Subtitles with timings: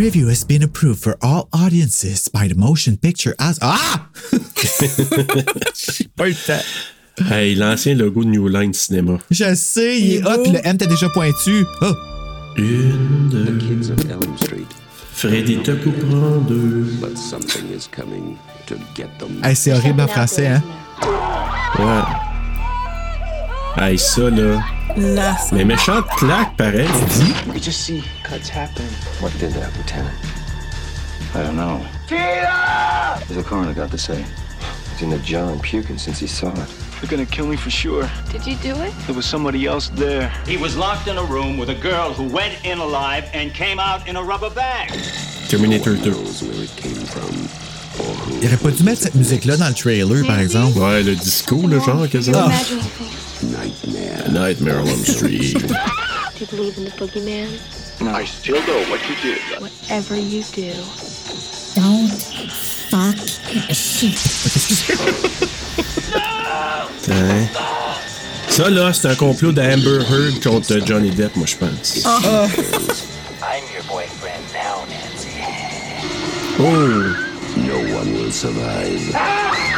[0.00, 3.58] Preview has been approved for all audiences by the Motion Picture as.
[3.60, 4.08] Ah!
[6.16, 6.64] Pas eu le temps.
[7.30, 9.18] Hey, l'ancien logo de New Line Cinéma.
[9.30, 11.66] Je sais, il Il est hot, puis le M t'es déjà pointu.
[11.82, 11.92] Oh!
[12.56, 14.64] Une, deux, Kids of Elm Street,
[15.12, 16.96] Freddy te coupera en deux.
[16.98, 19.44] but something is coming to get them.
[19.44, 20.62] Hey, c'est horrible en français, hein?
[21.78, 22.04] Ouais.
[23.76, 24.62] Hey, ça, là.
[24.96, 26.88] Là, Mais méchante claque, pareil.
[27.46, 28.84] You could just see cuts happen.
[29.20, 30.14] What did that, Lieutenant?
[31.34, 31.80] I don't know.
[32.08, 33.18] Tina!
[33.28, 34.24] As the coroner got to say.
[34.92, 36.68] He's in the jaw and puking since he saw it.
[37.00, 38.10] They're gonna kill me for sure.
[38.30, 38.92] Did you do it?
[39.06, 40.28] There was somebody else there.
[40.46, 43.78] He was locked in a room with a girl who went in alive and came
[43.78, 44.90] out in a rubber bag.
[45.48, 46.10] Terminator 2.
[46.10, 47.30] Knows where it came from
[48.00, 48.40] or who.
[48.42, 50.42] Il aurait pas dû mettre cette musique-là dans le trailer, par mm-hmm.
[50.42, 50.78] exemple.
[50.78, 52.46] Ouais, le disco, le genre, quasiment.
[52.46, 52.80] Imagine
[53.40, 53.52] things.
[53.52, 54.28] Nightmare.
[54.30, 55.54] Nightmare on Elm Street.
[55.58, 55.68] Do
[56.38, 57.48] you believe in the boogeyman?
[58.02, 59.40] I still know what you did.
[59.60, 60.72] Whatever you do,
[61.74, 62.08] Don't
[62.88, 63.16] fuck
[63.68, 64.16] a sheep.
[67.08, 67.48] Hein?
[68.48, 72.02] Ça, là, c'est un complot d'Amber Heard contre Johnny Depp, moi, je pense.
[72.04, 72.46] Ah.
[73.42, 75.28] I'm your boyfriend now, Nancy.
[76.58, 77.14] Oh!
[77.56, 79.12] No one will survive.
[79.14, 79.69] Ah!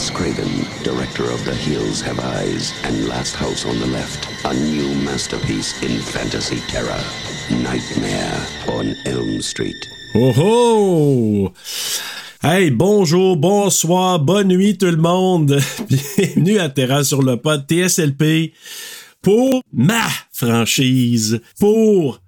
[0.00, 4.54] Wes Craven, director of The Hills Have Eyes and Last House on the Left, a
[4.54, 6.98] new masterpiece in fantasy terror.
[7.50, 9.76] Nightmare on Elm Street.
[10.14, 11.52] Oh oh!
[12.40, 15.60] Hey, bonjour, bonsoir, bonne nuit tout le monde.
[16.16, 18.54] Bienvenue à Terra sur le pod TSLP
[19.20, 22.22] pour ma franchise, pour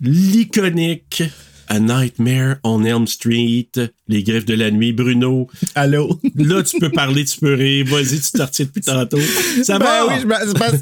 [0.00, 1.24] l'iconique
[1.68, 3.68] A Nightmare on Elm Street,
[4.08, 5.48] Les Griffes de la Nuit, Bruno.
[5.74, 6.18] Allô?
[6.36, 7.86] Là, tu peux parler, tu peux rire.
[7.88, 9.18] Vas-y, tu te retiens depuis tantôt.
[9.64, 10.06] Ça Ben va?
[10.06, 10.14] oui,
[10.46, 10.76] c'est parce,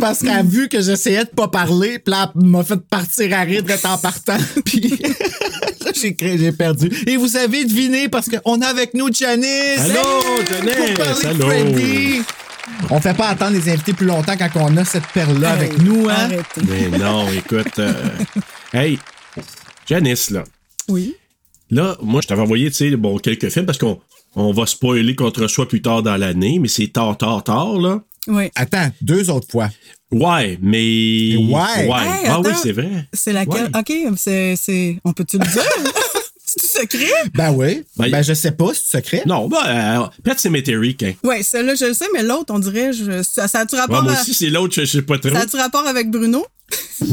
[0.00, 3.32] parce qu'elle a vu que j'essayais de pas parler, puis là, elle m'a fait partir
[3.36, 6.90] à rire d'être en partant, puis là, j'ai, perdu.
[7.06, 9.78] Et vous avez deviné, parce qu'on a avec nous Janice!
[9.78, 10.44] Allô!
[10.50, 10.74] Janice!
[10.76, 11.46] Pour parler de Allô!
[11.46, 12.22] Freddy.
[12.90, 15.78] On fait pas attendre les invités plus longtemps quand on a cette perle-là Hey, avec
[15.82, 16.14] nous, hein?
[16.24, 16.60] Arrêtez.
[16.68, 17.78] Mais non, écoute.
[17.78, 17.92] euh,
[18.74, 18.98] Hey,
[19.88, 20.44] Janice, là.
[20.88, 21.14] Oui.
[21.70, 24.00] Là, moi, je t'avais envoyé, tu sais, bon, quelques films parce qu'on
[24.36, 28.02] on va spoiler contre soi plus tard dans l'année, mais c'est tard, tard, tard, là.
[28.26, 28.50] Oui.
[28.54, 29.70] Attends, deux autres fois.
[30.10, 31.36] Ouais, mais.
[31.36, 31.88] Ouais.
[31.88, 32.06] Ouais.
[32.06, 32.58] Hey, ah oui, attends.
[32.62, 33.08] c'est vrai.
[33.12, 33.70] C'est laquelle?
[33.74, 33.78] Ouais.
[33.78, 34.98] OK, c'est, c'est...
[35.04, 35.62] On peut-tu le dire?
[36.56, 37.06] c'est secret?
[37.34, 37.84] Ben oui.
[37.96, 39.22] Ben, Ben, je sais pas, c'est secret.
[39.26, 41.12] Non, ben, euh, Pet Cemetery, hein.
[41.22, 42.92] Oui, celle-là, je le sais, mais l'autre, on dirait...
[42.92, 43.22] Je...
[43.22, 44.20] Ça, ça a-tu Ouais, rapport, moi à...
[44.20, 45.30] aussi, c'est l'autre, je je sais pas trop.
[45.30, 46.46] ça a-tu rapport avec Bruno?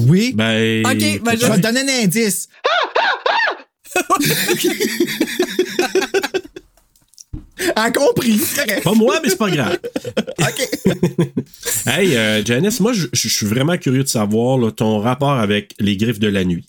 [0.08, 0.34] Oui.
[0.36, 0.86] Ben.
[0.86, 2.48] Ok, ben, je vais te donner un indice.
[7.76, 8.40] A compris.
[8.84, 9.80] Pas moi, mais c'est pas grave.
[10.42, 10.70] OK.
[11.86, 15.74] Hey, euh, Janice, moi, je je suis vraiment curieux de savoir là, ton rapport avec
[15.80, 16.68] les griffes de la nuit.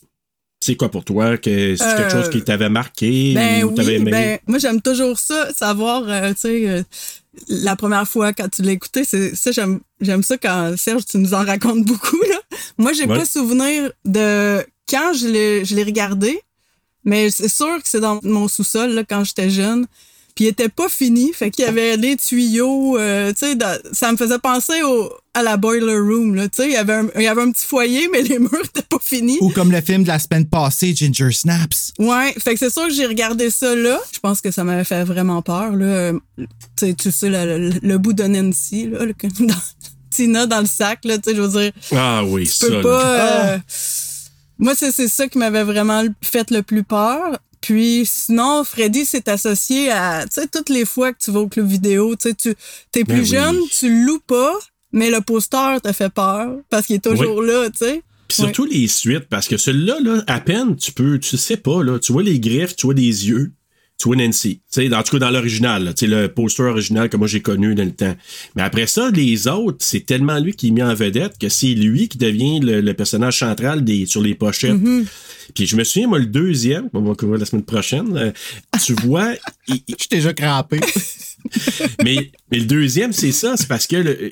[0.66, 1.36] C'est quoi pour toi?
[1.36, 4.10] Que, c'est Euh, quelque chose qui t'avait marqué Ben ou t'avais oui, aimé?
[4.10, 6.82] ben moi j'aime toujours ça, savoir, euh, tu sais, euh,
[7.48, 11.18] la première fois quand tu l'as écouté, c'est ça j'aime j'aime ça quand Serge tu
[11.18, 12.38] nous en racontes beaucoup là.
[12.78, 13.16] Moi j'ai Ouais.
[13.18, 16.40] pas souvenir de quand je l'ai je l'ai regardé,
[17.04, 19.86] mais c'est sûr que c'est dans mon sous-sol là quand j'étais jeune.
[20.36, 23.56] Puis il était pas fini, fait qu'il y avait des tuyaux, euh, tu sais,
[23.92, 26.92] ça me faisait penser au, à la boiler room là, tu sais, il y avait
[26.92, 29.38] un, il y avait un petit foyer mais les murs étaient pas finis.
[29.40, 31.94] Ou comme le film de la semaine passée, Ginger Snaps.
[31.98, 33.98] Ouais, fait que c'est sûr que j'ai regardé ça là.
[34.12, 36.12] Je pense que ça m'avait fait vraiment peur là.
[36.36, 36.46] Tu
[36.78, 39.14] sais, tu sais le, le- le bout de Nancy là, le-
[39.46, 39.54] dans,
[40.10, 42.66] Tina dans le sac là, tu sais, je veux dire, Ah oui, tu ça.
[42.66, 42.82] peux là.
[42.82, 43.46] pas.
[43.54, 43.58] euh,
[44.58, 47.38] Moi, c'est c'est ça qui m'avait vraiment fait le plus peur.
[47.66, 51.48] Puis sinon, Freddy s'est associé à, tu sais, toutes les fois que tu vas au
[51.48, 52.54] club vidéo, tu sais, tu
[52.92, 53.26] t'es plus Ben oui.
[53.26, 54.52] jeune, tu loues pas,
[54.92, 58.02] mais le poster te fait peur parce qu'il est toujours là, tu sais.
[58.28, 61.82] Puis surtout les suites, parce que celui-là, là, à peine, tu peux, tu sais pas,
[61.82, 63.50] là, tu vois les griffes, tu vois des yeux,
[63.98, 64.60] Tu vois Nancy.
[64.70, 67.84] Tu sais, en tout cas, dans l'original, le poster original que moi j'ai connu dans
[67.84, 68.14] le temps.
[68.54, 71.68] Mais après ça, les autres, c'est tellement lui qui est mis en vedette que c'est
[71.74, 74.76] lui qui devient le, le personnage central des, sur les pochettes.
[75.54, 78.32] Puis je me souviens, moi, le deuxième, on va couvrir la semaine prochaine, euh,
[78.84, 79.32] tu vois,
[79.68, 80.78] il- il- Je suis déjà crampé.
[82.04, 84.30] mais, mais le deuxième, c'est ça, c'est parce que le-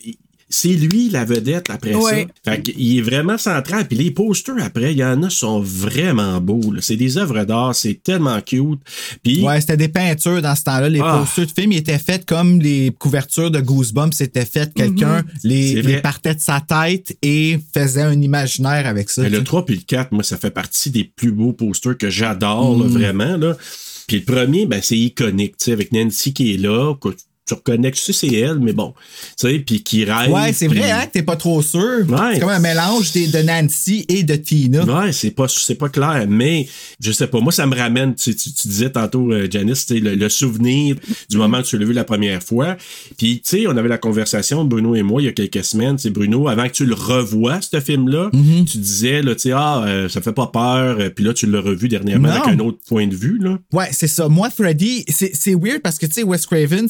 [0.49, 2.29] c'est lui la vedette après Ouais.
[2.45, 2.53] ça.
[2.53, 3.87] Fait qu'il est vraiment central.
[3.89, 6.73] Puis les posters après, il y en a sont vraiment beaux.
[6.73, 6.81] là.
[6.83, 8.81] C'est des œuvres d'art, c'est tellement cute.
[9.23, 10.89] Puis Ouais, c'était des peintures dans ce temps-là.
[10.89, 11.19] Les Ah.
[11.21, 14.13] posters de films ils étaient faits comme les couvertures de Goosebumps.
[14.13, 14.73] C'était fait.
[14.75, 19.29] Quelqu'un les, C'est les partait de sa tête et faisait un imaginaire avec ça.
[19.29, 19.45] Le sais.
[19.45, 22.87] 3 puis le 4, moi, ça fait partie des plus beaux posters que j'adore, là,
[22.87, 23.37] vraiment.
[23.37, 23.57] Là.
[24.07, 26.95] Puis le premier, ben, c'est iconique, tu sais, avec Nancy qui est là,
[27.47, 28.95] tu reconnais que tu sais, c'est elle, mais bon,
[29.39, 30.31] tu sais, puis qui rêve.
[30.31, 32.05] Ouais, c'est vrai, hein, que t'es pas trop sûr.
[32.09, 32.35] Ouais.
[32.35, 34.85] C'est comme un mélange des- de Nancy et de Tina.
[34.85, 36.67] Ouais, c'est pas, c'est pas clair, mais
[37.01, 37.41] je sais pas.
[37.41, 40.29] Moi, ça me ramène, tu, tu, tu disais tantôt, euh, Janice, tu sais, le, le
[40.29, 40.97] souvenir
[41.29, 42.77] du moment où tu l'as vu la première fois.
[43.19, 45.99] Puis, tu sais, on avait la conversation, Bruno et moi, il y a quelques semaines.
[45.99, 48.65] C'est Bruno, avant que tu le revoies, ce film-là, Mm-hmm.
[48.65, 50.97] tu disais, là, tu sais, ah, euh, ça fait pas peur.
[50.99, 52.35] Euh, Puis là, tu l'as revu dernièrement Non.
[52.43, 53.59] avec un autre point de vue, là.
[53.73, 54.29] Ouais, c'est ça.
[54.29, 56.89] Moi, Freddy, c'est c'est weird parce que, tu sais, Wes Craven,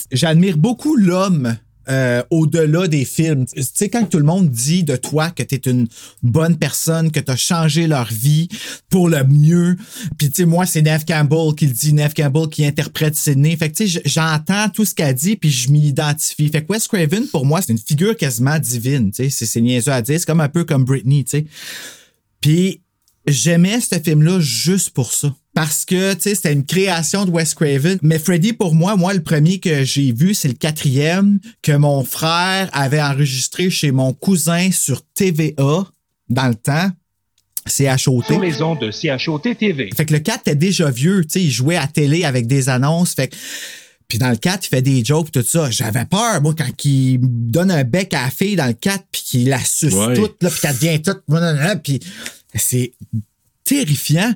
[0.53, 1.57] beaucoup l'homme
[1.91, 3.45] euh, au-delà des films.
[3.45, 5.87] Tu sais, quand tout le monde dit de toi que t'es une
[6.23, 8.49] bonne personne, que t'as changé leur vie
[8.89, 9.77] pour le mieux,
[10.17, 13.55] puis tu sais, moi, c'est Neve Campbell qui le dit, Neve Campbell qui interprète Sidney.
[13.57, 16.49] Fait que, tu sais, j'entends tout ce qu'elle dit, puis je m'y identifie.
[16.49, 19.29] Fait que Wes Craven, pour moi, c'est une figure quasiment divine, tu sais.
[19.31, 20.19] C'est- C'est niaiseux à dire.
[20.19, 21.45] C'est comme un peu comme Britney, tu sais.
[22.41, 22.81] Puis
[23.27, 25.35] j'aimais ce film-là juste pour ça.
[25.55, 27.99] Parce que, tu sais, c'était une création de Wes Craven.
[28.03, 32.05] Mais Freddy, pour moi, moi, le premier que j'ai vu, c'est le quatrième que mon
[32.05, 35.87] frère avait enregistré chez mon cousin sur TVA
[36.29, 36.91] dans le temps.
[37.67, 38.23] CHOT.
[38.25, 39.89] Sur les ondes de CHOT TV.
[39.97, 42.69] Fait que le 4 était déjà vieux, tu sais, il jouait à télé avec des
[42.69, 43.37] annonces, fait que
[44.07, 45.71] puis dans le 4, il fait des jokes tout ça.
[45.71, 49.23] J'avais peur, moi, quand il donne un bec à la fille dans le 4 puis
[49.23, 50.15] qu'il la suce Ouais.
[50.15, 51.23] toute, là, puis qu'elle devient toute,
[51.83, 52.01] puis
[52.55, 52.93] c'est
[53.65, 54.33] terrifiant.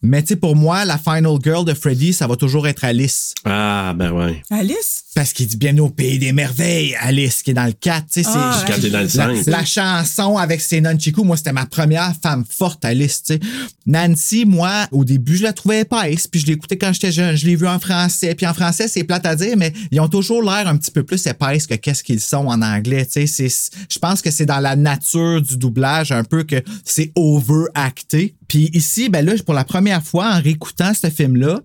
[0.00, 3.34] Mais tu sais, pour moi, la final girl de Freddy, ça va toujours être Alice.
[3.44, 4.42] Ah, ben ouais.
[4.48, 5.02] Alice?
[5.14, 8.06] Parce qu'il dit bien au pays des merveilles, Alice, qui est dans le 4.
[8.12, 9.46] Tu sais, Ah, c'est dans le la, 5.
[9.46, 13.40] la chanson avec ses nunchiku, moi, c'était ma première femme forte à liste, tu sais.
[13.86, 17.34] Nancy, moi, au début, je la trouvais épaisse, puis je l'écoutais quand j'étais jeune.
[17.36, 20.08] Je l'ai vu en français, puis en français, c'est plate à dire, mais ils ont
[20.08, 23.48] toujours l'air un petit peu plus épaisse que qu'est-ce qu'ils sont en anglais, tu sais.
[23.48, 28.34] C'est- Je pense que c'est dans la nature du doublage un peu que c'est overacté.
[28.46, 31.60] Puis ici, ben là, pour la première fois, en réécoutant ce film-là,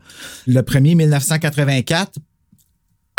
[0.47, 2.19] le premier 1984,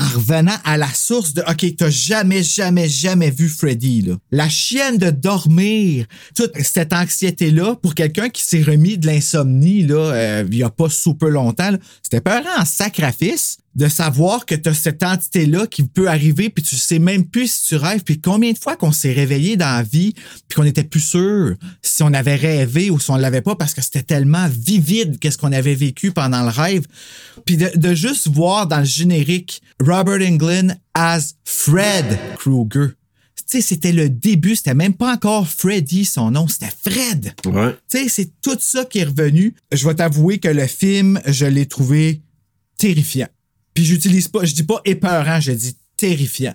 [0.01, 4.11] en revenant à la source de OK, t'as jamais, jamais, jamais vu Freddy.
[4.33, 10.45] La chienne de dormir, toute cette anxiété-là, pour quelqu'un qui s'est remis de l'insomnie, euh,
[10.51, 11.71] il y a pas super longtemps,
[12.03, 16.77] c'était pas en sacrifice de savoir que t'as cette entité-là qui peut arriver, puis tu
[16.77, 19.83] sais même plus si tu rêves, puis combien de fois qu'on s'est réveillé dans la
[19.83, 20.15] vie,
[20.49, 23.75] puis qu'on était plus sûr si on avait rêvé ou si on l'avait pas, parce
[23.75, 26.87] que c'était tellement vivide qu'est-ce qu'on avait vécu pendant le rêve.
[27.45, 32.91] Puis de, de juste voir dans le générique Robert Englund as Fred Krueger.
[33.47, 37.35] Tu sais, c'était le début, c'était même pas encore Freddy son nom, c'était Fred.
[37.45, 37.77] Ouais.
[37.91, 39.55] Tu sais, c'est tout ça qui est revenu.
[39.71, 42.23] Je vais t'avouer que le film, je l'ai trouvé
[42.79, 43.29] terrifiant.
[43.75, 46.55] Puis j'utilise pas, je dis pas épeurant, je dis terrifiant.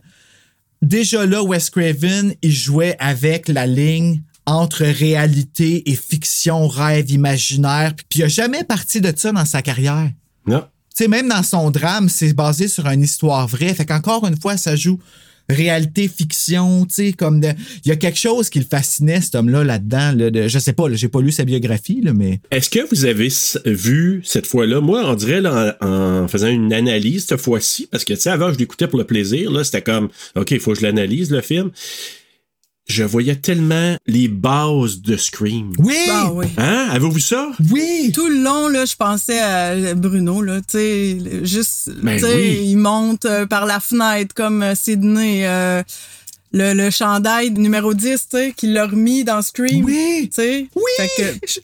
[0.82, 7.94] Déjà là, Wes Craven, il jouait avec la ligne entre réalité et fiction, rêve, imaginaire.
[7.96, 10.10] Puis il a jamais parti de ça dans sa carrière.
[10.48, 10.62] Non.
[10.96, 13.74] Tu sais, même dans son drame, c'est basé sur une histoire vraie.
[13.74, 15.00] Fait qu'encore une fois, ça joue
[15.50, 17.50] réalité, fiction, tu sais, comme de...
[17.84, 20.14] Il y a quelque chose qui le fascinait, cet homme-là, là-dedans.
[20.16, 20.48] Là, de...
[20.48, 22.40] Je sais pas, j'ai pas lu sa biographie, là, mais...
[22.52, 23.30] Est-ce que vous avez
[23.66, 24.82] vu cette fois-là?
[24.82, 28.30] Moi, on dirait là, en, en faisant une analyse cette fois-ci, parce que tu sais,
[28.30, 31.32] avant, je l'écoutais pour le plaisir, là, c'était comme OK, il faut que je l'analyse,
[31.32, 31.72] le film.
[32.90, 35.74] Je voyais tellement les bases de Scream.
[35.78, 35.96] Oui!
[36.10, 36.48] Ah oui.
[36.58, 36.88] Hein?
[36.90, 37.52] Avez-vous vu ça?
[37.72, 38.12] Oui!
[38.16, 42.26] Tout le long, là, je pensais à Bruno, là, tu sais, le- juste, Ben tu
[42.26, 42.60] sais, oui.
[42.66, 45.84] il monte euh, par la fenêtre comme euh, Sydney, euh,
[46.52, 49.84] le, le chandail numéro 10, tu sais, qu'il l'a remis dans Scream.
[49.86, 50.30] Oui!
[50.34, 50.68] Tu sais.
[50.76, 50.82] Oui!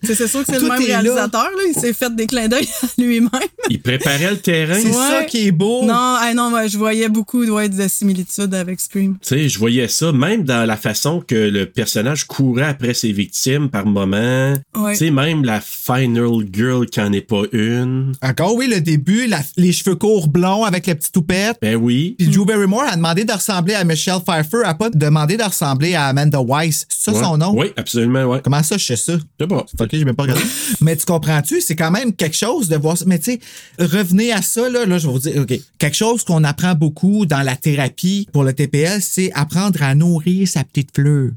[0.04, 0.86] Tu c'est sûr que c'est Tout le même là.
[1.02, 1.64] réalisateur, là.
[1.68, 3.30] Il s'est fait des clins d'œil à lui-même.
[3.70, 4.76] Il préparait le terrain.
[4.76, 4.94] C'est Tu Ouais.
[4.94, 5.84] ça qui est beau!
[5.84, 9.18] Non, ah non, ouais, je voyais beaucoup ouais, de similitudes avec Scream.
[9.22, 13.70] sais, je voyais ça, même dans la façon que le personnage courait après ses victimes
[13.70, 14.54] par moment.
[14.76, 14.94] Ouais.
[14.94, 18.14] Tu sais, même la final girl qui en est pas une.
[18.22, 21.58] Encore, oui, le début, la- les cheveux courts blonds avec la petite toupette.
[21.62, 22.16] Ben oui.
[22.18, 24.62] Puis Drew Barrymore a demandé de ressembler à Michelle Pfeiffer.
[24.76, 26.86] Pas demandé de ressembler à Amanda Weiss.
[26.90, 27.24] C'est ça Ouais.
[27.24, 27.54] son nom?
[27.58, 28.42] Oui, absolument, ouais.
[28.44, 29.14] Comment ça, je sais ça?
[29.14, 29.66] Je sais pas.
[29.80, 30.44] Ok, j'ai même pas regardé.
[30.82, 31.62] mais tu comprends-tu?
[31.62, 33.06] C'est quand même quelque chose de voir ça.
[33.08, 33.40] Mais tu sais,
[33.80, 35.60] revenez à ça, là, là, je vais vous dire, OK.
[35.78, 40.48] Quelque chose qu'on apprend beaucoup dans la thérapie pour le TPL, c'est apprendre à nourrir
[40.48, 41.30] sa petite fleur.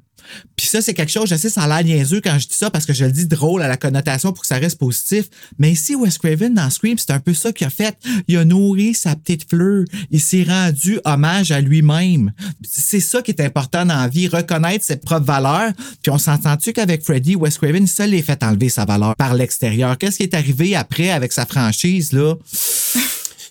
[0.57, 2.87] Puis ça, c'est quelque chose, je sais, ça a l'air quand je dis ça parce
[2.87, 5.27] que je le dis drôle à la connotation pour que ça reste positif.
[5.59, 7.97] Mais ici, Wes Craven, dans Scream, c'est un peu ça qu'il a fait.
[8.27, 9.85] Il a nourri sa petite fleur.
[10.11, 12.33] Il s'est rendu hommage à lui-même.
[12.63, 15.73] C'est ça qui est important dans la vie, reconnaître ses propres valeurs.
[16.03, 19.97] Puis on s'entend-tu qu'avec Freddy, Wes Craven, ça l'est fait enlever sa valeur par l'extérieur?
[19.99, 22.35] Qu'est-ce qui est arrivé après avec sa franchise, là?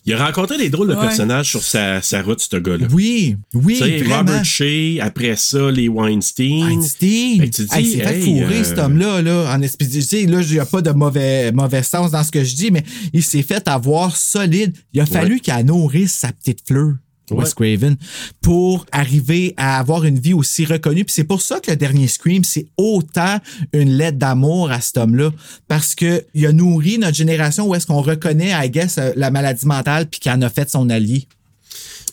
[0.07, 1.01] Il a rencontré des drôles de Ouais.
[1.01, 2.87] personnages sur sa, sa route, ce gars-là.
[2.93, 4.17] Oui, oui, Tu sais, vraiment.
[4.19, 6.69] Robert Shea, après ça, les Weinstein.
[6.69, 7.41] Einstein.
[7.41, 9.89] Fait que tu te Hey, dis, c'est fait fourrer, euh, cet homme-là, là, en espèce
[9.91, 12.55] tu sais, là, il n'y a pas de mauvais, mauvais sens dans ce que je
[12.55, 14.73] dis, mais il s'est fait avoir solide.
[14.93, 16.93] Il a fallu qu'il nourrisse sa petite fleur.
[17.31, 17.97] Wes Craven,
[18.41, 21.03] pour arriver à avoir une vie aussi reconnue.
[21.03, 23.37] Puis c'est pour ça que le dernier Scream, c'est autant
[23.73, 25.31] une lettre d'amour à cet homme-là.
[25.67, 29.31] Parce que il a nourri notre génération où est-ce qu'on reconnaît, I guess, euh, la
[29.31, 31.27] maladie mentale puis qu'il en a fait son allié.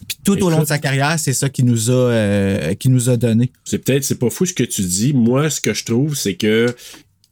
[0.09, 3.09] Puis tout au long de sa carrière, c'est ça qu'il nous a, euh, qu'il nous
[3.09, 3.53] a donné.
[3.65, 5.13] C'est peut-être, c'est pas fou ce que tu dis.
[5.13, 6.75] Moi, ce que je trouve, c'est que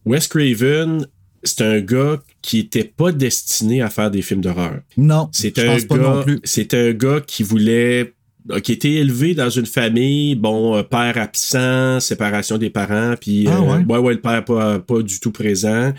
[0.07, 1.07] Wes Craven,
[1.43, 4.81] c'est un gars qui était pas destiné à faire des films d'horreur.
[4.97, 6.41] Non, C'est je un pense pas non gars, plus.
[6.45, 8.15] c'est un gars qui voulait
[8.51, 13.47] euh, qui était élevé dans une famille, bon, euh, père absent, séparation des parents, puis
[13.49, 13.99] Ah, euh, ouais?
[13.99, 15.93] ouais, le père pas, pas du tout présent,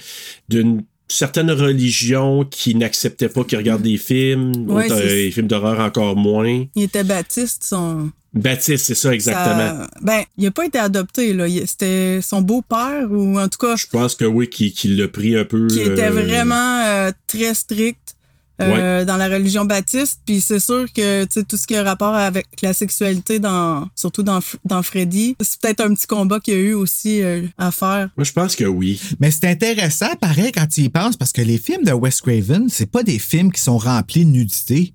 [0.49, 5.31] d'une certaine religion qui n'acceptait pas qu'il regarde des films, Ouais, autres, c'est- euh, les
[5.31, 6.65] films d'horreur encore moins.
[6.75, 8.11] Il était baptiste, son.
[8.33, 9.83] Baptiste, c'est ça exactement.
[9.83, 11.45] ça- ben, il a pas été adopté, là.
[11.67, 15.37] C'était son beau-père, ou en tout cas, Je pense que oui, qui, qui l'a pris
[15.37, 15.67] un peu.
[15.67, 18.15] qui était euh, vraiment euh, très strict
[18.61, 20.21] euh, dans la religion baptiste.
[20.25, 23.87] Puis c'est sûr que tu sais, tout ce qui a rapport avec la sexualité, dans,
[23.95, 27.45] surtout dans, dans Freddy, c'est peut-être un petit combat qu'il y a eu aussi euh,
[27.57, 28.09] à faire.
[28.15, 29.01] Moi, je pense que oui.
[29.19, 32.69] Mais c'est intéressant, pareil, quand tu y penses, parce que les films de Wes Craven,
[32.69, 34.93] c'est pas des films qui sont remplis de nudité.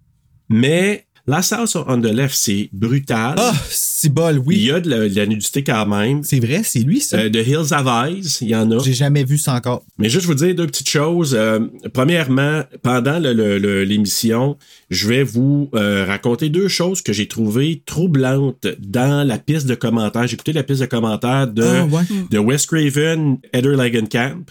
[0.50, 3.34] Mais Last House on the Left, c'est brutal.
[3.36, 4.56] Ah, si bol, oui.
[4.56, 6.22] Il y a de la, de la nudité quand même.
[6.24, 7.18] C'est vrai, c'est lui, ça.
[7.18, 8.78] Euh, The Hills Have Eyes, il y en a.
[8.82, 9.84] J'ai jamais vu ça encore.
[9.98, 11.34] Mais juste vous dire deux petites choses.
[11.38, 11.60] Euh,
[11.92, 14.56] premièrement, pendant l'émission,
[14.88, 19.74] je vais vous euh, raconter deux choses que j'ai trouvées troublantes dans la piste de
[19.74, 20.26] commentaires.
[20.26, 22.02] J'ai écouté la piste de commentaires de, Ah, ouais.
[22.30, 24.44] de Wes Craven, Heather Langenkamp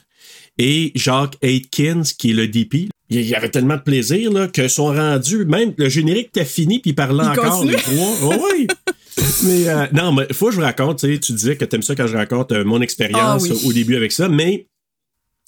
[0.60, 2.90] et Jacques Aitkins, qui est le DP.
[3.10, 6.80] Il y avait tellement de plaisir là, que sont rendus, même le générique était fini,
[6.80, 7.72] puis il parlait Il encore continue.
[7.72, 8.14] les trois.
[8.24, 8.68] Oh, oui.
[9.44, 11.82] Mais euh, non, mais faut que je vous raconte, tu sais, tu disais que t'aimes
[11.82, 13.62] ça quand je raconte euh, mon expérience Ah oui.
[13.66, 14.68] au début avec ça, mais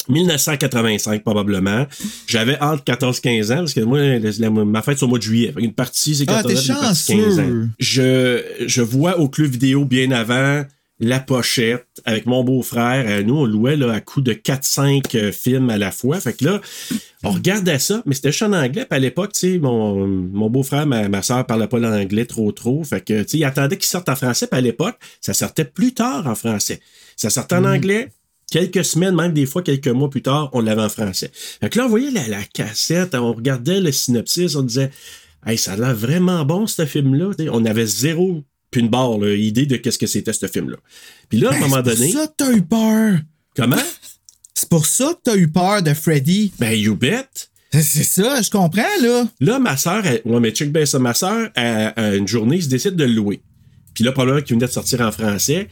[0.10, 1.86] 1985 probablement.
[2.28, 5.20] J'avais entre 14 15 ans parce que moi la- la- ma fête c'est au mois
[5.20, 5.54] de juillet.
[5.60, 7.42] Une partie c'est Ah, 14 t'es ans, une partie, 15 chanceux.
[7.42, 7.68] ans.
[7.78, 10.64] Je je vois au club vidéo bien avant
[11.00, 13.06] la pochette avec mon beau-frère.
[13.08, 16.20] Euh, nous, on louait là, à coup de 4-5 euh, films à la fois.
[16.20, 16.62] Fait que là,
[17.24, 18.86] on regardait ça, mais c'était juste en anglais.
[18.86, 22.52] Puis à l'époque, tu sais, mon, mon beau-frère, ma, ma soeur parlait pas l'anglais trop
[22.52, 22.84] trop.
[22.84, 24.48] Fait que, tu sais, il attendait qu'il sorte en français.
[24.48, 26.82] Puis à l'époque, ça sortait plus tard en français.
[27.16, 28.10] Ça sortait en anglais.
[28.52, 31.30] Quelques semaines, même des fois quelques mois plus tard, on l'avait en français.
[31.34, 34.90] Fait que là, on voyait la, la cassette, on regardait le synopsis, on disait
[35.46, 37.32] Hey, ça a l'air vraiment bon, ce film-là.
[37.52, 40.78] On avait zéro puis une barre, là, idée de qu'est-ce que c'était ce film-là.
[41.30, 42.12] Puis là, à un moment Ben, c'est donné.
[42.14, 43.20] pour ça que t'as eu peur.
[43.56, 43.78] Comment?
[44.54, 46.52] C'est pour ça que t'as eu peur de Freddy.
[46.60, 47.26] Ben, you bet.
[47.72, 49.28] C'est ça, je comprends, là.
[49.40, 52.96] Là, ma soeur, ouais, mais check bien ça, ma soeur, une journée, elle se décide
[52.96, 53.42] de le louer.
[53.94, 55.68] Puis là, probablement qu'il venait de sortir en français.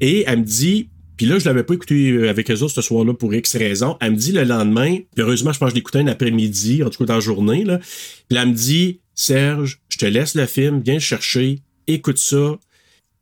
[0.00, 2.82] Et elle me dit, puis là, je l'avais pas écouté euh, avec eux autres ce
[2.82, 3.96] soir-là pour X raisons.
[4.00, 6.88] Elle me dit le lendemain, puis heureusement, je pense que je l'écoutais un après-midi, en
[6.90, 7.78] tout cas dans la journée, là.
[7.78, 11.60] Puis là, elle me dit, Serge, je te laisse le film, viens le chercher,
[11.94, 12.58] écoute ça,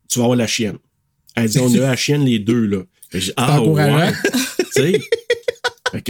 [0.09, 0.79] tu vas avoir la chienne.
[1.35, 2.83] Elle dit, on a la chienne les deux, là.
[3.11, 4.13] Fait que ah, ouais.
[4.75, 5.01] tu sais?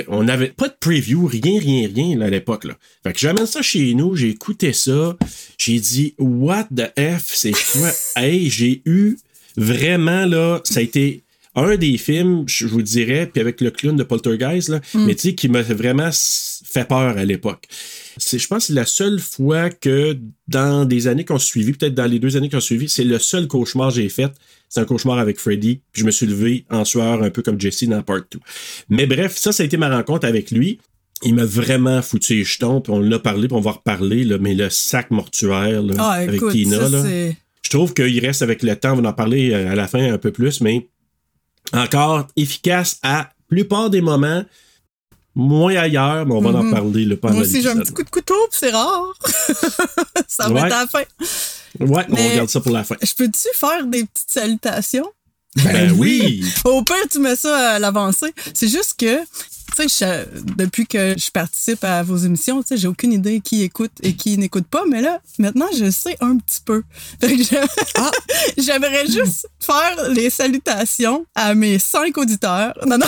[0.09, 2.65] On n'avait pas de preview, rien, rien, rien là, à l'époque.
[2.65, 2.77] Là.
[3.05, 5.17] Fait que j'amène ça chez nous, j'ai écouté ça,
[5.57, 7.91] j'ai dit What the F, c'est quoi?
[8.17, 9.17] hey, j'ai eu
[9.57, 11.23] vraiment là, ça a été
[11.55, 15.29] un des films, je vous dirais, puis avec le clown de Poltergeist, là, mais tu
[15.29, 16.11] sais, qui m'a vraiment
[16.71, 17.65] fait peur à l'époque.
[18.19, 21.73] C'est, je pense que c'est la seule fois que dans des années qui ont suivi,
[21.73, 24.31] peut-être dans les deux années qui ont suivi, c'est le seul cauchemar que j'ai fait.
[24.69, 25.81] C'est un cauchemar avec Freddy.
[25.93, 28.39] Puis je me suis levé en sueur un peu comme Jesse dans Part 2.
[28.91, 30.79] Mais bref, ça, ça a été ma rencontre avec lui.
[31.23, 34.25] Il m'a vraiment foutu les jetons, puis on en a parlé, puis on va reparler,
[34.25, 37.37] là, mais le sac mortuaire là, Ah, avec écoute, Tina, ça, là, c'est.
[37.63, 40.13] je trouve qu'il reste avec le temps, on va en parler euh, à la fin
[40.13, 40.87] un peu plus, mais
[41.73, 44.45] encore efficace à plupart des moments,
[45.39, 46.71] moins ailleurs, mais on va en Mhm.
[46.73, 49.15] parler le pendant Moi aussi, j'ai un petit coup de couteau, puis c'est rare.
[50.29, 50.67] ça va Ouais.
[50.67, 51.03] être à la fin.
[51.81, 52.97] Ouais, on regarde ça pour la fin.
[53.01, 55.11] Je peux-tu faire des petites salutations?
[55.65, 56.45] Ben oui!
[56.65, 58.33] Au pire, tu mets ça à l'avancée.
[58.53, 59.19] C'est juste que,
[59.89, 63.63] sais, je- depuis que je participe à vos émissions, tu sais, j'ai aucune idée qui
[63.63, 66.83] écoute et qui n'écoute pas, mais là, maintenant, je sais un petit peu.
[67.23, 67.67] Je-
[68.63, 72.75] J'aimerais juste faire les salutations à mes cinq auditeurs.
[72.87, 73.07] Non, non.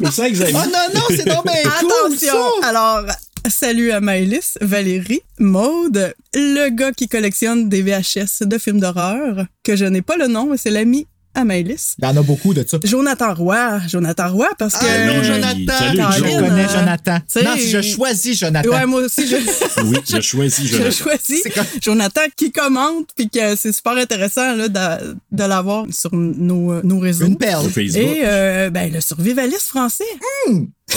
[0.00, 0.54] Mais ça, Xavier.
[0.56, 2.62] Oh non, non, c'est cool, Attention!
[2.62, 3.02] Alors,
[3.48, 9.76] salut à Maëlys, Valérie, Maude, le gars qui collectionne des VHS de films d'horreur, que
[9.76, 11.96] je n'ai pas le nom, mais c'est l'ami à Maëlys.
[11.98, 12.78] Il y en a beaucoup de ça.
[12.84, 14.84] Jonathan Roy, Jonathan Roy, parce que...
[14.86, 15.22] Allô.
[15.24, 15.78] Jonathan!
[15.78, 17.18] Salut, je connais Jonathan.
[17.44, 18.68] Non, je choisis Jonathan.
[18.70, 19.36] Ouais, moi aussi, je,
[19.84, 20.90] Oui, je Jonathan.
[20.90, 25.86] choisis C'est comme- Jonathan qui commente, puis que c'est super intéressant là, de, de l'avoir
[25.90, 27.26] sur nos, nos réseaux.
[27.26, 27.68] Une perle.
[27.70, 28.02] Facebook.
[28.02, 30.04] Et euh, ben, le survivaliste français.
[30.48, 30.64] Hmm.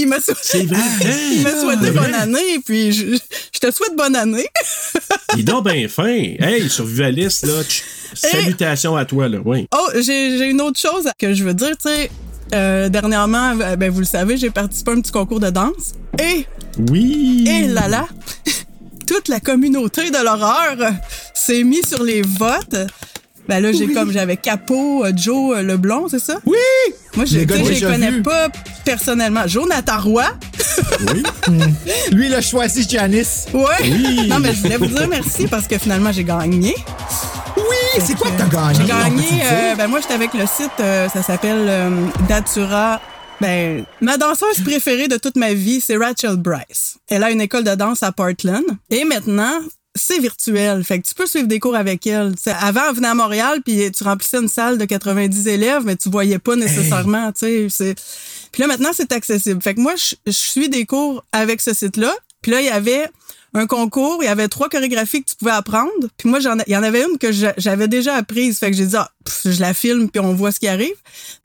[0.00, 3.06] il m'a il souhaité c'est bonne année, puis je,
[3.54, 4.46] je te souhaite bonne année.
[5.34, 6.06] Il est donc bien fin.
[6.08, 7.62] Hey, survivaliste, là.
[8.14, 9.38] Salutations à toi, là.
[9.44, 9.66] Oui.
[9.74, 12.10] Oh, j'ai j'ai une autre chose que je veux dire, tu sais.
[12.54, 15.94] euh, dernièrement, euh, ben, vous le savez, j'ai participé à un petit concours de danse.
[16.20, 16.44] Et,
[16.90, 17.44] Oui.
[17.48, 18.08] et là là,
[19.06, 20.76] toute la communauté de l'horreur
[21.34, 22.76] s'est mise sur les votes.
[23.50, 26.38] Ben là, j'ai comme, j'avais Capo, euh, Joe euh, Leblond, c'est ça?
[26.46, 26.56] Oui!
[27.16, 28.46] Moi, je Les connais pas
[28.84, 29.40] personnellement.
[29.48, 30.24] Jonathan Roy.
[31.12, 31.24] Oui.
[32.12, 33.46] Lui, il a choisi Janice.
[33.52, 33.64] Ouais.
[33.82, 34.28] Oui.
[34.28, 36.76] Non, mais je voulais vous dire merci parce que finalement, j'ai gagné.
[37.56, 38.00] Oui!
[38.00, 38.74] C'est quoi que t'as gagné?
[38.78, 39.42] J'ai gagné.
[39.44, 41.90] euh, ben moi, j'étais avec le site, euh, ça s'appelle euh,
[42.28, 43.00] Datura.
[43.40, 46.98] Ben, ma danseuse préférée de toute ma vie, c'est Rachel Bryce.
[47.08, 48.62] Elle a une école de danse à Portland.
[48.90, 49.58] Et maintenant,
[50.00, 50.82] c'est virtuel.
[50.84, 52.34] Fait que tu peux suivre des cours avec elle.
[52.34, 55.96] T'sais, avant, elle venait à Montréal, puis tu remplissais une salle de 90 élèves, mais
[55.96, 57.32] tu voyais pas nécessairement.
[57.32, 59.62] Puis là, maintenant, c'est accessible.
[59.62, 62.12] Fait que moi, je je suis des cours avec ce site-là.
[62.42, 63.08] Puis là, il y avait
[63.52, 65.90] un concours, il y avait trois chorégraphies que tu pouvais apprendre.
[66.16, 68.58] Puis moi, j'en, il y en avait une que j'a- j'avais déjà apprise.
[68.58, 70.94] Fait que j'ai dit, ah, pff, je la filme, puis on voit ce qui arrive.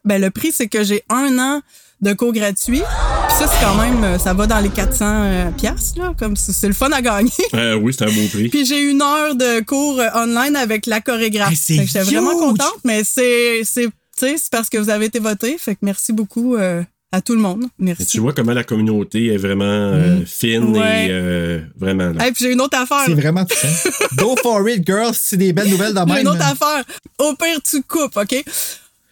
[0.05, 1.61] Ben, le prix, c'est que j'ai un an
[2.01, 2.81] de cours gratuits.
[3.27, 6.13] Puis ça, c'est quand même, euh, ça va dans les 400 euh, piastres, là.
[6.17, 7.31] Comme c'est le fun à gagner.
[7.53, 8.49] Euh, oui, c'est un beau prix.
[8.49, 11.51] Puis j'ai une heure de cours euh, online avec la chorégraphe.
[11.51, 14.77] Hey, c'est Fait que J'étais vraiment contente, mais c'est, c'est, tu sais, c'est parce que
[14.77, 15.57] vous avez été voté.
[15.57, 17.63] Fait que merci beaucoup euh, à tout le monde.
[17.63, 18.05] Et Merci.
[18.07, 21.07] tu vois comment la communauté est vraiment euh, fine Ouais.
[21.07, 22.09] et euh, vraiment.
[22.11, 22.27] là.
[22.27, 23.03] Et puis j'ai une autre affaire.
[23.05, 23.67] C'est vraiment touchant.
[24.17, 25.13] Go for it, girls.
[25.13, 26.21] C'est des belles nouvelles J'ai même.
[26.21, 26.83] une autre affaire.
[27.19, 28.43] Au pire, tu coupes, OK?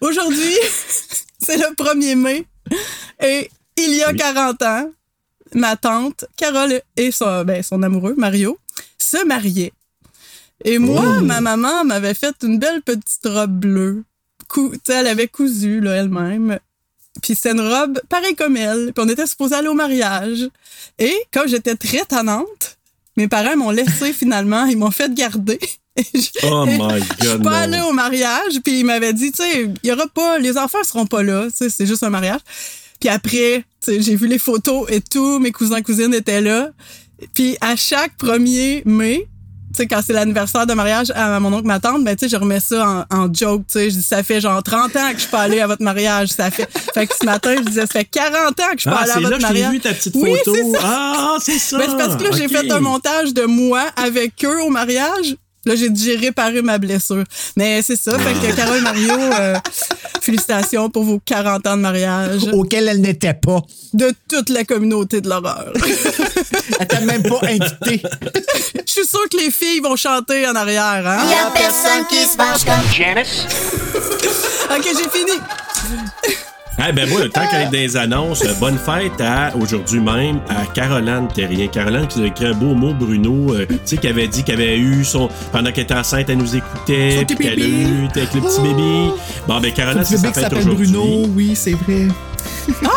[0.02, 0.54] Aujourd'hui,
[1.38, 2.44] c'est le 1er mai.
[3.22, 4.16] Et il y a Oui.
[4.16, 4.90] 40 ans,
[5.54, 8.58] ma tante, Carole et son, ben, son amoureux, Mario,
[8.98, 9.72] se mariaient.
[10.64, 14.04] Et moi, ma maman m'avait fait une belle petite robe bleue.
[14.48, 16.58] Cou- elle avait cousu, elle-même.
[17.22, 18.92] Puis c'était une robe pareille comme elle.
[18.94, 20.48] Puis on était supposé aller au mariage.
[20.98, 22.78] Et comme j'étais très tannante,
[23.16, 24.64] mes parents m'ont laissé finalement.
[24.66, 25.58] Ils m'ont fait garder.
[26.42, 29.70] Oh my je suis God, pas allée au mariage, puis il m'avait dit, tu sais,
[29.82, 32.40] il y aura pas, les enfants seront pas là, tu sais, c'est juste un mariage.
[33.00, 36.70] Puis après, j'ai vu les photos et tout, mes cousins cousines étaient là.
[37.34, 39.28] Puis à chaque 1er mai,
[39.76, 42.36] tu quand c'est l'anniversaire de mariage à mon oncle, ma tante, ben, tu sais, je
[42.40, 43.90] remets ça en, en joke, tu sais.
[43.90, 46.28] Je dis, ça fait genre 30 ans que je suis pas allée à votre mariage.
[46.28, 48.90] Ça fait, fait que ce matin, je disais, ça fait 40 ans que je suis
[48.90, 49.72] pas Ah, allée à là votre t'ai mariage.
[49.72, 50.54] vu ta petite Oui, photo.
[50.54, 50.78] c'est ça.
[50.84, 51.78] Ah, c'est ça.
[51.78, 55.36] Ben, c'est parce que là, j'ai fait un montage de moi avec eux au mariage.
[55.66, 57.24] Là, j'ai dit, j'ai réparé ma blessure.
[57.56, 58.18] Mais c'est ça.
[58.18, 59.54] Fait que Carole Mario, euh,
[60.20, 63.60] félicitations pour vos 40 ans de mariage Auquel elle n'était pas.
[63.92, 65.72] de toute la communauté de l'horreur.
[66.80, 68.02] Elle t'a même pas invité.
[68.86, 71.18] Je suis sûre que les filles vont chanter en arrière, hein?
[71.30, 73.46] Y'a personne qui se penche comme Janice?
[74.70, 75.38] OK, j'ai fini.
[76.76, 80.66] Eh ben moi, tant qu'à être les annonces, euh, bonne fête à aujourd'hui même à
[80.74, 81.68] Caroline Terrien.
[81.68, 84.56] Caroline qui a écrit un beau mot, Bruno, euh, tu sais, qui avait dit qu'elle
[84.60, 85.28] avait eu son.
[85.52, 88.56] Pendant qu'elle était enceinte, elle nous écoutait, Son puis qu'elle a eu avec le petit
[88.58, 88.62] Oh.
[88.62, 89.14] bébé.
[89.46, 90.88] Bon, ben Caroline, c'est sa fête s'appelle aujourd'hui.
[90.90, 92.08] Bruno, oui, c'est vrai.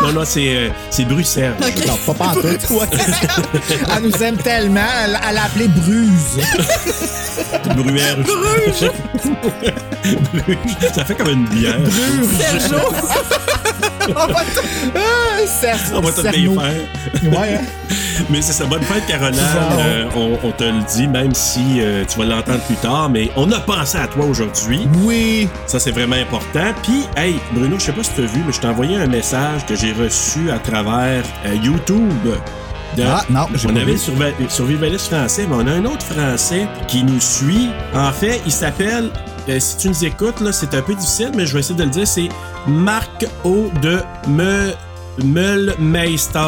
[0.01, 1.53] Non, non, c'est euh, c'est Bruxelles.
[1.61, 1.87] OK.
[1.87, 2.45] Non, pas pantoute.
[3.97, 6.39] Elle nous aime tellement, elle elle l'a appelé Bruse.
[7.75, 8.15] Bruère.
[8.17, 8.91] Bruges,
[10.33, 10.91] Bruges.
[10.95, 11.75] Ça fait comme une bière.
[12.39, 12.77] Sergio.
[14.09, 14.41] On va
[14.95, 16.51] Ah, On va tout Cerno.
[16.53, 17.31] bien faire.
[17.39, 17.61] Ouais, hein.
[18.29, 19.39] Mais c'est ça, bonne fête, Caroline.
[19.79, 23.29] Euh, on, on te le dit, même si euh, tu vas l'entendre plus tard, mais
[23.35, 24.87] on a pensé à toi aujourd'hui.
[25.03, 25.47] Oui.
[25.67, 26.73] Ça, c'est vraiment important.
[26.81, 29.05] Puis, hey, Bruno, je sais pas si tu as vu, mais je t'ai envoyé un
[29.07, 32.09] message que j'ai reçu à travers euh, YouTube.
[32.95, 33.97] De- Ah, non, on pas avait vu.
[33.97, 37.69] survi- survivaliste français, mais on a un autre français qui nous suit.
[37.93, 39.11] En fait, il s'appelle,
[39.47, 41.83] euh, si tu nous écoutes, là, c'est un peu difficile, mais je vais essayer de
[41.83, 42.29] le dire, c'est
[42.67, 44.71] Marc O de Me,
[45.23, 46.39] Meulmeister.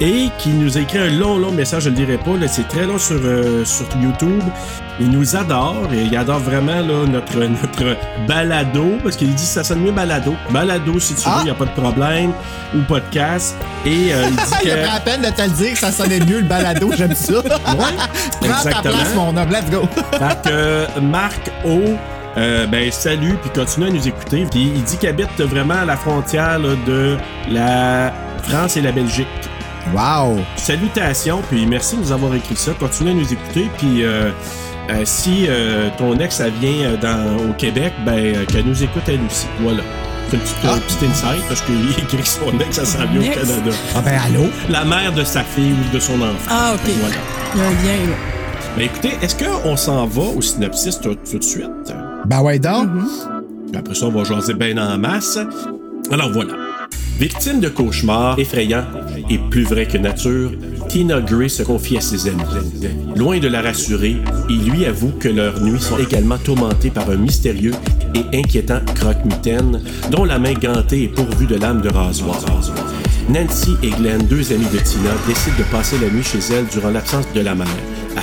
[0.00, 2.68] et qui nous a écrit un long, long message, je ne le dirai pas, c'est
[2.68, 4.42] très long sur, euh, sur YouTube.
[4.98, 9.62] Il nous adore et il adore vraiment là, notre, notre balado, parce qu'il dit ça
[9.64, 10.34] sonne mieux balado.
[10.50, 11.38] Balado, si tu veux, Ah!
[11.40, 12.32] il n'y a pas de problème,
[12.74, 13.56] ou podcast.
[13.86, 14.80] Et euh, il dit Il a que...
[14.82, 17.34] pris la peine de te le dire que ça sonnait mieux le balado, j'aime ça.
[17.34, 17.42] Ouais,
[18.40, 18.82] Prends ta exactement.
[18.82, 19.88] place, mon homme, let's go.
[20.12, 21.80] Fait que Marc O,
[22.36, 24.46] euh, ben salut, puis continue à nous écouter.
[24.50, 27.16] Puis il dit qu'il habite vraiment à la frontière là, de
[27.50, 29.26] la France et la Belgique.
[29.94, 30.38] Wow.
[30.56, 32.72] Salutations, puis merci de nous avoir écrit ça.
[32.72, 34.30] Continue à nous écouter, puis euh,
[34.90, 38.82] euh, si euh, ton ex elle vient euh, dans, au Québec, ben euh, qu'elle nous
[38.82, 39.46] écoute elle aussi.
[39.60, 39.82] Voilà.
[40.28, 40.74] C'est une petite, Ah.
[40.84, 43.34] petite insight parce qu'il écrit que son ex, ça s'en vient au?
[43.34, 43.70] Canada.
[43.94, 44.48] Ah ben allô?
[44.68, 46.50] La mère de sa fille ou de son enfant.
[46.50, 46.90] Ah, OK.
[47.00, 47.14] Voilà.
[47.54, 48.16] Il y a un lien, là.
[48.76, 51.92] Ben écoutez, est-ce qu'on s'en va au synopsis tout, tout de suite?
[52.26, 52.88] Ben ouais donc.
[53.68, 55.38] Puis après ça, on va jaser bien en masse.
[56.10, 56.54] Alors voilà.
[57.20, 58.84] Victime de cauchemars effrayants
[59.30, 60.50] et plus vrai que nature,
[60.88, 62.42] Tina Gray se confie à ses amis.
[63.14, 64.16] Loin de la rassurer,
[64.50, 67.74] il lui avoue que leurs nuits sont également tourmentées par un mystérieux
[68.14, 72.38] et inquiétant croque-mitaine dont la main gantée est pourvue de lames de rasoir.
[73.28, 76.90] Nancy et Glenn, deux amis de Tina, décident de passer la nuit chez elle durant
[76.90, 77.66] l'absence de la mère,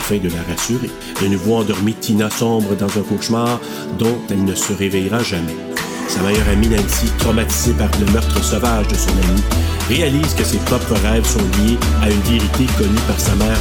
[0.04, 0.89] afin de la rassurer.
[1.22, 3.60] De nouveau endormie, Tina sombre dans un cauchemar
[3.98, 5.56] dont elle ne se réveillera jamais.
[6.10, 9.42] Sa meilleure amie Nancy, traumatisée par le meurtre sauvage de son ami,
[9.88, 13.58] réalise que ses propres rêves sont liés à une vérité connue par sa mère.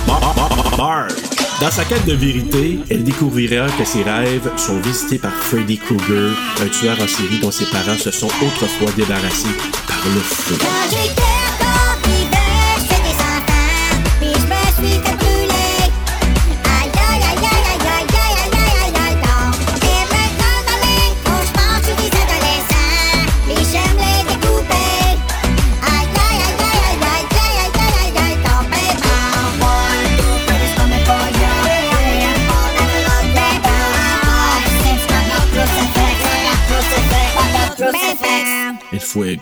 [1.60, 6.32] Dans sa quête de vérité, elle découvrira que ses rêves sont visités par Freddy Krueger,
[6.60, 11.31] un tueur en série dont ses parents se sont autrefois débarrassés par le feu.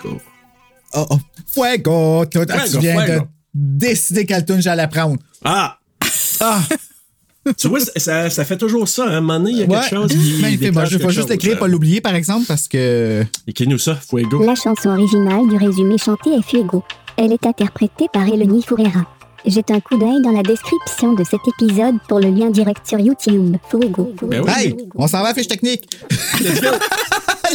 [0.01, 0.17] Fuego.
[0.93, 1.17] Oh, oh.
[1.47, 2.25] Fuego.
[2.25, 3.21] Tu, tu Fuego, viens de
[3.53, 5.17] décider quelle tune j'allais prendre.
[5.43, 5.77] Ah!
[6.39, 6.61] Ah!
[7.57, 9.05] tu vois, ça, ça fait toujours ça.
[9.05, 9.11] Hein?
[9.11, 9.79] À un moment donné, il y a Ouais.
[9.79, 10.39] quelque chose qui.
[10.41, 11.29] Mais il je vais juste chose.
[11.29, 13.23] l'écrire, pas l'oublier, par exemple, parce que.
[13.47, 14.43] Écris-nous ça, Fuego.
[14.43, 16.83] La chanson originale du résumé chanté est Fuego.
[17.17, 19.05] Elle est interprétée par Eleni Furera.
[19.43, 22.99] Jette un coup d'œil dans la description de cet épisode pour le lien direct sur
[22.99, 23.55] YouTube.
[23.69, 24.13] Fuego.
[24.21, 24.51] Ben oui.
[24.55, 25.89] Hey, on s'en va à fiche technique.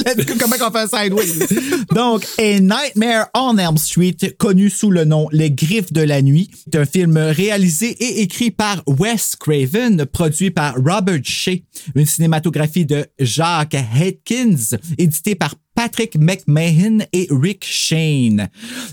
[0.38, 1.46] Comment on fait un sideways?
[1.94, 6.50] Donc, A Nightmare on Elm Street, connu sous le nom Les Griffes de la Nuit,
[6.66, 11.62] est un film réalisé et écrit par Wes Craven, produit par Robert Shea,
[11.94, 18.48] une cinématographie de Jacques Atkins, édité par Patrick McMahon et Rick Shane.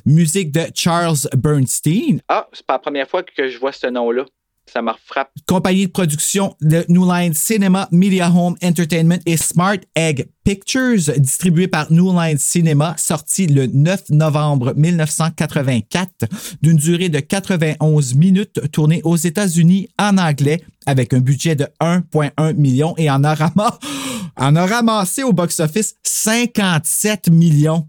[0.06, 2.20] Musique de Charles Bernstein.
[2.28, 4.26] Ah, c'est pas la première fois que je vois ce nom-là.
[4.66, 5.30] Ça me frappe.
[5.46, 11.68] compagnie de production de New Line Cinema, Media Home Entertainment et Smart Egg Pictures, distribué
[11.68, 16.26] par New Line Cinema, sorti le 9 novembre 1984,
[16.62, 22.56] d'une durée de 91 minutes, tourné aux États-Unis en anglais, avec un budget de 1,1
[22.56, 23.18] million et a,
[24.38, 27.88] en a ramassé au box-office 57 millions.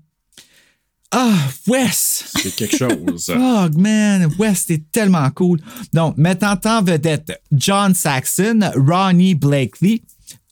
[1.17, 2.25] Ah, Wes!
[2.43, 3.33] C'est quelque chose.
[3.39, 5.61] Oh man, West est tellement cool.
[5.93, 10.03] Donc, mettant en vedette John Saxon, Ronnie Blakely,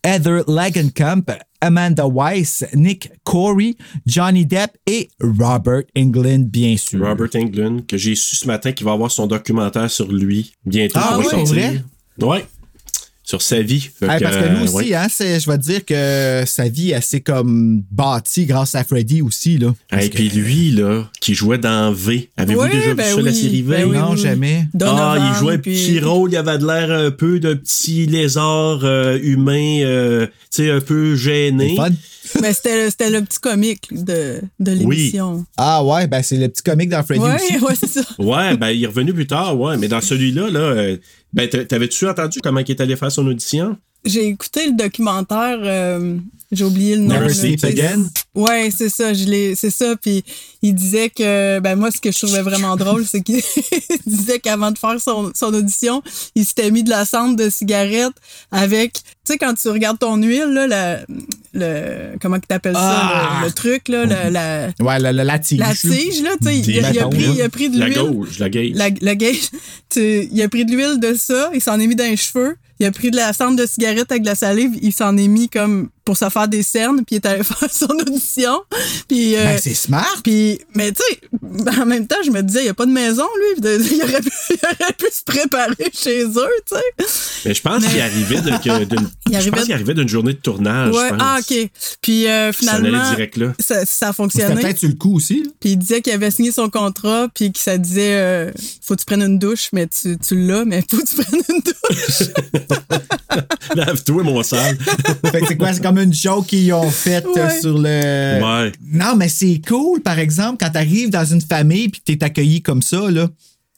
[0.04, 1.24] Heather Langenkamp,
[1.60, 3.74] Amanda Weiss, Nick Corey,
[4.06, 7.04] Johnny Depp et Robert England, bien sûr.
[7.04, 11.00] Robert Englund, que j'ai su ce matin qu'il va avoir son documentaire sur lui bientôt.
[11.02, 11.82] Ah vrai?
[12.20, 12.46] Ouais.
[13.24, 13.88] Sur sa vie.
[14.02, 14.94] Hey, parce que euh, lui aussi, ouais.
[14.94, 18.82] hein, c'est- je vais te dire que sa vie est assez comme bâtie grâce à
[18.82, 19.58] Freddy aussi.
[19.58, 19.72] Là.
[19.96, 22.30] Et que- puis lui, là, qui jouait dans V.
[22.36, 23.76] Avez-vous Ouais, déjà vu ben ça, la oui, série V?
[23.76, 24.18] ben oui, non, oui.
[24.20, 24.64] jamais.
[24.66, 27.54] Ah, Donovan, il jouait un puis- petit rôle, il avait de l'air un peu d'un
[27.54, 31.76] petit lézard euh, humain, euh, tu sais, un peu gêné.
[32.40, 35.44] Mais c'était c'était le petit comique de, de l'émission.
[35.56, 37.58] Ah ouais, ben c'est le petit comique dans Freddy Ouais, aussi.
[37.58, 38.02] ouais, c'est ça.
[38.18, 39.76] Ouais, ben il est revenu plus tard, ouais.
[39.76, 40.96] Mais dans celui-là, là, euh,
[41.32, 43.76] ben t'a- t'avais-tu entendu comment il est allé faire son audition?
[44.04, 46.18] J'ai écouté le documentaire, euh,
[46.52, 47.14] j'ai oublié le nom.
[47.18, 47.66] Never Sleep tu.
[47.66, 48.04] Again?
[48.34, 49.96] Ouais, c'est ça, je l'ai, c'est ça.
[49.96, 50.22] Puis
[50.62, 53.42] il disait que, ben moi, ce que je trouvais vraiment drôle, c'est qu'il
[54.06, 56.02] disait qu'avant de faire son, son audition,
[56.34, 58.12] il s'était mis de la cendre de cigarette
[58.50, 61.00] avec, tu sais, quand tu regardes ton huile, là, la,
[61.54, 63.32] le, comment que t'appelles Ah!
[63.34, 65.58] ça, le, le truc, là, la, la, Ouais, la, la, la tige.
[65.58, 67.98] la tige, là, tu sais, il, a- pris, il a pris de La l'huile.
[67.98, 68.70] gauche, la gauche.
[68.74, 69.50] La, la gauge,
[69.90, 72.56] tu- il a pris de l'huile de ça, il s'en est mis dans les cheveux,
[72.80, 75.28] il a pris de la cendre de cigarette avec de la salive, il s'en est
[75.28, 78.60] mis comme pour se faire des cernes, puis il est allé faire son audition.
[79.06, 80.16] Puis, euh, Ben, c'est smart.
[80.24, 82.90] puis, mais tu sais, en même temps, je me disais, il n'y a pas de
[82.90, 83.22] maison,
[83.54, 83.60] lui.
[83.60, 86.74] de- il, aurait pu, il aurait pu se préparer chez eux, tu
[87.06, 87.06] sais.
[87.44, 88.58] Mais je pense qu'il arrivait d'une
[89.28, 90.92] Il je arrivait pense de- qu'il arrivait d'une journée de tournage.
[90.92, 91.22] Ouais, je pense.
[91.22, 91.70] ah, OK.
[92.02, 93.52] Puis euh, finalement, direct là.
[93.60, 94.60] ça, ça a C'était fonctionné.
[94.60, 95.44] peut-être sur le coup aussi.
[95.60, 98.50] Puis il disait qu'il avait signé son contrat, puis que ça disait euh,
[98.84, 101.42] faut que tu prennes une douche, mais tu, tu l'as, mais faut que tu prennes
[101.48, 102.28] une douche.
[103.74, 104.76] Lave-toi, mon sale.
[105.30, 105.72] Fait que c'est quoi?
[105.72, 107.60] C'est comme une joke qu'ils ont faite euh, Ouais.
[107.60, 107.84] sur le.
[108.64, 108.72] Ouais.
[108.92, 112.62] Non, mais c'est cool, par exemple, quand t'arrives dans une famille puis que t'es accueilli
[112.62, 113.28] comme ça, là.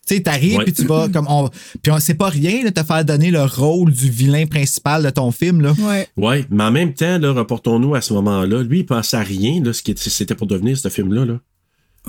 [0.07, 1.49] Tu sais, t'arrives puis tu vas comme on.
[1.83, 5.09] Puis on c'est pas rien de te faire donner le rôle du vilain principal de
[5.11, 5.73] ton film, là.
[5.79, 6.09] Ouais.
[6.17, 8.63] Ouais, mais en même temps, là, reportons-nous à ce moment-là.
[8.63, 11.25] Lui, il pensait à rien, là, ce qui était- c'était pour devenir ce film-là.
[11.25, 11.39] Là.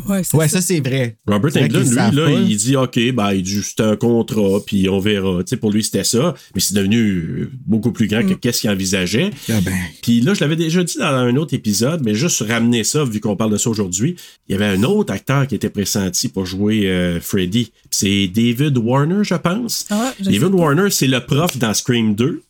[0.08, 0.48] Ouais, ça.
[0.50, 1.18] ça, c'est vrai.
[1.26, 2.32] Robert Englund, lui, là, pas.
[2.32, 5.40] il dit OK, ben, c'est un contrat, puis on verra.
[5.44, 6.34] Tu sais, pour lui, c'était ça.
[6.54, 8.38] Mais c'est devenu euh, beaucoup plus grand que Mm.
[8.40, 9.32] qu'est-ce qu'il envisageait.
[9.50, 9.72] Ah ben.
[10.02, 13.20] Puis là, je l'avais déjà dit dans un autre épisode, mais juste ramener ça, vu
[13.22, 14.16] qu'on parle de ça aujourd'hui.
[14.50, 17.72] Il y avait un autre acteur qui était pressenti pour jouer euh, Freddy.
[17.90, 19.86] C'est David Warner, je pense.
[19.90, 20.44] Ah, je David.
[20.54, 22.42] Warner, c'est le prof dans Scream 2.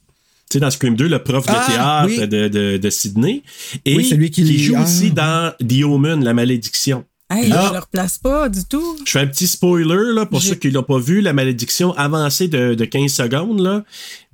[0.50, 1.68] Tu sais, dans Scream 2, le prof de Ah,
[2.08, 2.28] théâtre oui.
[2.28, 3.44] de, de, de Sydney.
[3.86, 4.84] Et Oui, celui qui joue ah.
[4.84, 7.04] aussi dans The Omen, La Malédiction.
[7.28, 8.98] Hey, je le replace pas du tout.
[9.04, 12.48] Je fais un petit spoiler là, pour ceux qui l'ont pas vu, la malédiction avancée
[12.48, 13.60] de, de 15 secondes.
[13.62, 13.84] Là.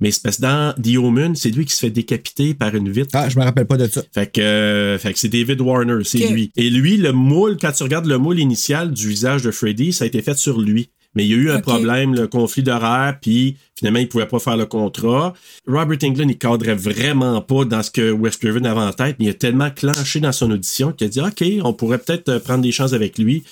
[0.00, 2.90] Mais c'est parce que dans The Omen, c'est lui qui se fait décapiter par une
[2.90, 3.08] vitre.
[3.14, 4.02] Ah, je me rappelle pas de ça.
[4.12, 6.52] Fait que, euh, fait que c'est David Warner, c'est lui.
[6.56, 10.04] Et lui, le moule, quand tu regardes le moule initial du visage de Freddy, ça
[10.04, 10.90] a été fait sur lui.
[11.14, 14.38] Mais il y a eu un problème, le conflit d'horaire, puis finalement, il pouvait pas
[14.38, 15.34] faire le contrat.
[15.66, 19.26] Robert Englund, il cadrait vraiment pas dans ce que Wes Craven avait en tête, mais
[19.26, 22.38] il a tellement clenché dans son audition qu'il a dit OK, on pourrait peut-être euh,
[22.40, 23.44] prendre des chances avec lui,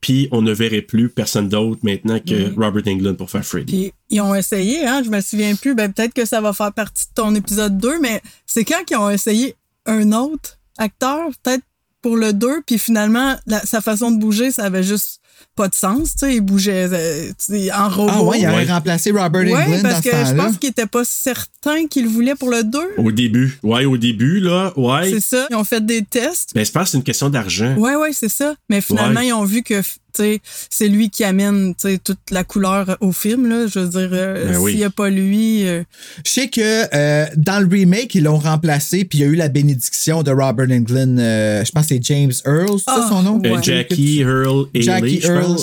[0.00, 3.72] puis on ne verrait plus personne d'autre maintenant que Robert Englund pour faire Freddy.
[3.72, 5.74] Puis ils ont essayé, hein, je me souviens plus.
[5.74, 8.96] Ben, peut-être que ça va faire partie de ton épisode 2, mais c'est quand qu'ils
[8.96, 11.64] ont essayé un autre acteur, peut-être
[12.00, 15.20] pour le 2, puis finalement, la- sa façon de bouger, ça avait juste
[15.58, 16.12] pas de sens.
[16.12, 17.30] Tu sais, il bougeait euh,
[17.76, 18.10] en robot.
[18.12, 18.64] Ah ouais, il Ouais.
[18.64, 22.04] remplacé Robert Ouais, Englund parce dans ce que je pense qu'il était pas certain qu'il
[22.04, 22.78] le voulait pour le 2.
[22.98, 23.58] Au début.
[23.62, 25.10] Ouais, au début, là, ouais.
[25.10, 25.46] C'est ça.
[25.50, 26.50] Ils ont fait des tests.
[26.54, 27.74] Mais je pense que c'est une question d'argent.
[27.76, 28.54] Ouais, ouais, c'est ça.
[28.70, 29.26] Mais finalement, Ouais.
[29.28, 29.82] ils ont vu que
[30.14, 33.48] c'est lui qui amène tu sais, toute la couleur au film.
[33.48, 33.66] Là.
[33.66, 34.76] Je veux dire, euh, Ben s'il oui.
[34.76, 35.66] n'y a pas lui.
[35.66, 35.82] euh,
[36.24, 39.36] Je sais que euh, dans le remake, ils l'ont remplacé, puis il y a eu
[39.36, 41.18] la bénédiction de Robert Englund.
[41.20, 43.40] euh, je pense que c'est James Earl, c'est ça Ah, son nom?
[43.44, 43.62] Euh, Ouais.
[43.62, 45.56] Jackie Earl Jackie Earl.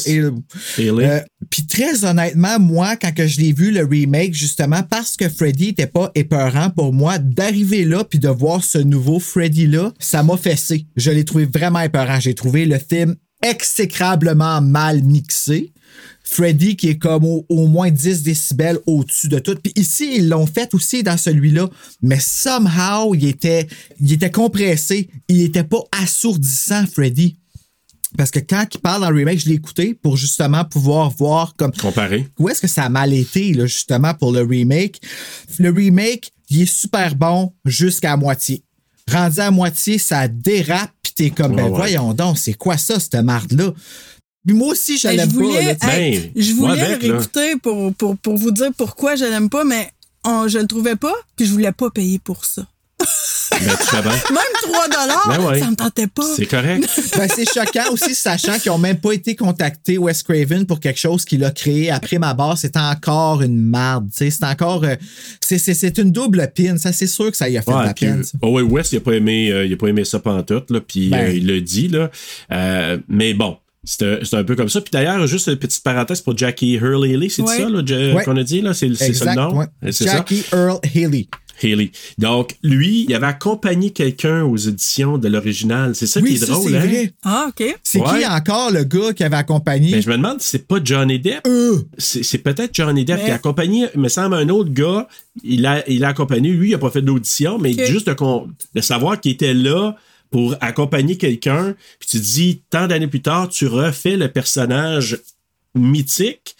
[0.79, 5.29] Euh, Puis très honnêtement, moi, quand que je l'ai vu, le remake, justement, parce que
[5.29, 10.23] Freddy était pas épeurant pour moi, d'arriver là puis de voir ce nouveau Freddy-là, ça
[10.23, 10.85] m'a fessé.
[10.95, 12.19] Je l'ai trouvé vraiment épeurant.
[12.19, 15.71] J'ai trouvé le film exécrablement mal mixé.
[16.23, 19.55] Freddy qui est comme au, au moins 10 décibels au-dessus de tout.
[19.61, 21.69] Puis ici, ils l'ont fait aussi dans celui-là,
[22.01, 23.67] mais somehow, il était,
[24.01, 25.09] il était compressé.
[25.27, 27.37] Il était pas assourdissant, Freddy.
[28.17, 31.53] Parce que quand il parle dans le remake, je l'ai écouté pour justement pouvoir voir
[31.57, 32.27] comme Comparé.
[32.39, 35.01] où est-ce que ça a mal été, là, justement, pour le remake?
[35.59, 38.63] Le remake, il est super bon jusqu'à moitié.
[39.11, 41.69] Rendu à moitié, ça dérape, pis t'es comme, ben ouais.
[41.69, 43.71] voyons donc, c'est quoi ça, cette marde-là?
[44.45, 45.41] Puis moi aussi, je l'aime pas.
[45.41, 47.13] là, hey, Ben, je voulais avec, le là.
[47.15, 49.91] réécouter pour, pour, pour vous dire pourquoi je l'aime pas, mais
[50.23, 52.67] on, je le trouvais pas, puis je voulais pas payer pour ça.
[53.51, 54.11] Ben, tu fais bien.
[54.11, 55.59] Même 3 dollars, Ben ouais.
[55.59, 56.23] ça me tentait pas.
[56.35, 56.89] C'est correct.
[57.17, 60.99] Ben, c'est choquant aussi, sachant qu'ils ont même pas été contactés, Wes Craven, pour quelque
[60.99, 62.57] chose qu'il a créé après ma barre.
[62.57, 64.09] C'est encore une marde.
[64.11, 64.83] C'est encore.
[64.83, 64.95] euh,
[65.41, 66.77] c'est- une double pin.
[66.77, 68.23] Ça, c'est sûr que ça y a fait de la puis, peine.
[68.41, 71.09] oh ouais, West, il a pas aimé, euh, il a pas aimé ça pantoute, puis
[71.09, 71.25] Ben.
[71.25, 72.09] euh, il l'a dit, là.
[73.07, 73.57] Mais bon.
[73.87, 74.81] C'est un, peu comme ça.
[74.81, 78.43] Puis d'ailleurs, juste une petite parenthèse pour Jackie Earl Haley, c'est ça là, qu'on a
[78.43, 78.73] dit, là?
[78.73, 79.63] C'est ça le nom?
[79.83, 80.13] C'est ça?
[80.17, 81.27] Jackie Earl Haley.
[81.63, 81.91] Haley.
[82.17, 85.95] Donc, lui, il avait accompagné quelqu'un aux éditions de l'original.
[85.95, 86.79] C'est ça oui, qui est ça, drôle, hein?
[86.79, 87.13] vrai.
[87.23, 87.75] Ah, OK.
[87.83, 88.19] C'est Ouais.
[88.19, 89.91] qui encore le gars qui avait accompagné?
[89.91, 91.41] Mais je me demande si c'est pas Johnny Depp.
[91.47, 95.07] Euh, C'est peut-être Johnny Depp Mais- qui a accompagné, il me semble, un autre gars.
[95.43, 99.19] Il a, il a accompagné, lui, il a pas fait d'audition, mais juste de, savoir
[99.19, 99.95] qu'il était là
[100.31, 101.75] pour accompagner quelqu'un.
[101.99, 105.19] Puis tu te dis, tant d'années plus tard, tu refais le personnage
[105.75, 106.55] mythique.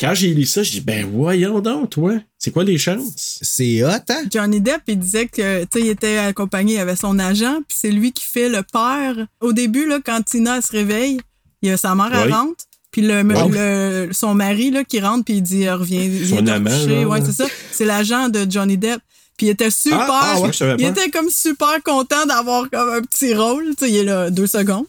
[0.00, 2.14] Quand j'ai lu ça, je dis, ben voyons donc, toi.
[2.38, 3.38] C'est quoi les chances?
[3.42, 4.22] c'est hot, hein?
[4.32, 7.76] Johnny Depp, il disait que, tu sais, il était accompagné, il avait son agent, puis
[7.78, 9.26] c'est lui qui fait le père.
[9.40, 11.20] Au début, là, quand Tina se réveille,
[11.60, 12.32] il y a sa mère, Oui.
[12.32, 13.46] rentre, puis le, Ah
[14.06, 17.00] le- son mari, là, qui rentre, puis il dit, reviens, viens Son te amant, coucher.
[17.02, 17.08] là.
[17.08, 17.46] Ouais, c'est ça.
[17.70, 19.00] C'est l'agent de Johnny Depp.
[19.36, 22.68] Puis il était super, Ah, ah ouais, je savais il était comme super content d'avoir
[22.68, 23.70] comme un petit rôle.
[23.70, 24.84] Tu sais, il est là deux secondes.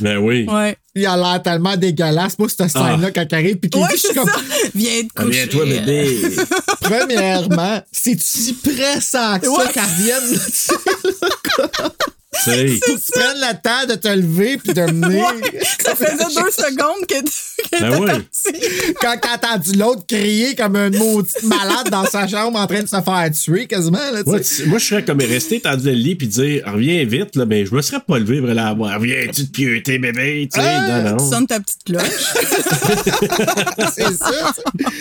[0.00, 0.46] Ben oui.
[0.48, 0.76] Ouais.
[0.94, 2.36] Il a l'air tellement dégueulasse.
[2.38, 4.40] Moi, cette scène-là, quand il arrive, puis qu'il Ouais, dit, je suis comme, ça.
[4.74, 5.44] Viens te coucher.
[5.44, 6.20] Reviens-toi, bébé.
[6.80, 9.72] premièrement, c'est si pressant que ça Ouais.
[9.72, 10.40] qu'elle revienne.
[11.78, 11.88] là,
[12.44, 12.50] tu.
[12.80, 15.20] Tu tu prennes le temps de te lever puis de mener.
[15.20, 18.10] Ouais, ça faisait deux secondes que que Ben oui.
[19.00, 22.88] Quand t'as entendu l'autre crier comme un maudit malade dans sa chambre en train de
[22.88, 26.14] se faire tuer quasiment, là, tu Moi, tu- je serais comme resté tendu le lit
[26.14, 28.94] puis dire reviens vite, là, mais je me serais pas levé pour la voir.
[28.98, 30.48] Reviens-tu de pieuter, bébé?
[30.52, 31.30] Tu sais, Ah, non, Tu non.
[31.30, 32.04] sonnes ta petite cloche.
[33.94, 34.52] C'est ça.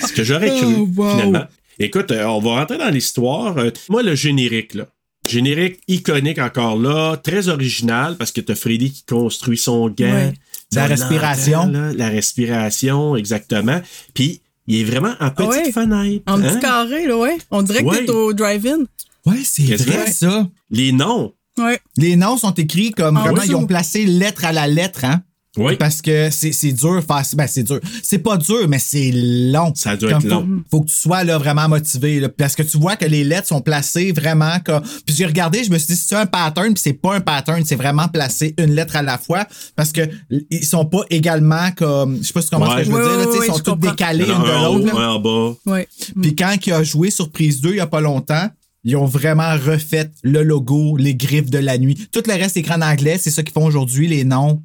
[0.08, 1.12] Ce que j'aurais cru, Oh, wow.
[1.12, 1.46] finalement.
[1.80, 3.58] Écoute, euh, on va rentrer dans l'histoire.
[3.58, 4.86] Euh, moi, le générique, là.
[5.30, 9.94] Générique iconique encore là, très original parce que t'as Freddy qui construit son.
[10.00, 10.34] Ouais.
[10.74, 11.65] La On respiration.
[11.68, 13.82] là, la respiration, exactement.
[14.13, 15.72] Puis, il est vraiment en petite Ouais.
[15.72, 16.24] fenêtre.
[16.28, 16.50] En hein?
[16.54, 17.38] petit carré, là, ouais.
[17.52, 18.06] On dirait que Ouais.
[18.06, 18.80] t'es au drive-in.
[19.26, 20.48] Ouais, c'est vrai, ça.
[20.70, 21.34] Les noms.
[21.58, 21.80] Ouais.
[21.98, 23.52] Les noms sont écrits comme En vraiment, dessous.
[23.52, 25.22] ils ont placé lettre à la lettre, hein?
[25.60, 25.76] Oui.
[25.78, 27.22] Parce que c'est c'est dur faire.
[27.36, 27.80] Ben, c'est dur.
[28.02, 29.72] C'est pas dur, mais c'est long.
[29.76, 30.63] Ça doit Comme être faut, long.
[30.72, 32.19] Faut que tu sois là, vraiment motivé.
[32.19, 34.82] là, parce que tu vois que les lettres sont placées vraiment comme.
[35.06, 37.63] Puis j'ai regardé, je me suis dit, c'est un pattern, puis c'est pas un pattern,
[37.65, 39.45] c'est vraiment placé une lettre à la fois.
[39.76, 40.02] Parce que
[40.50, 42.17] ils sont pas également comme.
[42.22, 42.84] Je sais pas si tu comprends Ouais.
[42.86, 43.17] ce que je veux Ouais, dire.
[43.19, 44.95] là, tu sais, ouais, ils sont tous décalés Un une de l'autre.
[44.98, 45.02] là.
[45.04, 45.56] un en bas.
[45.65, 45.88] Ouais.
[46.22, 48.48] Puis quand il a joué Surprise 2 il y a pas longtemps,
[48.86, 52.08] ils ont vraiment refait le logo, les griffes de la nuit.
[52.13, 54.62] Tout le reste est écrit en anglais, c'est ça qu'ils font aujourd'hui, les noms.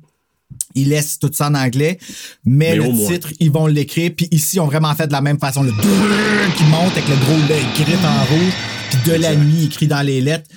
[0.75, 1.99] Ils laissent tout ça en anglais,
[2.45, 3.09] mais, Mais le moins.
[3.11, 4.11] titre, ils vont l'écrire.
[4.17, 5.63] Puis ici, ils ont vraiment fait de la même façon.
[5.63, 8.53] Le qui monte avec le gros le griffe en rouge,
[8.91, 10.49] puis de la nuit écrit dans les lettres.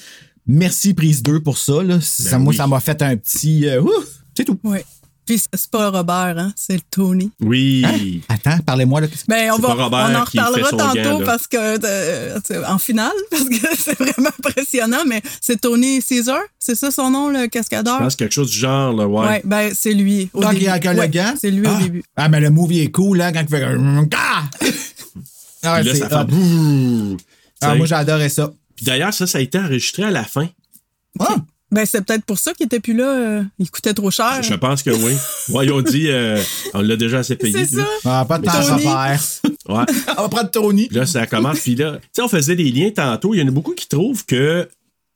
[0.48, 1.84] Merci Prise 2 pour ça.
[1.84, 2.00] Là.
[2.02, 2.56] ça moi, oui.
[2.58, 3.68] ça m'a fait un petit...
[3.68, 3.92] euh, ouh,
[4.36, 4.58] c'est tout.
[4.64, 4.84] Ouais.
[5.28, 7.32] Puis c'est pas Robert, hein, c'est le Tony.
[7.42, 8.24] Oui.
[8.30, 9.02] Attends, parlez-moi.
[9.02, 9.08] Là.
[9.28, 11.26] Ben, on, va, pas Robert on en reparlera tantôt là.
[11.26, 16.76] parce que euh, en finale, parce que c'est vraiment impressionnant, mais c'est Tony Caesar, c'est
[16.76, 18.00] ça son nom, le Je cascadeur?
[18.00, 19.28] pense quelque chose du genre, là, ouais.
[19.28, 20.30] Ouais, ben c'est lui.
[20.34, 20.62] Au début.
[20.62, 21.34] il a le Ouais, gant?
[21.40, 21.76] C'est lui ah.
[21.76, 22.04] au début.
[22.16, 23.66] Ah, mais le movie est cool, hein, quand il fait...
[24.16, 24.44] Ah!
[25.64, 27.18] Ah, là, c'est ça fait bouh.
[27.62, 28.54] Ah, moi, j'adorais ça.
[28.76, 30.48] Puis d'ailleurs, ça, ça a été enregistré à la fin.
[31.20, 31.36] Ah,
[31.70, 33.10] Ben c'est peut-être pour ça qu'il était plus là.
[33.18, 34.42] euh, il coûtait trop cher.
[34.42, 35.14] Je pense que oui.
[35.50, 36.42] Ouais, ils ont dit, euh,
[36.74, 37.66] on l'a déjà assez payé.
[37.66, 37.86] C'est ça.
[38.06, 38.88] ah, pas de temps Tony.
[38.88, 39.22] à faire.
[39.68, 39.84] Ouais.
[40.18, 40.88] On va prendre Tony.
[40.88, 41.60] Puis là, ça commence.
[41.60, 43.34] Puis là, tu sais, on faisait des liens tantôt.
[43.34, 44.70] Il y en a beaucoup qui trouvent que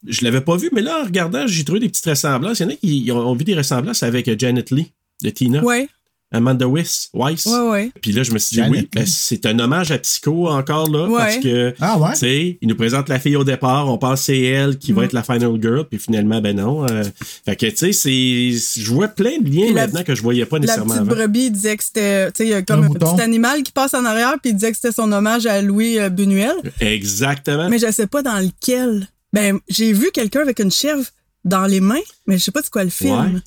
[0.05, 2.59] je l'avais pas vu, mais là, en regardant, j'ai trouvé des petites ressemblances.
[2.59, 4.91] Il y en a qui ont, ont vu des ressemblances avec Janet Lee
[5.23, 5.63] de Tina.
[5.63, 5.87] Ouais,
[6.31, 7.09] Amanda Weiss.
[7.13, 7.45] Weiss.
[7.45, 7.91] ouais, ouais.
[8.01, 10.89] Puis là, je me suis dit, Janet oui, ben, c'est un hommage à Psycho encore
[10.89, 11.07] là.
[11.07, 11.17] Ouais.
[11.17, 12.13] Parce que, Ah ouais?
[12.13, 13.89] tu sais, il nous présente la fille au départ.
[13.89, 14.95] On pense que c'est elle qui Mm.
[14.95, 15.85] va être la final girl.
[15.89, 16.85] Puis finalement, ben non.
[16.89, 17.03] euh,
[17.45, 18.81] fait que, tu sais, c'est.
[18.81, 21.07] Je vois plein de liens Puis la maintenant que je voyais pas La nécessairement petite
[21.11, 21.15] avant.
[21.15, 23.71] brebis il disait que c'était, tu sais, il y a comme Un petit animal qui
[23.71, 26.55] passe en arrière, puis il disait que c'était son hommage à Louis euh, Buñuel.
[26.79, 27.69] Exactement.
[27.69, 29.07] Mais je sais pas dans lequel.
[29.33, 31.03] Ben, j'ai vu quelqu'un avec une chèvre
[31.45, 33.41] dans les mains, mais je sais pas c'est quoi le film.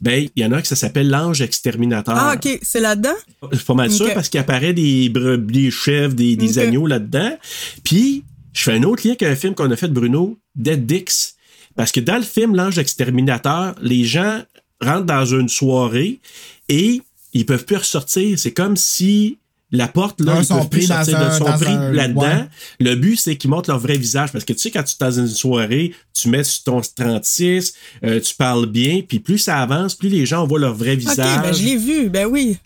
[0.00, 2.14] Ben, il y en a un ça s'appelle L'Ange Exterminateur.
[2.16, 3.14] Ah, ok, c'est là-dedans?
[3.50, 6.86] Je suis pas mal sûr parce qu'il apparaît des brebis, des chèvres, des, des agneaux
[6.86, 7.36] là-dedans.
[7.84, 10.84] Puis, je fais un autre lien avec un film qu'on a fait de Bruno, Dead
[10.86, 11.36] Dix.
[11.76, 14.42] Parce que dans le film L'Ange Exterminateur, les gens
[14.80, 16.20] rentrent dans une soirée
[16.68, 17.02] et
[17.32, 18.38] ils peuvent plus ressortir.
[18.38, 19.38] C'est comme si
[19.72, 22.20] la porte, là, ils peuvent plus sortir de pris un- là-dedans.
[22.20, 22.48] ouais.
[22.80, 24.30] Le but, c'est qu'ils montrent leur vrai visage.
[24.30, 27.74] Parce que tu sais, quand tu es dans une soirée, tu mets sur ton 36,
[28.04, 31.38] euh, tu parles bien, puis plus ça avance, plus les gens voient leur vrai visage.
[31.38, 32.58] Ok, ben je l'ai vu, ben oui.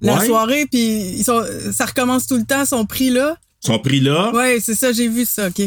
[0.00, 0.26] La Ouais.
[0.26, 0.80] soirée, puis
[1.18, 3.36] ils sont, ça recommence tout le temps, ils sont pris là.
[3.64, 4.30] Ils sont pris là.
[4.34, 5.62] Ouais, c'est ça, j'ai vu ça, ok.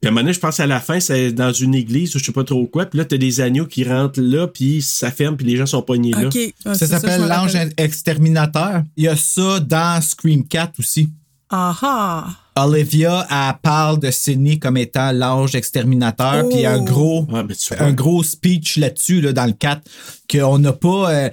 [0.00, 2.18] Puis à un moment donné, je pense à la fin, c'est dans une église ou
[2.18, 2.86] je sais pas trop quoi.
[2.86, 5.82] Puis là, t'as des agneaux qui rentrent là, puis ça ferme, puis les gens sont
[5.82, 6.30] pognés là.
[6.64, 8.82] Ah, Ça s'appelle l'ange exterminateur.
[8.96, 11.08] Il y a ça dans Scream 4 aussi.
[11.50, 12.26] Ah ah.
[12.56, 16.48] Olivia, elle parle de Sidney comme étant l'ange exterminateur, Oh.
[16.48, 17.86] puis il y a un gros, Ah, tu vois.
[17.86, 19.82] un gros speech là-dessus, là, dans le 4,
[20.30, 21.10] qu'on n'a pas.
[21.12, 21.30] euh,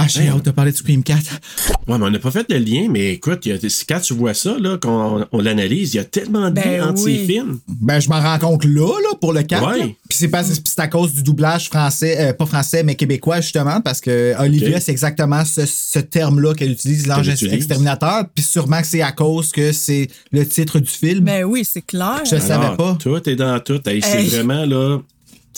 [0.00, 0.28] Ah, j'ai Hey.
[0.28, 1.40] hâte de parler de Scream 4.
[1.88, 3.58] Ouais, mais on n'a pas fait le lien, mais écoute, il y a,
[3.88, 6.88] quand tu vois ça, là, qu'on on l'analyse, il y a tellement de Ben liens
[6.90, 7.18] entre oui.
[7.20, 7.58] ces films.
[7.68, 9.66] Ben, je m'en rends compte là, là, pour le 4.
[9.66, 9.96] Ouais.
[10.08, 13.80] Puis c'est, pas- c'est à cause du doublage français, euh, pas français, mais québécois, justement,
[13.80, 18.24] parce que Olivia, c'est exactement ce, ce terme-là qu'elle utilise, l'ange exterminateur.
[18.34, 21.24] Puis sûrement que c'est à cause que c'est le titre du film.
[21.24, 22.22] Ben oui, c'est clair.
[22.24, 22.96] Je savais Alors, pas.
[23.00, 23.80] Tout est dans tout.
[23.88, 24.28] Hey, c'est Hey.
[24.28, 24.98] vraiment, là,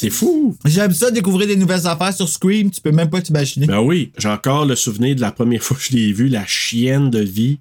[0.01, 0.57] c'est fou.
[0.65, 3.67] J'aime ça, découvrir des nouvelles affaires sur Scream, tu peux même pas t'imaginer.
[3.67, 6.47] Ben oui, j'ai encore le souvenir de la première fois que je l'ai vu, la
[6.47, 7.59] chienne de vie.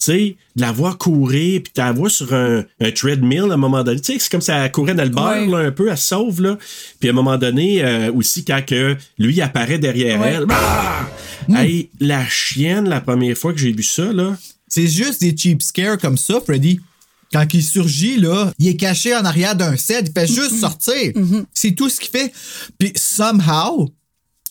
[0.00, 3.56] Tu sais, de la voir courir, puis tu la sur un, un treadmill à un
[3.56, 4.00] moment donné.
[4.00, 5.46] Tu sais, c'est comme ça elle courait dans le beurre, Ouais.
[5.46, 6.58] là, un peu, elle se sauve, là.
[6.98, 10.34] Puis à un moment donné, euh, aussi, quand que lui apparaît derrière Ouais.
[10.36, 11.08] elle, bah!
[11.48, 14.36] Hey, la chienne, la première fois que j'ai vu ça, là.
[14.66, 16.80] C'est juste des cheap scares comme ça, Freddy.
[17.34, 21.12] Quand il surgit, là, il est caché en arrière d'un set, il fait juste sortir.
[21.52, 22.32] C'est tout ce qu'il fait.
[22.78, 23.90] Puis, somehow,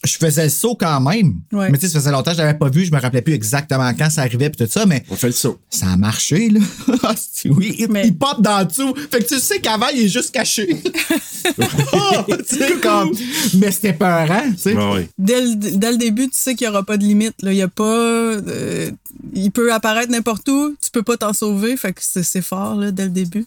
[0.06, 1.36] je faisais le saut quand même.
[1.52, 1.70] Ouais.
[1.70, 3.34] Mais tu sais, ça faisait longtemps que je l'avais pas vu, je me rappelais plus
[3.34, 5.60] exactement quand ça arrivait puis tout ça, mais On fait le saut.
[5.70, 6.60] ça a marché, là.
[7.10, 8.94] Hostie, oui, il, Mais- il pop dans le dessous.
[9.12, 10.82] Fait que tu sais qu'avant, il est juste caché.
[11.94, 12.24] Oh,
[12.82, 13.12] comme...
[13.56, 14.76] Mais c'était peurant, tu sais.
[14.78, 14.96] Ah.
[15.18, 17.36] Dès le, dès le début, tu sais qu'il n'y aura pas de limite.
[17.42, 17.52] Là.
[17.52, 17.84] Il y a pas.
[17.84, 18.92] euh,
[19.34, 21.76] il peut apparaître n'importe où, tu peux pas t'en sauver.
[21.78, 23.46] Fait que c'est c'est fort là, dès le début.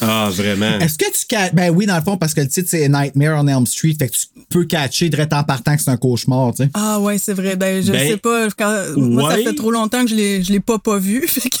[0.00, 0.78] Ah, vraiment.
[0.78, 3.46] Est-ce que tu Ben oui, dans le fond, parce que le titre, c'est Nightmare on
[3.46, 3.96] Elm Street.
[3.98, 6.70] Fait que tu peux catcher direct en partant que c'est un cauchemar, tu sais.
[6.74, 7.56] Ah ouais, c'est vrai.
[7.56, 8.48] Ben, je Ben, sais pas.
[8.56, 11.26] Quand, Moi, ça fait trop longtemps que je l'ai je l'ai pas pas vu.
[11.36, 11.56] Fait que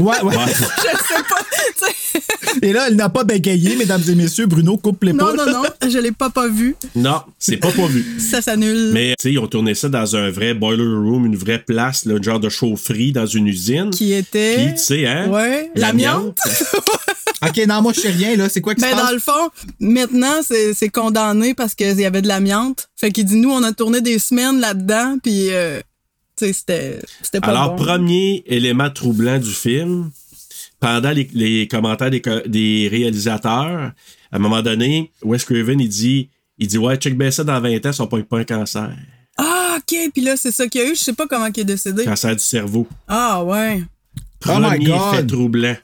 [0.00, 0.34] Ouais, ouais.
[0.46, 1.40] je sais pas.
[1.76, 2.52] tu sais.
[2.62, 4.46] Et là, elle n'a pas bégayé, mesdames et messieurs.
[4.46, 5.62] Bruno, coupe les Non, non, non.
[5.88, 6.76] Je l'ai pas pas vu.
[6.94, 8.04] Non, c'est pas pas vu.
[8.20, 8.90] Ça s'annule.
[8.92, 12.04] Mais, tu sais, ils ont tourné ça dans un vrai boiler room, une vraie place,
[12.04, 13.90] là, un genre de chaufferie dans une usine.
[13.90, 14.56] Qui était.
[14.56, 15.28] Puis, tu sais, hein?
[15.30, 16.38] Ouais, l'amiante.
[17.46, 18.48] OK, non, moi, je sais rien, là.
[18.48, 19.12] C'est quoi qui Ben, se dans passe?
[19.12, 22.88] le fond, maintenant, c'est condamné parce qu'il y avait de l'amiante.
[22.96, 25.80] Fait qu'il dit, nous, on a tourné des semaines là-dedans, puis, euh,
[26.36, 27.84] tu sais, c'était c'était pas Alors, bon.
[27.84, 30.10] premier élément troublant du film,
[30.80, 33.92] pendant les, les commentaires des, réalisateurs,
[34.30, 36.28] à un moment donné, Wes Craven, il dit,
[36.58, 38.90] il dit, ouais, check bien ça dans 20 ans, ça va pas pas un cancer.
[39.36, 40.96] Ah, OK, puis là, c'est ça qu'il y a eu.
[40.96, 42.04] Je sais pas comment il est décédé.
[42.04, 42.86] Cancer du cerveau.
[43.06, 43.82] Ah, ouais.
[44.46, 45.14] Oh my Premier God.
[45.14, 45.76] effet troublant.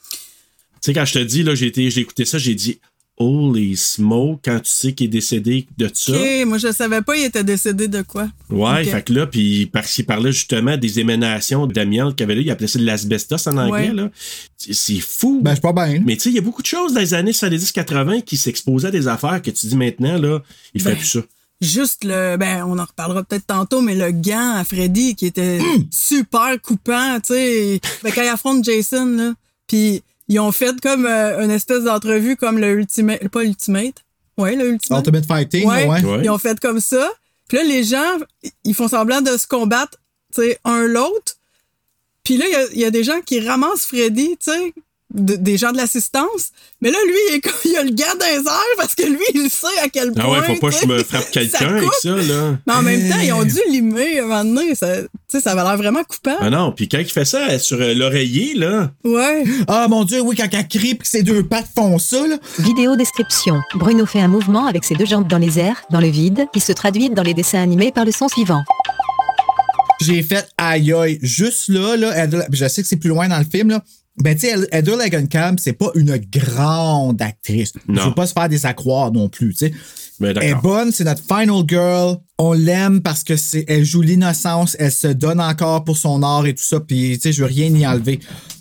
[0.84, 2.78] Tu sais, quand je te dis, là, j'ai été- j'ai écouté ça, j'ai dit,
[3.16, 6.12] holy smoke, quand tu sais qu'il est décédé de ça.
[6.12, 8.28] OK, moi, je savais pas, il était décédé de quoi.
[8.50, 12.40] Ouais, fait que là, puis parce qu'il parlait justement des éménations d'amiante qu'il avait là,
[12.42, 13.94] il appelait ça de l'asbestos en anglais, Ouais.
[13.94, 14.10] là.
[14.58, 15.40] C'est c'est fou.
[15.42, 16.02] Ben, je suis pas bien.
[16.04, 18.88] Mais tu sais, il y a beaucoup de choses dans les années 70-80 qui s'exposaient
[18.88, 20.42] à des affaires que tu dis maintenant, là,
[20.74, 20.98] il fait Ben.
[20.98, 21.20] plus ça.
[21.62, 25.60] Juste le, ben, on en reparlera peut-être tantôt, mais le gant à Freddy qui était
[25.90, 27.80] super coupant, tu sais.
[28.02, 29.32] Ben, quand il affronte Jason, là,
[29.66, 33.94] puis ils ont fait comme euh, une espèce d'entrevue comme le Ultimate, pas Ultimate,
[34.38, 35.00] ouais, le Ultimate.
[35.06, 35.86] Ultimate Fighting, Ouais.
[36.24, 37.10] Ils ont fait comme ça.
[37.48, 38.18] Puis là, les gens,
[38.64, 39.98] ils font semblant de se combattre,
[40.34, 41.34] tu sais, un l'autre.
[42.24, 44.74] Puis là, il y a- il y, a des gens qui ramassent Freddy, tu sais,
[45.14, 46.50] de- des gens de l'assistance.
[46.80, 49.18] Mais là, lui, il, est comme- il a le gars les airs parce que lui,
[49.34, 50.24] il sait à quel point.
[50.26, 52.58] Ah ouais, faut pas que tu je me frappe quelqu'un avec ça, là.
[52.66, 54.74] Mais en même temps, ils ont dû limer un moment donné.
[54.74, 56.36] Ça, tu sais, ça avait l'air vraiment coupant.
[56.40, 59.44] Ah non, puis quand il fait ça sur euh, l'oreiller, là, Ouais.
[59.68, 62.36] Ah, mon Dieu, oui, quand elle crie pis que ses deux pattes font ça, là.
[62.58, 63.60] Vidéo description.
[63.76, 66.60] Bruno fait un mouvement avec ses deux jambes dans les airs, dans le vide, qui
[66.60, 68.62] se traduit dans les dessins animés par le son suivant.
[70.00, 71.18] J'ai fait aïe aïe.
[71.22, 73.82] Juste là, là, je sais que c'est plus loin dans le film, là.
[74.18, 77.72] Ben, tu sais, Heather Langenkamp, c'est pas une grande actrice.
[77.88, 79.72] Il faut pas se faire des accroires non plus, tu sais.
[80.20, 82.18] ben Elle est bonne, c'est notre final girl.
[82.38, 86.46] On l'aime parce que c'est, elle joue l'innocence, elle se donne encore pour son art
[86.46, 88.20] et tout ça, puis tu sais, je veux rien y enlever.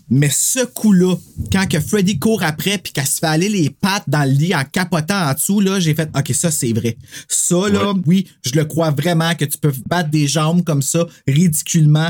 [0.10, 1.16] Mais ce coup-là,
[1.52, 4.54] quand que Freddy court après puis qu'elle se fait aller les pattes dans le lit
[4.54, 6.98] en capotant en dessous, là, j'ai fait OK, ça c'est vrai.
[7.28, 8.02] Ça là, Ouais.
[8.06, 12.10] oui, je le crois vraiment que tu peux battre des jambes comme ça ridiculement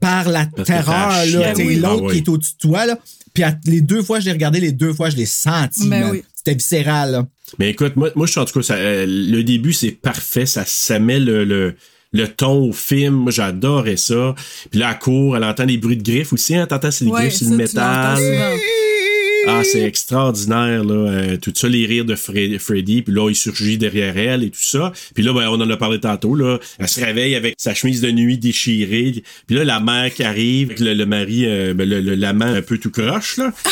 [0.00, 1.76] par la Parce terreur là, sais, Oui.
[1.76, 2.12] l'autre Ah oui.
[2.12, 2.98] qui est au-dessus de toi là.
[3.34, 5.88] Puis à- les deux fois je l'ai regardé, les deux fois je l'ai senti.
[5.88, 6.22] Ben oui.
[6.34, 7.10] C'était viscéral.
[7.12, 7.26] Là.
[7.58, 10.46] Mais écoute, moi, moi je suis en tout cas, ça, euh, le début, c'est parfait.
[10.46, 11.74] Ça, ça met le, le,
[12.12, 13.14] le ton au film.
[13.14, 14.34] Moi, j'adorais ça.
[14.70, 16.54] Puis là, elle court, elle entend des bruits de griffes aussi.
[16.54, 18.18] Hein, T'entends, c'est des Ouais, griffes sur ça, le métal.
[19.48, 20.94] Ah, c'est extraordinaire, là.
[20.94, 23.02] euh, tout ça, les rires de Fre- Freddy.
[23.02, 24.92] Puis là, il surgit derrière elle et tout ça.
[25.14, 26.58] Puis là, ben, on en a parlé tantôt, là.
[26.78, 29.22] Elle se réveille avec sa chemise de nuit déchirée.
[29.46, 32.46] Puis là, la mère qui arrive, avec le, le mari, euh, ben, le, le- l'amant
[32.46, 33.52] un peu tout croche, là.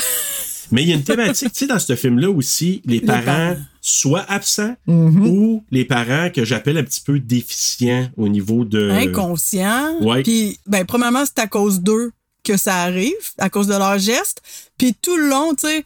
[0.72, 3.56] Mais il y a une thématique, tu sais, dans ce film-là aussi, les, parents, parents.
[3.80, 8.90] soit absents ou les parents que j'appelle un petit peu déficients au niveau de.
[8.90, 9.94] inconscient.
[10.00, 10.24] Ouais.
[10.24, 12.10] Puis, ben, premièrement, c'est à cause d'eux
[12.46, 14.40] que ça arrive, à cause de leurs gestes.
[14.78, 15.84] Puis tout le long, tu sais,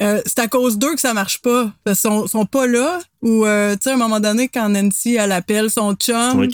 [0.00, 1.70] euh, c'est à cause d'eux que ça marche pas.
[1.84, 2.98] Parce qu'ils sont, sont pas là.
[3.22, 6.48] Ou, euh, tu sais, à un moment donné, quand Nancy, elle appelle son Ils chum,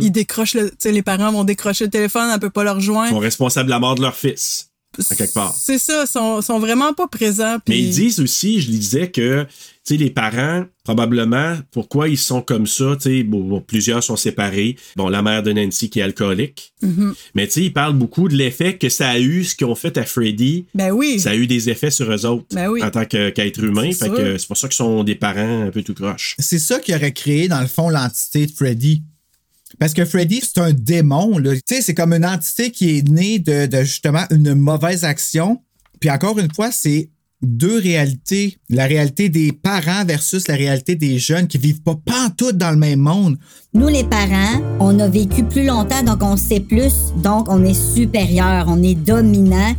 [0.00, 2.70] ils décrochent le, tu sais, les parents vont décrocher le téléphone, elle peut pas le
[2.70, 3.10] Ils rejoindre.
[3.10, 4.70] sont responsables de la mort de leur fils.
[5.10, 5.54] à quelque part.
[5.54, 7.58] C'est ça, sont, sont vraiment pas présents.
[7.68, 9.46] Mais ils disent aussi, je disais que,
[9.84, 14.16] sais, les parents, probablement, pourquoi ils sont comme ça, tu sais, bon, bon, plusieurs sont
[14.16, 14.76] séparés.
[14.96, 16.72] Bon, la mère de Nancy qui est alcoolique.
[16.82, 17.14] Mhm.
[17.34, 19.74] Mais tu sais, ils parlent beaucoup de l'effet que ça a eu, ce qu'ils ont
[19.74, 20.66] fait à Freddy.
[20.74, 21.18] Ben oui.
[21.20, 22.82] Ça a eu des effets sur eux autres Ben oui.
[22.82, 23.90] en tant que- qu'être humain.
[23.92, 24.16] C'est Fait sûr.
[24.16, 26.34] que c'est pour ça qu'ils sont des parents un peu tout croche.
[26.38, 29.02] C'est ça qui aurait créé, dans le fond, l'entité de Freddy.
[29.78, 31.36] Parce que Freddy, c'est un démon.
[31.38, 31.54] là.
[31.56, 35.60] Tu sais, c'est comme une entité qui est née de, de, justement une mauvaise action.
[36.00, 37.10] Puis encore une fois, c'est
[37.44, 38.58] deux réalités.
[38.68, 42.76] La réalité des parents versus la réalité des jeunes qui vivent pas pantoute dans le
[42.76, 43.36] même monde.
[43.72, 47.74] Nous, les parents, on a vécu plus longtemps, donc on sait plus, donc on est
[47.74, 49.74] supérieur, on est dominant.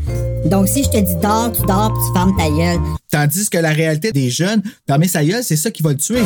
[0.46, 2.80] Donc, si je te dis dors, tu dors, puis tu fermes ta gueule.
[3.10, 6.22] Tandis que la réalité des jeunes, fermer sa gueule, c'est ça qui va le tuer.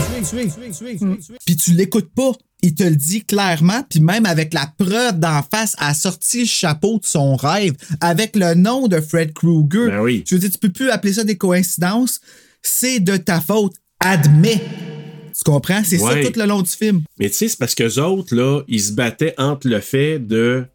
[1.45, 2.31] Puis tu l'écoutes pas.
[2.61, 6.45] Il te le dit clairement, puis même avec la preuve d'en face, a sorti le
[6.45, 9.87] chapeau de son rêve avec le nom de Fred Krueger.
[9.87, 10.23] Ben oui.
[10.27, 12.19] Je veux dire, tu peux plus appeler ça des coïncidences.
[12.61, 13.75] C'est de ta faute.
[14.01, 14.61] Admets.
[15.35, 15.81] Tu comprends?
[15.85, 16.23] C'est Ouais.
[16.23, 17.01] ça tout le long du film.
[17.17, 20.65] Mais tu sais, c'est parce qu'eux autres, là, ils se battaient entre le fait de.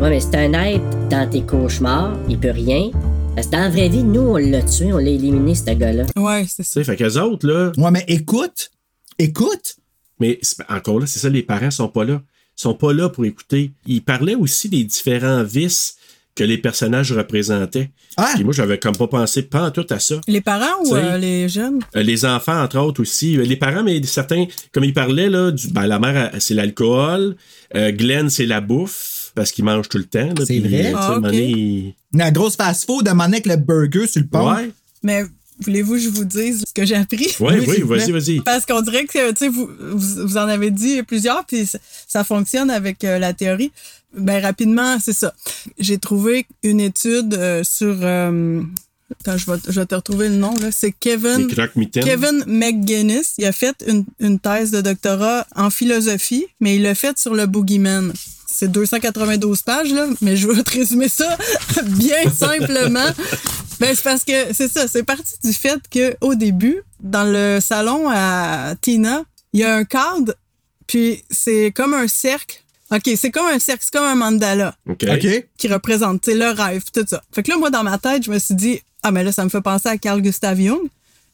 [0.00, 2.90] Ouais, mais c'est un être dans tes cauchemars, il peut rien.
[3.34, 6.04] Parce que dans la vraie vie, nous, on l'a tué, on l'a éliminé, ce gars-là.
[6.16, 7.72] Ouais, c'est Tu sais, fait qu'eux autres, là.
[7.76, 8.70] Ouais, mais écoute,
[9.18, 9.76] écoute.
[10.20, 12.22] Mais encore là, c'est ça, les parents sont pas là.
[12.56, 13.72] Ils sont pas là pour écouter.
[13.86, 15.96] Ils parlaient aussi des différents vices
[16.36, 17.90] que les personnages représentaient.
[18.16, 18.32] Ah!
[18.34, 20.20] Puis moi, j'avais comme pas pensé pas en tout à ça.
[20.26, 21.80] Les parents ou euh, les jeunes?
[21.96, 23.36] Euh, Les enfants, entre autres, aussi.
[23.38, 27.36] Euh, Les parents, mais certains, comme ils parlaient, là, du, ben, la mère, c'est l'alcool.
[27.76, 30.28] Euh, Glenn, c'est la bouffe, parce qu'il mange tout le temps.
[30.44, 30.92] C'est vrai?
[30.94, 31.32] Ah, à un moment ok.
[31.34, 34.52] donné, il- La grosse fast-food, un moment donné avec le burger sur le pont.
[34.54, 34.70] Ouais.
[35.04, 35.22] Mais
[35.60, 37.34] voulez-vous que je vous dise ce que j'ai appris?
[37.40, 38.40] Ouais, Oui, oui, vas-y, vas-y.
[38.40, 41.78] Parce qu'on dirait que tu sais, vous, vous, vous en avez dit plusieurs, puis ça,
[42.06, 43.70] ça fonctionne avec euh, la théorie.
[44.16, 45.34] Ben rapidement, c'est ça.
[45.78, 47.96] J'ai trouvé une étude euh, sur.
[48.02, 48.62] euh,
[49.20, 50.70] attends, je vais, je vais te retrouver le nom là.
[50.70, 51.48] C'est Kevin.
[51.92, 56.94] Kevin McGuinness, il a fait une, une thèse de doctorat en philosophie, mais il l'a
[56.94, 58.12] fait sur le boogeyman.
[58.56, 61.36] C'est 292 pages, là, mais je vais te résumer ça
[61.86, 63.10] bien simplement.
[63.80, 67.58] Ben, c'est parce que c'est ça, c'est parti du fait que au début, dans le
[67.60, 70.34] salon à Tina, il y a un cadre,
[70.86, 72.62] puis c'est comme un cercle.
[72.92, 75.02] OK, c'est comme un cercle, c'est comme un mandala OK.
[75.02, 75.48] OK?
[75.58, 77.22] qui représente tu sais, le rêve, tout ça.
[77.32, 79.42] Fait que là, moi, dans ma tête, je me suis dit, ah, mais là, ça
[79.42, 80.88] me fait penser à Carl Gustav Jung,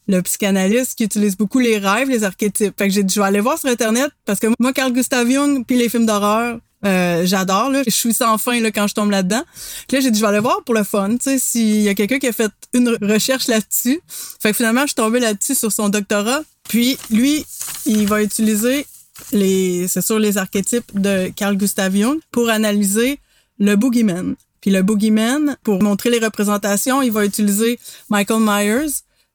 [0.09, 2.73] le psychanalyste qui utilise beaucoup les rêves, les archétypes.
[2.79, 5.31] Fait que j'ai dit, je vais aller voir sur Internet parce que moi, Carl Gustav
[5.31, 7.83] Jung, puis les films d'horreur, euh, j'adore, là.
[7.87, 9.43] Je suis sans fin, là, quand je tombe là-dedans.
[9.91, 11.95] Là, j'ai dit, je vais aller voir pour le fun, tu sais, s'il y a
[11.95, 14.01] quelqu'un qui a fait une recherche là-dessus.
[14.41, 16.43] Fait que finalement, je suis tombée là-dessus sur son doctorat.
[16.69, 17.45] Puis, lui,
[17.87, 18.87] il va utiliser
[19.33, 23.19] les, c'est sûr, les archétypes de Carl Gustav Jung pour analyser
[23.59, 24.35] le boogeyman.
[24.61, 27.79] Puis le boogeyman, pour montrer les représentations, il va utiliser
[28.09, 28.91] Michael Myers,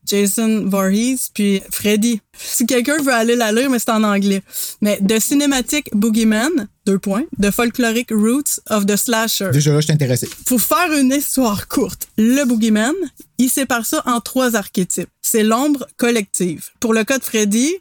[0.06, 2.22] Jason Voorhees, puis Freddy.
[2.38, 4.42] Si quelqu'un veut aller la lire, mais c'est en anglais.
[4.82, 9.50] Mais The Cinematic Boogeyman, deux points, The Folkloric Roots of the Slasher.
[9.52, 10.30] Déjà là, je suis intéressé.
[10.46, 12.94] Pour faire une histoire courte, le boogeyman,
[13.38, 15.10] il sépare ça en trois archétypes.
[15.22, 16.70] C'est l'ombre collective.
[16.80, 17.74] Pour le cas de Freddy,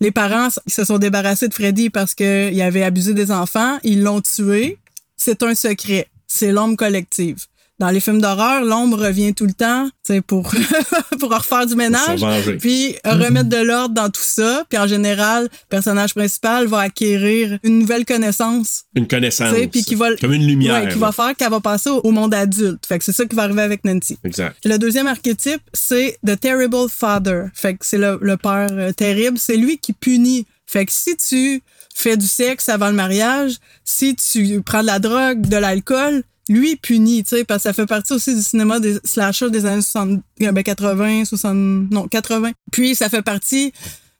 [0.00, 4.20] les parents se sont débarrassés de Freddy parce qu'il avait abusé des enfants, ils l'ont
[4.20, 4.78] tué.
[5.16, 6.08] C'est un secret.
[6.26, 7.44] C'est l'ombre collective.
[7.82, 10.54] Dans les films d'horreur, l'ombre revient tout le temps, tu sais, pour
[11.18, 12.56] pour refaire du ménage, se venger.
[12.56, 14.64] puis remettre de l'ordre dans tout ça.
[14.68, 19.52] Puis en général, le personnage principal va acquérir une nouvelle connaissance Une connaissance.
[19.72, 20.84] puis qui va Comme une lumière.
[20.84, 22.86] ouais, qui va faire qu'elle va passer au, au monde adulte.
[22.86, 24.16] Fait que c'est ça qui va arriver avec Nancy.
[24.22, 24.56] Exact.
[24.64, 27.46] Le deuxième archétype, c'est The Terrible Father.
[27.52, 29.38] Fait que c'est le, le père euh, terrible.
[29.38, 30.46] C'est lui qui punit.
[30.66, 31.60] Fait que si tu
[31.96, 33.54] fais du sexe avant le mariage,
[33.84, 37.68] si tu prends de la drogue, de l'alcool, lui il punit, tu sais, parce que
[37.68, 41.90] ça fait partie aussi du cinéma des slashers des années 60, euh, ben 80, 60,
[41.90, 42.52] non, 80.
[42.70, 43.72] Puis ça fait partie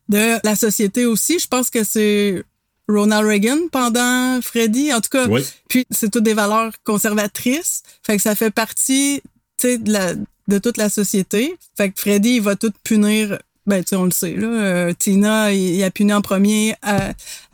[0.09, 1.39] de la société aussi.
[1.39, 2.43] Je pense que c'est
[2.89, 4.93] Ronald Reagan pendant Freddy.
[4.93, 5.43] En tout cas, Oui.
[5.69, 7.83] puis c'est toutes des valeurs conservatrices.
[8.05, 9.21] Fait que ça fait partie,
[9.59, 11.57] tu sais, de, la- de toute la société.
[11.77, 13.39] Fait que Freddy, il va tout punir.
[13.65, 14.47] Ben, tu sais, on le sait, là.
[14.49, 16.75] Euh, Tina, il, il a puni en premier.
[16.87, 16.99] euh,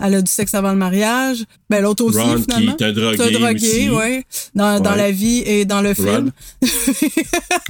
[0.01, 1.45] elle a du sexe avant le mariage.
[1.69, 2.77] Ben, l'autre aussi, Ron, qui finalement.
[2.79, 3.91] est un drogué drogué, aussi.
[3.91, 4.25] ouais.
[4.55, 6.31] Dans, dans la vie et dans le film.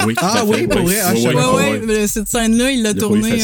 [0.06, 0.98] Oui, Ah oui, pour vrai?
[1.02, 1.56] Ah, je Ouais, savais ouais, Ouais, pas.
[1.56, 1.70] ouais.
[1.72, 1.80] ouais.
[1.86, 3.40] mais Cette scène-là, il l'a tournée.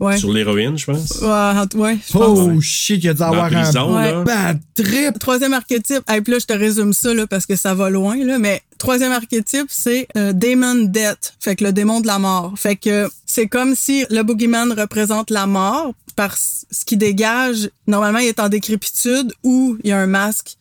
[0.00, 0.16] Ouais.
[0.18, 1.20] Sur l'héroïne, je pense.
[1.20, 2.38] Ouais, ouais, je pense.
[2.38, 5.18] Oh shit, il a dû Dans avoir prison, un bad trip.
[5.18, 8.16] Troisième archétype, et puis là, je te résume ça là, parce que ça va loin,
[8.24, 12.54] là, mais troisième archétype, c'est euh, Demon Death, fait que le démon de la mort.
[12.56, 17.70] Fait que c'est comme si le boogeyman représente la mort par ce qui dégage.
[17.86, 20.56] Normalement, il est en décrépitude ou il y a un masque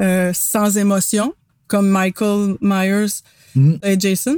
[0.00, 1.34] euh, sans émotion,
[1.66, 3.22] comme Michael Myers
[3.82, 4.36] et Jason.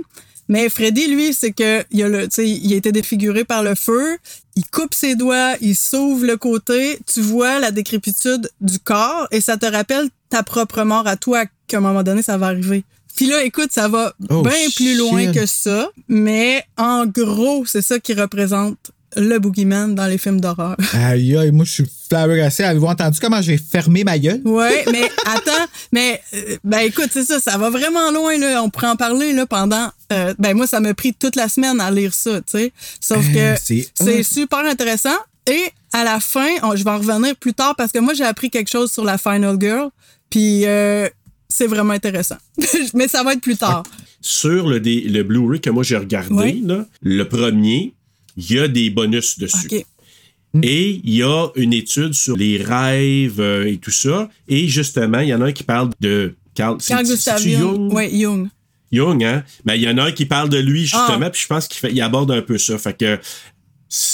[0.49, 3.63] Mais Freddy, lui, c'est que il a le, tu sais, il a été défiguré par
[3.63, 4.19] le feu.
[4.57, 6.99] Il coupe ses doigts, il s'ouvre le côté.
[7.13, 11.45] Tu vois la décrépitude du corps et ça te rappelle ta propre mort à toi
[11.67, 12.85] qu'à un moment donné, ça va arriver.
[13.17, 15.35] Puis là, écoute, ça va Oh, bien plus loin shit.
[15.35, 15.91] que ça.
[16.09, 20.77] Mais en gros, c'est ça qui représente le boogeyman dans les films d'horreur.
[20.95, 22.63] Aïe, aïe, moi, je suis flabbergassé.
[22.65, 24.41] Avez-vous entendu comment j'ai fermé ma gueule?
[24.45, 28.63] Ouais, mais attends, mais euh, ben écoute, c'est ça, ça va vraiment loin là.
[28.63, 29.89] On pourrait en parler là pendant.
[30.13, 32.73] euh, ben moi, ça m'a pris toute la semaine à lire ça, tu sais.
[33.01, 33.61] Sauf Euh, que
[33.95, 35.17] c'est super intéressant.
[35.47, 38.25] Et à la fin, on- je vais en revenir plus tard parce que moi j'ai
[38.25, 39.89] appris quelque chose sur la Final Girl,
[40.31, 41.09] puis euh,
[41.49, 42.37] c'est vraiment intéressant.
[42.95, 43.83] mais ça va être plus tard.
[44.21, 46.57] Sur le, le Blu-ray que moi j'ai regardé, Ouais.
[46.65, 47.93] là, le premier,
[48.37, 49.68] il y a des bonus dessus.
[49.70, 49.85] Ok.
[50.62, 54.28] Et il y a une étude sur les rêves euh, et tout ça.
[54.49, 57.91] Et justement, il y en a un qui parle de Carl, Carl Gustav Jung.
[58.12, 58.49] Jung?
[58.93, 59.43] Jung, hein?
[59.64, 61.30] Ben, il y en a un qui parle de lui, justement, Ah.
[61.30, 62.76] puis je pense qu'il aborde un peu ça.
[62.76, 63.18] Fait que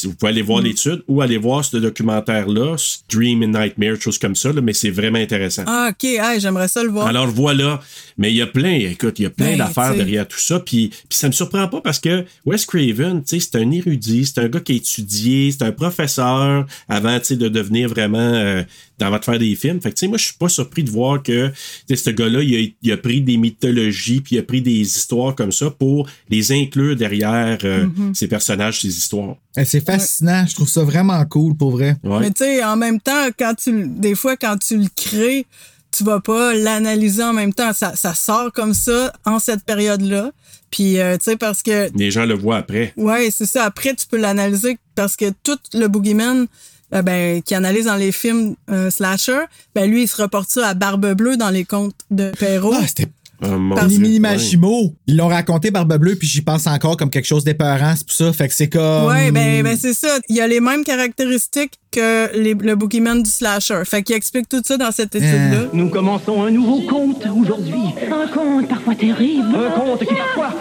[0.04, 0.46] vous pouvez aller Mm.
[0.46, 2.76] voir l'étude ou aller voir ce documentaire-là,
[3.10, 5.62] Dream and Nightmare, choses comme ça, là, mais c'est vraiment intéressant.
[5.66, 6.08] Ah, OK.
[6.20, 7.06] Ah, j'aimerais ça le voir.
[7.06, 7.80] Alors voilà,
[8.16, 10.58] mais il y a plein, écoute, il y a plein Ben, d'affaires derrière tout ça,
[10.60, 14.26] puis, puis ça me surprend pas parce que Wes Craven, tu sais, c'est un érudit,
[14.26, 18.62] c'est un gars qui a étudié, c'est un professeur avant, de devenir vraiment euh,
[19.00, 19.80] avant de faire des films.
[19.80, 21.54] Fait que tu sais, moi je suis pas surpris de voir que tu
[21.88, 24.80] sais, ce gars-là, il a, il a pris des mythologies, puis il a pris des
[24.80, 28.14] histoires comme ça pour les inclure derrière euh, Mhm.
[28.14, 29.36] ces personnages, ces histoires.
[29.56, 30.44] Eh, C'est fascinant.
[30.48, 31.96] Je trouve ça vraiment cool, pour vrai.
[32.04, 32.20] Ouais.
[32.20, 35.46] Mais tu sais, en même temps, quand tu, des fois, quand tu le crées,
[35.90, 37.72] tu vas pas l'analyser en même temps.
[37.72, 40.30] Ça, ça sort comme ça en cette période-là.
[40.70, 42.92] Puis, euh, tu sais, parce que Les gens le voient après.
[42.96, 43.64] Ouais, c'est ça.
[43.64, 46.46] Après, tu peux l'analyser parce que tout le boogeyman
[46.94, 49.40] euh, ben, qui analyse dans les films euh, slasher,
[49.74, 52.74] ben lui, il se reporte ça à Barbe Bleue dans les contes de Perrault.
[52.74, 53.06] Ah, c'était
[53.40, 53.86] Oh, Par.
[54.18, 58.04] Majimo, ils l'ont raconté Barbe Bleue, puis j'y pense encore comme quelque chose d'épeurant, c'est
[58.04, 58.32] pour ça.
[58.32, 59.06] Fait que c'est comme.
[59.06, 60.08] Ouais, ben, ben c'est ça.
[60.28, 63.80] Il y a les mêmes caractéristiques que les- le boogeyman du slasher.
[63.84, 65.66] Fait qu'il explique tout ça dans cette étude-là.
[65.72, 67.94] Nous commençons un nouveau conte aujourd'hui.
[68.10, 69.54] Un conte parfois terrible.
[69.54, 70.54] Un conte qui parfois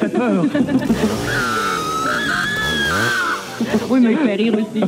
[0.00, 0.44] fait peur.
[3.90, 4.84] oui, mais il fait rire aussi.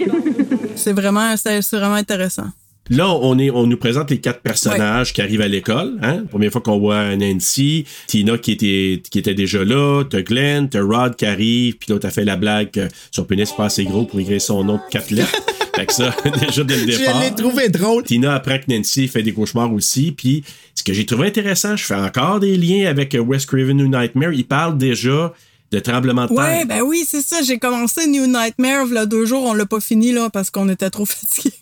[0.76, 2.51] C'est vraiment, c'est c'est vraiment intéressant.
[2.89, 5.99] Là, on, est, on nous présente les quatre personnages qui arrivent à l'école.
[6.03, 6.24] Hein?
[6.30, 10.82] Première fois qu'on voit Nancy, Tina qui était, qui était déjà là, t'as Glenn, t'as
[10.82, 14.05] Rod qui arrive, puis l'autre a fait la blague que son pénis pas assez gros
[14.05, 15.34] pour écrire son nom de quatre lettres.
[15.74, 17.20] fait que ça, déjà dès le départ.
[17.20, 18.05] Je l'ai trouvé drôle.
[18.05, 20.12] Tina apprend que Nancy fait des cauchemars aussi.
[20.12, 23.89] Puis ce que j'ai trouvé intéressant, je fais encore des liens avec Wes Craven New
[23.89, 24.32] Nightmare.
[24.32, 25.32] Il parle déjà
[25.77, 26.37] de tremblement de terre.
[26.39, 27.43] Ouais, ben oui, c'est ça.
[27.43, 29.45] J'ai commencé New Nightmare, là, deux jours.
[29.45, 31.53] On l'a pas fini, là, parce qu'on était trop fatigués.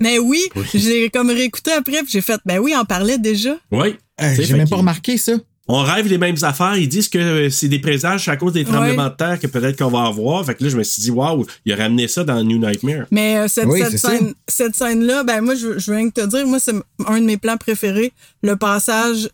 [0.00, 0.40] Mais oui,
[0.74, 3.56] j'ai comme réécouté après, puis j'ai fait, ben oui, on parlait déjà.
[3.72, 3.96] Oui.
[4.20, 5.32] Euh, J'ai même pas remarqué ça.
[5.68, 6.76] On rêve les mêmes affaires.
[6.76, 9.10] Ils disent que euh, c'est des présages à cause des tremblements Ouais.
[9.10, 10.44] de terre que peut-être qu'on va avoir.
[10.46, 13.06] Fait que là, je me suis dit, waouh, il a ramené ça dans New Nightmare.
[13.10, 16.60] Mais euh, cette, Oui, cette scène, scène-là, ben moi, je, rien que te dire, moi,
[16.60, 16.74] c'est
[17.06, 18.12] un de mes plans préférés.
[18.44, 19.28] Le passage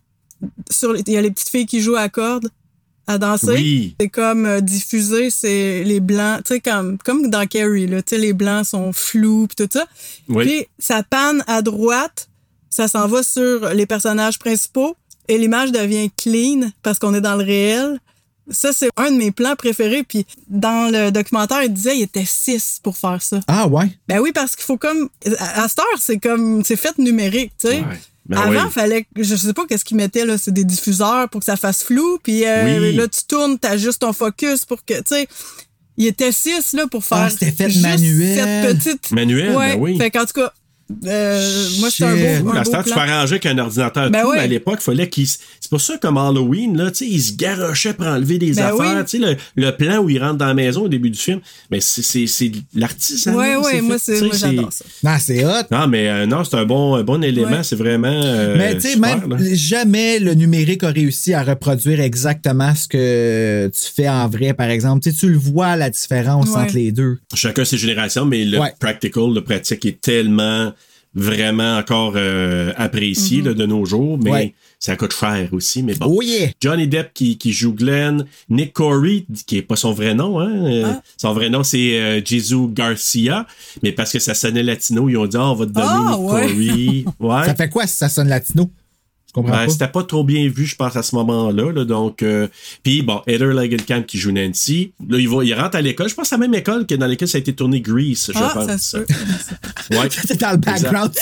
[0.70, 2.48] sur les- il y a les petites filles qui jouent à cordes
[3.06, 3.52] à danser.
[3.52, 3.96] Oui.
[4.00, 8.14] C'est comme euh, diffusé, c'est les blancs, tu sais, comme, comme dans Carrie, là, tu
[8.14, 9.86] sais, les blancs sont flous pis tout ça.
[10.28, 10.44] Oui.
[10.44, 12.28] Puis ça panne à droite,
[12.70, 14.96] ça s'en va sur les personnages principaux
[15.28, 17.98] et l'image devient clean parce qu'on est dans le réel.
[18.50, 20.02] Ça, c'est un de mes plans préférés.
[20.02, 23.38] Puis dans le documentaire, il disait il était six pour faire ça.
[23.46, 23.96] Ah ouais.
[24.08, 25.08] Ben oui, parce qu'il faut comme.
[25.38, 26.64] À à cette heure, c'est comme.
[26.64, 27.84] C'est fait numérique, tu sais.
[28.26, 28.70] Ben Avant, oui.
[28.70, 29.02] fallait.
[29.14, 30.38] que- Je sais pas qu'est-ce qu'ils mettaient, là.
[30.38, 32.18] C'est des diffuseurs pour que ça fasse flou.
[32.22, 32.94] Puis euh, Oui.
[32.94, 34.94] là, tu tournes, t'ajustes ton focus pour que.
[34.94, 35.28] Tu sais.
[35.98, 37.18] Il était six, là, pour faire.
[37.18, 38.34] Ah, c'était fait juste manuel.
[38.38, 39.10] Cette petite.
[39.10, 39.74] Manuel, ouais.
[39.74, 39.98] ben oui.
[39.98, 40.52] Fait qu'en tout cas,
[41.06, 42.50] euh, moi, c'est un beau.
[42.50, 44.10] Un heure, tu peux arranger avec un ordinateur.
[44.10, 44.36] Ben tout, oui.
[44.36, 45.26] mais à l'époque, il fallait qu'il.
[45.26, 49.04] C'est pour ça, comme Halloween, là, il se garochait pour enlever des Ben affaires.
[49.12, 49.18] oui.
[49.20, 51.40] Le, le plan où il rentre dans la maison au début du film,
[51.70, 52.52] mais c'est- c'est.
[53.26, 54.84] Ouais, là, ouais, moi, moi, j'adore ça.
[55.02, 55.50] Non, c'est hot.
[55.70, 57.50] Non, mais euh, non, c'est un bon, un bon élément.
[57.58, 57.62] Ouais.
[57.62, 58.08] C'est vraiment.
[58.12, 59.36] euh, Mais tu sais, même là.
[59.54, 64.68] jamais le numérique a réussi à reproduire exactement ce que tu fais en vrai, par
[64.68, 65.08] exemple.
[65.12, 66.56] Tu le vois la différence Ouais.
[66.62, 67.18] entre les deux.
[67.34, 68.72] Chacun ses générations, mais le Ouais.
[68.78, 70.72] practical, le pratique est tellement
[71.14, 73.44] vraiment encore euh, apprécié Mhm.
[73.48, 74.54] là, de nos jours, mais Ouais.
[74.78, 75.82] ça coûte cher aussi.
[75.82, 76.06] Mais bon.
[76.08, 76.48] Oh yeah!
[76.60, 80.50] Johnny Depp qui, qui joue Glenn, Nick Corey, qui est pas son vrai nom, hein.
[80.50, 81.02] euh, Ah.
[81.18, 83.46] Son vrai nom, c'est euh, Jesus Garcia.
[83.82, 86.16] Mais parce que ça sonnait latino, ils ont dit, Ah, on va te donner Ah,
[86.18, 86.40] Nick ouais.
[86.40, 87.04] Corey.
[87.20, 87.44] Ouais.
[87.46, 88.70] Ça fait quoi si ça sonne latino?
[89.34, 91.72] Ben, c'était pas trop bien vu, je pense, à ce moment-là.
[91.72, 92.48] Là, donc, euh,
[92.82, 94.92] puis bon, Heather Langenkamp qui joue Nancy.
[95.08, 96.08] Là, il, va, il rentre à l'école.
[96.10, 98.30] Je pense que c'est la même école que dans laquelle ça a été tourné Grease,
[98.34, 98.80] je Ah, pense.
[98.80, 98.98] ça.
[98.98, 100.08] Ouais.
[100.10, 101.12] C'est dans le background.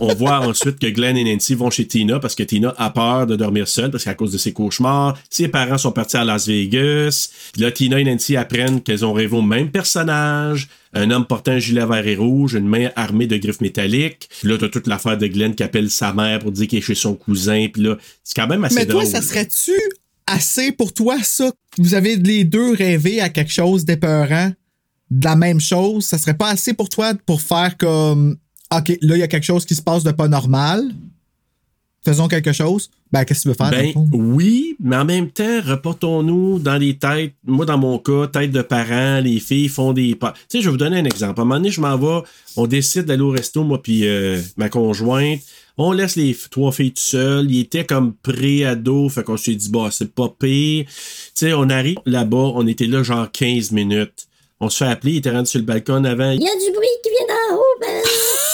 [0.00, 3.26] On voit ensuite que Glenn et Nancy vont chez Tina parce que Tina a peur
[3.26, 5.16] de dormir seule parce qu'à cause de ses cauchemars.
[5.28, 7.28] Ses parents sont partis à Las Vegas.
[7.52, 10.68] Puis là, Tina et Nancy apprennent qu'elles ont rêvé au même personnage.
[10.92, 14.28] Un homme portant un gilet vert et rouge, une main armée de griffes métalliques.
[14.42, 16.96] Là, t'as toute l'affaire de Glenn qui appelle sa mère pour dire qu'il est chez
[16.96, 17.68] son cousin.
[17.72, 19.06] Puis là, c'est quand même assez Mais toi, drôle.
[19.06, 19.72] ça serait-tu
[20.26, 21.52] assez pour toi, ça?
[21.78, 24.52] Vous avez les deux rêvé à quelque chose d'épeurant,
[25.10, 26.06] de la même chose.
[26.06, 28.36] Ça serait pas assez pour toi pour faire comme,
[28.74, 30.90] OK, là, il y a quelque chose qui se passe de pas normal.
[32.04, 32.90] Faisons quelque chose.
[33.12, 33.70] Ben, qu'est-ce que tu veux faire?
[33.70, 34.08] dans le Ben fond?
[34.12, 37.34] oui, mais en même temps, reportons-nous dans les têtes.
[37.44, 40.32] Moi, dans mon cas, tête de parents, les filles font des pas.
[40.32, 41.38] Tu sais, je vais vous donner un exemple.
[41.40, 42.26] À un moment donné, je m'en vais,
[42.56, 45.40] on décide d'aller au resto, moi puis euh, ma conjointe.
[45.76, 47.50] On laisse les trois filles tout seules.
[47.50, 50.84] Ils étaient comme pré-ado, fait qu'on s'est dit, bah, c'est pas pire.
[50.86, 50.92] Tu
[51.34, 54.26] sais, on arrive là-bas, on était là genre 15 minutes.
[54.60, 56.30] On se fait appeler, il était rendu sur le balcon avant.
[56.30, 58.02] Il y a du bruit qui vient d'en haut, ben.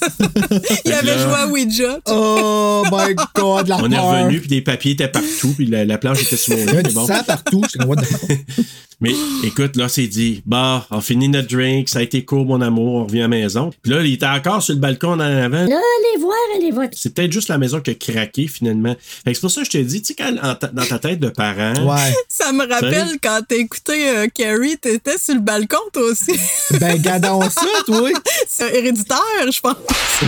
[0.84, 1.98] Il avait là- joué à Ouija.
[2.08, 5.98] Oh my god, la On est revenu, puis des papiers étaient partout, puis la, la
[5.98, 6.82] planche était sur mon Il y lit.
[6.88, 7.06] du bon.
[7.06, 7.62] sang partout.
[7.86, 7.96] What?
[9.00, 9.12] Mais
[9.44, 12.94] écoute, là, c'est dit, bah, on finit notre drink, ça a été court, mon amour,
[12.94, 13.70] on revient à la maison.
[13.80, 15.66] Puis là, il était encore sur le balcon en avant.
[15.66, 16.88] Là, allez voir, allez voir.
[16.92, 18.96] C'est peut-être juste la maison qui a craqué, finalement.
[18.98, 20.98] Fait que c'est pour ça que je te dis, tu sais, quand ta- dans ta
[20.98, 22.12] tête de parent, Ouais.
[22.28, 26.32] Ça me rappelle quand t'écoutais euh, Carrie, t'étais sur le balcon toi aussi.
[26.80, 28.10] Ben, gardons ça, toi.
[28.48, 29.18] C'est héréditaire,
[29.52, 29.76] je pense.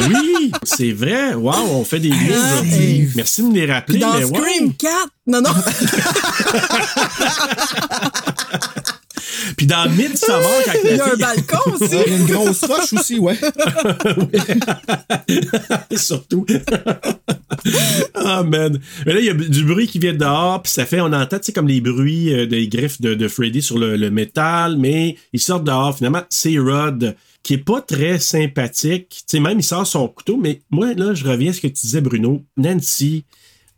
[0.09, 1.35] Oui, c'est vrai.
[1.35, 3.09] Wow, on fait des liens Ah, hey.
[3.17, 3.99] Merci de me les rappeler.
[3.99, 4.25] Dans mais.
[4.25, 5.09] Scream 4.
[5.27, 5.51] Non, non.
[9.57, 11.97] Puis dans Midsommar, quand Il y a un balcon aussi.
[12.07, 13.39] Il y a une grosse roche aussi, ouais.
[15.97, 16.47] Surtout.
[18.15, 18.79] Ah, man.
[19.05, 21.13] Mais là, il y a du bruit qui vient de dehors, puis ça fait, on
[21.13, 24.11] entend, tu sais, comme les bruits euh, des griffes de, de Freddy sur le, le
[24.11, 29.09] métal, mais il sort dehors, finalement, c'est Rod, qui est pas très sympathique.
[29.09, 31.67] Tu sais, même, il sort son couteau, mais moi, là, je reviens à ce que
[31.67, 32.43] tu disais, Bruno.
[32.57, 33.25] Nancy,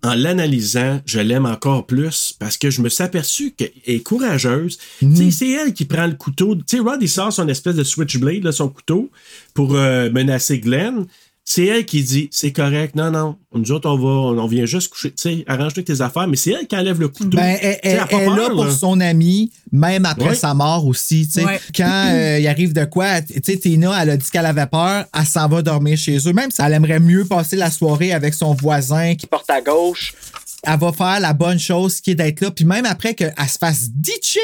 [0.04, 4.78] en l'analysant, je l'aime encore plus parce que je me suis aperçu qu'elle est courageuse.
[5.00, 6.56] Sais, C'est elle qui prend le couteau.
[6.56, 9.10] Tu sais, Rod, il sort son espèce de switchblade, là, son couteau,
[9.54, 11.06] pour euh, menacer Glenn.
[11.44, 14.90] C'est elle qui dit c'est correct, non, non, nous autres, on va, on vient juste
[14.92, 17.36] coucher, tu sais, arrange-toi tes affaires, mais c'est elle qui enlève le couteau.
[17.36, 18.70] Ben, elle, elle- là pour là.
[18.70, 20.34] son ami, même après Ouais.
[20.36, 21.26] sa mort aussi.
[21.26, 21.44] tu sais.
[21.44, 21.60] Ouais.
[21.76, 25.04] Quand euh, il arrive de quoi, tu sais, Tina, elle a dit qu'elle avait peur,
[25.18, 26.32] elle s'en va dormir chez eux.
[26.32, 30.14] Même si elle aimerait mieux passer la soirée avec son voisin qui Porte à gauche.
[30.62, 32.52] elle va faire la bonne chose qui est d'être là.
[32.52, 34.38] Puis même après qu'elle se fasse ditcher.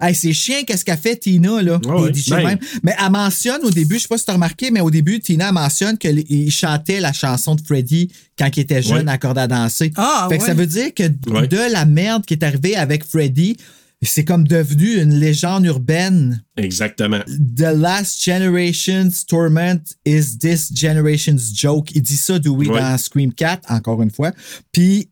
[0.00, 1.80] Hey, c'est chien, qu'est-ce qu'a fait Tina, là?
[2.06, 2.44] Et ditcher Ben.
[2.46, 2.58] même.
[2.82, 5.20] Mais elle mentionne au début, je sais pas si tu as remarqué, mais au début,
[5.20, 9.46] Tina mentionne qu'il chantait la chanson de Freddy quand il était jeune à corde à
[9.46, 9.92] danser.
[9.96, 13.56] Ah, fait que ça veut dire que de la merde qui est arrivée avec Freddy,
[14.02, 16.42] c'est comme devenu une légende urbaine.
[16.58, 17.20] Exactement.
[17.56, 21.90] The last generation's torment is this generation's joke.
[21.94, 22.80] Il dit ça, Dewey, Ouais.
[22.80, 24.32] dans Scream 4, encore une fois.
[24.72, 25.08] Puis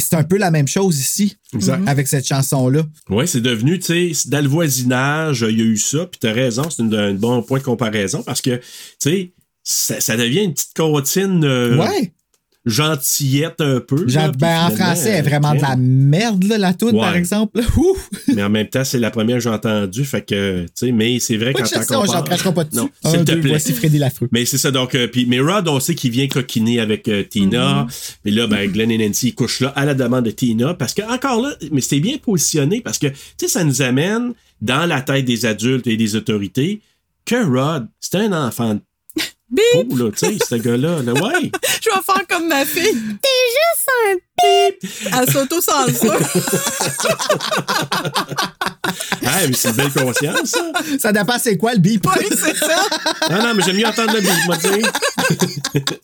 [0.00, 1.86] c'est un peu la même chose ici, Exact.
[1.86, 2.82] avec cette chanson-là.
[3.10, 6.32] Oui, c'est devenu, tu sais, dans le voisinage, il y a eu ça, puis t'as
[6.32, 8.62] raison, c'est une- un bon point de comparaison parce que, tu
[8.98, 9.32] sais,
[9.62, 12.12] ça, ça devient une petite comptine euh, ouais.
[12.68, 14.04] Gentillette un peu.
[14.06, 17.00] Là, ben, en français, elle est euh, vraiment de la merde, là, la toute, Ouais.
[17.00, 17.60] par exemple.
[18.34, 21.18] Mais en même temps, c'est la première que j'ai entendue, fait que, tu sais, mais
[21.18, 22.86] c'est vrai Pas quand t'en cracherai pas dessus.
[23.04, 23.50] S'il te plaît.
[23.50, 24.28] Voici Freddy Lafreux.
[24.32, 27.22] Mais c'est ça, donc, euh, puis, mais Rod, on sait qu'il vient coquiner avec euh,
[27.22, 27.84] Tina.
[27.84, 28.18] Mm-hmm.
[28.24, 30.74] Mais là, ben, Glenn et Nancy, ils couchent là à la demande de Tina.
[30.74, 34.32] Parce que, encore là, mais c'était bien positionné parce que, tu sais, ça nous amène
[34.60, 36.80] dans la tête des adultes et des autorités
[37.24, 38.80] que Rod, c'était un enfant de
[39.50, 39.88] Bip!
[39.88, 41.02] peau, là, tu sais, ce gars-là.
[41.02, 41.50] Là, ouais.
[41.82, 42.92] Je vais faire comme ma fille.
[43.22, 44.90] T'es juste un bip.
[45.12, 46.18] Elle s'auto-censure.
[49.30, 50.72] Ah, mais c'est une belle conscience, ça.
[50.98, 52.06] Ça dépend c'est quoi le bip.
[52.06, 52.82] Oui, c'est ça.
[53.30, 54.90] Non, non, mais j'aime mieux entendre le beat, moi, dire.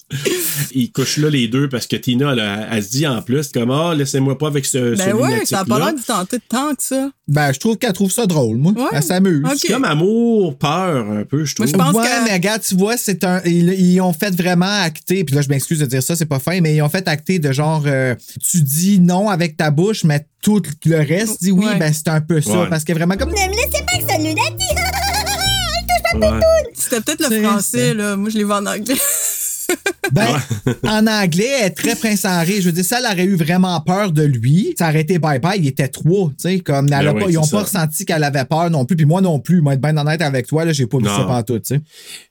[0.74, 3.70] Ils couchent là, les deux, parce que Tina, elle, elle se dit en plus, comme,
[3.70, 6.42] ah, laissez-moi pas avec ce, ce Ben ouais, ça a pas l'air de tenter de
[6.46, 7.10] tant que ça.
[7.26, 8.72] Ben, je trouve qu'elle trouve ça drôle, moi.
[8.72, 8.88] Ouais.
[8.92, 9.42] Elle s'amuse.
[9.56, 11.66] C'est comme amour, peur, un peu, je trouve.
[11.74, 13.40] Moi, je pense ouais, que- mais regarde, tu vois, c'est un.
[13.46, 16.40] Ils, ils ont fait vraiment acter, puis là, je m'excuse de dire ça, c'est pas
[16.40, 20.04] fin, mais ils ont fait acter de genre, euh, tu dis non avec ta bouche,
[20.04, 21.78] mais tout le reste dit oui, Ouais.
[21.78, 22.68] ben c'est un peu ça, Ouais.
[22.68, 23.30] parce que vraiment comme.
[23.30, 24.74] Ne me laissez pas avec ce lunetti.
[26.14, 26.40] Ouais.
[26.74, 27.94] C'était peut-être le français, ça.
[27.94, 28.16] là.
[28.16, 28.94] Moi, je l'ai vu en anglais.
[30.12, 30.28] Ben,
[30.84, 32.60] en anglais, elle est très Prince Henri.
[32.60, 34.74] Je veux dire, ça, elle aurait eu vraiment peur de lui.
[34.78, 35.56] Ça aurait été bye-bye.
[35.58, 36.60] Il était trois, tu sais.
[36.60, 37.80] Comme, elle a Ben pas- ils ont c'est pas ça.
[37.80, 38.94] ressenti qu'elle avait peur non plus.
[38.96, 39.60] Puis moi non plus.
[39.60, 41.16] Moi, être bien honnête avec toi, là, j'ai pas vu Non.
[41.16, 41.80] ça pantoute, tu sais.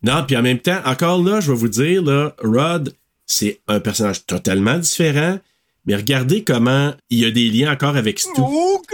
[0.02, 2.94] Non, puis en même temps, encore là, je vais vous dire, là, Rod,
[3.26, 5.40] c'est un personnage totalement différent.
[5.86, 8.40] Mais regardez comment il y a des liens encore avec Stu.
[8.40, 8.94] OK,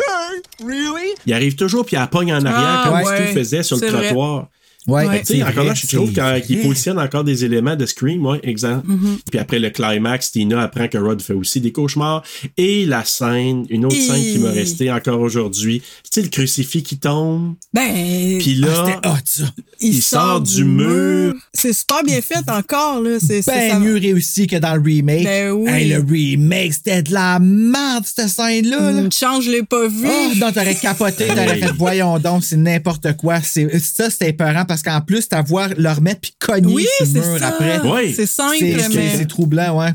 [0.65, 1.13] really?
[1.25, 3.25] Il arrive toujours puis il la pogne en arrière Ah, comme ouais.
[3.27, 4.05] Stu faisait sur le vrai.
[4.07, 4.47] trottoir.
[4.87, 5.19] Ouais, Ouais.
[5.21, 8.39] Tu sais, encore là, je trouve qu'il qu'il positionne encore des éléments de Scream, ouais,
[8.43, 8.87] exemple.
[8.87, 9.17] Mm-hmm.
[9.29, 12.23] Puis après le climax, Tina apprend que Rod fait aussi des cauchemars.
[12.57, 16.29] Et la scène, une autre Et- scène qui m'a resté encore aujourd'hui, tu sais, le
[16.29, 17.53] crucifix qui tombe.
[17.73, 19.43] Ben, Puis là, C'était hot, ça.
[19.81, 21.35] il sort du mur.
[21.53, 23.17] C'est super bien fait encore, là.
[23.19, 25.23] C'est Ben ça- mieux réussi que dans le remake.
[25.25, 25.69] Ben oui.
[25.69, 28.91] Hey, le remake, c'était de la merde, cette scène-là.
[28.91, 29.01] là.
[29.01, 30.07] Une chance, je l'ai pas vu.
[30.07, 33.39] Oh, non, t'aurais capoté, t'aurais fait, voyons donc, c'est n'importe quoi.
[33.41, 37.05] C'est, ça, c'était épeurant parce qu'en plus, t'as voir le remettre puis cogner oui, sur
[37.07, 37.47] le c'est mur ça.
[37.49, 37.79] après.
[37.83, 38.13] Oui.
[38.15, 39.89] C'est simple, mais c'est troublant, ouais.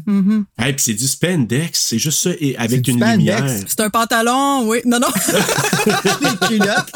[0.59, 3.17] Hey, puis c'est du spandex, c'est juste ça, et avec du une spandex.
[3.19, 3.47] lumière.
[3.67, 4.81] c'est un pantalon, oui.
[4.85, 5.09] Non, non.
[6.21, 6.93] Les culottes.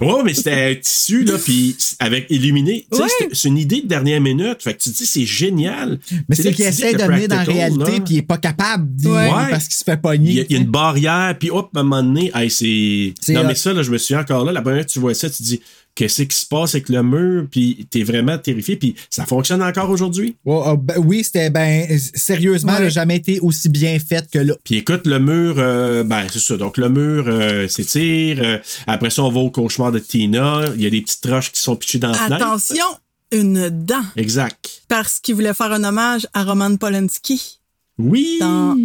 [0.00, 2.86] Ouais, mais c'était un tissu, là, puis avec illuminé.
[2.90, 3.08] Tu sais, Ouais.
[3.18, 4.62] c'est- c'est une idée de dernière minute.
[4.62, 5.98] Fait que tu te dis, c'est génial.
[6.28, 9.08] Mais c'est qu'il essaie de mener dans la réalité, puis il est pas capable d'y
[9.08, 9.28] Ouais.
[9.50, 10.40] parce qu'il se fait Il y, pogner.
[10.40, 13.14] a, il y a une barrière, puis hop, à un moment donné, hey, c'est.
[13.20, 14.98] C'est Non, mais ça, là, je me suis encore là, la première fois que tu
[15.00, 15.60] vois ça, tu te dis,
[15.94, 19.90] qu'est-ce qui se passe avec le mur, puis t'es vraiment terrifié, puis ça fonctionne encore
[19.90, 20.36] aujourd'hui?
[20.48, 22.78] Ah, ben oui, c'était ben sérieusement, Ouais.
[22.80, 24.54] elle a jamais été aussi bien faite que là.
[24.64, 26.56] Puis écoute, le mur, euh, ben c'est ça.
[26.56, 28.38] Donc le mur euh, s'étire.
[28.42, 30.62] euh, après ça, on va au cauchemar de Tina.
[30.76, 32.46] Il y a des petites roches qui sont pitchées dans la fenêtre.
[32.46, 32.84] Attention,
[33.32, 34.04] une dent.
[34.16, 34.82] Exact.
[34.88, 37.58] Parce qu'il voulait faire un hommage à Roman Polanski
[37.98, 38.38] Oui.
[38.40, 38.76] dans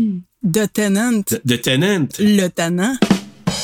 [0.51, 2.07] The Tenant, De, de Tenant.
[2.19, 2.95] le Tannant.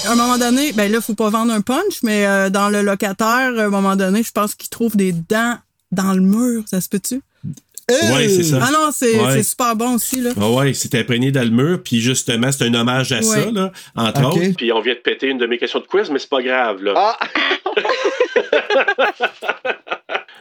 [0.07, 2.81] À un moment donné, ben là, faut pas vendre un punch, mais euh, dans le
[2.81, 5.57] locataire, à un moment donné, je pense qu'il trouve des dents
[5.91, 6.63] dans le mur.
[6.67, 7.21] Ça se peut-tu?
[7.89, 8.59] Ouais, c'est ça.
[8.61, 9.33] Ah non, c'est Ouais.
[9.37, 10.29] c'est super bon aussi, là.
[10.39, 13.71] Ah ouais, c'était imprégné dans le mur, puis justement, c'est un hommage à ça, là,
[13.95, 14.37] entre Ok.
[14.37, 14.55] autres.
[14.57, 16.83] Puis on vient de péter une de mes questions de quiz, mais c'est pas grave,
[16.83, 16.93] là.
[16.95, 17.19] Ah!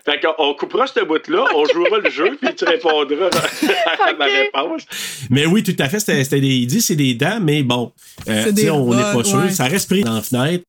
[0.09, 4.25] Fait qu'on on coupera ce bout-là, on jouera le jeu, puis tu répondras à ma
[4.25, 4.83] réponse.
[5.29, 7.93] Mais oui, tout à fait, c'était, des, il dit c'est des dents, mais bon,
[8.27, 9.51] euh, des on n'est pas sûr, ouais.
[9.51, 10.65] ça reste pris dans la fenêtre.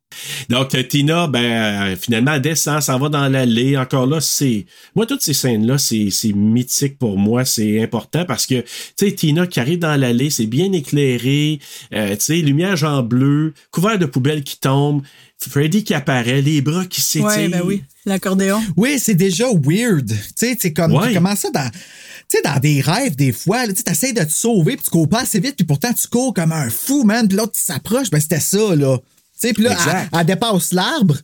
[0.49, 3.77] Donc, euh, Tina, ben, euh, finalement, elle descend, s'en va dans l'allée.
[3.77, 4.65] Encore là, c'est.
[4.95, 7.45] Moi, toutes ces scènes-là, c'est, c'est mythique pour moi.
[7.45, 11.59] C'est important parce que, tu sais, Tina qui arrive dans l'allée, c'est bien éclairé.
[11.93, 15.03] euh, tu sais, lumière en bleu, couvert de poubelles qui tombent.
[15.47, 17.25] Freddy qui apparaît, les bras qui s'étirent.
[17.27, 17.83] Ouais, ben oui.
[18.05, 18.61] L'accordéon.
[18.75, 20.07] Oui, c'est déjà weird.
[20.09, 21.13] Tu sais, c'est comme Ouais.
[21.13, 21.69] tu ça dans.
[21.71, 25.07] Tu sais, dans des rêves, des fois, tu essaies de te sauver, puis tu cours
[25.07, 28.09] pas assez vite, puis pourtant tu cours comme un fou, man, puis l'autre, il s'approche,
[28.09, 28.97] ben c'était ça, là.
[28.97, 29.77] Tu sais, puis là,
[30.11, 31.15] elle, elle dépasse l'arbre,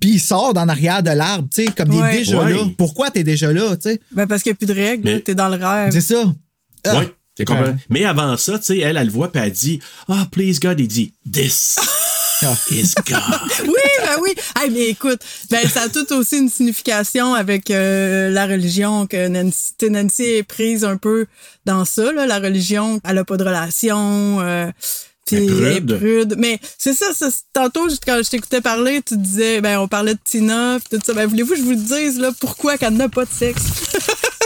[0.00, 2.14] puis il sort dans arrière de l'arbre, tu sais, comme il Ouais.
[2.14, 2.52] est déjà Ouais.
[2.54, 2.60] là.
[2.78, 4.00] Pourquoi t'es déjà là, tu sais?
[4.12, 5.92] Ben parce qu'il n'y a plus de règles, Mais- t'es dans le rêve.
[5.92, 6.32] C'est ça.
[6.86, 6.98] Ah.
[7.00, 9.80] Ouais, c'est complètement- Mais avant ça, tu sais, elle, elle le voit, puis elle dit
[10.08, 11.76] Ah, please God, il dit This
[12.70, 13.22] is God.
[13.64, 14.34] Oui, ben oui.
[14.58, 15.20] Hey, mais écoute,
[15.50, 20.42] ben ça a tout aussi une signification avec euh, la religion que Nancy, Nancy est
[20.42, 21.26] prise un peu
[21.64, 22.12] dans ça.
[22.12, 24.40] Là, la religion, elle a pas de relation.
[24.40, 24.70] Euh,
[25.26, 25.98] puis prude.
[25.98, 26.34] prude.
[26.38, 30.20] Mais c'est ça, ça, tantôt quand je t'écoutais parler, tu disais, ben on parlait de
[30.24, 31.12] Tina, puis tout ça.
[31.12, 33.62] Ben voulez-vous que je vous le dise là, pourquoi qu'elle n'a pas de sexe?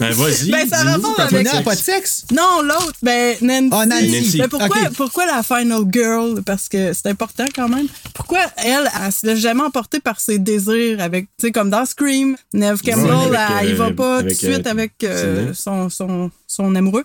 [0.00, 0.50] Ben vas-y.
[0.50, 2.24] Ben, ça rapporte avec- pas de sexe?
[2.32, 3.68] Non, l'autre, ben Nancy.
[3.72, 4.10] Ah, Nancy.
[4.10, 4.38] Nancy.
[4.38, 4.48] Ben,
[4.96, 6.42] pourquoi, la final girl?
[6.44, 7.86] Parce que c'est important quand même.
[8.14, 11.84] Pourquoi elle, elle se laisse jamais emporter par ses désirs avec, tu sais, comme dans
[11.86, 15.52] Scream, Neve Campbell, avec, elle, il va euh, pas tout de suite euh, avec euh,
[15.54, 17.04] son, son, son amoureux.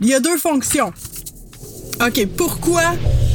[0.00, 0.92] Il y a deux fonctions.
[2.04, 2.82] OK, pourquoi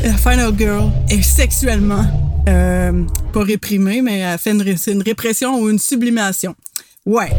[0.03, 2.05] la Final Girl est sexuellement
[2.47, 6.55] euh, pas réprimée, mais elle fait une, ré- une répression ou une sublimation?
[7.05, 7.29] Ouais.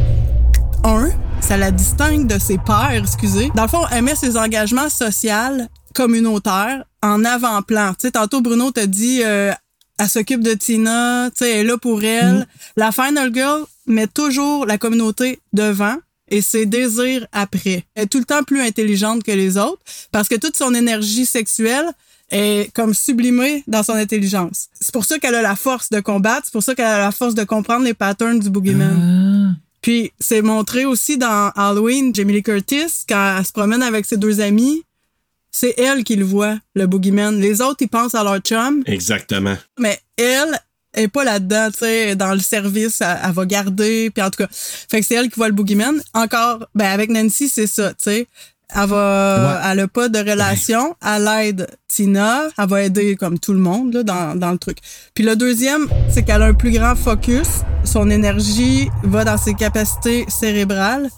[0.85, 1.11] Un,
[1.41, 3.51] ça la distingue de ses pairs, excusez.
[3.55, 7.91] Dans le fond, elle met ses engagements sociaux communautaires en avant-plan.
[7.91, 9.53] Tu sais, tantôt Bruno t'a dit, euh,
[9.99, 12.47] elle s'occupe de Tina, tu sais, elle est là pour elle.
[12.77, 15.97] La Final Girl met toujours la communauté devant
[16.29, 17.85] et ses désirs après.
[17.95, 21.27] Elle est tout le temps plus intelligente que les autres parce que toute son énergie
[21.27, 21.91] sexuelle
[22.31, 24.69] est comme sublimée dans son intelligence.
[24.81, 27.13] C'est pour ça qu'elle a la force de combattre, c'est pour ça qu'elle a la
[27.13, 29.57] force de comprendre les patterns du boogeyman.
[29.81, 34.17] Puis c'est montré aussi dans Halloween, Jamie Lee Curtis, quand elle se promène avec ses
[34.17, 34.85] deux amis,
[35.51, 37.41] c'est elle qui le voit, le boogeyman.
[37.41, 39.57] Les autres, ils pensent à leur chum, Exactement.
[39.79, 40.59] mais elle
[40.95, 44.45] est pas là-dedans, tu sais, dans le service, elle, elle va garder, puis en tout
[44.45, 46.01] cas, fait que c'est elle qui voit le boogeyman.
[46.15, 48.27] Encore, ben avec Nancy, c'est ça, tu sais.
[48.75, 53.53] Elle va, elle a pas de relation, elle aide Tina, elle va aider comme tout
[53.53, 54.79] le monde là, dans, dans le truc.
[55.15, 57.49] Puis le deuxième, c'est qu'elle a un plus grand focus,
[57.85, 61.11] son énergie va dans ses capacités cérébrales.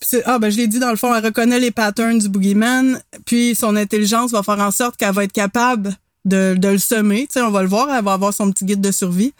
[0.00, 3.00] Puis Ah, ben, je l'ai dit, dans le fond, elle reconnaît les patterns du boogeyman,
[3.24, 7.26] puis son intelligence va faire en sorte qu'elle va être capable de, de le semer.
[7.26, 9.32] Tu sais, on va le voir, elle va avoir son petit guide de survie.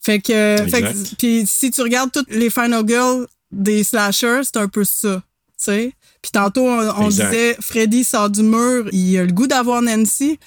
[0.00, 4.56] Fait que, fait que- puis si tu regardes toutes les Final Girls des slashers, c'est
[4.58, 5.22] un peu ça,
[5.64, 5.92] sais.
[6.22, 10.38] Puis tantôt, on, on disait, Freddy sort du mur, il a le goût d'avoir Nancy,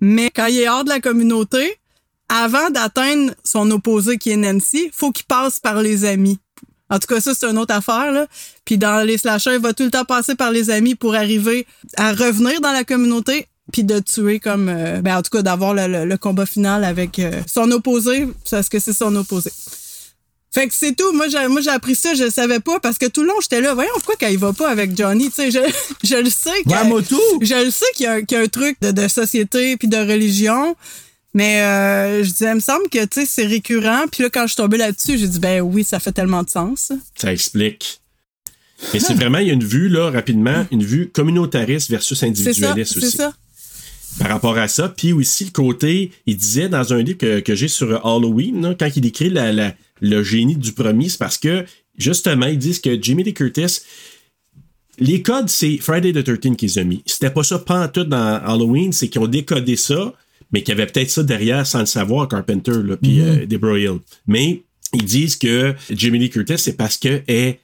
[0.00, 1.76] mais quand il est hors de la communauté,
[2.28, 6.38] avant d'atteindre son opposé qui est Nancy, faut qu'il passe par les amis.
[6.90, 8.10] En tout cas, ça, c'est une autre affaire.
[8.12, 8.26] Là.
[8.64, 11.66] Puis dans les slashers, il va tout le temps passer par les amis pour arriver
[11.96, 14.68] à revenir dans la communauté puis de tuer comme...
[14.68, 18.28] euh, ben, en tout cas, d'avoir le, le- le combat final avec euh, son opposé,
[18.50, 19.50] parce que c'est son opposé.
[20.54, 21.12] Fait que c'est tout.
[21.12, 23.40] Moi, j'ai, moi, j'ai appris ça, je le savais pas, parce que tout le long,
[23.40, 25.30] j'étais là, voyons, pourquoi qu'elle y va pas avec Johnny?
[25.30, 25.58] Tu sais, je,
[26.06, 26.50] je le sais
[27.08, 27.20] tout.
[27.40, 29.76] Je le sais qu'il y a, un- qu'il y a un truc de, de société
[29.78, 30.76] puis de religion,
[31.32, 34.04] mais euh, je disais, il me semble que, tu sais, c'est récurrent.
[34.12, 36.50] Puis là, quand je suis tombée là-dessus, j'ai dit, ben oui, ça fait tellement de
[36.50, 36.92] sens.
[37.16, 38.00] Ça explique.
[38.92, 42.26] Mais c'est vraiment, il y a une vue, là, rapidement, une vue communautariste versus C'est
[42.26, 43.16] ça, individualiste c'est aussi.
[43.16, 43.32] ça.
[44.18, 44.88] par rapport à ça.
[44.88, 48.74] Puis aussi le côté, il disait dans un livre que, que j'ai sur Halloween, là,
[48.78, 49.72] quand il écrit la, la-
[50.02, 51.64] le génie du premier, c'est parce que
[51.96, 53.80] justement, ils disent que Jimmy Lee Curtis,
[54.98, 57.02] les codes, c'est Friday the 13 qu'ils ont mis.
[57.06, 60.12] C'était pas ça pantoute dans Halloween, c'est qu'ils ont décodé ça,
[60.52, 63.78] mais qu'il y avait peut-être ça derrière sans le savoir, Carpenter, là, puis euh, Deborah
[63.78, 63.98] Hill.
[64.26, 67.60] Mais ils disent que Jimmy Lee Curtis, c'est parce qu'elle est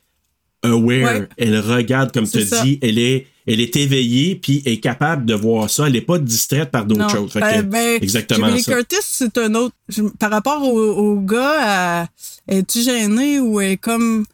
[0.62, 1.28] aware, Ouais.
[1.36, 5.70] elle regarde, comme tu dit, elle est, elle est éveillée, puis est capable de voir
[5.70, 5.86] ça.
[5.86, 7.32] Elle n'est pas distraite par d'autres choses.
[7.32, 8.72] Fait Ben, que, ben, exactement ça.
[8.74, 9.74] Curtis, c'est un autre.
[10.18, 12.06] par rapport au, au gars,
[12.46, 14.24] es-tu gênée ou est comme.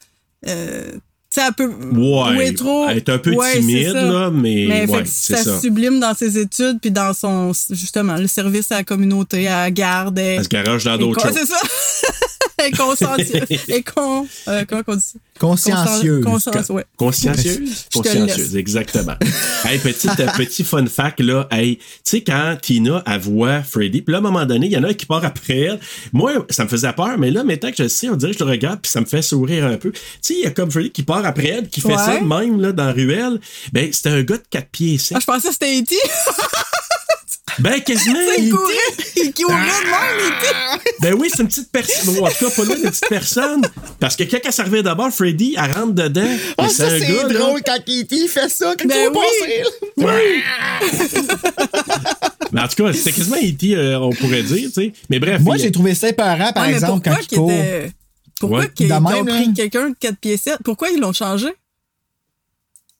[0.46, 0.92] Euh,
[1.36, 1.66] elle peut.
[1.66, 2.86] Ouais, ou elle est trop.
[2.88, 5.60] elle est un peu Ouais, timide, là, mais ouais, ça, ça.
[5.60, 7.52] sublime dans ses études, puis dans son.
[7.70, 10.18] Justement, le service à la communauté, à la garde.
[10.18, 11.34] Elle, se garage dans d'autres choses.
[11.34, 11.56] C'est ça.
[12.66, 13.42] elle est consciencieuse.
[13.68, 14.26] Elle est con.
[14.48, 15.18] euh, comment on dit ça?
[15.38, 16.24] Consciencieuse.
[16.24, 16.84] Conscience, ouais.
[16.96, 17.86] Consciencieuse?
[17.92, 19.14] Consciencieuse, exactement.
[19.64, 21.48] hey, petit, euh, petit fun fact, là.
[21.50, 24.72] Hey, tu sais, quand Tina, elle voit Freddy, puis là, à un moment donné, il
[24.72, 25.80] y en a un qui part après elle.
[26.12, 28.38] Moi, ça me faisait peur, mais là, maintenant que je le sais, on dirait que
[28.38, 29.90] je le regarde, puis ça me fait sourire un peu.
[29.92, 31.96] Tu sais, il y a comme Freddy qui part après elle, qui fait Ouais.
[31.96, 33.40] ça même, là, dans la ruelle.
[33.72, 35.16] Ben, c'était un gars de 4 pieds 7.
[35.16, 35.94] Ah, je pensais que c'était E.T.
[37.58, 38.18] Ben, quasiment.
[38.38, 38.74] il il courait.
[39.16, 40.46] Il courait de même, E.T.
[41.00, 42.18] Ben oui, c'est une petite personne.
[42.18, 43.62] En tout cas, pas loin d'une petite personne.
[44.00, 46.26] Parce que quand elle servait d'abord, Freddy, elle rentre dedans.
[46.58, 47.38] Ah, Mais ça, un c'est gars, là.
[47.38, 48.28] drôle quand E.T.
[48.28, 49.18] fait ça, quand Ben oui.
[49.38, 49.62] passer.
[49.96, 50.06] là.
[52.52, 54.92] Mais en tout cas, c'était quasiment E.T., euh, on pourrait dire, tu sais.
[55.10, 55.40] Mais bref.
[55.40, 57.50] Moi, il- j'ai trouvé ça épeurant, par Ouais, exemple, quand il qu'il court.
[57.50, 57.90] était-
[58.38, 58.70] Pourquoi Ouais.
[58.74, 60.58] qu'ils De ont pris quelqu'un de 4 pieds 7?
[60.64, 61.48] Pourquoi ils l'ont changé?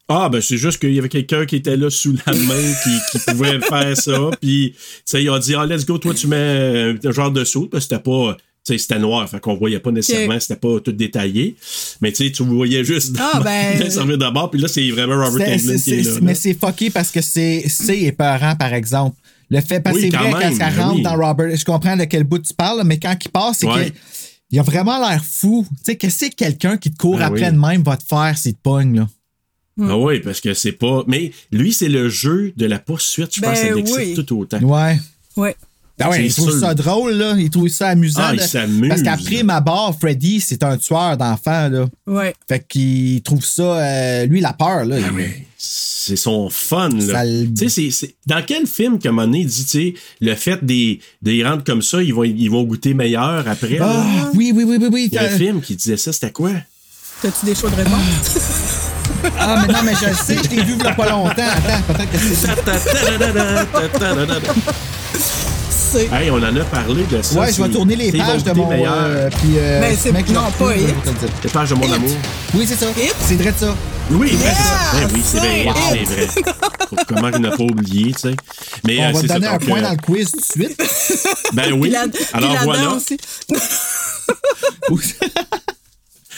[0.09, 2.91] Ah, ben c'est juste qu'il y avait quelqu'un qui était là sous la main qui,
[3.19, 4.31] qui pouvait faire ça.
[4.41, 7.43] Puis, tu sais, ils ont dit, ah, let's go, toi, tu mets un genre de
[7.45, 7.69] saut.
[7.71, 8.37] Parce que c'était pas.
[8.67, 11.55] Tu sais, c'était noir, fait qu'on voyait pas nécessairement, c'était pas tout détaillé.
[12.01, 15.23] Mais tu sais, tu voyais juste Ah, ben- il servait d'abord, puis là, c'est vraiment
[15.23, 16.13] Robert Englund qui est là.
[16.23, 19.17] Mais c'est fucké parce que c'est c'est épeurant, par exemple.
[19.51, 21.03] Le fait, parce que Oui, c'est vrai, même, quand ça ben rentre oui.
[21.03, 23.91] dans Robert, je comprends de quel bout tu parles, mais quand il passe, c'est Ouais.
[23.91, 23.97] que
[24.51, 25.67] il a vraiment l'air fou.
[25.71, 27.53] Tu sais, qu'est-ce que quelqu'un qui te court Ah après oui.
[27.55, 29.09] de même va te faire s'il te pogne, là?
[29.81, 31.03] Ah oui, parce que c'est pas.
[31.07, 34.15] Mais lui, c'est le jeu de la poursuite, je pense, Ben ça l'excite oui.
[34.25, 34.61] tout autant.
[34.61, 34.99] Ouais.
[35.37, 35.57] Ouais.
[36.01, 36.59] Ah ouais, il trouve sûr.
[36.61, 37.37] ça drôle, là.
[37.39, 38.21] Il trouve ça amusant.
[38.25, 38.89] Ah, il.
[38.89, 41.87] Parce qu'après ma barre, Freddy, c'est un tueur d'enfants, là.
[42.07, 42.35] Ouais.
[42.49, 44.97] Fait qu'il trouve ça, euh, lui, la peur, là.
[44.99, 45.25] Ah il- oui.
[45.57, 47.13] C'est son fun, là.
[47.13, 50.35] Ça le- Tu sais, c'est- c'est- dans quel film, donné, il dit, tu sais, le
[50.35, 53.79] fait des, des rendre comme ça, ils vont, ils vont goûter meilleur après.
[53.79, 54.05] là?
[54.05, 55.09] Ah, oui, oui, oui, oui, oui.
[55.11, 56.51] Il y a un film qui disait ça, c'était quoi?
[57.23, 58.91] T'as-tu des choix de réponse?
[59.39, 61.33] Ah, mais non, mais je le sais, je t'ai vu il y a pas longtemps.
[61.37, 62.19] Attends, peut-être que
[65.71, 66.09] c'est.
[66.13, 67.39] Hey, on en a parlé de ça.
[67.39, 68.69] Ouais, je vais tourner les pages de mon.
[68.69, 68.93] meilleur.
[68.97, 70.89] euh, puis, euh, Mais c'est- mec, je non, pas Hit.
[71.45, 72.11] Les pages de mon amour.
[72.53, 72.87] Oui, c'est ça.
[72.91, 73.15] Hit?
[73.25, 73.75] C'est vrai de ça.
[74.11, 74.53] Oui, c'est ça.
[74.93, 76.05] Ben Yeah, oui, c'est vrai, c'est
[76.35, 77.05] c'est vrai.
[77.07, 78.35] Comment il n'a pas oublié, tu sais.
[78.85, 80.39] Mais On euh, va te ça, donner un donc, point euh, dans le quiz tout
[80.41, 80.83] de suite.
[81.53, 81.81] Ben oui.
[81.83, 82.83] Puis la- puis Alors la voilà.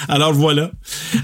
[0.09, 0.71] Alors voilà.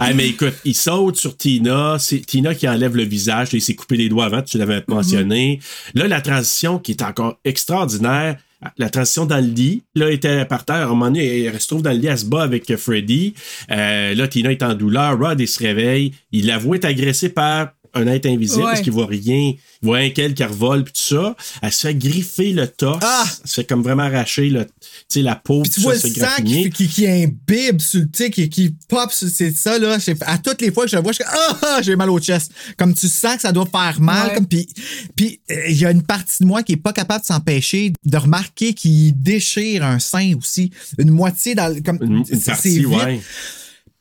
[0.01, 1.97] Ah, mais écoute, il saute sur Tina.
[1.99, 3.49] C'est Tina qui enlève le visage.
[3.53, 5.61] Il s'est coupé les doigts avant, tu l'avais mentionné.
[5.95, 8.37] Là, la transition qui est encore extraordinaire.
[8.79, 10.77] La transition dans le lit, là, elle était par terre.
[10.77, 13.35] À un moment donné, elle se trouve dans le lit, elle se bat avec Freddy.
[13.73, 15.19] Euh, là, Tina est en douleur.
[15.19, 16.13] Rod, il se réveille.
[16.31, 18.69] Il l'avoue être agressé par un être invisible Ouais.
[18.71, 19.53] parce qu'il voit rien.
[19.83, 21.37] Il voit un quel qui revole puis tout ça.
[21.61, 23.05] Elle se fait griffer le torse.
[23.05, 23.25] Ah!
[23.43, 24.71] Elle se fait comme vraiment arracher le, tu
[25.09, 25.63] sais, la peau.
[25.63, 26.71] Puis tu vois le ça, sang graffiner.
[26.71, 29.99] qui, qui, qui imbibe sur le tic et qui pop, sur- c'est ça, là.
[30.23, 32.19] À toutes les fois que je le vois, je suis ah, ah, j'ai mal au
[32.21, 32.53] chest.
[32.77, 34.29] Comme tu sens que ça doit faire mal.
[34.29, 34.35] Ouais.
[34.35, 34.69] Comme, puis,
[35.17, 37.93] puis euh, il y a une partie de moi qui est pas capable de s'empêcher
[38.05, 40.71] de remarquer qu'il déchire un sein aussi.
[40.99, 43.21] Une moitié dans le- comme, Une, une partie, ouais.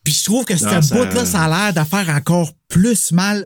[0.03, 3.11] Puis je trouve que ce Non, ça- bout-là, ça a l'air de faire encore plus
[3.11, 3.45] mal.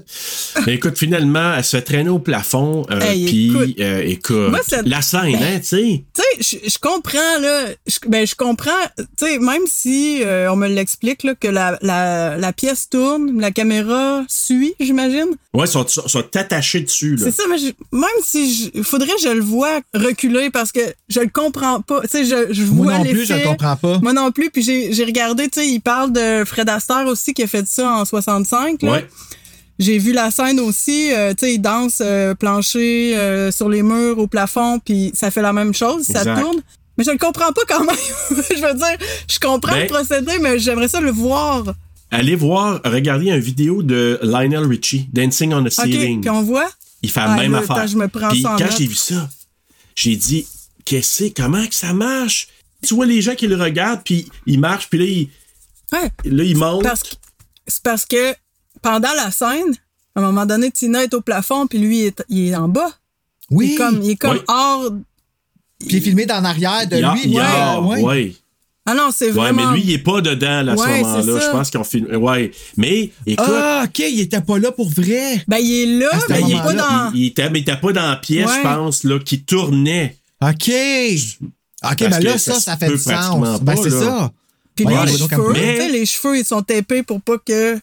[0.65, 2.85] Mais écoute, finalement, elle se fait traîner au plafond.
[2.91, 3.75] Euh, Hey, puis, écoute.
[3.79, 6.03] euh, écoute, Moi, ça- la scène, hein, tu sais.
[6.13, 7.65] Tu sais, je- comprends, là.
[7.87, 11.77] Je, ben, je comprends, tu sais, même si euh, on me l'explique, là, que la,
[11.81, 15.29] la, la pièce tourne, la caméra suit, j'imagine.
[15.53, 17.25] Ouais, ils sont, sont, sont attachés dessus, là.
[17.25, 20.81] C'est ça, mais je- même si je, faudrait que je le vois reculer parce que
[21.09, 22.01] je le comprends pas.
[22.01, 23.99] Tu sais, je, je Moi vois non plus, je le comprends pas.
[23.99, 24.49] Moi non plus.
[24.51, 27.65] Puis j'ai j'ai regardé, tu sais, il parle de Fred Astaire aussi qui a fait
[27.67, 28.81] ça en 65.
[28.83, 28.91] Là.
[28.91, 29.07] Ouais.
[29.77, 33.83] J'ai vu la scène aussi, euh, tu sais, il danse euh, plancher euh, sur les
[33.83, 36.61] murs, au plafond, puis ça fait la même chose, ça tourne.
[36.97, 37.95] Mais je le comprends pas quand même.
[38.29, 38.97] je veux dire,
[39.29, 41.65] je comprends Ben- le procédé, mais j'aimerais ça le voir.
[42.09, 46.21] Allez voir, regardez une vidéo de Lionel Richie, Dancing on the Ceiling.
[46.21, 46.69] puis on voit?
[47.01, 47.85] Il fait la Ah, même là, affaire.
[47.87, 49.27] je me prends Puis ça en quand j'ai vu ça,
[49.95, 50.47] j'ai dit,
[50.85, 52.47] qu'est-ce que comment que ça marche?
[52.81, 55.29] Tu vois les gens qui le regardent, puis ils marchent, puis là, ils,
[55.91, 56.09] Ouais.
[56.23, 56.87] là, ils montent.
[57.67, 58.33] C'est parce que
[58.85, 59.73] pendant la scène,
[60.15, 62.67] à un moment donné, Tina est au plafond, puis lui, il est, il est en
[62.67, 62.91] bas.
[63.51, 63.67] Oui.
[63.69, 64.43] Il est comme, il est comme Oui.
[64.47, 64.91] hors.
[65.79, 67.21] Puis il est filmé d'en arrière de Il lui.
[67.25, 68.01] il y a- ouais.
[68.01, 68.35] ouais.
[68.87, 69.71] Ah non, c'est Ouais, vraiment.
[69.71, 71.39] mais lui, il est pas dedans là, à ce Ouais, c'est moment-là.
[71.41, 71.47] ça.
[71.47, 72.15] Je pense qu'ils ont filmé.
[72.15, 72.51] Ouais.
[72.77, 73.45] Mais écoute.
[73.49, 75.43] Ah, OK, il était pas là pour vrai.
[75.47, 77.11] Ben, il est là, mais il est pas dans.
[77.13, 78.57] Il, il était, mais il était pas dans la pièce, Ouais.
[78.57, 80.15] je pense, là, qui tournait.
[80.41, 80.69] OK.
[80.69, 80.69] OK,
[81.81, 83.59] Parce ben là, ça, ça fait du sens.
[83.61, 83.99] Ben, c'est là.
[83.99, 84.31] ça.
[84.75, 85.53] Puis Ouais, les cheveux, Campbell.
[85.55, 87.79] tu Mais- sais, les cheveux, ils sont tapés pour pas que.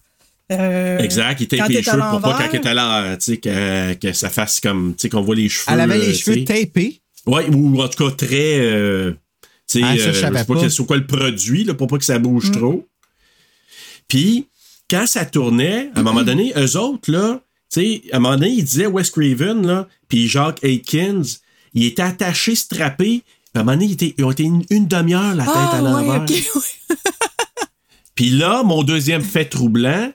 [0.61, 3.37] Euh, Exact, il tape les cheveux pour pas quand il est à l'heure, tu sais,
[3.39, 5.67] que, que ça fasse comme, tu sais, qu'on voit les cheveux.
[5.73, 7.01] Elle avait les euh, cheveux tapés.
[7.27, 8.59] Ouais, ou en tout cas très.
[8.61, 9.13] euh,
[9.69, 10.85] tu sais, Ah, je euh, sais pas, pas.
[10.87, 12.53] quoi le produit, là, pour pas que ça bouge Mm.
[12.53, 12.89] trop.
[14.09, 14.47] Puis,
[14.91, 17.41] quand ça tournait, à un moment donné, eux autres, là,
[17.73, 21.23] tu sais, à un moment donné, ils disaient Wes Craven, là, puis Jacques Aikins,
[21.75, 23.23] ils étaient attachés, strappés.
[23.25, 25.53] Puis à un moment donné, ils, étaient- ils ont été une, une demi-heure la tête
[25.55, 26.21] Ah, à l'envers.
[26.23, 26.97] ouais, ok, ouais.
[28.15, 30.13] Puis là, mon deuxième fait troublant,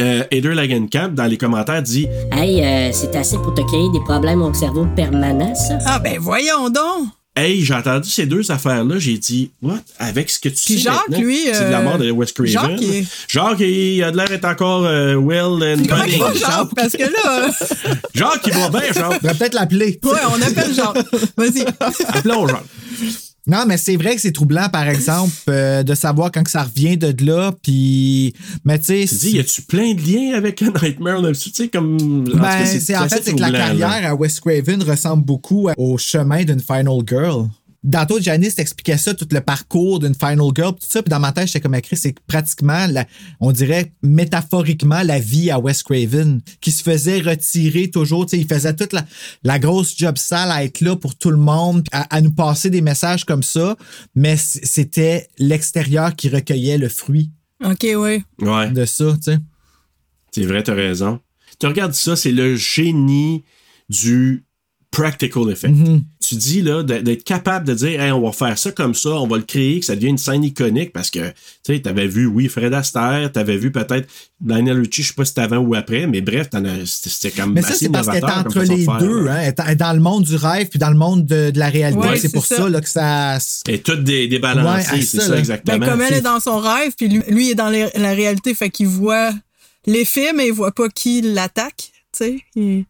[0.00, 4.00] euh, Heather Lagenkamp, dans les commentaires, dit Hey, euh, c'est assez pour te créer des
[4.00, 5.78] problèmes au cerveau permanents, ça?
[5.86, 7.08] Ah, ben, voyons donc.
[7.38, 9.74] Hey, j'ai entendu ces deux affaires-là, j'ai dit, what?
[9.98, 12.10] Avec ce que tu Puis sais Jacques, maintenant, lui, c'est de la euh, mort de
[12.10, 12.50] Wes Craven.
[12.50, 15.86] Jacques, il est- Jacques, il a de l'air d'être encore euh, well and il
[16.18, 16.74] va, Jacques?
[16.74, 17.42] Parce que là.
[17.48, 19.20] euh, Jacques, il va bien, Jacques.
[19.22, 20.00] On va peut-être l'appeler.
[20.02, 20.96] Ouais, on appelle Jacques.
[21.36, 21.66] Vas-y.
[22.08, 22.64] Appelons Jacques.
[23.46, 26.64] Non, mais c'est vrai que c'est troublant, par exemple, euh, de savoir quand que ça
[26.64, 28.34] revient de là, puis...
[28.64, 29.04] Mais tu sais...
[29.06, 31.52] Tu dis, y a-tu plein de liens avec Nightmare on Elm Street?
[31.54, 31.94] Tu sais, comme.
[31.96, 33.58] en tout cas, Ben, c'est en fait, c'est que la là.
[33.58, 37.46] carrière à Wes Craven ressemble beaucoup au chemin d'une Final Girl.
[37.86, 41.02] Dans toi, Janice t'expliquait ça, tout le parcours d'une Final Girl, tout ça.
[41.02, 43.06] Puis dans ma tête, j'étais comme écrit, c'est pratiquement, la-
[43.40, 48.26] on dirait métaphoriquement, la vie à Wes Craven, qui se faisait retirer toujours.
[48.26, 49.04] Tu sais, il faisait toute la,
[49.44, 52.70] la grosse job sale à être là pour tout le monde, à, à nous passer
[52.70, 53.76] des messages comme ça.
[54.16, 57.30] Mais c'était l'extérieur qui recueillait le fruit
[57.64, 58.22] OK, oui.
[58.40, 59.38] Ouais, de ça, tu sais.
[60.32, 61.20] c'est vrai, t'as raison.
[61.58, 63.44] Tu regardes ça, c'est le génie
[63.88, 64.44] du
[64.96, 65.74] practical effect.
[65.74, 66.02] Mhm.
[66.26, 69.26] Tu dis là d'être capable de dire Hey, on va faire ça comme ça, on
[69.26, 71.34] va le créer, que ça devienne une scène iconique parce que tu
[71.74, 74.08] sais, t'avais vu, oui, Fred Astaire, t'avais vu peut-être
[74.44, 77.30] Lionel Richie, je sais pas si c'était avant ou après, mais bref, t'en as- c'était
[77.30, 79.34] comme Mais ça, c'est parce qu'elle est entre les faire, deux, là.
[79.34, 79.52] hein.
[79.66, 82.08] Elle est- dans le monde du rêve puis dans le monde de, de la réalité.
[82.08, 82.56] Ouais, c'est pour ça.
[82.56, 83.38] ça, là, que ça.
[83.68, 85.78] Et tout dé- débalancé, Ouais, c'est ça, exactement.
[85.78, 88.54] Ben, comme elle est dans son rêve, puis lui, lui est dans les- la réalité,
[88.54, 89.30] fait qu'il voit
[89.86, 91.90] les films, mais il voit pas qui l'attaque.
[92.16, 92.38] Tu sais.
[92.56, 92.84] Il-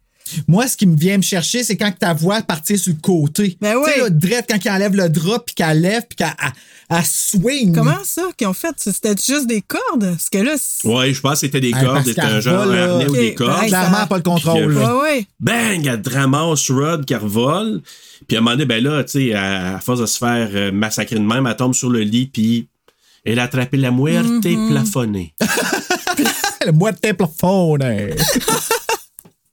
[0.49, 3.57] Moi, ce qui me vient me chercher, c'est quand ta voix partir sur le côté.
[3.61, 4.03] Ben Tu sais, oui.
[4.05, 6.53] là, drette, quand il enlève le drap, puis qu'elle lève, puis qu'elle elle-
[6.99, 7.75] elle swing.
[7.75, 8.75] Comment ça qu'ils ont fait?
[8.77, 10.09] C'était juste des cordes?
[10.11, 12.41] Parce que là, c'est- Ouais, je pense que c'était des Hey, cordes, c'était qu'elle un
[12.41, 13.61] genre un ou des cordes.
[13.63, 14.67] ben, Clairement, ça- pas le contrôle.
[14.67, 14.97] Puis, là.
[14.97, 15.27] ouais, ouais.
[15.41, 17.83] bang, elle ramasse Rod qui revole.
[18.29, 20.49] Puis à un moment donné, ben là, tu sais, à, à force de se faire
[20.55, 22.69] euh, massacrer de même, elle tombe sur le lit, puis
[23.25, 24.71] elle a attrapé la muerte Mm-hmm.
[24.71, 25.35] plafonnée.
[26.67, 28.09] De plafond, hein.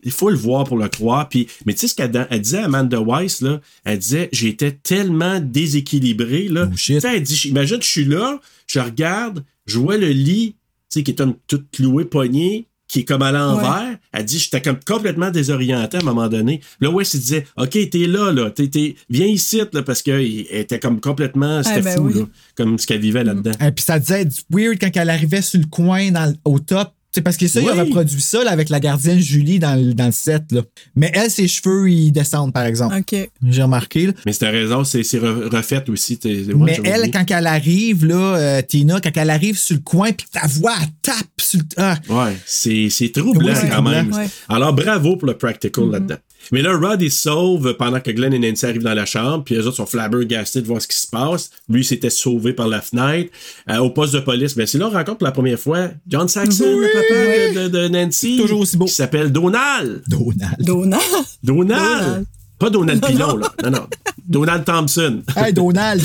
[0.04, 1.30] Il faut le voir pour le croire.
[1.30, 4.72] Puis, mais tu sais ce qu'elle elle disait à Amanda Weiss, là, elle disait J'étais
[4.72, 6.48] tellement déséquilibré.
[6.50, 6.68] Là.
[6.72, 6.96] Oh, shit.
[6.96, 10.56] Tu sais, elle dit Imagine, je suis là, je regarde, je vois le lit,
[10.90, 13.98] tu sais, qui est comme tout cloué, pogné, qui est comme à l'envers.
[14.12, 16.62] Elle dit J'étais comme complètement désorienté à un moment donné.
[16.80, 20.22] Là, Weiss, il disait Ok, t'es là, là, t'es, t'es- viens ici, là, parce qu'elle
[20.52, 21.64] était comme complètement.
[21.64, 22.14] C'était Ah, ben fou, oui.
[22.20, 22.26] là,
[22.56, 23.52] comme ce qu'elle vivait là-dedans.
[23.66, 26.92] Et puis ça disait weird quand elle arrivait sur le coin dans, au top.
[27.16, 27.80] C'est parce que ça, il a Oui.
[27.82, 30.52] reproduit ça là, avec la gardienne Julie dans, le- dans le set.
[30.52, 30.62] Là.
[30.96, 32.96] Mais elle, ses cheveux, ils descendent, par exemple.
[32.98, 33.30] OK.
[33.50, 34.08] J'ai remarqué.
[34.08, 34.14] Là.
[34.26, 36.20] Mais c'était raison, c'est, c'est re- refait aussi.
[36.26, 40.12] ouais, Mais elle, quand elle arrive, là, euh, Tina, quand elle arrive sur le coin,
[40.12, 41.66] puis ta voix, elle tape sur le.
[41.78, 43.92] Ah, Ouais, c'est, c'est troublant Oui, c'est quand troublant.
[43.92, 44.12] même.
[44.14, 44.28] Ouais.
[44.50, 46.18] Alors, bravo pour le practical là-dedans.
[46.52, 49.56] Mais là, Rod, il sauve pendant que Glenn et Nancy arrivent dans la chambre, puis
[49.56, 51.50] les autres sont flabbergastés de voir ce qui se passe.
[51.70, 53.32] Lui, il s'était sauvé par la fenêtre.
[53.70, 56.28] Euh, au poste de police, ben, c'est là on rencontre pour la première fois John
[56.28, 58.38] Saxon, le papa de, de- de Nancy.
[58.42, 58.86] Toujours aussi beau.
[58.86, 60.04] Qui s'appelle Donald.
[60.08, 60.56] Donald.
[60.60, 61.02] Donald.
[61.44, 61.80] Donald.
[61.80, 62.26] Donald.
[62.60, 63.52] Pas Donald Pilon, là.
[63.64, 63.88] Non, non.
[64.28, 65.22] Donald Thompson.
[65.36, 66.02] Hey, Donald.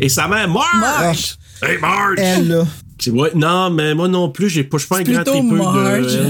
[0.00, 1.36] Et sa mère, Marge.
[1.62, 2.18] Hey, Marge.
[2.18, 2.66] Elle, là.
[2.98, 5.56] C'est- ouais, non, mais moi non plus, j'ai pas, je suis pas un grand tripeux
[5.56, 6.06] Marge.
[6.12, 6.24] de.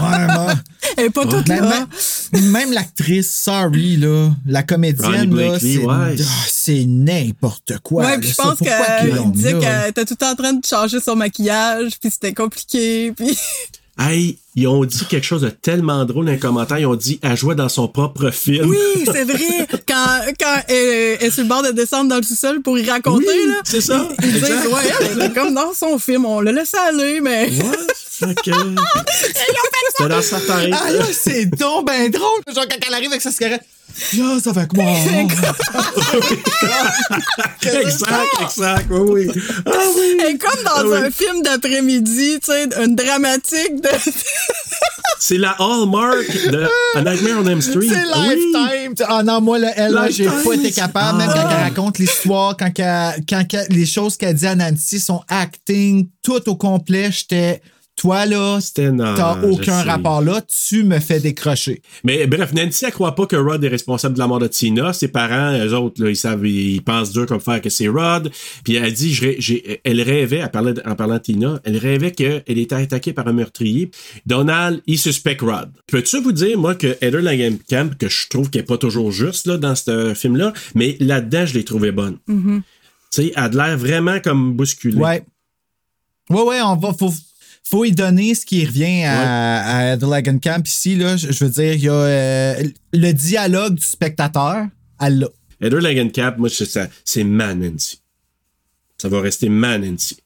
[0.00, 0.54] Ouais, moi.
[0.96, 1.86] Elle est pas toute Même, là.
[2.32, 6.16] Même- l'actrice, sorry, là, la comédienne, là, Blakely, c'est ouais.
[6.20, 8.04] ah, c'est n'importe quoi.
[8.04, 11.00] Ouais, puis je pense qu'elle disait qu'elle était tout le temps en train de changer
[11.00, 13.36] son maquillage, puis c'était compliqué, puis...
[13.98, 16.78] Hey, ils ont dit quelque chose de tellement drôle dans les commentaires.
[16.78, 18.70] Ils ont dit elle jouait dans son propre film.
[18.70, 19.66] Oui, c'est vrai.
[19.86, 22.88] Quand, quand elle, elle est sur le bord de descendre dans le sous-sol pour y
[22.88, 23.56] raconter, Oui, là.
[23.64, 24.08] c'est ça.
[24.22, 24.66] Ils disent, Exact.
[24.68, 27.50] ouais, elle était comme dans son film, on l'a laissé aller, mais.
[27.50, 27.76] Ouais.
[28.22, 28.50] OK.
[29.12, 30.72] C'était dans sa tête.
[30.72, 32.40] Ah là, c'est donc ben drôle.
[32.54, 33.62] Genre, quand elle arrive avec sa cigarette,
[34.16, 34.84] là, ça fait quoi?
[37.62, 38.86] exact, exact.
[38.90, 39.42] Oui, oui.
[39.66, 40.16] Ah oui.
[40.20, 40.98] Elle est comme dans Ah oui.
[41.06, 43.88] un film d'après-midi, tu sais, une dramatique de.
[45.22, 47.88] C'est la hallmark de A Nightmare on Elm Street.
[47.88, 48.52] C'est Oui.
[48.54, 48.94] Lifetime.
[49.06, 51.56] Ah non, moi, là, elle, là, j'ai pas été capable, même quand Ah.
[51.58, 56.08] elle raconte l'histoire, quand, qu'elle- quand qu'elle- les choses qu'elle dit à Nancy, son acting,
[56.22, 57.60] tout au complet, j'étais.
[58.00, 61.82] Toi, là, non, t'as aucun rapport là, tu me fais décrocher.
[62.02, 64.94] Mais bref, Nancy, elle croit pas que Rod est responsable de la mort de Tina.
[64.94, 68.30] Ses parents, eux autres, là, ils savent, ils pensent dur comme faire que c'est Rod.
[68.64, 71.60] Puis elle dit, je rê- j'ai- elle rêvait, elle parlait de- en parlant de Tina,
[71.64, 73.90] elle rêvait qu'elle était attaquée par un meurtrier.
[74.24, 75.70] Donald, il suspecte Rod.
[75.86, 79.46] Peux-tu vous dire, moi, que Heather Langenkamp, que je trouve qu'elle est pas toujours juste,
[79.46, 82.16] là, dans ce film-là, mais là-dedans, je l'ai trouvée bonne.
[82.28, 82.62] Mhm.
[83.12, 84.96] Tu sais, elle a de l'air vraiment comme bousculée.
[84.96, 85.22] Ouais.
[86.30, 86.94] Ouais, ouais, on va.
[86.94, 87.12] Faut,
[87.70, 90.96] faut y donner ce qui revient à, à The Lagan Camp ici.
[90.96, 94.66] Là, je, veux dire, il y a euh, le dialogue du spectateur.
[95.00, 95.28] Elle l'a.
[95.62, 97.22] Heather Langenkamp, moi, c'est ça, c'est.
[98.98, 100.18] Ça va rester ma Nancy.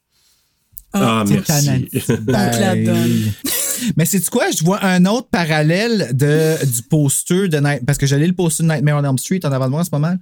[0.95, 3.31] Ah, C'est ta merci.
[3.97, 4.51] Mais c'est quoi?
[4.57, 8.63] Je vois un autre parallèle de, du poster de Night, parce que j'allais le poster
[8.63, 10.15] de Nightmare on Elm Street en avant de moi en ce moment.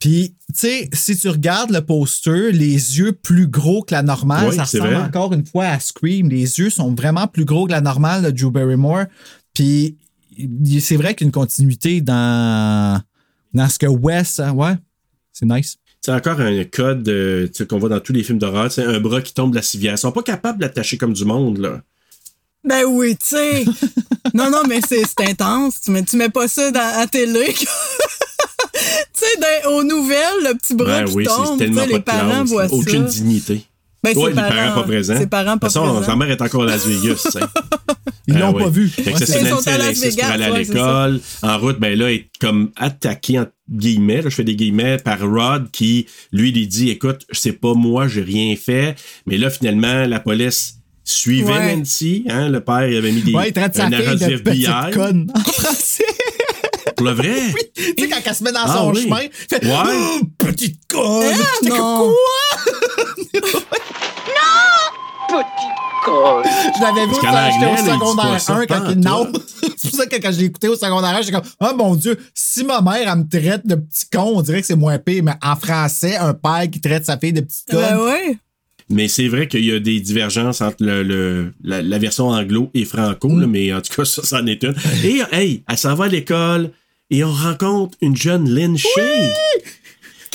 [0.00, 4.48] Puis, tu sais, si tu regardes le poster, les yeux plus gros que la normale,
[4.48, 5.04] Oui, ça c'est ressemble vrai.
[5.06, 6.28] encore une fois à Scream.
[6.28, 9.04] Les yeux sont vraiment plus gros que la normale de Drew Barrymore.
[9.54, 9.96] Puis,
[10.80, 13.00] c'est vrai qu'il y a une continuité dans,
[13.54, 14.74] dans ce que Wes, hein, ouais,
[15.32, 15.76] c'est nice.
[16.02, 18.70] C'est encore un code euh, qu'on voit dans tous les films d'horreur.
[18.70, 19.94] C'est un bras qui tombe de la civière.
[19.94, 21.80] Ils sont pas capables de l'attacher comme du monde, là.
[22.64, 23.64] Ben oui, tu sais.
[24.34, 25.80] non, non, mais c'est intense.
[25.80, 27.52] Tu mets, tu mets pas ça dans, à télé.
[27.54, 27.66] tu
[29.14, 32.48] sais, aux nouvelles, le petit bras Ben qui oui, c'est tombe, les de parents classe,
[32.48, 33.14] voient Aucune ça.
[33.14, 33.64] dignité.
[34.06, 35.18] Ben, ses ouais, les parents- parents pas présents.
[35.18, 36.02] ses parents pas De toute façon, présents.
[36.06, 37.36] sa mère est encore à Las Vegas.
[38.28, 38.62] Ils Ah l'ont ouais.
[38.64, 38.88] pas vu.
[38.88, 39.52] Fait que ça, c'est- Las
[39.90, 41.20] insiste pour aller à l'école.
[41.42, 44.96] En route, ben là, elle est comme attaquée, entre guillemets, là, je fais des guillemets,
[44.98, 48.96] par Rod qui, lui, lui dit, écoute, c'est pas moi, j'ai rien fait.
[49.26, 50.74] Mais là, finalement, la police
[51.04, 51.76] suivait Ouais.
[51.76, 52.24] Nancy.
[52.28, 54.90] Hein, le père, il avait mis des, Ouais, il traite sa fille de petite FBI.
[54.92, 56.04] conne en français.
[56.96, 57.34] Pour le vrai?
[57.76, 59.02] Tu sais, quand elle se met dans Ah son oui.
[59.02, 59.72] chemin, elle fait Ouais.
[59.86, 61.26] Oh, petite conne.
[61.62, 62.12] Comme, non.
[62.12, 63.52] Quoi?
[65.28, 65.66] Petit
[66.04, 66.42] con.
[66.44, 69.32] Je l'avais vu quand j'étais au secondaire pas ça, 1 quand il non.
[69.76, 71.94] C'est pour ça que quand je l'ai écouté au secondaire 1, j'étais comme Oh mon
[71.96, 74.98] Dieu, si ma mère elle me traite de petit con, on dirait que c'est moins
[74.98, 75.22] pire.
[75.24, 77.80] Mais en français, un père qui traite sa fille de petite conne.
[77.80, 78.38] Ben ouais.
[78.88, 82.70] Mais c'est vrai qu'il y a des divergences entre le, le- la, la version anglo
[82.72, 83.40] et franco, Mm.
[83.40, 84.74] là, mais en tout cas, ça, c'en est une.
[85.02, 86.70] Et, hey, elle s'en va à l'école
[87.10, 89.32] et on rencontre une jeune Lynn Shay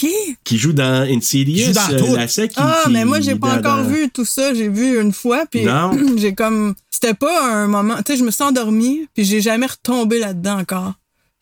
[0.01, 0.35] Qui?
[0.43, 2.15] qui joue dans Insidious, dans euh, tout.
[2.15, 4.53] la qui- Ah, qui- mais moi, j'ai pas dans- encore dans- vu tout ça.
[4.53, 5.91] J'ai vu une fois, puis Non.
[6.17, 6.73] j'ai comme...
[6.89, 7.97] C'était pas un moment...
[7.97, 10.93] Tu sais, je me suis endormie, puis j'ai jamais retombé là-dedans encore.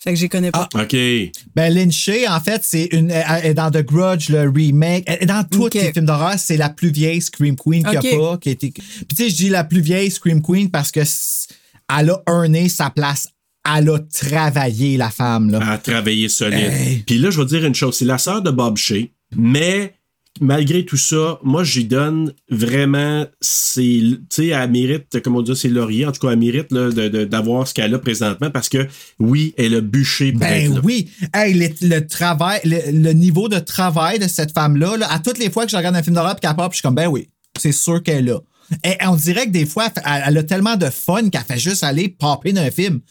[0.02, 0.68] Fait que j'y connais pas.
[0.76, 0.96] OK.
[1.56, 3.12] Ben, Lynn Shay, en fait, c'est une.
[3.12, 5.04] Elle est dans The Grudge, le remake.
[5.08, 6.36] Elle est dans tous les films d'horreur.
[6.38, 8.38] C'est la plus vieille Scream Queen qu'il n'y a pas.
[8.38, 8.72] Qui a été...
[8.72, 12.70] Puis, tu sais, je dis la plus vieille Scream Queen parce que elle a earné
[12.70, 13.28] sa place.
[13.78, 15.60] Elle a travaillé, la femme, là.
[15.72, 16.60] à travailler solide.
[16.72, 17.04] Hey.
[17.06, 19.94] Puis là, je vais te dire une chose, c'est la sœur de Bob Shea, mais
[20.42, 23.26] malgré tout ça, moi, j'y donne vraiment.
[23.42, 26.06] Tu sais, elle mérite, comme on dit, ses lauriers.
[26.06, 28.88] En tout cas, elle mérite là, de- de- d'avoir ce qu'elle a présentement parce que,
[29.20, 31.10] oui, elle a bûché pour Ben oui.
[31.34, 35.38] Hey, le, le travail, le, le niveau de travail de cette femme-là, là, à toutes
[35.40, 37.08] les fois que je regarde un film d'horreur puis qu'elle pop, je suis comme, ben
[37.08, 37.28] oui,
[37.60, 38.40] c'est sûr qu'elle est là.
[38.84, 41.60] Et on dirait que des fois, elle, elle- elle a tellement de fun qu'elle fait
[41.60, 43.02] juste aller popper d'un film.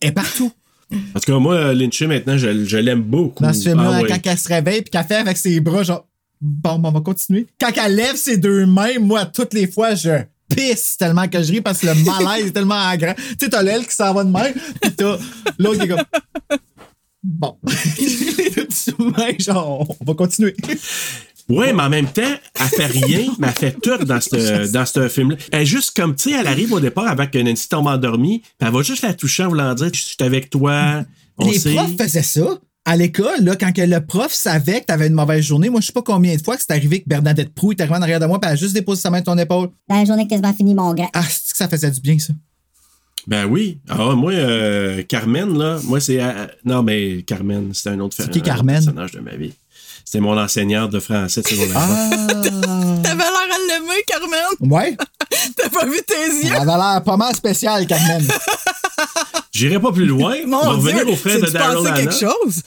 [0.00, 0.52] Est partout.
[0.90, 3.42] Tout cas, moi, Lynch, maintenant, je, je l'aime beaucoup.
[3.42, 4.08] Dans ce film-là, Ah ouais.
[4.08, 6.06] quand elle se réveille puis qu'elle fait avec ses bras, genre,
[6.40, 7.46] bon, on va continuer.
[7.60, 10.10] Quand elle lève ses deux mains, moi, toutes les fois, je
[10.54, 13.14] pisse tellement que je ris parce que le malaise est tellement grand.
[13.14, 15.16] Tu sais, t'as l'aile qui s'en va de même, puis t'as
[15.58, 16.04] l'autre qui est comme.
[17.24, 17.58] Bon.
[17.98, 20.54] les deux mains, genre, on va continuer.
[21.48, 22.22] Ouais, mais en même temps,
[22.58, 25.36] elle fait rien, mais elle fait tout dans ce dans ce film-là.
[25.52, 28.40] Elle est juste comme, tu sais, elle arrive au départ avec que Nancy tombe endormie,
[28.40, 31.04] puis elle va juste la toucher en voulant dire, je suis avec toi,
[31.38, 31.74] on les sait.
[31.74, 32.58] profs faisaient ça.
[32.88, 35.86] À l'école, là, quand que le prof savait que t'avais une mauvaise journée, moi, je
[35.86, 38.20] sais pas combien de fois que c'est arrivé que Bernadette Proux est arrivée en arrière
[38.20, 39.70] de moi, puis elle a juste déposé sa main sur ton épaule.
[39.88, 41.10] Dans la journée quasiment finie, mon grand.
[41.12, 42.32] Ah, c'est que ça faisait du bien, ça?
[43.26, 43.80] Ben oui.
[43.88, 46.22] Ah, moi, euh, Carmen, là, moi, c'est.
[46.22, 48.76] euh, non, mais Carmen, c'était un autre C'est qui, un Carmen?
[48.76, 49.52] personnage de ma vie.
[50.06, 51.76] C'était mon enseignante de français de secondaire.
[51.76, 52.10] Ah!
[53.02, 54.38] T'avais l'air à l'aimer, Carmen.
[54.72, 54.96] Ouais.
[55.56, 56.14] T'as pas vu tes
[56.46, 56.52] yeux?
[56.54, 58.24] Elle avait l'air pas mal spécial, Carmen.
[59.52, 60.36] J'irai pas plus loin.
[60.46, 61.96] Mon on va Dieu, revenir au frère de Daryl Hannah.
[61.96, 62.62] quelque chose?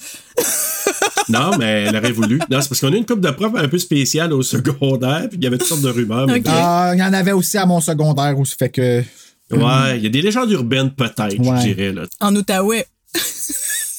[1.29, 2.39] Non, mais elle aurait voulu.
[2.49, 5.37] Non, c'est parce qu'on a une couple de profs un peu spéciale au secondaire, puis
[5.39, 6.27] il y avait toutes sortes de rumeurs.
[6.47, 9.03] Ah, il y en avait aussi à mon secondaire aussi, fait que.
[9.51, 11.57] Ouais, il y a des légendes urbaines peut-être, Ouais.
[11.61, 11.93] je dirais.
[11.93, 12.03] Là.
[12.19, 12.85] En Outaouais.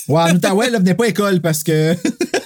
[0.09, 1.95] Ouais, en Outaouais, là, venez pas à école parce que.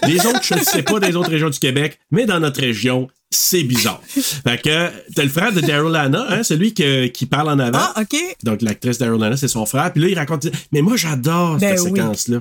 [0.06, 3.08] Les autres, je ne sais pas des autres régions du Québec, mais dans notre région,
[3.30, 4.00] c'est bizarre.
[4.06, 7.78] Fait que t'as le frère de Daryl Hannah, hein, celui que- qui parle en avant.
[7.80, 8.16] Ah, OK.
[8.44, 9.92] Donc l'actrice Daryl Hannah, c'est son frère.
[9.92, 10.46] Puis là, il raconte.
[10.72, 11.98] Mais moi, j'adore Ben cette oui.
[11.98, 12.40] séquence-là.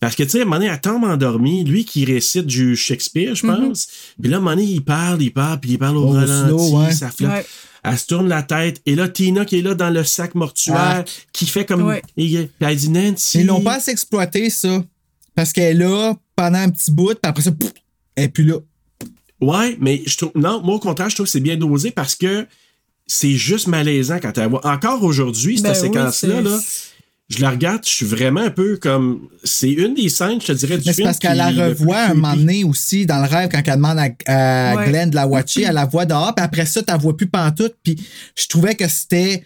[0.00, 2.76] Parce que, tu sais, à un moment donné, elle tombe endormie, lui qui récite du
[2.76, 3.68] Shakespeare, je Mhm.
[3.68, 3.86] pense.
[4.20, 6.10] Puis là, à un moment donné, il parle, il parle, puis il parle au Au
[6.10, 6.92] ralenti, slow, ouais.
[6.92, 7.30] ça flotte.
[7.30, 7.46] Ouais.
[7.88, 8.82] Elle se tourne la tête.
[8.84, 11.10] Et là, Tina qui est là dans le sac mortuaire, Ah.
[11.32, 11.82] qui fait comme.
[11.86, 12.02] Ouais.
[12.16, 13.40] Et, puis elle dit Nancy.
[13.40, 14.82] Ils l'ont pas assez exploité, ça.
[15.36, 17.72] Parce qu'elle est là pendant un petit bout, puis après ça, pouf,
[18.14, 18.56] elle est plus là.
[19.40, 20.32] Ouais, mais je trouve.
[20.34, 22.46] Non, moi, au contraire, je trouve que c'est bien dosé parce que
[23.06, 24.66] c'est juste malaisant quand elle voit.
[24.66, 26.58] Encore aujourd'hui, cette Ben oui, séquence-là, c'est- là,
[27.28, 29.28] je la regarde, je suis vraiment un peu comme.
[29.44, 31.08] C'est une des scènes, je te dirais, du Mais c'est film.
[31.08, 34.08] parce qu'elle la revoit un moment donné aussi dans le rêve quand elle demande à,
[34.26, 34.88] à Ouais.
[34.88, 37.26] Glenn de la watcher, elle la voit dehors, puis après ça, tu la vois plus
[37.26, 37.96] pantoute, puis
[38.36, 39.42] je trouvais que c'était.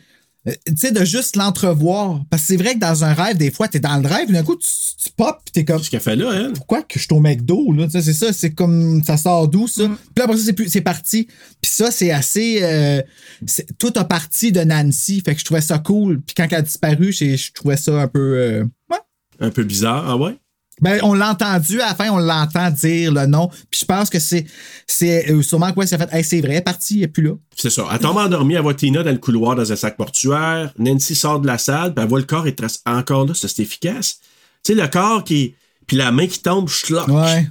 [0.51, 2.23] Euh, Tu sais, de juste l'entrevoir.
[2.31, 4.35] Parce que c'est vrai que dans un rêve, des fois, t'es dans le rêve, puis
[4.35, 4.69] d'un coup, tu,
[5.03, 5.83] tu pop, t'es comme.
[5.83, 6.53] Ce qu'elle fait là, elle?
[6.53, 7.85] Pourquoi que je suis au McDo, là?
[7.87, 9.03] Tu sais, C'est ça, c'est comme.
[9.05, 9.85] Ça sort d'où, ça?
[10.15, 11.27] Puis après ça, c'est plus- c'est parti.
[11.61, 12.61] Puis ça, c'est assez.
[12.63, 13.03] euh,
[13.47, 15.23] c'est- tout a parti de Nancy.
[15.25, 16.21] Fait que je trouvais ça cool.
[16.21, 18.19] Puis quand elle a disparu, j'ai- je trouvais ça un peu.
[18.39, 18.99] euh, ouais.
[19.41, 20.37] Un peu bizarre, ah ouais?
[20.81, 23.49] Ben, on l'a entendu, à la fin, on l'entend dire le nom.
[23.71, 24.47] Puis je pense que c'est
[24.87, 27.23] c'est euh, sûrement quoi, ça fait, hey, c'est vrai, elle est partie, elle est plus
[27.25, 27.33] là.
[27.57, 27.87] C'est ça.
[27.93, 30.73] Elle tombe endormie, elle voit Tina dans le couloir dans un sac mortuaire.
[30.79, 33.47] Nancy sort de la salle, puis elle voit le corps, il reste encore là, ça
[33.49, 34.19] c'est efficace.
[34.65, 35.55] Tu sais, le corps qui.
[35.87, 37.09] Puis la main qui tombe, schlock.
[37.09, 37.47] Ouais.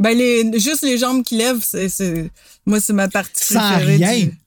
[0.00, 2.30] Ben, les, juste les jambes qui lèvent, c'est, c'est-
[2.64, 3.96] moi, c'est ma partie Sans préférée.
[3.96, 4.18] rien.
[4.26, 4.38] du-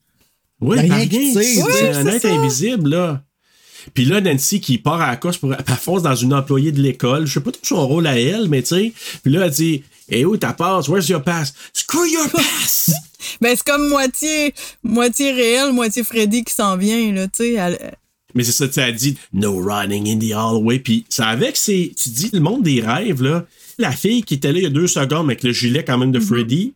[0.60, 1.32] Oui, Rien rien.
[1.34, 2.28] C'est un être ça.
[2.32, 3.22] invisible, là.
[3.94, 5.52] Puis là, Nancy qui part à la course pour.
[5.54, 7.26] Elle fonce dans une employée de l'école.
[7.26, 8.92] Je sais pas trop son rôle à elle, mais tu sais.
[9.22, 10.88] Puis là, elle dit Eh où ta passe?
[10.88, 11.52] Where's your pass?
[11.72, 12.90] Screw your pass!
[13.40, 14.52] Ben, c'est comme moitié,
[14.82, 17.52] moitié réel, moitié Freddy qui s'en vient, là, tu sais.
[17.52, 17.94] elle-
[18.34, 20.78] mais c'est ça, tu elle dit No running in the hallway.
[20.78, 21.92] Puis ça avec, c'est.
[22.02, 23.44] Tu dis le monde des rêves, là.
[23.78, 26.12] La fille qui était là il y a deux secondes avec le gilet quand même
[26.12, 26.72] de Freddy.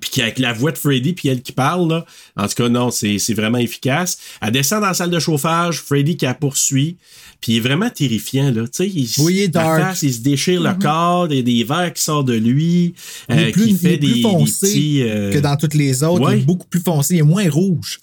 [0.00, 2.04] Puis qui avec la voix de Freddy, puis elle qui parle, là.
[2.36, 4.18] En tout cas, non, c'est c'est vraiment efficace.
[4.40, 6.96] Elle descend dans la salle de chauffage, Freddy qui la poursuit.
[7.40, 8.62] Puis il est vraiment terrifiant, là.
[8.64, 11.92] Tu sais, il, Oui, il face, se déchire le corps, il y a des verres
[11.92, 12.94] qui sortent de lui,
[13.28, 15.02] Il est euh, plus, qui il fait est des, plus des petits.
[15.02, 16.22] euh, que dans toutes les autres.
[16.22, 16.38] ouais.
[16.38, 17.98] Il est beaucoup plus foncé, il est moins rouge.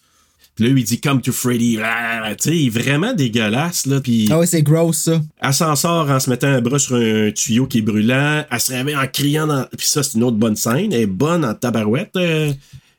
[0.57, 1.77] Puis là, il dit Come to Freddy.
[1.77, 1.81] Tu
[2.49, 4.01] sais, il est vraiment dégueulasse, là.
[4.01, 5.21] Puis Ah ouais, c'est gross, ça.
[5.39, 8.43] elle s'en sort en se mettant un bras sur un tuyau qui est brûlant.
[8.49, 9.45] Elle se réveille en criant.
[9.47, 9.65] Dans...
[9.77, 10.91] Puis ça, c'est une autre bonne scène.
[10.91, 12.09] Elle est bonne en tabarouette.
[12.15, 12.51] Euh,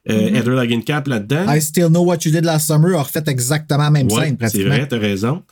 [0.08, 1.52] euh, Heather Langenkamp là-dedans.
[1.52, 4.30] I still know what you did last summer a refait exactement la même Ouais, scène,
[4.30, 4.68] c'est pratiquement.
[4.76, 5.42] vrai, t'as raison.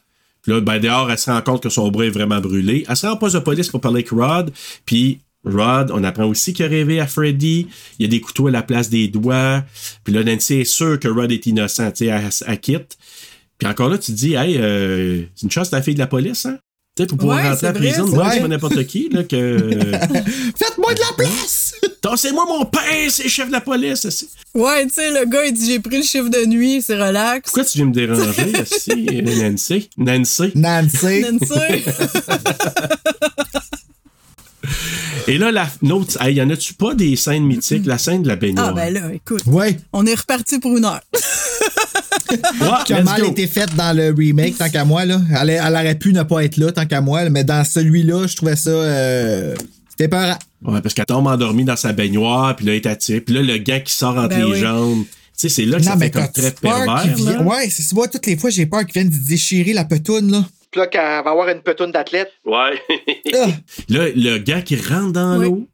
[0.42, 2.86] Puis là, ben dehors, elle se rend compte que son bras est vraiment brûlé.
[2.88, 4.52] Elle se rend en poste de police pour parler avec Rod.
[4.86, 7.68] Puis Rod, on apprend aussi qu'il a rêvé à Freddy.
[7.98, 9.64] Il y a des couteaux à la place des doigts.
[10.04, 11.90] Puis là, Nancy est sûre que Rod est innocent.
[11.92, 12.96] Tu sais, elle, elle quitte.
[13.58, 16.06] Puis encore là, tu te dis, hey, euh, c'est une chance, la fille de la
[16.06, 16.58] police, hein?
[16.96, 19.22] Tu sais, pour pouvoir Ouais, rentrer à vrai, prison, moi, c'est pas n'importe qui, là,
[19.22, 19.36] que.
[20.58, 21.74] Faites-moi de la place!
[22.00, 24.08] Tassez-moi mon père, c'est le chef de la police.
[24.08, 26.96] c'est- Ouais, tu sais, le gars, il dit J'ai pris le chiffre de nuit, c'est
[26.96, 27.42] relax.
[27.50, 29.90] Pourquoi tu viens me déranger, aussi, Nancy?
[29.98, 30.52] Nancy?
[30.54, 31.20] Nancy?
[31.20, 31.84] Nancy.
[35.28, 37.86] Et là, la note, hey, y en a-tu pas des scènes mythiques?
[37.86, 38.68] La scène de la baignoire.
[38.70, 39.42] Ah, ben là, écoute.
[39.46, 39.76] Ouais.
[39.92, 41.00] On est reparti pour une heure.
[42.28, 43.28] Ouais, Qui a mal go.
[43.28, 45.20] été faite dans le remake, tant qu'à moi, là.
[45.40, 48.34] Elle, elle aurait pu ne pas être là, tant qu'à moi, mais dans celui-là, je
[48.34, 48.70] trouvais ça.
[48.70, 49.54] euh,
[49.90, 50.36] C'était peur.
[50.64, 53.20] Ouais, parce qu'elle tombe endormie dans sa baignoire, puis là, elle est attirée.
[53.20, 54.58] Puis là, le gars qui sort entre Ben les oui.
[54.60, 55.04] jambes.
[55.04, 57.14] Tu sais, c'est là que ça fait comme très pervers.
[57.14, 57.42] vient- là.
[57.42, 60.44] Ouais, c'est moi, toutes les fois, j'ai peur qu'il vienne de déchirer la petoune, là.
[60.76, 62.30] Puis là, qu'elle va avoir une petoune d'athlète.
[62.44, 62.74] Ouais.
[63.88, 65.46] Là, le gars qui rentre dans Oui.
[65.46, 65.66] l'eau.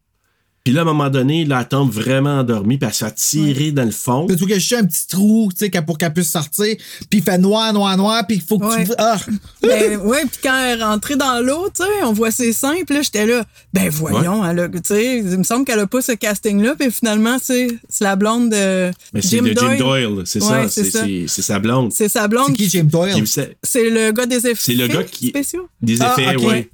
[0.64, 3.14] Puis là, à un moment donné, là, elle tombe vraiment endormie, puis elle se fait
[3.14, 4.26] tirer dans le fond.
[4.28, 6.76] Puis faut que je un petit trou, tu sais, pour qu'elle puisse sortir.
[7.10, 8.84] Puis il fait noir, noir, noir, puis il faut que Ouais.
[8.84, 8.92] tu.
[8.96, 9.16] Ah!
[9.62, 12.76] ben, ouais, puis quand elle est rentrée dans l'eau, tu sais, on voit ses seins,
[12.86, 15.86] puis là, j'étais là, ben voyons, elle a, tu sais, il me semble qu'elle a
[15.88, 19.48] pas ce casting-là, puis finalement, tu sais, c'est la blonde de Mais c'est Jim de
[19.48, 19.78] Jim Doyle.
[19.78, 20.82] Doyle, c'est Ouais, ça.
[21.26, 21.92] c'est sa blonde.
[21.92, 22.46] C'est sa blonde.
[22.50, 23.24] C'est qui Jim Doyle?
[23.26, 25.68] C'est- le gars des effets C'est le gars qui- spéciaux.
[25.80, 26.68] Des Ah, effets, ok.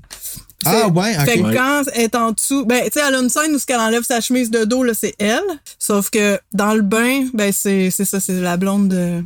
[0.65, 1.25] Ah, ouais, ok.
[1.25, 3.59] Fait que quand elle est en dessous, ben, tu sais, elle a une scène où
[3.59, 5.41] ce qu'elle enlève sa chemise de dos, là, c'est elle.
[5.79, 9.23] Sauf que dans le bain, ben, c'est c'est ça, c'est la blonde de-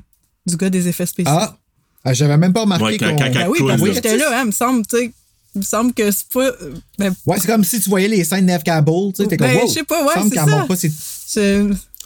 [0.46, 1.32] du gars des effets spéciaux.
[1.34, 1.56] Ah!
[2.04, 3.30] Ah, J'avais même pas remarqué Ouais, quand- qu'on.
[3.32, 5.12] Ben oui, parce que j'étais là, hein, me semble, tu sais,
[5.54, 6.50] me semble que c'est pas.
[6.98, 9.36] Ben, Ouais, c'est comme si tu voyais les scènes de Neve Campbell, tu sais, t'es
[9.36, 10.44] comme, Ben, wow, je sais pas, ouais, semble c'est ça.
[10.66, 10.76] pas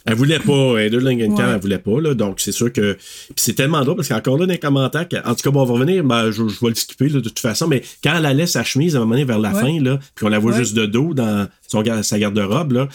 [0.07, 1.53] Elle voulait pas, Heather Langenkamp, Ouais.
[1.55, 2.13] elle voulait pas, là.
[2.13, 2.93] Donc, c'est sûr que.
[2.93, 5.61] Puis c'est tellement drôle parce qu'encore là, dans les commentaires, que- en tout cas, bon,
[5.61, 8.15] on va revenir, ben, je, je vais le skipper, là, de toute façon, mais quand
[8.17, 9.61] elle allait sa chemise, à un moment donné, vers la Ouais.
[9.61, 10.57] fin, là, puis on la voit Ouais.
[10.59, 12.87] juste de dos dans son, sa garde-robe, là.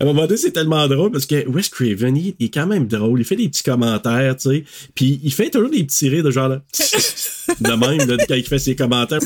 [0.00, 2.66] À un moment donné, c'est tellement drôle parce que Wes Craven, il, il est quand
[2.66, 3.20] même drôle.
[3.20, 4.64] Il fait des petits commentaires, tu sais.
[4.96, 6.62] Puis il fait toujours des petits rires de genre, là.
[7.60, 9.20] de même, là, quand il fait ses commentaires.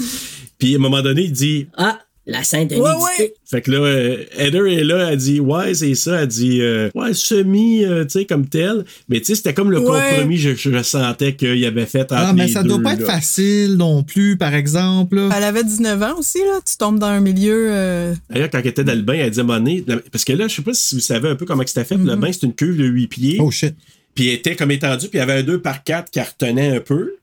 [0.58, 3.32] Puis à un moment donné, il dit, Ah, la scène de Ouais, ouais.
[3.50, 6.22] fait que là, euh, Heather est là, elle dit Ouais, c'est ça.
[6.22, 8.84] Elle dit euh, Ouais, semi, euh, tu sais, comme tel.
[9.08, 9.86] Mais tu sais, c'était comme le Ouais.
[10.10, 12.92] compromis, je, je sentais qu'il avait fait entre Ah, mais les ça deux, doit pas
[12.92, 15.16] être facile non plus, par exemple.
[15.16, 15.30] là.
[15.36, 16.60] Elle avait 19 ans aussi, là.
[16.64, 17.68] Tu tombes dans un milieu.
[17.72, 20.54] euh, D'ailleurs, quand elle était dans le bain, elle donné, la- parce que là, je
[20.56, 21.96] sais pas si vous savez un peu comment c'était fait.
[21.96, 23.38] Le bain, c'est une cuve de 8 pieds.
[23.40, 23.74] Oh shit.
[24.14, 26.76] Puis elle était comme étendue, puis il y avait un 2 par 4 qui retenait
[26.76, 27.14] un peu.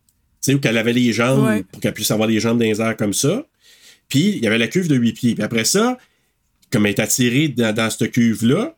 [0.43, 1.63] Tu sais, où qu'elle avait les jambes, Ouais.
[1.71, 3.45] pour qu'elle puisse avoir les jambes dans les airs comme ça.
[4.09, 5.35] Puis il y avait la cuve de 8 pieds.
[5.35, 5.97] Puis après ça,
[6.71, 8.75] comme elle est attirée dans, dans cette cuve-là,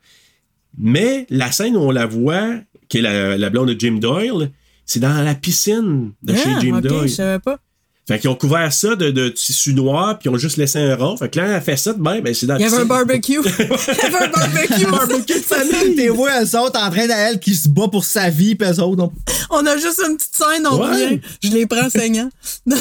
[0.77, 2.55] mais la scène où on la voit,
[2.87, 4.51] qui est la, la blonde de Jim Doyle,
[4.85, 7.07] c'est dans la piscine de chez ah, Jim ok, Doyle.
[7.09, 7.59] je savais pas.
[8.07, 10.95] Fait qu'ils ont couvert ça de, de tissu noir, puis ils ont juste laissé un
[10.95, 11.15] rond.
[11.15, 12.91] Fait que là, elle fait ça de même, ben c'est dans Il y la avait
[12.91, 13.39] un piscine.
[13.39, 13.39] barbecue.
[13.87, 14.85] Il y avait un barbecue.
[14.85, 15.95] barbecue de famille.
[15.95, 18.79] T'es vois eux autres en train d'elle qui se bat pour sa vie, pis eux
[18.81, 19.03] autres.
[19.03, 19.11] on-
[19.51, 21.21] On a juste une petite scène, on Ouais.
[21.43, 22.31] Je les prends saignants.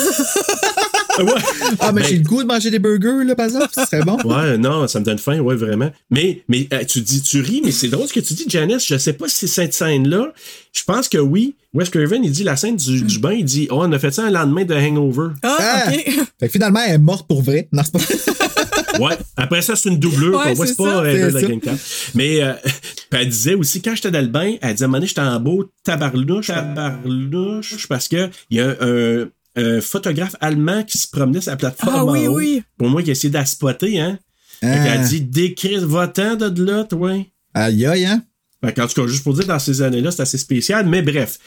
[1.24, 1.32] Ouais.
[1.80, 3.68] Ah, mais Ben, j'ai le goût de manger des burgers, là, par exemple.
[3.74, 4.16] Ce serait bon.
[4.24, 5.90] Ouais, non, ça me donne faim, ouais, vraiment.
[6.10, 8.86] Mais, mais euh, tu dis, tu ris, mais c'est drôle ce que tu dis, Janice.
[8.86, 10.32] Je sais pas si cette scène-là,
[10.72, 11.54] je pense que oui.
[11.74, 14.10] Wes Craven, il dit la scène du, du bain, il dit, oh, on a fait
[14.10, 15.28] ça un lendemain de Hangover.
[15.42, 15.84] Ah, Ah!
[15.88, 16.04] ok.
[16.40, 17.68] Fait que finalement, elle est morte pour vrai.
[17.72, 19.16] Non, c'est pas Ouais.
[19.36, 21.40] Après ça, c'est une doublure Ouais, qu'on voit, c'est c'est pas C'est ça.
[21.42, 21.76] Langenkamp.
[22.14, 22.52] Mais euh,
[23.12, 25.20] elle disait aussi, quand j'étais dans le bain, elle disait, à un moment donné, j'étais
[25.20, 29.28] en beau tabarnouche, tabarnouche, parce que il y a un,
[29.58, 32.36] un photographe allemand qui se promenait sur la plateforme Ah en oui, haut.
[32.36, 32.62] oui.
[32.76, 34.18] Pour moi, qui a essayé d'aspoter, hein.
[34.60, 34.84] Fait Ah.
[34.96, 37.12] qu'elle dit, décris votant de là, toi.
[37.54, 38.22] Aïe, aïe, hein.
[38.64, 40.86] Fait qu'en tout cas, juste pour dire, dans ces années-là, c'est assez spécial.
[40.86, 41.38] Mais bref,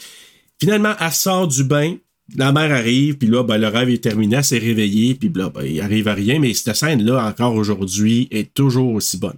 [0.59, 1.95] finalement, elle sort du bain.
[2.37, 5.49] La mère arrive, puis là, ben, le rêve est terminé, elle s'est réveillée, puis là,
[5.49, 6.39] ben, il arrive à rien.
[6.39, 9.37] Mais cette scène-là, encore aujourd'hui, est toujours aussi bonne.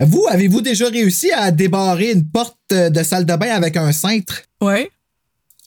[0.00, 3.90] Vous, avez-vous déjà réussi à débarrer une porte euh, de salle de bain avec un
[3.90, 4.42] cintre?
[4.60, 4.88] Ouais.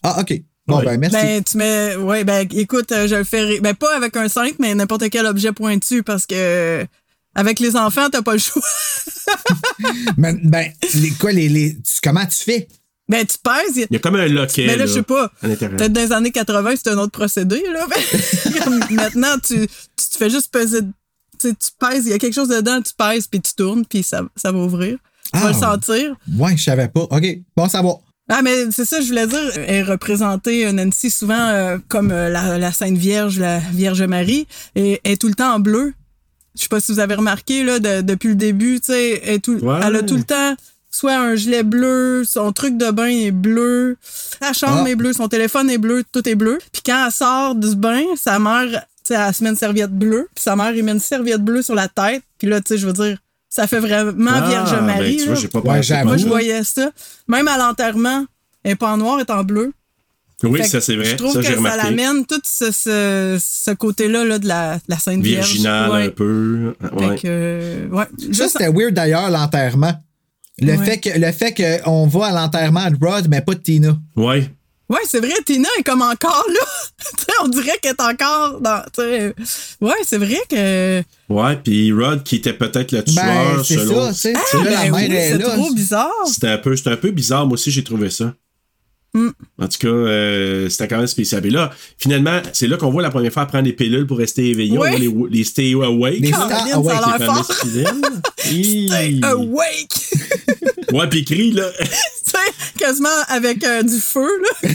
[0.04, 0.42] Ah, OK.
[0.70, 0.86] Bon, Ouais.
[0.86, 1.16] ben, merci.
[1.18, 1.96] Ben, tu mets.
[1.98, 3.60] Ouais, ben, écoute, euh, je le fais.
[3.60, 6.86] Ben, pas avec un 5, mais n'importe quel objet pointu parce que.
[7.36, 8.62] Avec les enfants, t'as pas le choix.
[10.18, 12.68] Ben, ben, les, quoi, les, les, tu- comment tu fais?
[13.08, 13.76] Ben, tu pèses.
[13.76, 14.66] il- Il y a comme un loquet.
[14.68, 15.32] Mais là, je sais pas.
[15.42, 17.88] Peut-être dans les années 80, c'était un autre procédé, là.
[18.92, 20.82] Maintenant, tu, tu te fais juste peser.
[21.40, 23.86] Tu, sais, tu pèses, il y a quelque chose dedans, tu pèses, puis tu tournes,
[23.86, 24.98] puis ça, ça va ouvrir.
[25.34, 25.52] Tu vas Ah.
[25.52, 26.16] le sentir.
[26.38, 27.02] Ouais, je savais pas.
[27.10, 27.26] OK.
[27.56, 27.94] Bon, ça va.
[28.30, 29.52] Ah, mais c'est ça, je voulais dire.
[29.56, 34.04] Elle est représentée, euh, Nancy, souvent euh, comme euh, la, la Sainte Vierge, la Vierge
[34.04, 35.94] Marie, et elle est tout le temps en bleu.
[36.56, 39.36] Je sais pas si vous avez remarqué, là, de- depuis le début, tu sais, elle,
[39.36, 39.80] est tout- Ouais.
[39.84, 40.56] elle a tout le temps
[40.92, 44.90] soit un gilet bleu, son truc de bain est bleu, sa chambre Ah.
[44.90, 46.58] est bleue, son téléphone est bleu, tout est bleu.
[46.72, 48.66] Puis quand elle sort du bain, sa mère,
[49.04, 51.44] tu sais, elle se met une serviette bleue, puis sa mère, il met une serviette
[51.44, 52.24] bleue sur la tête.
[52.40, 53.18] Puis là, tu sais, je veux dire,
[53.50, 55.18] ça fait vraiment Ah, Vierge ben, Marie.
[55.18, 55.40] tu vois, là.
[55.42, 56.04] j'ai pas Ouais.
[56.06, 56.92] Moi, je voyais ça.
[57.28, 58.26] Même à l'enterrement,
[58.64, 59.74] elle est pas en noir, elle est en bleu.
[60.44, 61.04] Oui, Fait ça, c'est vrai.
[61.06, 64.82] Je trouve Ça, que ça l'amène tout ce, ce, ce côté-là là, de la, de
[64.88, 65.46] la Sainte Vierge.
[65.48, 66.06] Virginal Ouais.
[66.06, 66.76] un peu.
[66.82, 67.16] Fait Ouais.
[67.18, 68.06] que, euh, ouais.
[68.18, 69.94] Ça, Juste- c'était weird d'ailleurs, l'enterrement.
[70.62, 70.86] Le Ouais.
[70.86, 71.54] fait que le fait
[71.84, 73.98] qu'on va à l'enterrement de Rod, mais pas de Tina.
[74.16, 74.50] Ouais.
[74.90, 76.66] Ouais, c'est vrai, Tina est comme encore là.
[77.18, 78.82] Tu sais, on dirait qu'elle est encore dans.
[78.94, 79.34] tu sais,
[79.80, 81.02] Ouais, c'est vrai que.
[81.30, 84.12] Ouais, puis Rod, qui était peut-être le tueur, Ben, c'est selon.
[84.12, 84.30] ça.
[84.36, 86.12] Ah, ben oui, est c'est trop bizarre.
[86.26, 87.46] C'était un peu, c'était un peu bizarre.
[87.46, 88.34] Moi aussi, j'ai trouvé ça.
[89.14, 89.30] Mm.
[89.60, 91.46] En tout cas, euh, c'était quand même spécial.
[91.46, 94.50] Et là, finalement, c'est là qu'on voit la première fois prendre des pilules pour rester
[94.50, 94.74] éveillé.
[94.74, 96.20] On voit les, les Stay Awake.
[96.20, 96.96] Les Stay Awake,
[97.74, 97.86] les.
[98.52, 99.20] Hi.
[99.24, 99.96] Awake!
[100.92, 101.70] Ouais, puis écrit, là.
[101.80, 101.86] tu
[102.26, 102.38] sais,
[102.78, 104.70] quasiment avec euh, du feu, là.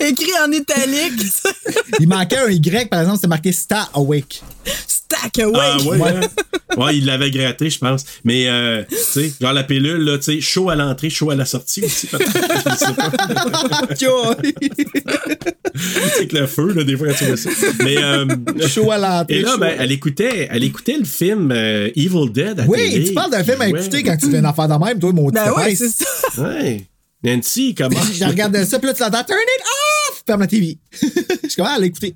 [0.00, 1.22] Écrit en italique.
[2.00, 4.42] Il manquait un Y, par exemple, c'est marqué Star Awake.
[5.54, 6.20] Ah ouais, hein?
[6.76, 8.04] ouais, il l'avait gratté, je pense.
[8.24, 11.34] Mais, euh, tu sais, genre la pilule, là, tu sais, chaud à l'entrée, chaud à
[11.34, 12.32] la sortie aussi, peut-être.
[16.16, 17.50] Sais que le feu, là, des fois, quand tu vois ça.
[17.82, 18.26] Mais, euh,
[18.68, 19.38] Chaud à l'entrée.
[19.38, 23.04] Et là, ben, elle écoutait, elle écoutait le film euh, Evil Dead à Oui, télé.
[23.08, 25.28] tu parles d'un film à écouter quand tu fais une affaire de même, toi, mon
[25.30, 26.04] Ben ouais, c'est ça.
[26.42, 26.84] Ouais.
[27.22, 27.98] Nancy, comment?
[28.12, 30.22] Je regardais ça, puis là, tu l'entends, turn it off!
[30.26, 30.78] Ferme la TV.
[30.92, 31.06] Je
[31.48, 32.14] suis comment à l'écouter.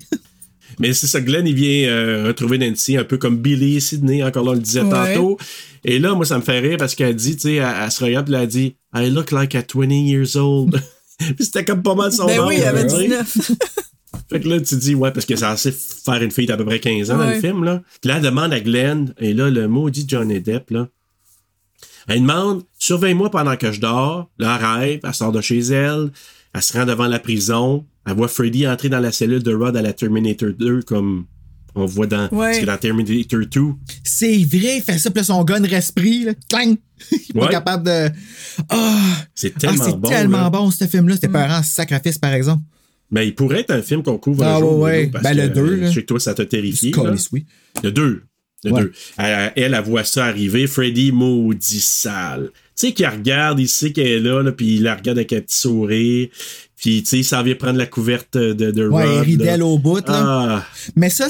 [0.77, 4.23] Mais c'est ça, Glenn, il vient euh, retrouver Nancy, un peu comme Billy et Sidney,
[4.23, 5.15] encore là, on le disait Ouais.
[5.15, 5.37] tantôt.
[5.83, 8.03] Et là, moi, ça me fait rire parce qu'elle dit, tu sais, elle, elle se
[8.03, 10.79] regarde, puis elle dit, I look like at 20 years old.
[11.17, 13.07] puis c'était comme pas mal son Ben âge, oui, il avait tu sais.
[13.07, 13.51] 19.
[14.29, 16.65] Fait que là, tu dis, ouais, parce que c'est censé faire une fille d'à peu
[16.65, 17.81] près 15 ans dans le film, là.
[18.01, 20.87] Puis là, elle demande à Glenn, et là, le maudit Johnny Depp, là.
[22.07, 24.29] Elle demande Surveille-moi pendant que je dors.
[24.39, 26.11] Là, elle rêve, elle sort de chez elle,
[26.53, 29.75] elle se rend devant la prison, elle voit Freddy entrer dans la cellule de Rod
[29.77, 31.25] à la Terminator 2, comme
[31.75, 33.61] on voit dans, parce que dans Terminator 2.
[34.03, 36.75] C'est vrai, il fait ça, puis son gun respire, là, clang!
[37.11, 37.51] Il est pas Ouais.
[37.51, 38.09] capable de.
[38.69, 39.25] Ah!
[39.35, 40.09] C'est Ah, tellement c'est bon.
[40.09, 40.49] tellement là.
[40.49, 41.15] bon, ce film-là.
[41.15, 42.63] C'était pas un sacrifice, par exemple.
[43.11, 44.79] Mais il pourrait être un film qu'on couvre Ah, un jour.
[44.79, 45.87] ouais, parce ben, le que, deux, euh, là.
[45.89, 46.91] Je sais que toi, ça t'a terrifié.
[46.93, 47.13] C'est là.
[47.31, 47.45] oui.
[47.83, 48.23] Le 2.
[48.65, 48.81] Le Ouais.
[48.81, 48.91] 2.
[49.17, 50.67] Elle, elle, elle voit ça arriver.
[50.67, 52.49] Freddy, maudit sale.
[52.77, 55.31] Tu sais, qu'il regarde, il sait qu'elle est là, là puis il la regarde avec
[55.33, 56.27] un petit sourire.
[56.79, 59.65] Puis, tu sais, il s'en vient prendre la couverte de, de Ouais, Rod, là.
[59.65, 60.23] au bout, là.
[60.25, 60.65] Ah,
[60.95, 61.27] Mais ça,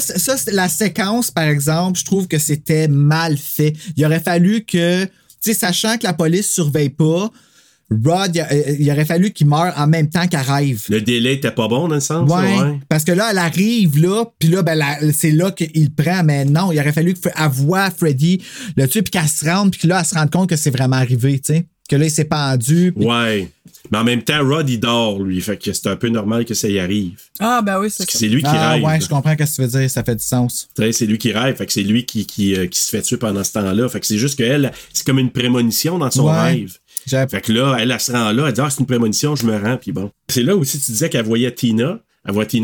[0.52, 3.72] la séquence, par exemple, je trouve que c'était mal fait.
[3.96, 5.10] Il aurait fallu que, tu
[5.40, 7.30] sais, sachant que la police surveille pas,
[7.90, 10.84] Rod, il, il aurait fallu qu'il meure en même temps qu'elle rêve.
[10.88, 12.30] le délai était pas bon dans le sens.
[12.30, 12.78] Ouais.
[12.88, 14.78] Parce que là, elle arrive là, puis là, ben,
[15.12, 16.22] c'est là qu'il prend.
[16.22, 18.40] Mais non, il aurait fallu qu'elle voit Freddy
[18.76, 20.70] le tuer, puis qu'elle se rende, puis que là, elle se rende compte que c'est
[20.70, 21.66] vraiment arrivé, tu sais.
[21.90, 22.92] Que là, il s'est pendu.
[22.94, 23.50] Ouais.
[23.90, 25.40] Mais en même temps, Rod, il dort, lui.
[25.40, 27.18] Fait que c'est un peu normal que ça y arrive.
[27.40, 28.16] Ah, ben oui, c'est ça.
[28.16, 28.84] c'est lui qui ah rêve.
[28.84, 30.68] ouais, je comprends ce que tu veux dire, ça fait du sens.
[30.76, 31.56] C'est lui qui rêve.
[31.56, 33.88] Fait que c'est lui qui, qui, euh, qui se fait tuer pendant ce temps-là.
[33.88, 36.40] Fait que c'est juste qu'elle, c'est comme une prémonition dans son Ouais.
[36.40, 36.78] rêve.
[37.28, 39.44] Fait que là, elle, elle se rend là, elle dit, ah, c'est une prémonition, je
[39.46, 40.12] me rends, puis bon.
[40.28, 41.98] C'est là aussi, tu disais qu'elle voyait Tina.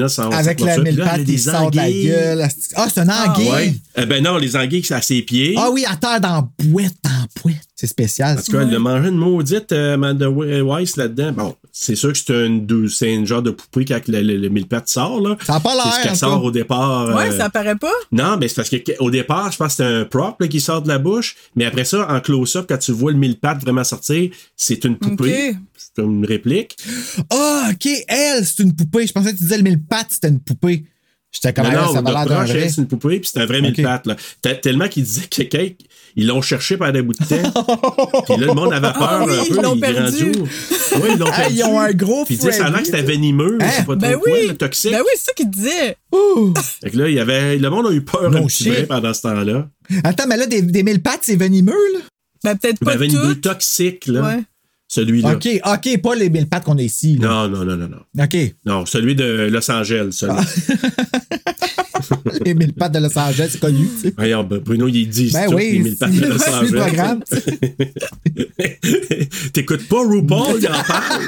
[0.09, 2.07] Sans Avec la mille pattes des sort de la anguilles.
[2.09, 2.49] gueule.
[2.75, 3.51] Ah, c'est un anguille.
[3.51, 3.75] Ouais.
[3.97, 5.55] Eh ben non, les anguilles, c'est à ses pieds.
[5.57, 7.11] Ah oui, à terre dans boîte, dans
[7.43, 7.57] boîte.
[7.75, 8.39] C'est spécial.
[8.39, 11.33] En tout cas, elle a mangé une maudite euh, Amanda Weiss là-dedans.
[11.33, 14.37] Bon, c'est sûr que c'est un, dou- c'est une genre de poupée quand le, le,
[14.37, 15.37] le mille pattes sort, là.
[15.45, 16.03] Ça a pas C'est ce l'air.
[16.03, 17.15] qu'elle sort au départ.
[17.17, 17.93] Ouais, euh, ça paraît pas?
[18.13, 20.81] Non, mais c'est parce qu'au départ, je pense que c'est un prop là, qui sort
[20.83, 21.35] de la bouche.
[21.55, 24.97] Mais après ça, en close-up, quand tu vois le mille pattes vraiment sortir, c'est une
[24.97, 25.51] poupée.
[25.51, 25.57] Ok.
[25.97, 26.77] C'est une réplique.
[27.31, 29.07] Ah, OK, elle, c'est une poupée.
[29.07, 30.85] Je pensais que tu disais le mille pattes, c'était une poupée.
[31.33, 32.69] J'étais comme, non, ah, non, ça va l'air vrai.
[32.71, 33.83] c'est une poupée, puis c'est un vrai mille Ok.
[33.83, 34.07] pattes.
[34.07, 34.17] Là.
[34.41, 35.69] Te- Tellement qu'ils disaient que quelqu'un,
[36.15, 38.23] ils l'ont cherché pendant un bout de temps.
[38.27, 39.49] puis là, le monde avait peur Ah oui, un peu.
[39.51, 40.25] ils l'ont perdu.
[40.25, 41.55] Oui, ils l'ont perdu.
[41.57, 43.85] ils ont un gros Puis tu sais, ça a l'air que c'était venimeux, je sais
[43.85, 44.47] pas Ben trop quoi, oui.
[44.49, 44.93] le toxique.
[44.93, 45.97] Ben oui, c'est ça qu'il disait.
[46.83, 48.87] Fait que là, il y avait, le monde a eu peur No un petit peu
[48.87, 49.69] pendant ce temps-là.
[50.05, 52.01] Attends, mais là, des, des mille pattes, c'est venimeux, là?
[52.45, 54.23] Ben peut-être pas Ben, venimeux toxique, là.
[54.23, 54.43] Ouais.
[54.89, 55.35] Celui-là.
[55.35, 57.17] OK, OK, pas les mille pattes qu'on a ici.
[57.17, 57.29] Là.
[57.29, 58.25] Non, non, non, non, non.
[58.25, 58.37] OK.
[58.65, 60.37] Non, celui de Los Angeles, celui.
[62.45, 64.15] les mille pattes de Los Angeles, c'est connu, tu sais.
[64.17, 67.19] Voyons, ben, Bruno, il dit Ben oui, les mille pattes de Los Angeles.
[69.53, 71.27] T'écoutes pas RuPaul, il en parle.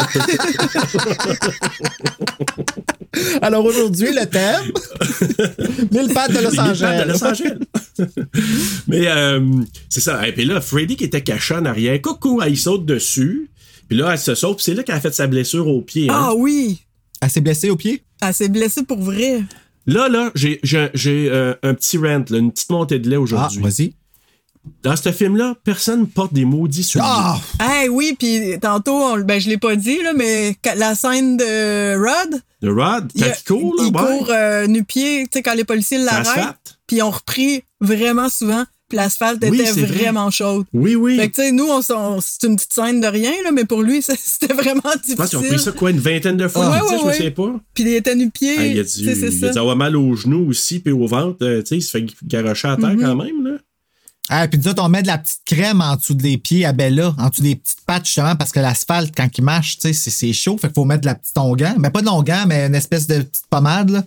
[3.42, 4.72] Alors aujourd'hui, le thème,
[5.92, 7.20] mille pattes de Los mille de Angeles.
[7.22, 7.58] Angeles.
[8.86, 9.40] Mais euh,
[9.88, 10.26] c'est ça.
[10.28, 13.50] Et puis là, Freddy qui était caché en arrière, coucou, elle il saute dessus.
[13.88, 14.56] Puis là, elle se saute.
[14.56, 16.10] Puis c'est là qu'elle a fait sa blessure au pied.
[16.10, 16.14] hein.
[16.16, 16.80] Ah oui.
[17.20, 18.02] Elle s'est blessée au pied?
[18.20, 19.42] Elle s'est blessée pour vrai.
[19.86, 23.60] Là, là, j'ai, euh, un petit rant, là, une petite montée de lait Ah, aujourd'hui.
[23.62, 23.94] vas-y.
[24.82, 27.04] Dans ce film-là, personne porte des maudits souliers.
[27.06, 27.38] Ah!
[27.60, 31.96] Hey, oui, puis tantôt, on, ben je l'ai pas dit, là, mais la scène de
[31.96, 34.18] Rod, De Rod, il, quand il court, là, il ouais.
[34.18, 38.64] court euh, nu-pied, tu sais, quand les policiers l'arrêtent, puis ils ont repris vraiment souvent,
[38.88, 39.98] puis l'asphalte Oui, était c'est vrai.
[40.04, 40.64] vraiment chaude.
[40.72, 41.16] Oui, oui.
[41.18, 43.64] Fait que, tu sais, nous, on, s'en- c'est une petite scène de rien, là, mais
[43.64, 45.72] pour lui, c'était vraiment Je pense qu'ils ont pris difficile.
[45.72, 46.70] ça, quoi, une vingtaine de fois.
[46.70, 47.14] Ouais, tu sais, ouais, je me ouais.
[47.16, 47.60] souviens pas.
[47.74, 50.80] Puis il était nu-pied, Ah, il a sais, il dû avoir mal aux genoux aussi,
[50.80, 51.36] puis au ventre.
[51.42, 53.00] euh, tu sais, il se fait garocher à terre Mhm.
[53.02, 53.50] quand même, là.
[54.30, 56.72] Ah, puis nous autres, on met de la petite crème en dessous des pieds à
[56.72, 60.10] Bella, en dessous des petites pattes, justement, parce que l'asphalte, quand il marche, tu sais,
[60.10, 60.58] c'est- chaud.
[60.58, 61.74] Fait qu'il faut mettre de la petite onguent.
[61.78, 64.04] Mais pas de l'onguent, mais une espèce de petite pommade, là.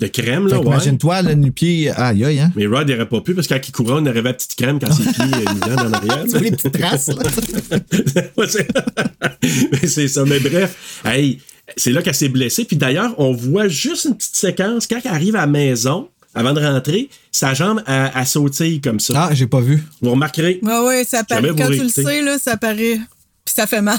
[0.00, 0.64] De crème, là, ouais.
[0.64, 2.50] qu'imagine-toi, le nu-pied, aïe, aïe, hein.
[2.56, 4.34] Mais Rod, il aurait pas pu parce que quand il courait, on arrivait à la
[4.34, 6.24] petite crème quand ses pieds euh, évidents en arrière.
[6.24, 7.22] Tu vois les petites traces, là.
[9.72, 10.24] Mais c'est ça.
[10.24, 11.38] Mais bref, hey,
[11.76, 12.64] c'est là qu'elle s'est blessée.
[12.64, 14.86] Puis d'ailleurs, on voit juste une petite séquence.
[14.86, 19.00] Quand elle arrive à la maison, avant de rentrer, sa jambe, elle, elle sautille comme
[19.00, 19.28] ça.
[19.30, 19.82] Ah, j'ai pas vu.
[20.00, 20.60] Vous remarquerez.
[20.62, 21.48] Ouais, ouais, ça paraît.
[21.56, 22.98] Quand tu le sais, là, ça paraît.
[23.42, 23.98] Puis ça fait mal.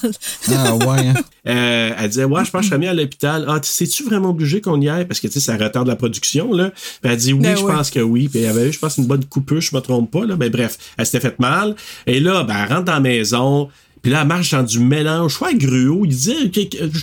[0.50, 1.14] Ah, ouais, hein.
[1.48, 3.46] Euh, elle disait, ouais, je pense que je serais mis à l'hôpital.
[3.48, 5.06] Ah, tu- c'est-tu vraiment obligé qu'on y aille?
[5.08, 6.70] Parce que, tu sais, ça retarde la production, là.
[6.70, 7.74] Puis elle dit, oui, Ben je ouais.
[7.74, 8.30] pense que oui.
[8.30, 10.36] Puis elle avait eu, je pense, une bonne coupuche, je me trompe pas, là.
[10.40, 11.76] Mais bref, elle s'était fait mal.
[12.06, 13.70] Et là, ben, elle rentre dans la maison.
[14.02, 15.32] Puis là, elle marche dans du mélange.
[15.32, 16.06] Je crois, gruau.
[16.06, 16.52] Il disait,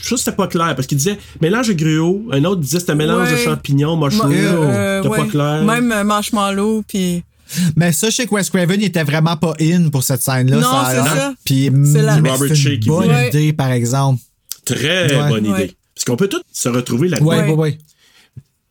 [0.02, 0.74] ça, c'était pas clair.
[0.74, 2.24] Parce qu'il disait, mélange de gruau.
[2.32, 4.32] Un autre disait, c'était un mélange de champignons, mushroom.
[4.32, 5.18] Euh, C'était ouais.
[5.18, 5.62] pas clair.
[5.64, 7.22] Même euh, marshmallow, puis.
[7.76, 10.56] Mais ça, je sais que Wes Craven, il était vraiment pas in pour cette scène-là.
[10.56, 11.34] Non, c'est ça.
[11.44, 13.28] Puis, C'est la- mais Robert c'est Shea une qui bonne voulait.
[13.28, 14.20] idée, par exemple.
[14.66, 15.28] Très Ouais.
[15.30, 15.64] bonne Ouais.
[15.64, 15.74] idée.
[15.94, 17.26] Parce qu'on peut tous se retrouver là-dedans.
[17.28, 17.48] Ouais, Ouais.
[17.48, 17.78] ouais, ouais.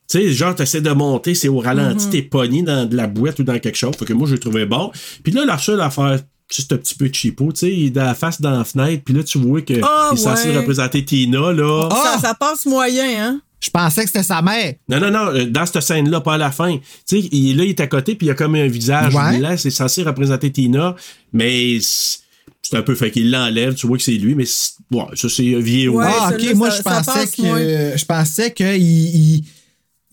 [0.10, 2.12] Tu sais, genre, t'essaies de monter, c'est au ralenti, Mhm.
[2.12, 3.96] t'es pogné dans de la boîte ou dans quelque chose.
[3.98, 4.92] Fait que moi, je le trouvais bon.
[5.24, 6.20] Puis là, la seule affaire,
[6.54, 9.04] juste un petit peu cheapo, tu sais, il est dans la face dans la fenêtre,
[9.06, 10.58] puis là, tu vois qu'il Ah, est censé ouais.
[10.58, 11.90] représenter Tina, là.
[11.92, 12.14] Ah!
[12.16, 13.42] Ça, ça passe moyen, hein?
[13.60, 14.76] Je pensais que c'était sa mère.
[14.88, 16.78] Non, non, non, euh, dans cette scène-là, pas à la fin.
[16.78, 19.14] Tu sais, il, là, il est à côté, puis il y a comme un visage
[19.16, 19.40] Ouais.
[19.40, 20.96] blanc, c'est censé représenter Tina,
[21.34, 24.46] mais c'est un peu fait qu'il l'enlève, tu vois que c'est lui, mais
[24.92, 25.92] ouais, ça c'est vieux.
[26.02, 27.98] ah, ok, moi, je pensais que.
[27.98, 28.78] Je pensais que.
[28.78, 29.44] il- il-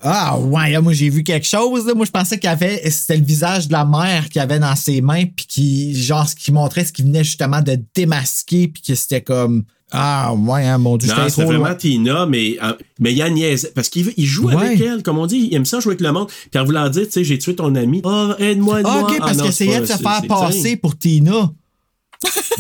[0.05, 1.86] Ah, ouais, là, moi, j'ai vu quelque chose.
[1.86, 1.94] là.
[1.94, 2.89] Moi, je pensais qu'il y avait.
[2.90, 5.94] C'était le visage de la mère qu'il avait dans ses mains, puis qui.
[6.01, 9.64] Genre, ce qui montrait ce qui venait justement de démasquer, puis que c'était comme.
[9.97, 11.74] Ah, ouais, hein, mon Dieu, Non, c'était vraiment loin.
[11.76, 13.70] Tina, mais, euh, mais il y a niaise.
[13.74, 14.56] Parce qu'il il joue Ouais.
[14.56, 16.28] avec elle, comme on dit, il aime ça jouer avec le monde.
[16.51, 18.01] Puis en voulant dire, tu sais, j'ai tué ton ami.
[18.05, 19.02] Oh, aide-moi, Ah, aide-moi.
[19.02, 21.52] ok, parce non, qu'il c'est essayait pas- de se faire passer pour Tina.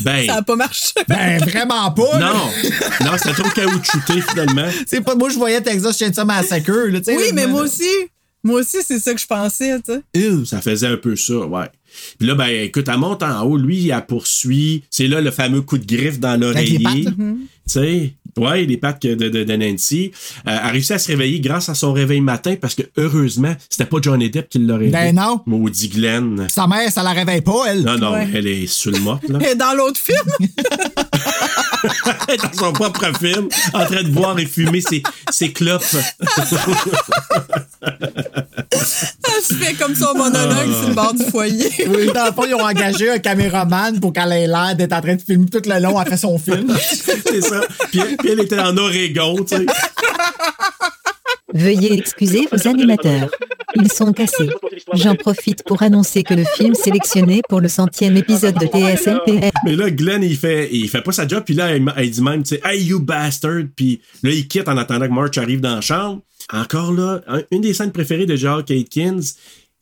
[0.02, 0.92] Ben, Ça a pas marché.
[1.08, 2.18] Ben, vraiment pas.
[2.18, 2.32] là.
[2.32, 3.06] non.
[3.06, 4.68] non, c'était trop caoutchouté, finalement.
[4.86, 5.14] C'est pas.
[5.14, 7.16] Moi, je voyais Texas Chainsaw Massacre, là, tu sais.
[7.16, 7.84] Oui, là, mais moi aussi.
[8.46, 10.44] Moi aussi, c'est ça que je pensais, tu sais.
[10.44, 11.70] Ça faisait un peu ça, ouais.
[12.18, 14.84] Puis là, ben, écoute, elle monte en haut, lui, il la poursuit.
[14.90, 16.78] C'est là le fameux coup de griffe dans l'oreiller.
[16.84, 20.10] pattes, Tu sais, ouais, les pattes de, de, de Nancy.
[20.46, 23.54] Euh, elle a réussi à se réveiller grâce à son réveil matin parce que, heureusement,
[23.68, 25.12] c'était pas Johnny Depp qui l'aurait Ben aidé.
[25.12, 25.40] non.
[25.46, 26.46] Maudit Glenn.
[26.50, 27.82] Sa mère, ça la réveille pas, elle.
[27.82, 28.28] Non, non, Ouais.
[28.34, 29.38] elle est sous le mop, là.
[29.50, 30.50] Et dans l'autre film,
[32.28, 35.82] Elle est dans son propre film, en train de boire et fumer ses, ses clopes.
[38.72, 41.70] elle se fait comme son monologue sur le bord du foyer.
[41.88, 45.00] Oui, dans le fond, ils ont engagé un caméraman pour qu'elle ait l'air d'être en
[45.00, 46.00] train de filmer tout le long.
[46.00, 46.74] Elle fait son film.
[46.80, 47.60] C'est ça.
[47.90, 49.66] Puis, puis elle était en Oregon, tu sais.
[51.52, 53.30] Veuillez excuser vos animateurs.
[53.76, 54.48] Ils sont cassés.
[54.94, 59.76] J'en profite pour annoncer que le film sélectionné pour le centième épisode de TSLP Mais
[59.76, 62.42] là, Glenn, il fait, il fait pas sa job, puis là, elle, elle dit même,
[62.42, 65.76] tu sais, hey, you bastard, puis là, il quitte en attendant que March arrive dans
[65.76, 66.22] la chambre.
[66.52, 69.20] Encore là, un- une des scènes préférées de George Atkins,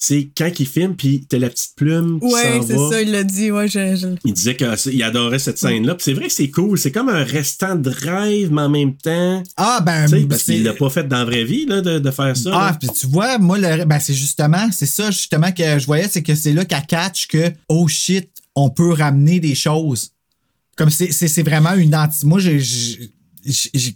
[0.05, 2.91] c'est quand il filme, puis t'as la petite plume qui Ouais, s'en c'est va.
[2.91, 3.53] ça, il l'a dit.
[3.53, 5.95] Ouais, je, je- Il disait qu'il adorait cette scène-là.
[5.95, 6.77] Puis c'est vrai que c'est cool.
[6.77, 9.45] C'est comme un restant de rêve, mais en même temps.
[9.57, 11.83] Ah, ben, Tu sais, parce c'est- qu'il l'a pas fait dans la vraie vie, là,
[11.83, 12.51] de, de faire ça.
[12.53, 16.09] Ah, puis tu vois, moi, le, ben, c'est justement, c'est ça, justement, que je voyais,
[16.11, 20.11] c'est que c'est là qu'elle catch que, oh shit, on peut ramener des choses.
[20.77, 22.27] Comme c'est, c'est, c'est vraiment une anti.
[22.27, 22.61] Moi, j'ai,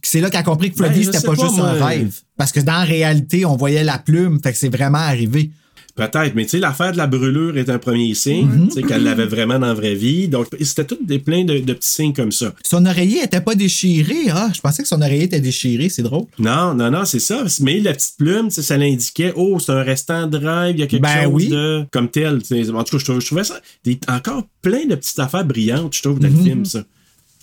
[0.03, 1.71] c'est là qu'elle a compris que Ben, Freddy, je c'était pas, pas, juste moi.
[1.71, 2.15] un rêve.
[2.37, 5.51] Parce que dans la réalité, on voyait la plume, fait que c'est vraiment arrivé.
[5.97, 8.69] Peut-être, mais tu sais, l'affaire de la brûlure est un premier signe, Mhm.
[8.69, 10.29] tu sais, qu'elle l'avait vraiment dans la vraie vie.
[10.29, 12.53] Donc, c'était tout des, plein de, de petits signes comme ça.
[12.65, 14.15] Son oreiller était pas déchiré.
[14.31, 16.27] Ah, je pensais que son oreiller était déchiré, c'est drôle.
[16.39, 17.43] Non, non, non, c'est ça.
[17.61, 20.87] Mais la petite plume, ça l'indiquait, oh, c'est un restant de rêve, il y a
[20.87, 21.49] quelque Ben chose oui.
[21.49, 21.85] de.
[21.91, 22.41] comme tel.
[22.75, 26.19] En tout cas, je trouvais, ça des- encore plein de petites affaires brillantes, je trouve,
[26.21, 26.37] dans Mhm.
[26.37, 26.83] le film, ça.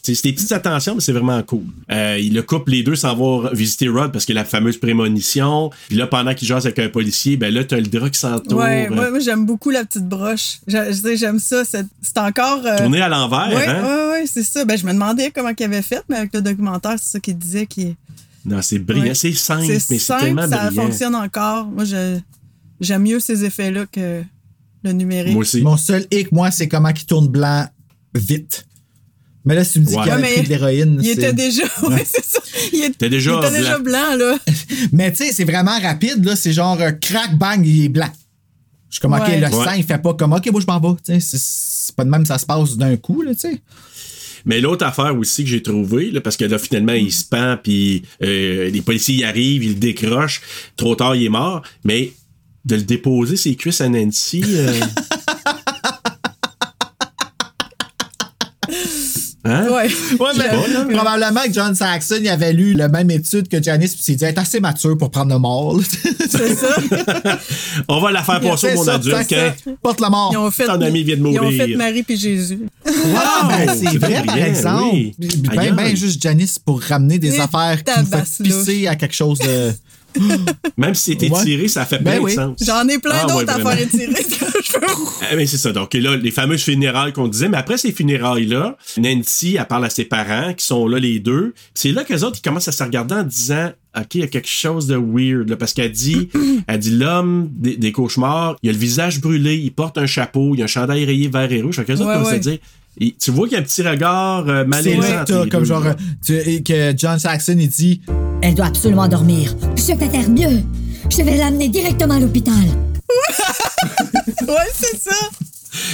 [0.05, 1.63] C'est des petites attentions, mais c'est vraiment cool.
[1.89, 4.75] Euh, il le couple les deux sans voir visiter Rod parce qu'il a la fameuse
[4.77, 5.69] prémonition.
[5.87, 8.59] Puis là, pendant qu'il jase avec un policier, ben là, t'as le drap qui s'entoure.
[8.59, 10.57] Ouais, euh, moi, moi, j'aime beaucoup la petite broche.
[10.67, 11.63] Je- je sais, J'aime ça.
[11.63, 12.65] C'est encore.
[12.65, 13.81] euh, Tourné à l'envers, Ouais, hein?
[13.81, 14.65] ouais, ouais, c'est ça.
[14.65, 17.37] Ben, je me demandais comment il avait fait, mais avec le documentaire, c'est ça qu'il
[17.37, 17.65] disait.
[17.65, 17.95] Qui...
[18.45, 19.05] Non, c'est brillant.
[19.05, 19.13] Ouais.
[19.13, 20.83] C'est simple, mais c'est simple, tellement ça brillant.
[20.83, 21.67] fonctionne encore.
[21.67, 22.19] Moi, je-
[22.81, 24.21] j'aime mieux ces effets-là que
[24.83, 25.31] le numérique.
[25.31, 25.61] Moi aussi.
[25.61, 27.67] Mon seul hic, moi, c'est comment il tourne blanc
[28.13, 28.65] vite.
[29.45, 30.03] Mais là, si tu me dis Ouais.
[30.03, 30.99] qu'il a Ouais, mais pris de l'héroïne.
[31.01, 31.63] Il c'est- était déjà.
[31.83, 32.39] Ouais, c'est ça.
[32.71, 34.37] Il, est- T'es déjà il était déjà blanc, là.
[34.93, 36.35] Mais tu sais, c'est vraiment rapide, là.
[36.35, 38.09] C'est genre euh, crack, bang, il est blanc.
[38.89, 39.51] Je suis comme, OK, le Ouais.
[39.65, 40.95] sang, il fait pas comme, OK, moi, je m'en vais.
[41.05, 41.41] Tu sais, c'est-
[41.87, 43.61] c'est pas de même, ça se passe d'un coup, là, tu sais.
[44.45, 47.57] Mais l'autre affaire aussi que j'ai trouvé, là, parce que là, finalement, il se pend,
[47.61, 50.41] puis euh, les policiers y arrivent, ils le décrochent.
[50.77, 51.63] Trop tard, il est mort.
[51.85, 52.13] Mais
[52.65, 54.43] de le déposer ses cuisses à Nancy.
[54.45, 54.79] euh,
[59.45, 59.67] Hein?
[59.67, 59.89] Ouais.
[60.19, 60.31] Ouais,
[60.87, 64.05] mais probablement que John Saxon, il avait lu la même étude que Janice, puis il
[64.05, 65.77] s'est dit, est assez mature pour prendre le mort.
[66.29, 66.75] C'est ça.
[67.89, 69.33] On va la faire passer au monde ça, adulte.
[69.33, 69.53] hein?
[69.81, 70.29] Porte la mort.
[70.31, 71.65] Ils ont fait, Ton ami vient de Ils ont mourir.
[71.67, 72.59] fait Marie puis Jésus.
[72.85, 74.83] Ah, ben, c'est c'est vrai, par brillant, exemple.
[74.93, 75.15] oui.
[75.55, 79.15] Ben, ben, juste Janice pour ramener des Et affaires qui me fait pisser à quelque
[79.15, 79.73] chose de.
[80.77, 81.43] Même si c'était Ouais.
[81.43, 82.31] tiré, ça fait Ben plein oui.
[82.31, 82.57] de sens.
[82.61, 84.29] J'en ai plein Ah, ouais, d'autres à faire étirer que
[84.63, 84.87] je veux.
[85.21, 85.71] Ah, mais c'est ça.
[85.71, 89.89] Donc là, les fameuses funérailles qu'on disait, mais après ces funérailles-là, Nancy, elle parle à
[89.89, 91.53] ses parents qui sont là les deux.
[91.73, 94.27] C'est là qu'eux autres, ils commencent à se regarder en disant OK, il y a
[94.27, 95.49] quelque chose de weird.
[95.49, 96.29] là, parce qu'elle dit
[96.67, 100.53] elle dit l'homme des, des cauchemars, il a le visage brûlé, il porte un chapeau,
[100.55, 101.77] il a un chandail rayé vert et rouge.
[101.79, 102.39] Autres Ouais, commencent à ouais.
[102.39, 102.57] dire
[102.99, 105.43] et tu vois qu'il y a un petit regard euh, C'est malaisant.
[105.43, 105.93] les comme genre, euh,
[106.25, 108.01] tu- et que John Saxon, il dit
[108.41, 109.55] Elle doit absolument dormir.
[109.75, 110.61] Je vais faire mieux.
[111.09, 112.53] Je vais l'amener directement à l'hôpital.
[114.47, 115.15] Ouais, c'est ça.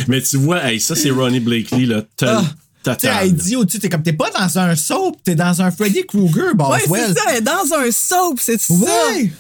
[0.07, 2.01] Mais tu vois, hey, ça, c'est Ronnie Blakely, là.
[2.23, 2.43] Ah.
[2.84, 2.97] Total.
[2.97, 5.69] Tu sais, elle dit au-dessus, t'es comme, t'es pas dans un soap, t'es dans un
[5.71, 7.03] Freddy Krueger, Ouais, Boswell.
[7.07, 7.21] c'est ça.
[7.30, 8.73] Elle est dans un soap, c'est ça.
[8.73, 9.31] Ouais.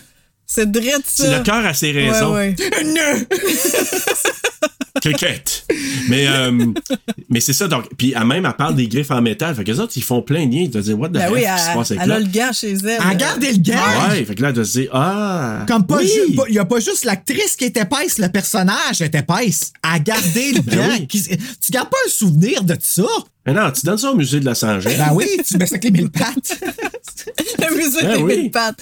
[0.51, 1.23] C'est drette ça.
[1.25, 2.33] C'est le cœur à ses raisons.
[2.33, 3.27] Ouais, ouais.
[5.01, 5.63] Cricket.
[6.09, 6.51] mais euh,
[7.29, 7.67] mais c'est ça.
[7.69, 9.55] Donc, puis elle même, elle parle des griffes en métal.
[9.55, 10.63] Fait que les autres, ils font plein de liens.
[10.63, 12.15] Ils te disent, what the Ben heck, oui, qui se passe elle, avec elle a
[12.15, 12.19] là?
[12.19, 12.79] le gant chez elle.
[12.85, 14.09] Elle a gardé le gant.
[14.09, 15.63] Ouais, fait que là, elle doit se dire, ah.
[15.67, 16.11] Comme pas oui.
[16.29, 19.71] ju- pas- il y a pas juste l'actrice qui est épaisse, le personnage est épaisse.
[19.83, 20.87] Elle a gardé le Ben gant.
[20.99, 21.07] oui.
[21.07, 23.03] Qui- Tu gardes pas un souvenir de ça?
[23.49, 24.95] Mais non, tu donnes ça au musée de la Sangère.
[24.95, 26.59] Ben oui, tu mets ça avec les mille pattes.
[27.59, 28.37] Le musée Ben des oui.
[28.41, 28.79] mille pattes.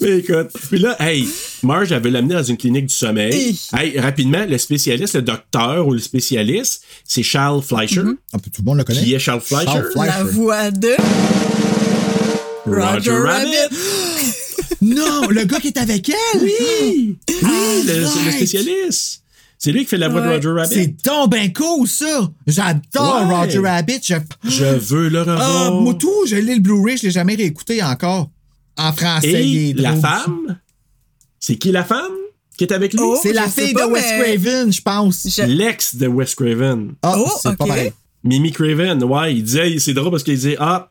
[0.00, 1.26] Mais écoute, puis là, hey,
[1.64, 3.58] Marge avait l'amené dans une clinique du sommeil.
[3.76, 8.02] Hey, rapidement, le spécialiste, le docteur ou le spécialiste, c'est Charles Fleischer.
[8.32, 9.02] Ah, tout le monde le connaît.
[9.02, 9.66] Qui est Charles Fleischer?
[9.66, 10.08] Charles Fleischer.
[10.18, 10.94] La voix de
[12.66, 13.76] Roger Rabbit.
[14.84, 16.40] Non, le gars qui est avec elle.
[16.42, 17.16] Oui!
[17.28, 18.32] Oui, le, le right.
[18.36, 19.21] spécialiste.
[19.64, 20.28] C'est lui qui fait la voix de.
[20.28, 20.74] Roger Rabbit.
[20.74, 22.28] C'est donc ben cool, ça.
[22.48, 23.34] J'adore Ouais.
[23.36, 24.00] Roger Rabbit.
[24.02, 24.14] Je...
[24.44, 25.66] Je veux le revoir.
[25.68, 28.28] Ah, moi tout, je l'ai le Blu-ray, je l'ai jamais réécouté encore.
[28.76, 30.00] En français, il Et est la drôle.
[30.00, 30.58] femme?
[31.38, 32.10] C'est qui la femme
[32.56, 33.00] qui est avec lui?
[33.04, 35.28] Oh, C'est la fille pas, de Wes mais- Craven, je pense.
[35.28, 36.94] Je- L'ex de Wes Craven.
[37.02, 37.68] Ah, Oh, c'est pas ok.
[37.68, 37.92] pareil.
[38.24, 40.88] Mimi Craven, ouais, il disait, c'est drôle parce qu'il disait, ah,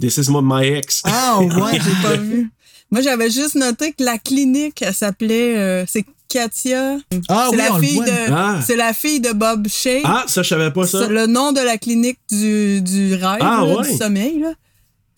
[0.00, 1.02] this is my ex.
[1.04, 1.72] Ah, ouais.
[1.74, 2.50] J'ai pas vu.
[2.90, 5.58] Moi, j'avais juste noté que la clinique, elle s'appelait.
[5.58, 6.96] euh, c'est Katia.
[7.28, 8.06] Ah c'est oui, la on le fille voit.
[8.06, 8.12] de.
[8.32, 8.60] Ah.
[8.66, 10.00] C'est la fille de Bob Shea.
[10.04, 11.00] Ah, ça, je savais pas ça.
[11.06, 13.90] C'est le nom de la clinique du, du rêve, Ah, là, ouais.
[13.90, 14.40] du sommeil.
[14.40, 14.52] Là.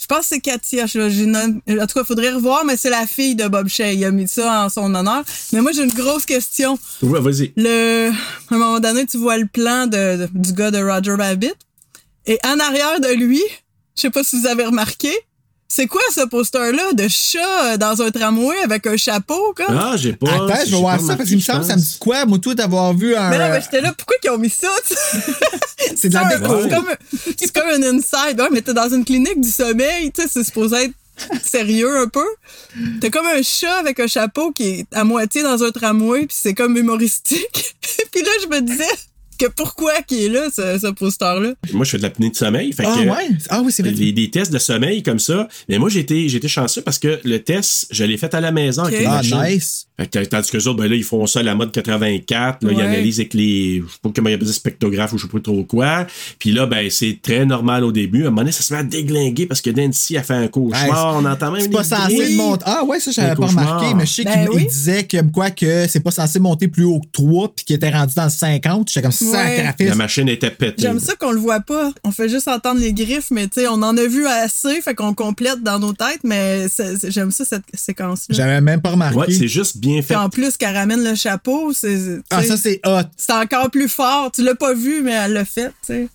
[0.01, 0.87] Je pense que c'est Katia.
[0.87, 3.93] Je- en tout cas, il faudrait revoir, mais c'est la fille de Bob Shea.
[3.93, 5.23] Il a mis ça en son honneur.
[5.53, 6.77] Mais moi, j'ai une grosse question.
[7.03, 7.53] Ouais, vas-y.
[7.57, 8.11] Le,
[8.51, 11.53] à un moment donné, tu vois le plan de, de- du gars de Roger Rabbit.
[12.27, 13.41] Et en arrière de lui,
[13.97, 15.13] je sais pas si vous avez remarqué,
[15.69, 19.77] c'est quoi ce poster-là de chat euh, dans un tramway avec un chapeau, comme?
[19.77, 20.31] Ah, j'ai pas.
[20.33, 22.25] Attends, je vais voir ça parce qu'il me je semble que ça me dit quoi,
[22.27, 23.31] moi, tout d'avoir vu un.
[23.31, 24.69] mais non, mais j'étais là, pourquoi ils ont mis ça?
[25.97, 26.53] C'est de la déco.
[26.53, 26.87] un- c'est comme,
[27.39, 28.41] c'est comme un inside.
[28.41, 30.95] Ouais, mais t'es dans une clinique du sommeil, tu sais, c'est supposé être
[31.45, 32.25] sérieux un peu.
[33.01, 36.37] T'as comme un chat avec un chapeau qui est à moitié dans un tramway, puis
[36.41, 37.77] c'est comme humoristique.
[38.13, 38.89] puis là, je me disais
[39.39, 41.53] que pourquoi qu'il est là, ce, ce poster-là?
[41.73, 42.73] Moi, je fais de l'apnée de sommeil.
[42.73, 43.29] Fait Ah, que, ouais?
[43.49, 43.93] Ah, oui, c'est vrai.
[43.93, 45.49] Les, des tests de sommeil comme ça.
[45.69, 48.41] Mais moi, j'ai été, j'ai été chanceux parce que le test, je l'ai fait à
[48.41, 49.01] la maison avec Ok.
[49.01, 49.43] les Ah, machines.
[49.43, 49.87] nice.
[50.11, 52.65] Tandis que autres, ben là, ils font ça à la mode 84.
[52.65, 52.83] Là, Ils Ouais.
[52.83, 55.39] analysent avec les, je sais pas comment ils appellent ça, spectrographes ou je sais pas
[55.39, 56.07] trop quoi.
[56.41, 58.25] Puis là, ben, c'est très normal au début.
[58.25, 60.49] À un moment donné, ça se met à déglinguer parce que Nancy a fait un
[60.49, 61.15] cauchemar.
[61.17, 62.65] on entend même C'est pas censé monter.
[62.67, 64.67] Ah, ouais, ça, j'avais pas remarqué, mais je sais Ben qu'il oui.
[64.67, 67.91] disait que, quoi, que c'est pas censé monter plus haut que 3 puis qu'il était
[67.91, 68.89] rendu dans le 50.
[68.89, 69.75] J'étais comme ça, Ouais.
[69.79, 70.83] La machine était pétée.
[70.83, 71.93] J'aime ça qu'on le voit pas.
[72.03, 74.95] On fait juste entendre les griffes, mais tu sais, on en a vu assez, fait
[74.97, 76.67] qu'on complète dans nos têtes, mais
[77.09, 78.35] j'aime ça, cette séquence-là.
[78.35, 79.17] J'avais même pas remarqué.
[79.19, 80.15] Ouais, c'est juste bien fait.
[80.15, 81.99] Puis en plus, qu'elle ramène le chapeau, c'est.
[82.31, 83.03] Ah, ça, c'est hot.
[83.17, 84.31] C'est encore plus fort.
[84.33, 86.09] Tu l'as pas vu, mais elle l'a fait, tu sais.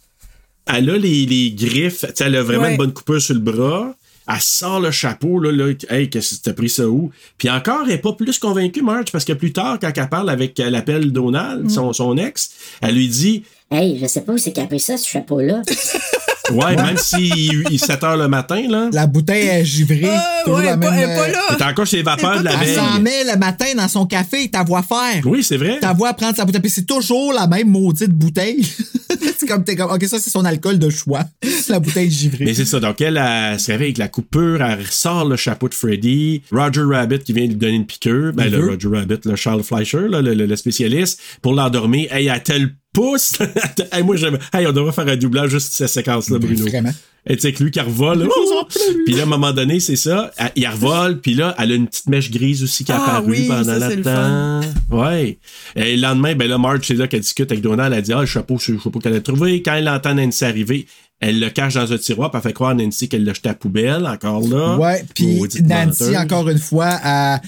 [0.72, 2.72] Elle a les, les griffes, tu sais, elle a vraiment Ouais.
[2.72, 3.96] une bonne coupure sur le bras.
[4.32, 5.74] Elle sort le chapeau, là, là.
[5.90, 7.10] Hey, qu'est-ce que t'as pris ça où?
[7.40, 10.30] Puis encore, elle est pas plus convaincue, Marge, parce que plus tard, quand elle parle
[10.30, 11.70] avec euh, l'appel Donald, Mm.
[11.70, 12.52] son, son ex,
[12.82, 15.62] elle lui dit, Hey, je sais pas où c'est qu'il a pris ça, ce chapeau-là.
[16.52, 18.90] ouais, même s'il il 7 heures le matin, là.
[18.92, 20.02] La bouteille est givrée.
[20.12, 21.56] Ah, toujours ouais, la elle est pas- même, elle est pas euh, là.
[21.60, 22.76] T'as encore ses vapeurs de la Elle veille.
[22.76, 25.22] s'en met le matin dans son café, ta voix faire.
[25.26, 25.80] Oui, c'est vrai.
[25.80, 26.62] Ta voix prendre sa bouteille.
[26.62, 28.66] Puis c'est toujours la même maudite bouteille.
[29.38, 31.26] c'est comme, t'es comme, ok, ça, c'est son alcool de choix.
[31.70, 32.46] la bouteille givrée.
[32.46, 32.80] Mais c'est ça.
[32.80, 36.42] Donc, elle, elle se réveille avec la coupure, elle sort le chapeau de Freddy.
[36.52, 38.34] Roger Rabbit qui vient lui donner une piqûre.
[38.34, 38.66] Ben, le.
[38.72, 42.12] Roger Rabbit, le Charles Fleischer, là, le, le- le spécialiste, pour l'endormir.
[42.12, 43.34] Hey, elle te le pousse.
[43.92, 44.38] hey, moi, j'aime.
[44.54, 46.66] Hey, on devrait faire un doublage juste cette séquence-là, Bruno.
[46.66, 46.92] Vraiment.
[47.28, 48.28] Et tu sais, que lui qui revole.
[49.06, 50.32] puis là, à un moment donné, c'est ça.
[50.38, 53.18] elle- Il revole, puis là, elle a une petite mèche grise aussi qui a Ah
[53.18, 54.62] apparu oui, pendant le temps.
[54.90, 55.38] Ouais.
[55.76, 57.94] Et le lendemain, ben là, Marge, c'est là qu'elle discute avec Donald.
[57.94, 59.62] Elle dit Ah, le chapeau, je sais pas qu'elle a trouvé.
[59.62, 60.88] Quand elle entend Nancy arriver,
[61.20, 63.50] elle le cache dans un tiroir, puis elle fait croire à Nancy qu'elle l'a jeté
[63.50, 64.78] à la poubelle, encore là.
[64.78, 67.42] Ouais, puis Nancy, encore une fois, elle,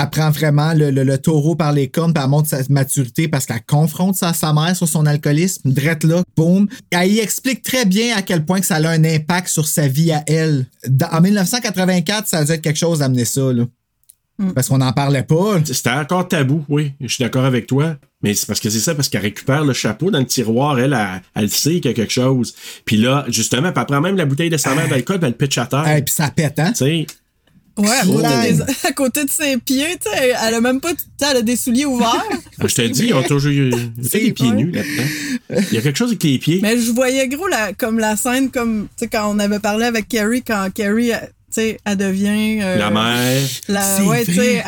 [0.00, 3.28] elle prend vraiment le, le- le taureau par les cornes, puis elle montre sa maturité
[3.28, 5.70] parce qu'elle confronte sa, sa mère sur son alcoolisme.
[5.72, 6.68] Drette là, boum.
[6.90, 9.88] Elle y explique très bien à quel point que ça a un impact sur sa
[9.88, 10.66] vie à elle.
[10.88, 13.64] Dans- en 1984, ça a dû être quelque chose d'amener ça, là.
[14.54, 15.58] Parce qu'on n'en parlait pas.
[15.64, 16.92] C'était encore tabou, oui.
[17.00, 17.96] Je suis d'accord avec toi.
[18.22, 20.92] Mais c'est parce que c'est ça, parce qu'elle récupère le chapeau dans le tiroir, elle,
[20.92, 22.54] elle, elle sait qu'il y a quelque chose.
[22.84, 25.36] Puis là, justement, elle prend même la bouteille de sa mère d'alcool, puis elle le
[25.36, 25.88] pitch à terre.
[25.96, 26.70] Et puis ça pète, hein?
[26.70, 27.06] Tu sais.
[27.78, 28.42] Ouais, à côté, Clang.
[28.42, 30.90] des- à côté de ses pieds, tu sais, elle a même pas,
[31.30, 32.24] elle a des souliers ouverts.
[32.60, 33.70] Ah, Je te dis, ils ont toujours eu
[34.02, 35.60] fait des pieds nus là-dedans.
[35.70, 36.58] Il y a quelque chose avec les pieds.
[36.62, 39.84] Mais je voyais gros la, comme la scène, comme, tu sais, quand on avait parlé
[39.86, 42.58] avec Carrie, quand Carrie, elle, tu sais, elle devient.
[42.62, 43.40] euh, La mère.
[43.68, 44.62] La, ouais, tu sais,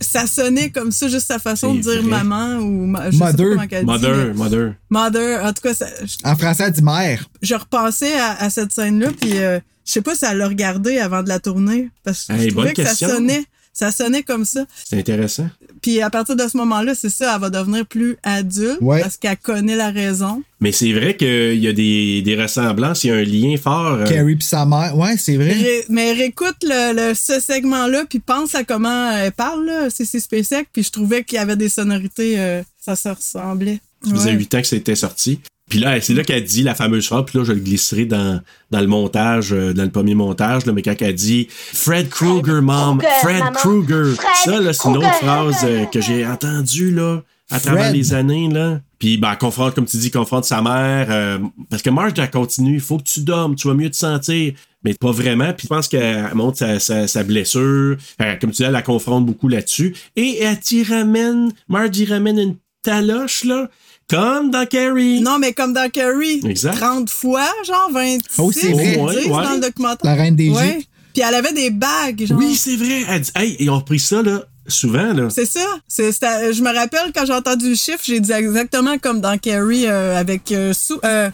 [0.00, 2.22] ça sonnait comme ça, juste sa façon de dire vrai.
[2.22, 3.66] maman ou ma- je sais pas Mother.
[3.66, 4.74] dit, Mother, mother.
[4.90, 7.24] Mother, en tout cas, ça- je, En français, elle dit mère.
[7.42, 9.58] je repensais à, à cette scène-là, puis euh,
[9.90, 12.46] je sais pas si elle l'a regardée avant de la tourner, parce que Hey, je
[12.50, 13.08] trouvais bonne que question.
[13.08, 14.64] ça sonnait, ça sonnait comme ça.
[14.88, 15.48] C'est intéressant.
[15.82, 19.00] Puis à partir de ce moment-là, c'est ça, elle va devenir plus adulte Ouais.
[19.00, 20.42] parce qu'elle connaît la raison.
[20.60, 23.94] Mais c'est vrai qu'il y a des, des ressemblances, il y a un lien fort.
[23.94, 24.96] euh, Carrie pis sa mère.
[24.96, 25.52] Ouais, c'est vrai.
[25.54, 30.20] Ré- mais réécoute le, le- ce segment-là, puis pense à comment elle parle, là, CC
[30.20, 33.80] Spacek, puis je trouvais qu'il y avait des sonorités, euh, ça se ressemblait.
[34.04, 35.40] Ça faisait huit ans que c'était sorti.
[35.70, 38.42] Puis là, c'est là qu'elle dit la fameuse phrase, puis là, je le glisserai dans,
[38.70, 42.60] dans le montage, euh, dans le premier montage, là, mais quand elle dit Fred Krueger,
[42.60, 43.42] mom, Fred.
[43.54, 44.16] Krueger.
[44.44, 48.48] Ça, là, c'est une autre phrase euh, que j'ai entendue, là, à travers les années,
[48.48, 48.80] là.
[48.98, 51.06] Puis, ben, confronte, comme tu dis, confronte sa mère.
[51.08, 51.38] euh,
[51.70, 52.74] parce que Marge, elle continue.
[52.74, 54.52] Il faut que tu dormes, tu vas mieux te sentir.
[54.84, 55.52] Mais pas vraiment.
[55.54, 57.96] Puis, je pense qu'elle montre sa, sa, sa blessure.
[58.20, 59.94] Euh, comme tu dis, elle la confronte beaucoup là-dessus.
[60.16, 63.70] Et elle t'y ramène, Marge y ramène une taloche, là.
[64.10, 65.20] Comme dans Carrie.
[65.20, 66.76] Non, mais comme dans Carrie, Exact.
[66.76, 68.96] 30 fois, genre 26, Oh, c'est vrai.
[68.98, 70.04] Ouais, dans le documentaire.
[70.04, 70.84] La reine des Ouais.
[71.14, 72.38] Puis elle avait des bagues, genre.
[72.38, 73.02] Oui, c'est vrai.
[73.08, 75.28] Elle dit, hey, ils ont pris ça, là, souvent, là.
[75.30, 75.64] C'est ça.
[75.88, 79.36] C'est, c'était- je me rappelle quand j'ai entendu le chiffre, j'ai dit exactement comme dans
[79.38, 80.94] Carrie euh, avec euh, Sue.
[81.04, 81.30] euh,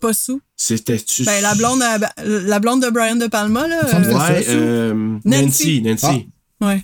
[0.00, 0.38] pas Sue.
[0.56, 1.24] C'était-tu.
[1.24, 3.80] Ben, la blonde, à- la blonde de Brian De Palma, là.
[3.84, 4.94] euh, Ouais, euh,
[5.24, 5.82] Nancy, Nancy.
[5.82, 6.28] Nancy.
[6.60, 6.82] ouais.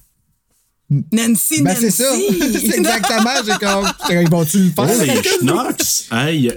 [1.12, 1.80] Nancy, Ben, Nancy.
[1.80, 2.12] c'est ça.
[2.52, 3.30] c'est exactement.
[3.44, 3.90] J'ai comme.
[4.10, 5.14] Ils vont-tu le Oh, faire?
[5.14, 6.06] les schnocks!
[6.10, 6.56] Aïe!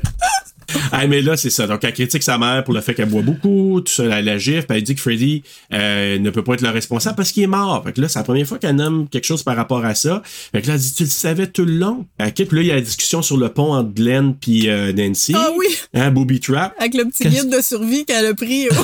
[0.91, 1.67] Hey, mais là, c'est ça.
[1.67, 4.37] Donc, elle critique sa mère pour le fait qu'elle boit beaucoup, tout ça, elle la
[4.37, 7.43] gifle, puis elle dit que Freddy euh, ne peut pas être le responsable parce qu'il
[7.43, 7.83] est mort.
[7.83, 10.21] Fait que là, c'est la première fois qu'elle nomme quelque chose par rapport à ça.
[10.25, 12.05] Fait que là, elle dit, tu le savais tout le long?
[12.19, 14.91] OK, puis là, il y a la discussion sur le pont entre Glenn puis euh,
[14.93, 15.33] Nancy.
[15.35, 18.67] Ah oui, Hein, Booby Trap, avec le petit guide de survie qu'elle a pris.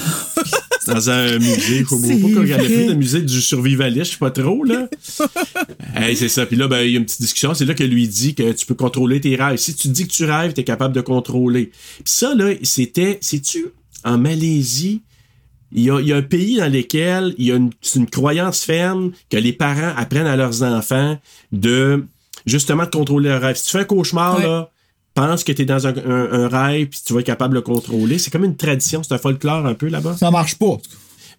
[0.87, 1.83] dans un musée.
[1.83, 4.63] Je sais C'est pas qu'elle a pris le musée du survivaliste, je sais pas trop,
[4.63, 4.87] là.
[5.95, 6.45] hey, c'est ça.
[6.45, 7.53] Puis là, ben, il y a une petite discussion.
[7.53, 9.57] C'est là qu'elle lui dit que tu peux contrôler tes rêves.
[9.57, 11.71] Si tu dis que tu rêves, tu es capable de contrôler.
[11.97, 13.67] Puis ça, là, c'était, sais-tu,
[14.03, 15.01] en Malaisie,
[15.71, 17.71] il y, a, il y a un pays dans lequel il y a une,
[18.11, 21.19] croyance ferme que les parents apprennent à leurs enfants
[21.51, 22.05] de,
[22.45, 23.55] justement, de contrôler leurs rêves.
[23.55, 24.69] Si tu fais un cauchemar, là,
[25.15, 27.59] pense que tu es dans un, un- un rêve puis tu vas être capable de
[27.59, 28.17] le contrôler.
[28.19, 30.15] C'est comme une tradition, c'est un folklore un peu là-bas.
[30.17, 30.77] Ça marche pas.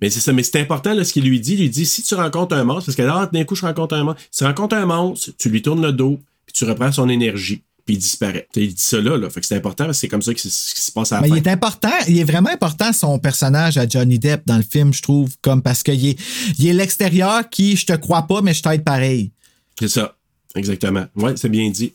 [0.01, 1.53] Mais c'est ça, mais c'est important là, ce qu'il lui dit.
[1.55, 3.95] Il lui dit si tu rencontres un monstre, parce que là, d'un coup, je rencontre
[3.95, 4.21] un monstre.
[4.33, 7.63] Si tu rencontres un monstre, tu lui tournes le dos, puis tu reprends son énergie,
[7.85, 8.49] puis il disparaît.
[8.57, 9.29] Il dit ça là, là.
[9.29, 11.13] Fait que c'est important parce que c'est comme ça que c'est ce qui se passe
[11.13, 11.37] à la Mais fin.
[11.37, 14.93] il est important, il est vraiment important son personnage à Johnny Depp dans le film,
[14.95, 16.19] je trouve, comme parce qu'il est,
[16.59, 19.31] il est l'extérieur qui, je te crois pas, mais je t'aide pareil.
[19.79, 20.17] C'est ça.
[20.55, 21.07] Exactement.
[21.17, 21.93] Ouais, c'est bien dit.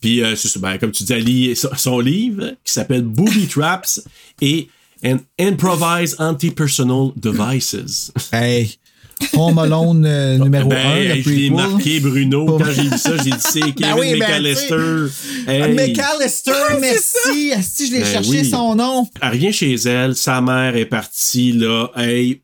[0.00, 4.02] Puis, euh, ben, comme tu dis, son, son livre qui s'appelle Booby Traps
[4.40, 4.68] et
[5.04, 8.12] An Improvised Anti-Personal Devices.
[8.32, 8.78] Hey,
[9.34, 12.44] Home Alone euh, numéro Ben, 1, hey, le je l'ai marqué, Bruno.
[12.46, 15.06] Pour- Quand j'ai vu ça, j'ai dit c'est Kevin Ben oui, ben, McAllister.
[15.46, 15.74] Hey.
[15.74, 17.52] McAllister, merci.
[17.52, 18.44] Asti, je l'ai Ben cherché oui.
[18.50, 19.08] son nom.
[19.20, 22.40] Elle revient chez elle, sa mère est partie, là, hey,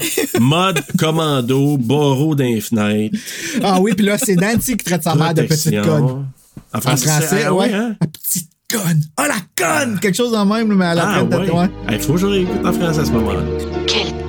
[0.00, 0.34] pfff.
[0.40, 3.16] mode commando, barreau d'un fenêtre.
[3.62, 6.26] Ah oui, puis là, c'est Nancy qui traite sa mère de petite conne.
[6.72, 7.72] En En français, français, ah ouais.
[7.72, 7.96] hein?
[8.00, 9.02] La petite conne.
[9.16, 9.36] Ah, la
[9.84, 9.98] conne!
[9.98, 11.46] Quelque chose en même, mais à la Ah, traite de ouais.
[11.48, 11.68] toi.
[11.90, 13.40] Il faut que je réécoute en français à ce moment-là.
[13.86, 14.27] Quelle.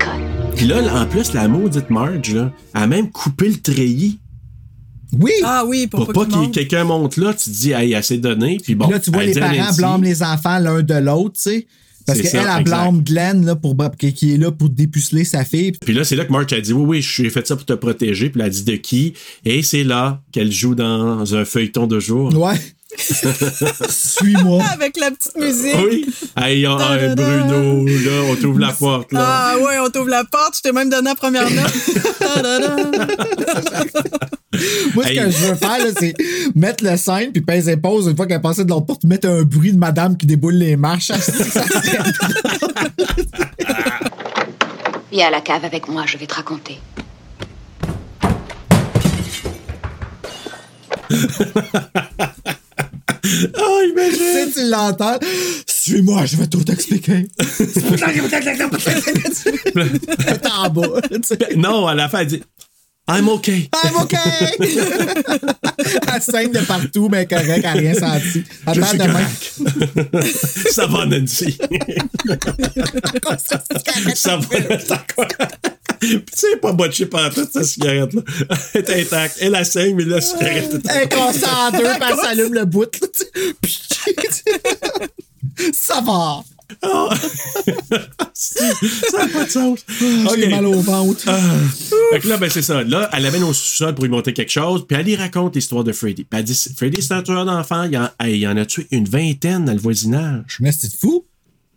[0.59, 4.19] Puis là, en plus, la maudite Marge, là, a même coupé le treillis.
[5.17, 5.31] Oui!
[5.41, 6.53] Ah oui, pour, Pour pas monte.
[6.53, 8.57] quelqu'un monte là, tu te dis, hey, assez donné.
[8.61, 8.87] Puis bon.
[8.87, 11.67] Puis là, tu vois les parents blâment les enfants l'un de l'autre, tu sais.
[12.05, 15.71] Parce qu'elle, elle blâme Glenn là, pour, qui qui est là pour dépuceler sa fille.
[15.79, 17.71] Puis là, c'est là que Marge a dit Oui, oui, j'ai fait ça pour te
[17.71, 18.29] protéger.
[18.29, 19.13] Puis elle a dit de qui?
[19.45, 22.35] Et c'est là qu'elle joue dans un feuilleton de jour.
[22.37, 22.59] Ouais.
[23.89, 24.63] Suis-moi.
[24.73, 25.75] Avec la petite musique.
[25.77, 26.05] Oui.
[26.35, 26.65] Hey.
[27.15, 29.19] Bruno, là, on t'ouvre la porte, là.
[29.21, 31.71] Ah ouais, on t'ouvre la porte, je t'ai même donné la première note.
[34.95, 35.17] Moi, ce Hey.
[35.19, 36.13] que je veux faire, là, c'est
[36.55, 39.27] mettre le scène puis peser pause une fois qu'elle est passée de l'autre porte, mettre
[39.29, 41.11] un bruit de madame qui déboule les marches.
[45.11, 46.79] Viens à la cave avec moi, je vais te raconter.
[53.55, 54.17] Ah, imagine.
[54.17, 55.17] tu sais, tu l'entends.
[55.65, 57.27] Suis-moi, je vais tout t'expliquer.
[57.37, 57.65] T'es
[60.57, 61.01] en bas.
[61.11, 61.37] tu sais.
[61.55, 62.43] Non, à la fin, elle dit
[63.09, 63.67] I'm okay.
[63.83, 64.17] I'm okay!
[66.13, 68.43] Elle saigne de partout, mais correct, elle a rien senti.
[68.71, 69.25] Je suis demain.
[70.11, 70.37] correct.
[70.71, 71.57] Ça va, Nancy.
[74.13, 74.45] ça va,
[75.15, 75.27] quoi?
[75.99, 78.21] Puis tu sais, pas botché par toute sa cigarette, là.
[78.73, 79.37] Elle est intacte.
[79.41, 82.53] Elle a saigne, mais la cigarette est Elle est cassée en deux, puis elle s'allume
[82.53, 82.89] le bout.
[83.01, 83.07] là.
[85.73, 86.41] Ça va.
[86.83, 87.09] Ah.
[88.33, 89.79] ça n'a pas de sens.
[89.99, 90.49] J'ai Ok.
[90.51, 91.23] mal au ventre.
[91.27, 91.39] Ah.
[92.13, 92.83] Fait que là, ben, c'est ça.
[92.83, 95.83] Là, elle l'amène au sous-sol pour lui montrer quelque chose, puis elle lui raconte l'histoire
[95.83, 96.23] de Freddy.
[96.23, 97.89] Puis elle dit Freddy, c'est un tueur d'enfants.
[98.23, 100.57] Il en a tué une vingtaine dans le voisinage?
[100.59, 101.25] Mais c'est fou.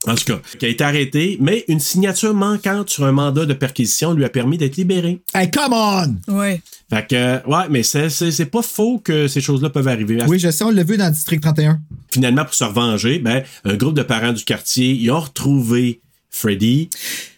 [0.07, 3.55] En tout cas, qui a été arrêté, mais une signature manquante sur un mandat de
[3.55, 5.23] perquisition lui a permis d'être libéré.
[5.33, 6.17] Hey, come on!
[6.33, 6.61] Ouais.
[6.91, 10.19] Fait que, ouais, mais c'est, c'est, c'est pas faux que ces choses-là peuvent arriver.
[10.27, 11.81] Oui, je sais, on l'a vu dans le District 31.
[12.13, 16.01] Finalement, pour se revenger, ben, un groupe de parents du quartier, ils ont retrouvé
[16.31, 16.91] Freddy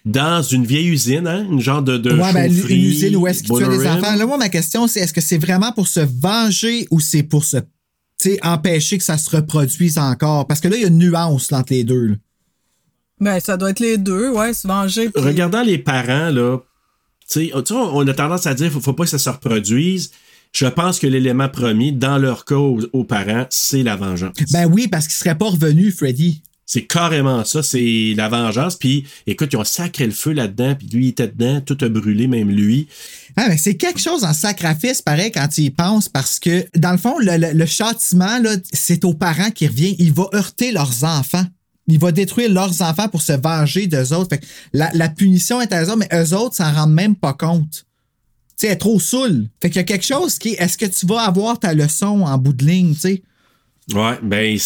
[0.04, 3.26] dans une vieille usine, hein, une genre de, de ouais, ben, chaufferie, une usine où
[3.26, 4.14] est-ce qu'il tue des enfants.
[4.14, 7.44] Là, moi, ma question, c'est est-ce que c'est vraiment pour se venger ou c'est pour
[7.44, 7.58] se
[8.42, 10.46] empêcher que ça se reproduise encore?
[10.46, 12.06] Parce que là, il y a une nuance entre les deux.
[12.06, 12.14] là.
[13.20, 15.08] Ben, ça doit être les deux, ouais, se venger.
[15.08, 16.58] puis- Regardant les parents, là,
[17.30, 20.10] tu sais, on a tendance à dire faut, faut pas que ça se reproduise.
[20.52, 24.34] Je pense que l'élément premier, dans leur cas aux, aux parents, c'est la vengeance.
[24.52, 26.42] Ben oui, parce qu'il serait pas revenu, Freddy.
[26.66, 28.76] C'est carrément ça, c'est la vengeance.
[28.76, 31.88] Puis, écoute, ils ont sacré le feu là-dedans, puis lui, il était dedans, tout a
[31.88, 32.88] brûlé, même lui.
[33.36, 36.92] Ah, mais c'est quelque chose en sacrifice, pareil, quand tu y penses, parce que, dans
[36.92, 39.94] le fond, le, le- le châtiment, là, c'est aux parents qui revient.
[39.98, 41.44] Il va heurter leurs enfants.
[41.86, 44.30] Il va détruire leurs enfants pour se venger d'eux autres.
[44.30, 47.14] Fait que la, la punition est à eux autres, mais eux autres s'en rendent même
[47.14, 47.84] pas compte.
[48.56, 49.48] Tu sais, elle est trop saoule.
[49.60, 52.22] Fait qu'il y a quelque chose qui est, est-ce que tu vas avoir ta leçon
[52.22, 53.22] en bout de ligne, tu sais?
[53.92, 54.56] Ouais, ben,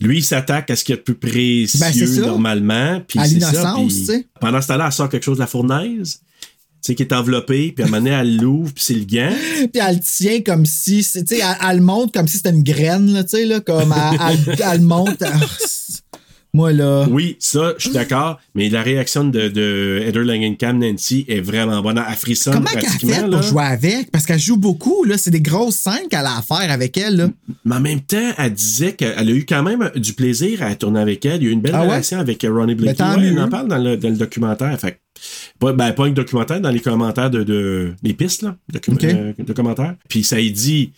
[0.00, 3.00] lui, il s'attaque à ce qu'il y a de plus précieux Ben, normalement.
[3.08, 4.26] Puis À l'innocence, tu sais.
[4.40, 6.46] Pendant ce temps-là, elle sort quelque chose de la fournaise, tu
[6.82, 9.34] sais, qui est enveloppé, puis à un moment donné, elle l'ouvre, puis c'est le gant.
[9.72, 12.50] Puis elle le tient comme si, tu sais, elle, elle le monte comme si c'était
[12.50, 15.20] une graine, là, tu sais, là, comme elle, elle- elle le monte.
[16.54, 17.06] C'est- moi, là.
[17.10, 21.82] Oui, ça, je suis d'accord, mais la réaction de, de Heather Langenkamp, Nancy, est vraiment
[21.82, 21.98] bonne.
[22.08, 23.12] Elle frissonne Comment qu'elle pratiquement.
[23.14, 23.38] fait là.
[23.38, 24.10] pour jouer avec?
[24.12, 25.18] Parce qu'elle joue beaucoup, là.
[25.18, 27.28] C'est des grosses scènes qu'elle a à faire avec elle, là.
[27.64, 31.00] Mais en même temps, elle disait qu'elle a eu quand même du plaisir à tourner
[31.00, 31.42] avec elle.
[31.42, 31.88] Il y a eu une belle Ah ouais?
[31.88, 33.02] relation avec Ronnie Blakey.
[33.02, 34.78] Ouais, on en parle dans le, dans le documentaire.
[34.80, 35.00] Fait
[35.58, 38.56] pas, ben, pas un documentaire, dans les commentaires de, de les pistes, là,
[39.04, 39.94] euh, de commentaires.
[40.08, 40.92] Puis ça y dit,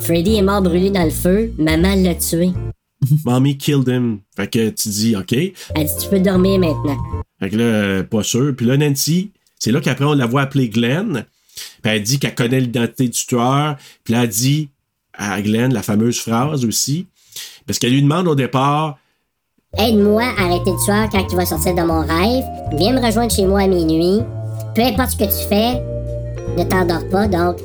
[0.00, 2.50] Freddy est mort brûlé dans le feu, maman l'a tué.
[3.24, 4.20] Mommy killed him.
[4.36, 5.32] Fait que tu dis, OK.
[5.32, 6.96] Elle dit Tu peux dormir maintenant.
[7.40, 8.54] Fait que là, pas sûr.
[8.56, 11.24] Puis là, Nancy, c'est là qu'après, on la voit appeler Glenn.
[11.82, 13.76] Puis elle dit qu'elle connaît l'identité du tueur.
[14.04, 14.68] Puis là, elle dit
[15.12, 17.06] à Glenn la fameuse phrase aussi.
[17.66, 18.98] Parce qu'elle lui demande au départ
[19.76, 22.44] Aide-moi à arrêter le tueur quand il va sortir de mon rêve.
[22.78, 24.24] Viens me rejoindre chez moi à minuit.
[24.74, 25.74] Peu importe ce que tu fais,
[26.56, 27.58] ne t'endors pas donc.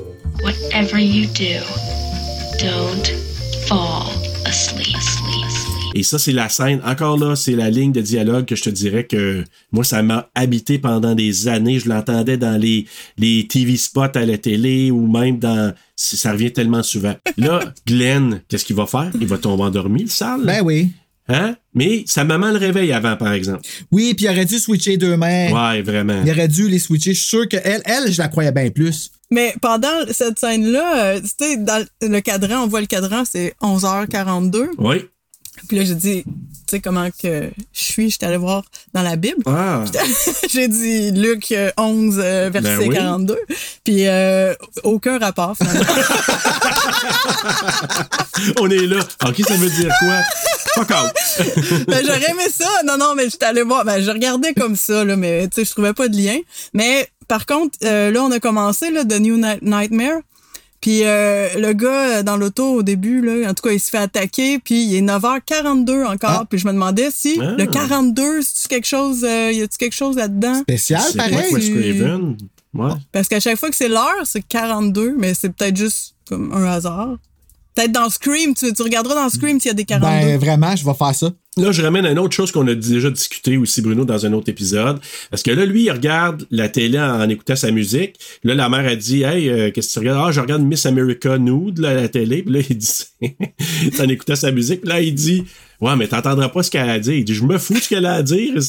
[0.43, 1.63] Whatever you do,
[2.59, 3.07] don't
[3.67, 4.22] fall.
[5.93, 6.81] Et ça, c'est la scène.
[6.85, 10.29] Encore là, c'est la ligne de dialogue que je te dirais que moi, ça m'a
[10.33, 11.79] habité pendant des années.
[11.79, 12.85] Je l'entendais dans les,
[13.17, 15.73] les TV spots à la télé ou même dans.
[15.95, 17.15] Ça revient tellement souvent.
[17.37, 19.11] Là, Glenn, qu'est-ce qu'il va faire?
[19.19, 20.41] Il va tomber endormi, le sale.
[20.43, 20.89] Ben oui.
[21.29, 21.55] Hein?
[21.73, 23.61] Mais sa maman le réveille avant, par exemple.
[23.91, 25.51] Oui, puis il aurait dû switcher deux mains.
[25.51, 26.21] Ouais, vraiment.
[26.25, 27.13] Il aurait dû les switcher.
[27.13, 29.11] Je suis sûr qu'elle, elle, je la croyais bien plus.
[29.31, 33.53] Mais pendant cette scène-là, euh, tu sais, dans le cadran, on voit le cadran, c'est
[33.61, 34.69] 11h42.
[34.77, 35.05] Oui.
[35.67, 36.31] Puis là, j'ai dit, tu
[36.69, 38.63] sais comment que je suis, j'étais allé voir
[38.93, 39.43] dans la Bible.
[39.45, 39.83] Ah.
[40.49, 42.95] j'ai dit Luc euh, 11, euh, verset Ben oui.
[42.95, 43.37] 42.
[43.83, 44.53] Puis euh,
[44.83, 45.83] aucun rapport, finalement.
[48.59, 48.99] On est là.
[49.27, 50.19] OK, ça veut dire quoi?
[50.75, 51.85] Fuck out.
[51.87, 52.67] ben, j'aurais aimé ça.
[52.85, 53.85] Non, non, mais j'étais allé voir.
[53.85, 56.37] Ben, je regardais comme ça, là, mais tu sais, je trouvais pas de lien.
[56.73, 60.19] Mais par contre, euh, là, on a commencé, là, The New Night- Nightmare.
[60.83, 63.89] Puis euh, le gars euh, dans l'auto au début, là, en tout cas, il se
[63.89, 66.45] fait attaquer, puis il est 9h42 encore.
[66.49, 67.55] Puis je me demandais si Ah.
[67.57, 70.59] le 42, c'est quelque chose, euh, y a-tu quelque chose là-dedans?
[70.63, 72.37] Spécial, Craven?
[72.73, 72.91] Ouais.
[73.13, 76.65] Parce qu'à chaque fois que c'est l'heure, c'est 42, mais c'est peut-être juste comme un
[76.65, 77.15] hasard.
[77.75, 80.05] Peut-être dans Scream, tu, tu regarderas dans Scream s'il y a des 42.
[80.27, 81.29] Ben vraiment, je vais faire ça.
[81.55, 84.33] Là, je ramène à une autre chose qu'on a déjà discuté aussi, Bruno, dans un
[84.33, 84.99] autre épisode.
[85.29, 88.15] Parce que là, lui, il regarde la télé en, en écoutant sa musique.
[88.43, 90.27] Là, la mère a dit Hey, euh, qu'est-ce que tu regardes?
[90.27, 92.41] Ah, je regarde Miss America Nude, là, à la télé.
[92.41, 93.05] Puis là, il dit
[93.99, 94.81] En écoutant sa musique.
[94.81, 95.43] Puis là, il dit
[95.79, 97.13] Ouais, mais t'entendras pas ce qu'elle a à dire.
[97.13, 98.53] Il dit Je me fous de ce qu'elle a à dire.
[98.55, 98.61] Ouais,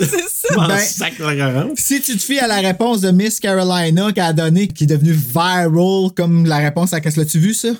[0.00, 0.54] c'est ça.
[0.68, 1.72] Ben, sac la garante.
[1.76, 4.86] Si tu te fies à la réponse de Miss Carolina qu'elle a donnée, qui est
[4.86, 5.68] devenue viral
[6.16, 7.70] comme la réponse à qu'est-ce l'as-tu vu ça?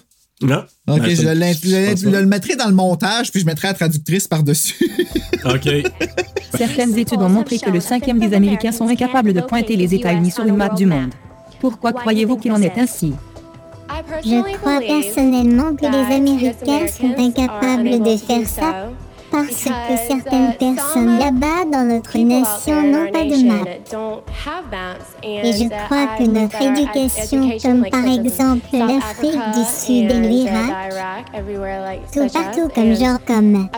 [0.40, 0.64] Non?
[0.86, 4.88] Ok, Ben, je, le mettrai dans le montage, puis je mettrai la traductrice par-dessus.
[5.44, 5.68] OK.
[6.56, 10.30] Certaines études ont montré que le cinquième des Américains sont incapables de pointer les États-Unis
[10.30, 11.10] sur une map du monde.
[11.60, 13.14] Pourquoi croyez-vous qu'il en est ainsi?
[14.24, 18.90] Je crois personnellement que les Américains sont incapables de faire ça
[19.30, 19.70] parce que
[20.08, 23.64] certaines personnes là-bas dans notre nation n'ont pas de map.
[25.22, 30.92] Et je crois que notre éducation, comme par exemple l'Afrique du Sud et l'Irak,
[32.12, 33.68] tout partout comme genre comme.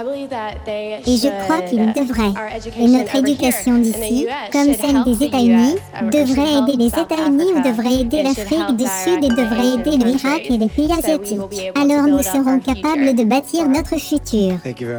[1.07, 2.35] Et je crois qu'ils devraient.
[2.79, 5.77] Et notre éducation d'ici, comme celle des États-Unis,
[6.13, 10.59] devrait aider les États-Unis ou devrait aider l'Afrique du Sud et devrait aider l'Irak et
[10.59, 11.41] les pays asiatiques.
[11.77, 14.59] Alors nous serons capables de bâtir notre futur.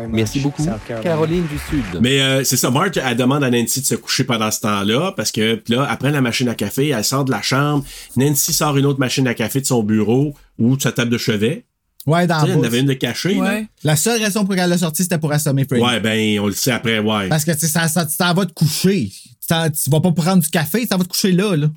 [0.09, 0.65] Merci beaucoup.
[1.01, 1.99] Caroline du Sud.
[2.01, 5.13] Mais euh, c'est ça, Marge, elle demande à Nancy de se coucher pendant ce temps-là,
[5.15, 7.83] parce que là, après la machine à café, elle sort de la chambre.
[8.15, 11.17] Nancy sort une autre machine à café de son bureau ou de sa table de
[11.17, 11.65] chevet.
[12.07, 13.39] Ouais, dans Tu sais, la il y en avait une de cachée.
[13.39, 13.67] Ouais.
[13.83, 15.83] La seule raison pour qu'elle l'a sorti, c'était pour assommer Freddy.
[15.83, 17.29] Ouais, ben, on le sait après, ouais.
[17.29, 19.11] Parce que tu sais, ça, ça, tu t'en vas te coucher.
[19.47, 21.67] Tu vas pas prendre du café, tu t'en vas te coucher là, là.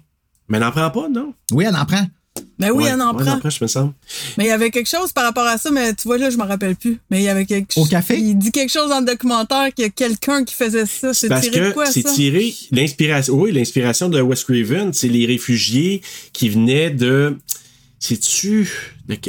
[0.49, 1.35] Mais elle n'en prend pas, non?
[1.53, 2.07] Oui, elle en prend.
[2.59, 3.93] Ben oui, Ouais, elle en ouais, je me semble.
[4.39, 6.37] Mais il y avait quelque chose par rapport à ça, mais tu vois, là, je
[6.37, 7.01] me rappelle plus.
[7.11, 8.17] Mais il y avait quelque Au café?
[8.17, 11.13] Il dit quelque chose dans le documentaire qu'il y a quelqu'un qui faisait ça.
[11.13, 16.01] C'est tiré de quoi, c'est tiré, l'inspiration, oui, l'inspiration de Wes Craven, c'est les réfugiés
[16.33, 17.37] qui venaient de,
[17.99, 18.69] c'est-tu,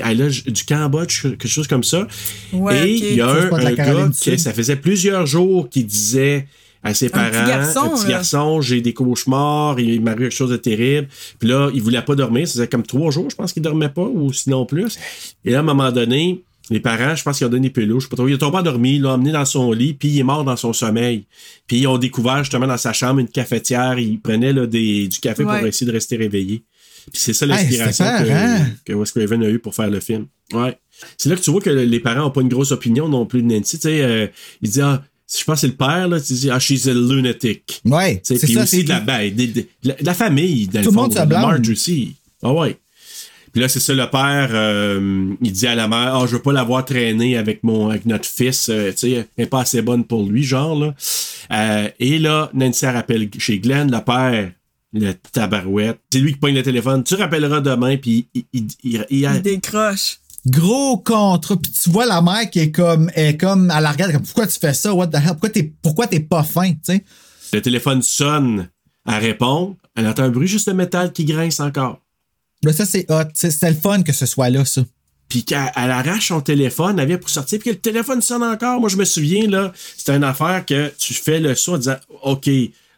[0.02, 2.07] ah, du Cambodge, quelque chose comme ça.
[2.53, 6.47] Ouais, Et il y a un, un gars qui, ça faisait plusieurs jours qu'il disait
[6.86, 10.52] à ses parents, petit garçon, un petit garçon, j'ai des cauchemars, il m'arrive quelque chose
[10.52, 11.07] de terrible.
[11.40, 13.90] Puis là, il voulait pas dormir, ça faisait comme trois jours, je pense qu'il dormait
[13.90, 14.98] pas, ou sinon plus.
[15.44, 18.03] Et là, à un moment donné, les parents, je pense qu'ils ont donné des peluches,
[18.03, 20.10] je sais pas trop, il a tombé endormi, ils l'ont emmené dans son lit, puis
[20.10, 21.26] il est mort dans son sommeil.
[21.68, 25.20] Puis ils ont découvert justement dans sa chambre une cafetière, il prenait là, des, du
[25.20, 25.57] café Ouais.
[25.60, 26.64] pour essayer de rester réveillé.
[27.12, 28.66] Puis c'est ça l'inspiration peur, hein?
[28.84, 30.26] que, que Wes Craven a eu pour faire le film.
[30.53, 30.76] Ouais.
[31.18, 33.44] C'est là que tu vois que les parents ont pas une grosse opinion non plus
[33.44, 33.78] de Nancy.
[33.78, 34.28] Tu sais, euh,
[34.64, 36.93] il dit, ah, je pense que c'est le père, là, tu dis, ah, she's a
[36.93, 37.81] lunatic.
[37.85, 38.64] Ouais, c'est Puis ça.
[38.64, 40.95] aussi c'est- de la, ben, de, de- de la, de la famille, dans Tout le
[40.95, 41.41] monde fond, se blâme.
[41.41, 42.15] Marge aussi.
[42.43, 42.77] Ah ouais.
[43.52, 46.41] Puis là, c'est ça, le père, euh, il dit à la mère, ah, je veux
[46.41, 49.81] pas l'avoir traîné avec mon, avec notre fils, euh, tu sais, elle est pas assez
[49.81, 50.93] bonne pour lui, genre, là.
[51.52, 54.52] Euh, et là, Nancy elle rappelle chez Glenn, le père,
[54.93, 59.06] le tabarouette, c'est lui qui pogne le téléphone, tu rappelleras demain, puis il, il, il-
[59.10, 60.18] il- Il décroche.
[60.47, 61.55] Gros contre.
[61.55, 64.47] Puis tu vois la mère qui est comme, est comme, elle la regarde comme, pourquoi
[64.47, 64.93] tu fais ça?
[64.93, 65.30] What the hell?
[65.31, 66.72] Pourquoi t'es, pourquoi t'es pas fin?
[66.72, 67.03] Tu sais?
[67.53, 68.69] le téléphone sonne,
[69.07, 71.99] elle répond, elle entend un bruit juste de métal qui grince encore.
[72.63, 73.23] Là, ça, c'est hot.
[73.34, 74.84] C'est- C'était le fun que ce soit là, ça.
[75.30, 78.43] Puis qu'elle elle arrache son téléphone, elle vient pour sortir, puis que le téléphone sonne
[78.43, 78.80] encore.
[78.80, 81.95] Moi, je me souviens, là, c'était une affaire que tu fais le son en disant
[82.23, 82.49] OK,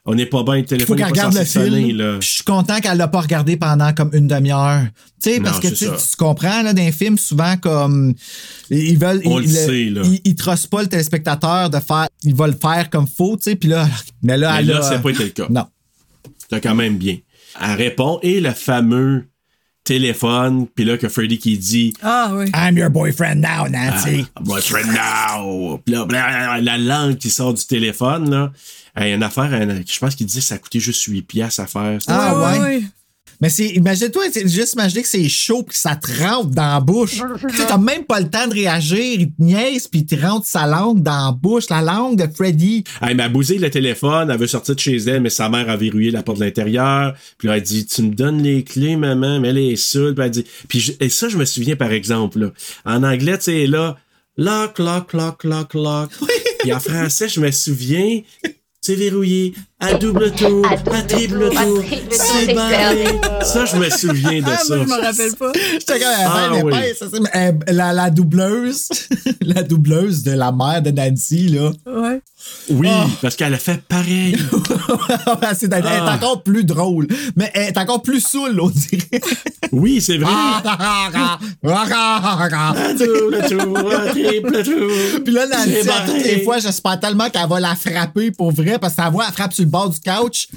[0.09, 1.97] on n'est pas bien, le Il faut téléphone n'est pas le film.
[1.97, 2.17] là.
[2.21, 4.83] Je suis content qu'elle l'a pas regardé pendant comme une demi-heure.
[5.21, 5.95] Tu sais, parce que tu, ça.
[6.17, 8.13] comprends, là, dans les films, souvent, comme,
[8.69, 10.01] ils veulent, On ils, le sait, là.
[10.05, 13.43] Ils, ils trossent pas le téléspectateur de faire, ils vont le faire comme faux, tu
[13.43, 13.87] sais, puis là,
[14.23, 15.47] mais là, Mais elle là, a- c'est pas été le cas.
[15.49, 15.65] Non.
[16.49, 17.17] C'est quand même bien.
[17.61, 19.25] Elle répond, et le fameux
[19.83, 22.45] téléphone, puis là, que Freddy qui dit Ah oui.
[22.53, 24.25] I'm your boyfriend now, Nancy.
[24.35, 25.77] Ah, boyfriend now!
[25.85, 28.51] Puis là, la langue qui sort du téléphone, là.
[28.99, 31.03] Il y a une affaire, un- je pense qu'il dit que ça a coûté juste
[31.03, 31.97] 8 piastres à faire.
[32.07, 32.59] Ah, ouais.
[32.59, 32.81] ouais.
[33.39, 36.73] Mais c'est, imagine-toi, c'est juste imaginer que c'est chaud puis que ça te rentre dans
[36.73, 37.21] la bouche.
[37.49, 40.15] tu sais, t'as même pas le temps de réagir, il te niaise puis il te
[40.19, 42.83] rentre sa langue dans la bouche, la langue de Freddy.
[42.99, 45.77] Elle m'a bousé le téléphone, elle veut sortir de chez elle, mais sa mère a
[45.77, 47.13] verrouillé la porte de l'intérieur.
[47.37, 50.15] Puis là, elle dit Tu me donnes les clés, maman, mais elle est seule.
[50.15, 50.45] Puis elle dit.
[50.67, 52.51] Puis je- et ça, je me souviens par exemple, là.
[52.85, 53.97] En anglais, tu sais, là,
[54.37, 56.09] lock, lock, lock, lock, lock.
[56.61, 58.21] Puis en français, je me souviens.
[58.81, 62.55] C'est verrouillé, à double tour, à, triple tour, c'est.
[63.45, 64.75] Ça, je me souviens de Ah, ça.
[64.75, 65.51] moi, je me rappelle pas.
[65.73, 66.73] J'étais comme, Ah, ben, oui.
[66.73, 68.87] épaisse, c'est- euh, la, la doubleuse,
[69.41, 71.71] la doubleuse de la mère de Nancy, là.
[71.85, 72.21] Ouais.
[72.69, 73.05] Oui, Ah.
[73.21, 74.37] parce qu'elle a fait pareil.
[75.57, 76.15] c'est, elle est Ah.
[76.15, 79.21] encore plus drôle, mais elle est encore plus saoule, on dirait.
[79.71, 80.31] Oui, c'est vrai.
[80.33, 81.37] À
[82.93, 85.21] double tour, à triple tour.
[85.23, 89.01] Puis là, Nancy, les fois, j'espère tellement qu'elle va la frapper pour vrai, parce que
[89.03, 90.47] sa voix, elle frappe sur le bord du couch.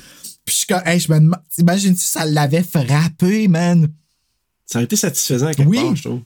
[0.44, 3.88] Puis je suis comme, hey, je me demande, imagine si ça l'avait frappé, man.
[4.66, 5.76] Ça a été satisfaisant à quelque Oui.
[5.80, 6.20] part, je trouve.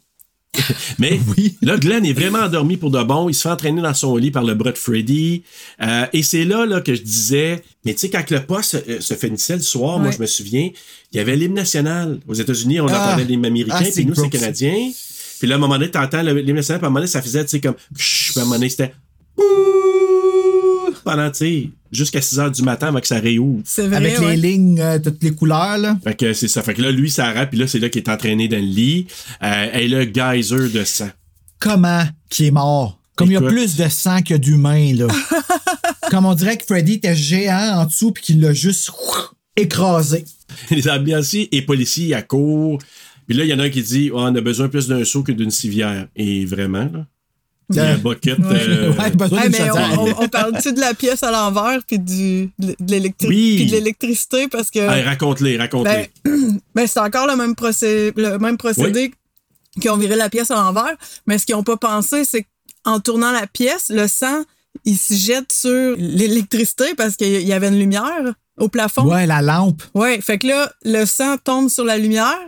[1.00, 1.18] Mais
[1.62, 3.28] là, Glenn est vraiment endormi pour de bon.
[3.28, 5.42] Il se fait entraîner dans son lit par le bras de Freddy.
[5.82, 9.00] Euh, et c'est là, là que je disais, mais tu sais, quand le poste se,
[9.00, 10.70] se finissait le soir, moi, je me souviens,
[11.12, 12.20] il y avait l'hymne national.
[12.28, 13.08] Aux États-Unis, on Ah.
[13.08, 14.92] entendait l'hymne américain, Ah, puis nous, c'est canadien.
[15.40, 17.20] Puis là, à un moment donné, t'entends l'hymne national, puis à un moment donné, ça
[17.20, 18.94] faisait, tu sais, comme, puis à un moment donné, c'était
[21.04, 23.62] pendant, tu sais, jusqu'à 6 heures du matin avant que ça réouvre.
[23.64, 23.96] C'est vrai.
[23.96, 24.36] Avec ouais.
[24.36, 25.96] les lignes, euh, toutes les couleurs, là.
[26.02, 26.62] Fait que c'est ça.
[26.62, 28.62] Fait que là, lui, ça arrête, puis là, c'est là qu'il est entraîné dans le
[28.62, 29.06] lit.
[29.42, 31.10] Euh, et le geyser de sang.
[31.58, 32.98] Comment qui est mort?
[33.16, 35.06] Comme il y a plus de sang que d'humains, là.
[36.10, 38.90] Comme on dirait que Freddy était géant en dessous puis qu'il l'a juste
[39.56, 40.24] écrasé.
[40.70, 42.78] Les ambulanciers et policiers à court.
[43.26, 45.04] Puis là, il y en a un qui dit Ah, on a besoin plus d'un
[45.04, 46.08] seau que d'une civière.
[46.16, 47.06] Et vraiment, là.
[47.70, 48.38] Il y a un bucket.
[48.40, 49.98] euh, Ouais, besoin Ouais, d'une mais chaudière.
[49.98, 53.56] on, on, on parle-tu de la pièce à l'envers puis du, de l'électri- Oui.
[53.56, 56.10] puis de l'électricité parce que hey, raconte-les, raconte-les.
[56.24, 59.12] ben, ben, c'est encore le même, procé- le même procédé
[59.80, 60.94] qui ont viré la pièce à l'envers,
[61.26, 62.46] mais ce qu'ils n'ont pas pensé, c'est
[62.84, 64.44] qu'en tournant la pièce, le sang,
[64.84, 69.04] il se jette sur l'électricité parce qu'il y avait une lumière au plafond.
[69.10, 69.82] Ouais, la lampe.
[69.94, 72.38] Ouais, fait que là, le sang tombe sur la lumière,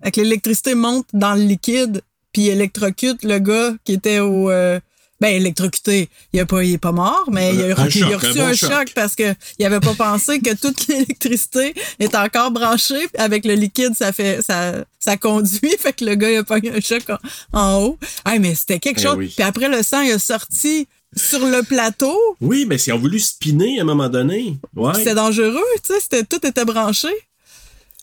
[0.00, 2.00] avec l'électricité monte dans le liquide,
[2.34, 4.50] puis électrocute le gars qui était au.
[4.50, 4.78] euh,
[5.20, 6.10] ben, électrocuté.
[6.34, 8.52] Il, a pas, il est pas mort, mais il a, il reçu un bon un
[8.52, 8.70] choc.
[8.70, 13.06] choc parce que il avait pas pensé que toute l'électricité est encore branchée.
[13.16, 15.70] Avec le liquide, ça fait, ça, ça conduit.
[15.78, 17.98] Fait que le gars, il a pogné un choc en, en haut.
[18.24, 19.16] Ah, mais c'était quelque Eh chose.
[19.16, 19.32] oui.
[19.34, 22.18] Puis après, le sang, il a sorti sur le plateau.
[22.40, 24.56] Oui, mais s'ils ont voulu spinner à un moment donné.
[24.74, 24.92] Ouais.
[24.96, 26.24] C'était dangereux, tu sais.
[26.24, 27.08] Tout était branché.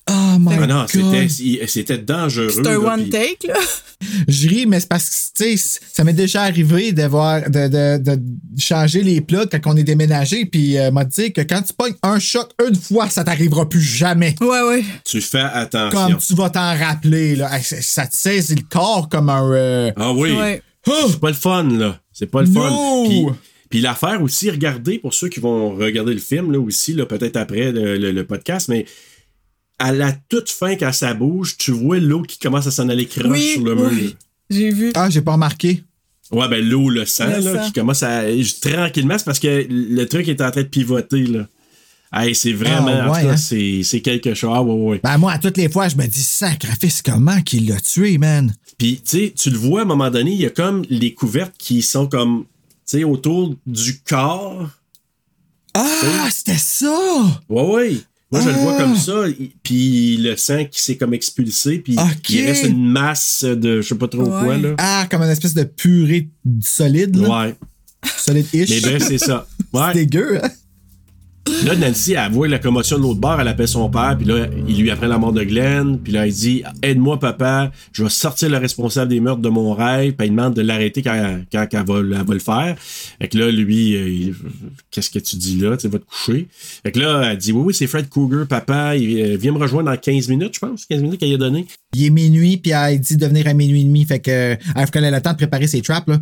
[0.09, 2.49] Oh my Ah non, c'était, dangereux.
[2.49, 3.53] C'était un là, one take, là.
[4.27, 7.67] Je ris, mais c'est parce que, tu sais, ça m'est déjà arrivé de, voir, de,
[7.67, 8.19] de, de
[8.57, 11.93] changer les plugs quand on est déménagé, puis euh, m'a dit que quand tu pognes
[12.01, 14.35] un choc une fois, ça t'arrivera plus jamais.
[14.41, 14.83] Ouais, ouais.
[15.05, 15.99] Tu fais attention.
[16.07, 17.59] Comme tu vas t'en rappeler, là.
[17.61, 19.51] Ça- te saisit le corps comme un.
[19.53, 20.31] euh, Ah oui.
[20.35, 20.63] Ouais.
[20.85, 21.99] C'est pas le fun, là.
[22.11, 22.69] C'est pas le fun.
[22.71, 23.05] No!
[23.07, 23.25] Puis,
[23.69, 27.37] puis l'affaire aussi, regardez, pour ceux qui vont regarder le film, là aussi, là, peut-être
[27.37, 28.85] après le, le- le podcast, mais
[29.81, 33.05] à la toute fin, quand ça bouge, tu vois l'eau qui commence à s'en aller
[33.07, 33.95] croche Oui, sur le oui.
[34.03, 34.11] mur.
[34.49, 34.91] J'ai vu.
[34.95, 35.83] Ah, j'ai pas remarqué.
[36.31, 37.65] Ouais, ben l'eau, le sang, Le là, sang.
[37.67, 38.23] qui commence à.
[38.61, 41.47] Tranquillement, c'est parce que le truc est en train de pivoter, là.
[42.13, 42.87] Hey, c'est vraiment.
[42.87, 43.37] Ah, en ouais, tout cas, hein?
[43.37, 44.51] c'est, c'est quelque chose.
[44.53, 44.99] Ah, ouais, ouais.
[45.03, 48.53] Ben, moi, à toutes les fois, je me dis, sacrifice, comment qu'il l'a tué, man?
[48.77, 51.13] Puis, tu sais, tu le vois à un moment donné, il y a comme les
[51.13, 52.43] couvertes qui sont comme,
[52.87, 54.69] tu sais, autour du corps.
[55.73, 57.41] Ah, c'était ça!
[57.49, 57.97] Ouais, ouais.
[58.31, 58.81] Moi, je le vois Ah.
[58.83, 61.95] comme ça, il- puis le sang qui s'est comme expulsé, puis
[62.29, 64.73] il reste une masse de je sais pas trop quoi, là.
[64.77, 66.29] Ah, comme une espèce de purée
[66.63, 67.45] solide, là.
[67.47, 67.55] Ouais.
[68.17, 68.69] Solide-ish.
[68.69, 69.47] Mais ben, c'est ça.
[69.73, 69.81] Ouais.
[69.93, 70.49] C'est dégueu, hein?
[71.65, 74.47] Là, Nancy, elle voit la commotion de l'autre bord, elle appelle son père, puis là,
[74.67, 78.09] il lui apprend la mort de Glenn, puis là, il dit Aide-moi, papa, je vais
[78.09, 81.67] sortir le responsable des meurtres de mon rêve, puis il demande de l'arrêter quand, quand,
[81.71, 82.75] elle, va, le faire.
[82.79, 84.33] Fait que là, lui, euh,
[84.91, 86.47] Qu'est-ce que tu dis là Tu sais, va te coucher.
[86.51, 89.57] Fait que là, elle dit Oui, oui, c'est Fred Cougar, papa, il euh, vient me
[89.57, 91.65] rejoindre dans 15 minutes, je pense, 15 minutes qu'elle a donné.
[91.95, 94.05] Il est minuit, puis elle dit de venir à minuit et demi.
[94.05, 94.55] Fait que, euh,
[94.93, 96.19] elle ait le temps de préparer ses traps, là.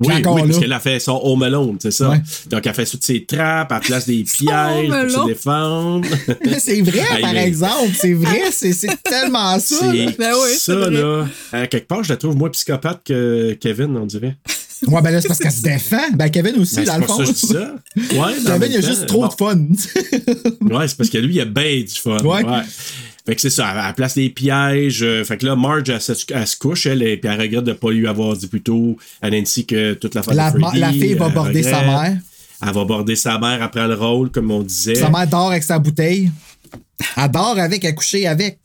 [0.00, 2.10] Oui, encore oui, parce qu'elle a fait son home alone, c'est ça.
[2.10, 2.20] Ouais.
[2.50, 6.08] Donc, elle fait toutes ses trappes, elle place des pièges pour se défendre.
[6.58, 7.90] c'est vrai, Hey, par mais- exemple.
[7.98, 9.86] C'est vrai, c'est c'est tellement ça.
[9.92, 9.92] là.
[10.10, 10.90] C'est Ben oui, c'est ça, vrai.
[10.90, 11.26] là.
[11.52, 14.36] À quelque part, je la trouve moins psychopathe que Kevin, on dirait.
[14.86, 15.96] Ouais, ben là, c'est parce qu'elle se défend.
[16.14, 17.24] Ben, Kevin aussi, Ben, dans c'est le pour fond.
[17.26, 17.74] ça que je dis ça.
[18.16, 19.26] Ouais, Kevin, il a juste trop bon.
[19.26, 20.76] de fun.
[20.76, 22.18] Ouais, c'est parce que lui, il a bien du fun.
[22.18, 22.44] Ouais.
[23.28, 25.02] Fait que c'est ça, elle, elle place des pièges.
[25.02, 27.64] euh, Fait que là, Marge, elle, se- elle se couche, elle, et puis elle regrette
[27.64, 30.58] de pas lui avoir dit plus tôt à Nancy que toute la famille La, de
[30.58, 30.78] Freddy.
[30.78, 32.16] la fille va border sa mère.
[32.62, 34.94] Elle va border sa mère, prend le rôle, comme on disait.
[34.94, 36.30] Sa mère dort avec sa bouteille.
[37.18, 38.58] Elle dort avec, elle couché avec.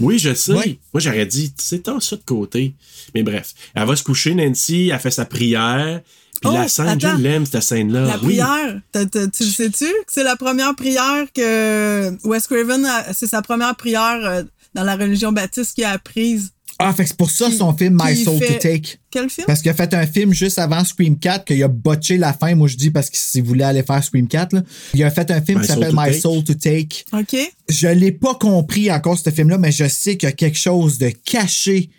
[0.00, 0.52] Oui, je sais.
[0.52, 0.66] Moi,
[0.96, 2.74] j'aurais dit, c'est tant ça de côté.
[3.14, 6.00] Mais bref, elle va se coucher, Nancy, elle fait sa prière.
[6.42, 7.16] Puis Oh, la scène, attends.
[7.16, 8.00] je l'aime, cette scène-là.
[8.02, 8.26] La Ah Oui.
[8.36, 9.84] prière, t'as- t'as- tu le sais-tu?
[9.84, 14.42] Que c'est la première prière que Wes Craven, a- c'est sa première prière euh,
[14.74, 16.50] dans la religion baptiste qu'il a apprise.
[16.78, 18.98] Ah, fait que c'est pour ça son film My Soul fait- to Take.
[19.10, 19.46] Quel film?
[19.46, 22.54] Parce qu'il a fait un film juste avant Scream 4, qu'il a botché la fin,
[22.56, 24.54] moi je dis parce qu'il voulait aller faire Scream 4.
[24.54, 24.62] Là.
[24.94, 26.20] Il a fait un film My qui s'appelle My Take.
[26.20, 27.04] Soul to Take.
[27.12, 27.36] OK.
[27.68, 30.98] Je l'ai pas compris encore ce film-là, mais je sais qu'il y a quelque chose
[30.98, 31.90] de caché.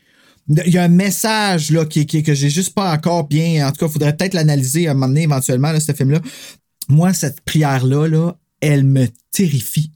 [0.49, 3.67] Il y a un message là, qui, que j'ai juste pas encore bien.
[3.67, 6.19] En tout cas, il faudrait peut-être l'analyser à un moment donné éventuellement, ce film-là.
[6.89, 9.91] Moi, cette prière-là, là, elle me terrifie.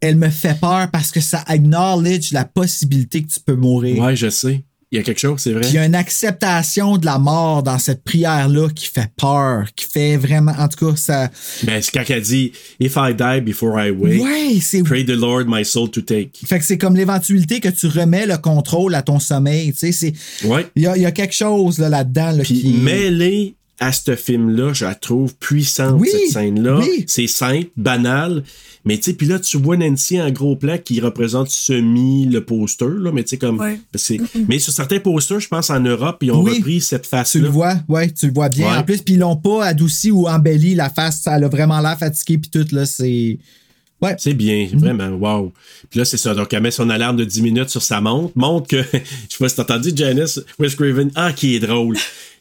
[0.00, 4.02] Elle me fait peur parce que ça acknowledge la possibilité que tu peux mourir.
[4.02, 4.64] Ouais, je sais.
[4.90, 5.60] Il y a quelque chose, c'est vrai?
[5.60, 9.66] Puis il y a une acceptation de la mort dans cette prière-là qui fait peur,
[9.76, 10.52] qui fait vraiment.
[10.58, 11.28] En tout cas, ça.
[11.64, 14.82] Ben, c'est quand elle dit If I die before I wake, Ouais, c'est.
[14.82, 16.30] pray the Lord my soul to take.
[16.46, 19.72] Fait que c'est comme l'éventualité que tu remets le contrôle à ton sommeil.
[19.74, 20.46] Tu sais, c'est.
[20.46, 20.66] Ouais.
[20.74, 22.68] Il y a, il y a quelque chose là, là-dedans là, Puis qui.
[22.72, 26.80] mêlée à ce film-là, je la trouve puissante, Oui, cette scène-là.
[26.80, 27.04] oui.
[27.06, 28.42] C'est simple, banal.
[28.84, 32.44] Mais tu sais, puis là, tu vois Nancy en gros plan qui représente semi le
[32.44, 33.58] poster, là, mais tu sais, comme.
[33.58, 33.78] Ouais.
[33.94, 34.18] c'est-
[34.48, 36.56] Mais sur certains posters, je pense en Europe, ils ont Oui.
[36.56, 37.42] repris cette Tu face-là.
[37.42, 38.70] le vois, ouais, tu le vois bien.
[38.72, 38.78] Ouais.
[38.78, 41.98] En plus, puis ils l'ont pas adouci ou embelli la face, ça a vraiment l'air
[41.98, 43.38] fatigué puis tout là, c'est.
[44.00, 44.14] Ouais.
[44.18, 45.52] C'est bien, vraiment, wow.
[45.90, 46.34] Puis là, c'est ça.
[46.34, 48.32] Donc, elle met son alarme de 10 minutes sur sa montre.
[48.36, 48.98] Montre que, je
[49.28, 51.96] sais pas si t'as entendu Janice Wes Craven, ah, qui est drôle.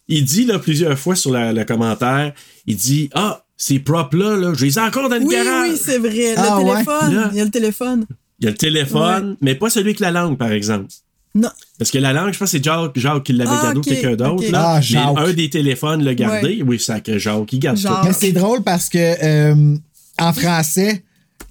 [0.08, 2.34] Il dit, là, plusieurs fois sur la- le commentaire,
[2.68, 5.70] il dit, ah, ces props-là, là, je les ai encore dans le Oui, garage.
[5.72, 6.36] oui, c'est vrai.
[6.36, 6.72] Le Ah, ouais.
[6.74, 7.14] téléphone.
[7.16, 7.30] Là.
[7.34, 8.06] Il y a le téléphone.
[8.40, 10.86] Il y a le téléphone, mais pas celui avec la langue, par exemple.
[11.34, 11.50] Non.
[11.80, 13.82] Parce que la langue, je pense que c'est Jacques, Jacques qui l'avait Ah, gardé ou
[13.82, 14.44] quelqu'un d'autre.
[14.46, 14.50] ok.
[14.52, 14.80] là.
[14.96, 16.58] Ah, un des téléphones l'a gardé.
[16.58, 16.64] Ouais.
[16.66, 18.02] Oui, sacré Jacques, il garde Jacques.
[18.02, 18.08] tout.
[18.08, 19.76] Mais c'est drôle parce que euh,
[20.20, 21.04] en français,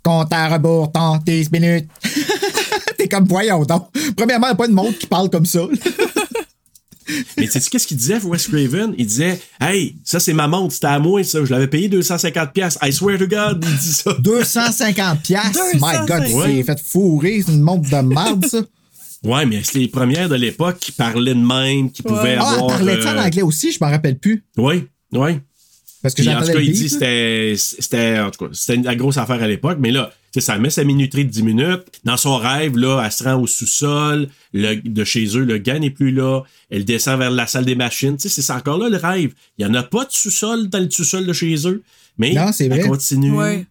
[0.06, 1.88] compte à rebours, tant 10 minutes.
[2.96, 3.88] T'es comme voyons donc.
[4.16, 5.60] Premièrement, il n'y a pas de monde qui parle comme ça.
[7.36, 8.94] Mais sais-tu qu'est-ce qu'il disait, Wes Craven?
[8.98, 11.44] Il disait, hey, ça c'est ma montre, c'était à moi, ça.
[11.44, 12.52] Je l'avais payé 250$.
[12.52, 12.84] piastres.
[12.84, 14.12] I swear to God, il dit ça.
[14.18, 15.60] 250 piastres?
[15.74, 16.42] My God, 250.
[16.46, 17.42] c'est fait fourrer.
[17.44, 18.58] C'est une montre de merde, ça.
[19.24, 22.80] Ouais, mais c'est les premières de l'époque qui parlaient de même, qui pouvaient Ah, avoir.
[22.80, 24.44] de ça en euh, anglais aussi, je m'en rappelle plus.
[24.56, 25.38] Oui, oui.
[26.06, 29.16] Parce que en tout cas, il dit c'était c'était en tout cas, c'était la grosse
[29.16, 31.82] affaire à l'époque, mais là, tu sais, ça met sa minuterie de 10 minutes.
[32.04, 35.90] Dans son rêve, là, elle se rend au sous-sol de chez eux, le gars n'est
[35.90, 36.42] plus là.
[36.70, 38.16] Elle descend vers la salle des machines.
[38.16, 39.32] Tu sais, c'est encore là le rêve.
[39.58, 41.82] Il n'y en a pas de sous-sol dans le sous-sol de chez eux.
[42.18, 42.80] Mais Non, elle vrai.
[42.80, 43.32] continue.
[43.32, 43.66] Ouais.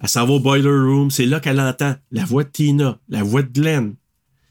[0.00, 1.10] Elle s'en va au boiler room.
[1.10, 3.94] C'est là qu'elle entend la voix de Tina, la voix de Glenn.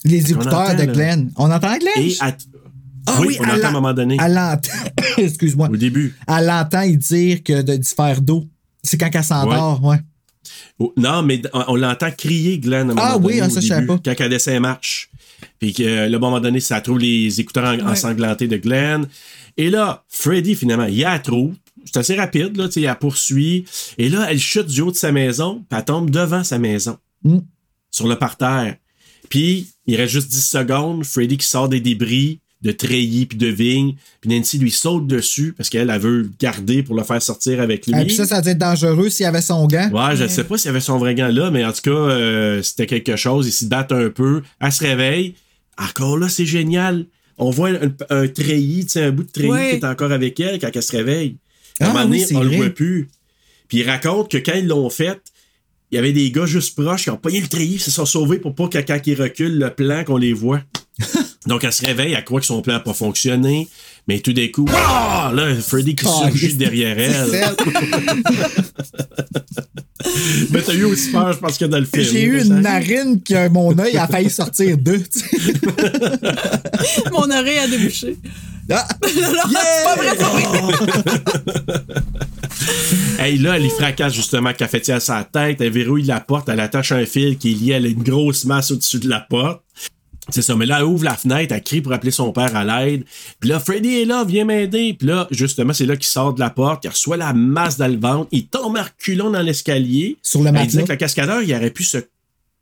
[0.03, 0.85] Les écouteurs entend, de là.
[0.87, 1.31] Glenn.
[1.37, 1.91] On entend Glenn?
[1.97, 2.35] Et elle-
[3.07, 4.17] Ah oui, oui, on elle entend à un moment donné.
[4.23, 4.71] Elle l'entend.
[5.17, 5.69] Excuse-moi.
[5.71, 6.15] Au début.
[6.27, 8.45] Elle l'entend y dire que de diffère d'eau.
[8.83, 9.97] C'est quand elle s'endort, ouais.
[10.79, 12.89] Oh, non, mais on, on l'entend crier, Glenn.
[12.89, 13.99] À un moment Ah oui, donné, ah, au ça, je savais pas.
[14.03, 15.09] Quand elle descend les marches.
[15.59, 17.83] Puis que, euh, le moment donné, ça trouve les écouteurs en- Ouais.
[17.83, 19.07] ensanglantés de Glenn.
[19.57, 21.53] Et là, Freddy, finalement, il la trouve.
[21.85, 23.65] C'est assez rapide, là, tu sais, il la poursuit.
[23.97, 26.97] Et là, elle chute du haut de sa maison, puis elle tombe devant sa maison,
[27.23, 27.39] Mm.
[27.91, 28.75] sur le parterre.
[29.29, 31.03] Puis, il reste juste 10 secondes.
[31.05, 33.95] Freddy qui sort des débris de treillis puis de vignes.
[34.21, 37.87] Puis Nancy lui saute dessus parce qu'elle, elle veut garder pour le faire sortir avec
[37.87, 37.99] lui.
[37.99, 39.89] Et puis ça, ça doit être dangereux s'il avait son gant.
[39.91, 41.81] Ouais, je ne sais pas s'il y avait son vrai gant là, mais en tout
[41.81, 43.47] cas, euh, c'était quelque chose.
[43.47, 44.41] Il s'y date un peu.
[44.59, 45.35] Elle se réveille.
[45.77, 47.05] Encore là, c'est génial.
[47.37, 49.69] On voit un, un treillis, tu sais, un bout de treillis Ouais.
[49.71, 51.37] qui est encore avec elle quand elle se réveille.
[51.79, 53.09] À un Ah moment oui, donné, c'est on le voit plus.
[53.67, 55.19] Puis il raconte que quand ils l'ont fait,
[55.91, 58.05] il y avait des gars juste proches qui ont pogné le treillis, ils se sont
[58.05, 60.61] sauvés pour pas que quand ils reculent le plan qu'on les voit.
[61.47, 63.67] Donc elle se réveille, elle croit que son plan n'a pas fonctionné,
[64.07, 65.31] mais tout d'un coup, Wouah!
[65.33, 67.13] là, Freddy qui surgit derrière elle.
[70.51, 72.05] Mais t'as eu aussi peur, je pense que dans le film.
[72.05, 75.01] J'ai eu une narine que mon œil a failli sortir d'eux.
[75.01, 75.53] tu sais.
[77.11, 78.17] Mon oreille a débouché.
[78.69, 78.87] Ah!
[79.05, 79.21] C'est
[79.83, 80.15] pas vrai.
[83.19, 86.59] Hey, là, elle y fracasse justement cafetière à sa tête, elle verrouille la porte, elle
[86.59, 89.61] attache un fil qui est lié à une grosse masse au-dessus de la porte.
[90.29, 92.63] C'est ça, mais là, elle ouvre la fenêtre, elle crie pour appeler son père à
[92.65, 93.03] l'aide.
[93.39, 94.93] Puis là, Freddy est là, viens m'aider.
[94.93, 97.87] Puis là, justement, c'est là qu'il sort de la porte, il reçoit la masse dans
[97.87, 100.17] le ventre, il tombe à reculons dans l'escalier.
[100.21, 100.67] Sur le Elle matelas.
[100.69, 101.97] disait que le cascadeur, il aurait pu se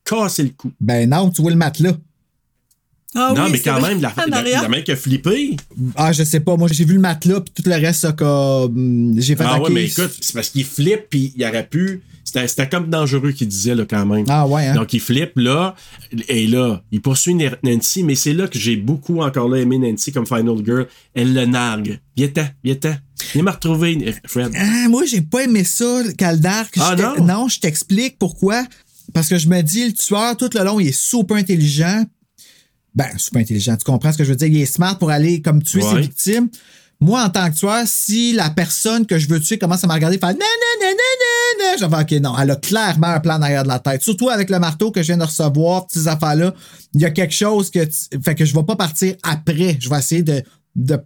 [0.04, 0.72] casser le cou.
[0.80, 1.94] Ben non, tu vois le matelas.
[3.18, 3.96] Ah non, oui, mais quand vrai.
[3.96, 5.56] même, la, la, la mec a flippé.
[5.96, 6.58] Ah, je sais pas.
[6.58, 9.16] Moi, j'ai vu le matelas, puis tout le reste, ça, comme.
[9.18, 12.02] J'ai fait Ah ouais, mais écoute, c'est parce qu'il flippe, puis il aurait pu.
[12.26, 14.26] C'était comme dangereux qu'il disait, là, quand même.
[14.28, 14.76] Ah ouais, hein?
[14.76, 15.76] Donc, il flippe, là,
[16.28, 20.12] et là, il poursuit Nancy, mais c'est là que j'ai beaucoup encore là aimé Nancy
[20.12, 20.88] comme Final Girl.
[21.14, 22.00] Elle le nargue.
[22.18, 22.96] Viens-t'en, viens-t'en.
[23.34, 24.52] Viens me retrouver, Fred.
[24.58, 26.74] Ah, moi, j'ai pas aimé ça, le Caldark.
[26.80, 27.48] Ah, te- non?
[27.48, 28.66] je t'explique pourquoi.
[29.14, 32.04] Parce que je me dis, le tueur, tout le long, il est super intelligent.
[32.96, 34.48] Ben, super intelligent, tu comprends ce que je veux dire?
[34.48, 36.50] Il est smart pour aller comme tuer ses victimes.
[37.02, 39.94] Moi, en tant que tueur, si la personne que je veux tuer commence à me
[39.94, 42.52] regarder et faire non, non, non, non, non, non, je vais faire, OK, non, elle
[42.52, 44.02] a clairement un plan derrière de la tête.
[44.02, 46.54] Surtout avec le marteau que je viens de recevoir, ces affaires-là.
[46.94, 47.84] Il y a quelque chose que.
[47.84, 49.78] tu- Fait que je vais pas partir après.
[49.80, 50.42] Je vais essayer de.
[50.76, 50.98] de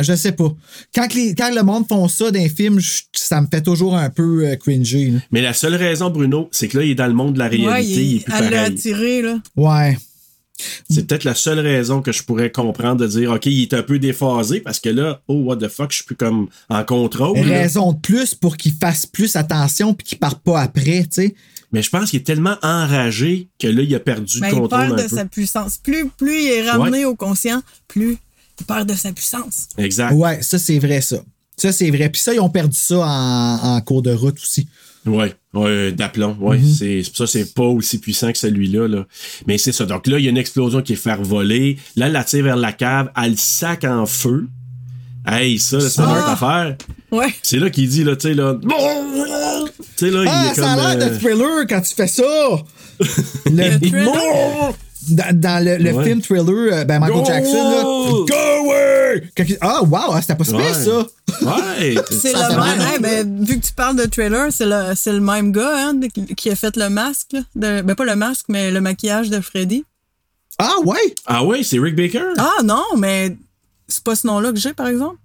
[0.00, 0.52] je sais pas.
[0.92, 3.96] Quand, les- quand le monde font ça dans les films, je- ça me fait toujours
[3.96, 5.10] un peu euh, cringy.
[5.12, 5.18] là.
[5.30, 7.46] Mais la seule raison, Bruno, c'est que là, il est dans le monde de la
[7.48, 9.38] réalité, Ouais, il, il, est plus elle l'a attiré, là.
[9.56, 9.96] Ouais.
[10.88, 13.82] C'est peut-être la seule raison que je pourrais comprendre de dire, OK, il est un
[13.82, 17.38] peu déphasé parce que là, oh, what the fuck, je suis plus comme en contrôle.
[17.38, 17.58] là.
[17.62, 21.34] Raison de plus pour qu'il fasse plus attention puis qu'il parte pas après, tu sais.
[21.72, 24.60] Mais je pense qu'il est tellement enragé que là, il a perdu Ben, le il
[24.60, 25.16] contrôle perd un de peu.
[25.16, 25.78] sa puissance.
[25.78, 28.16] Plus, plus il est ramené au conscient, plus
[28.60, 29.68] il perd de sa puissance.
[29.76, 30.12] Exact.
[30.12, 31.16] Ouais, ça, c'est vrai, ça.
[31.56, 32.08] Ça, c'est vrai.
[32.10, 34.68] Puis ça, ils ont perdu ça en, en cours de route aussi.
[35.06, 36.58] Ouais, ouais, d'aplomb, ouais.
[36.58, 36.64] Mhm.
[36.72, 39.04] C'est ça, c'est pas aussi puissant que celui-là, là.
[39.46, 39.84] Mais c'est ça.
[39.84, 41.76] Donc là, il y a une explosion qui est faire voler.
[41.96, 44.46] Là, elle la tire vers la cave, elle le sac en feu.
[45.26, 46.18] Hey, ça, c'est une Ah!
[46.18, 46.76] autre affaire.
[47.10, 47.34] Ouais.
[47.42, 48.56] C'est là qu'il dit, là, tu sais, là.
[48.62, 48.68] Tu
[49.96, 52.22] sais, là, il Ah, est ça a l'air euh, de thriller quand tu fais ça!
[53.50, 54.74] Le, thriller?
[55.10, 56.04] dans, dans le, le Ouais.
[56.04, 57.26] film thriller, euh, ben Michael Go!
[57.26, 57.82] Jackson, là.
[57.82, 58.34] Go
[58.68, 58.93] away!
[59.36, 60.72] Quand il- Ah, wow, ah, c'était pas Ouais.
[60.74, 60.98] ça!
[61.42, 61.94] Ouais.
[62.10, 62.80] C'est Ça le même.
[62.80, 65.94] hey, ben, vu que tu parles de trailer, c'est le, c'est le même gars hein,
[65.94, 67.32] de- qui- qui a fait le masque.
[67.32, 69.84] là, de, ben, pas le masque, mais le maquillage de Freddy.
[70.58, 71.14] Ah, ouais!
[71.26, 72.22] Ah ouais, c'est Rick Baker?
[72.38, 73.36] Ah non, mais
[73.88, 75.16] c'est pas ce nom-là que j'ai, par exemple.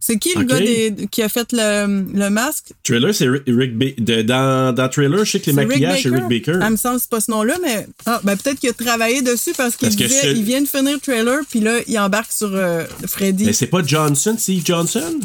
[0.00, 2.66] C'est qui le gars des- qui a fait le, le masque?
[2.84, 6.08] Trailer, c'est Rick, Rick Ba- de- dans, dans Trailer, je sais que les maquillages, c'est
[6.08, 6.58] Rick Baker?
[6.62, 8.72] Ah, il me semble que c'est pas ce nom-là, mais ah, ben, peut-être qu'il a
[8.72, 12.32] travaillé dessus parce qu'il disait il vient de finir le trailer, puis là, il embarque
[12.32, 13.44] sur euh, Freddy.
[13.46, 15.18] Mais c'est pas Johnson, Steve Johnson?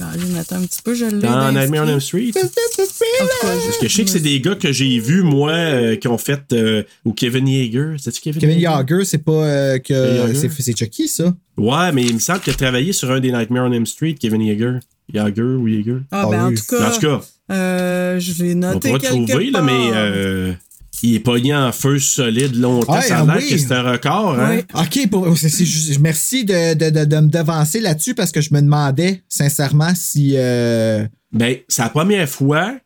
[0.00, 1.20] Ah, je attends un petit peu, je l'ai.
[1.20, 1.52] Dans.
[1.52, 2.30] Nightmare on Elm Street?
[2.32, 6.18] Parce que je sais que c'est des gars que j'ai vus, moi, euh, qui ont
[6.18, 6.40] fait.
[6.52, 7.96] euh, ou Kevin Yeager.
[7.98, 10.32] C'est-tu Kevin, Kevin Yager, c'est pas euh, que.
[10.58, 11.34] C'est Chucky, ça.
[11.56, 14.14] Ouais, mais il me semble qu'il a travaillé sur un des Nightmare on Elm Street,
[14.14, 14.78] Kevin Yeager.
[15.12, 15.98] Yeager ou Yeager?
[16.10, 16.54] Ah, Ah ben, oui.
[16.54, 17.20] en tout cas, En tout cas,
[17.54, 19.90] euh, je vais on noter pourra quelque trouver, là, mais.
[19.92, 20.52] euh,
[21.02, 22.94] il est pogné en feu solide longtemps.
[22.94, 23.48] Ouais, ça a ah l'air oui.
[23.50, 24.60] que c'est un record, hein?
[24.74, 28.60] OK, pour- juste- merci de, de- de- de me devancer là-dessus parce que je me
[28.60, 30.34] demandais sincèrement si.
[30.36, 32.76] euh, Ben, c'est la première fois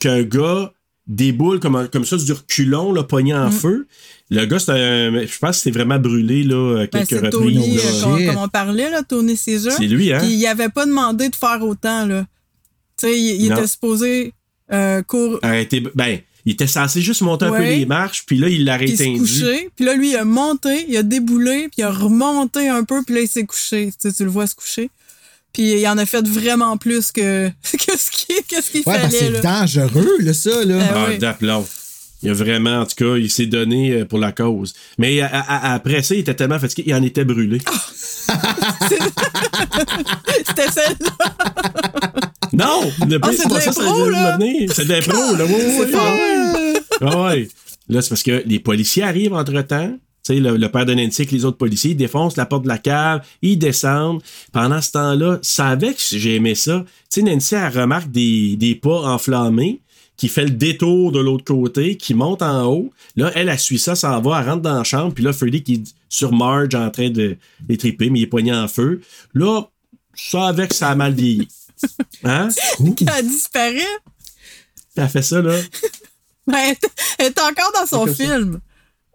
[0.00, 0.72] qu'un gars
[1.06, 3.52] déboule comme, comme ça du reculon, là, pogné en Mm.
[3.52, 3.86] feu.
[4.34, 7.16] Le gars, c'est un- je pense que c'était vraiment brûlé là, à Ben, quelques c'est
[7.18, 7.32] reprises.
[7.32, 7.82] Tony, là.
[7.84, 9.72] euh, comme, comme on parlait, là, Tony Caesar.
[9.76, 10.18] C'est lui, hein?
[10.20, 12.26] Puis il avait pas demandé de faire autant, là.
[12.98, 14.32] Tu sais, il, il était supposé
[14.72, 18.48] euh, cour- Arrêtez- ben, il était censé juste monter un peu les marches, puis là,
[18.48, 19.18] il l'a puis se rééteint.
[19.20, 19.68] coucher.
[19.76, 23.02] Puis là, lui, il a monté, il a déboulé, puis il a remonté un peu,
[23.04, 23.86] puis là, il s'est couché.
[24.00, 24.88] Tu, sais, tu le vois se coucher.
[25.52, 29.00] Puis il en a fait vraiment plus que, que ce qu'il qu'est-ce qu'il Ouais, ben,
[29.10, 29.18] fallait.
[29.18, 29.40] c'est là.
[29.42, 30.78] dangereux, là, ça, là.
[30.80, 31.18] Ah Ah, oui.
[31.18, 31.66] d'aplomb.
[32.22, 34.74] Il a vraiment, en tout cas, il s'est donné euh, pour la cause.
[34.98, 37.58] Mais à- à- après ça, il était tellement fatigué, il en était brûlé.
[40.46, 41.10] C'était celle-là.
[42.52, 42.82] Non!
[43.08, 44.38] Le Ah, pire, c'est de l'impro, là.
[44.74, 45.44] C'est de l'impro, là.
[45.46, 45.92] Oui, oui, C'est oui.
[45.92, 46.18] fort.
[47.00, 47.48] Ah ouais.
[47.88, 49.96] Là, c'est parce que les policiers arrivent entre-temps.
[50.24, 52.62] Tu sais, le, le père de Nancy avec les autres policiers, ils défoncent la porte
[52.62, 54.22] de la cave, ils descendent.
[54.52, 56.84] Pendant ce temps-là, ça avec j'ai aimé ça.
[57.12, 59.80] Tu sais, Nancy, elle remarque des, des pas enflammés
[60.16, 62.92] qui fait le détour de l'autre côté, qui monte en haut.
[63.16, 65.12] Là, elle, elle suit ça, s'en va, elle rentre dans la chambre.
[65.14, 67.36] Puis là, Freddy qui est sur Marge en train de
[67.68, 69.00] les triper, mais il est poigné en feu.
[69.34, 69.62] Là,
[70.14, 71.48] ça avec, ça a mal vieilli.
[72.24, 72.48] Hein?
[73.18, 73.80] Elle disparaît.
[74.96, 75.58] Elle fait ça, là.
[76.46, 76.74] Ben,
[77.18, 78.38] elle est- encore dans son ça.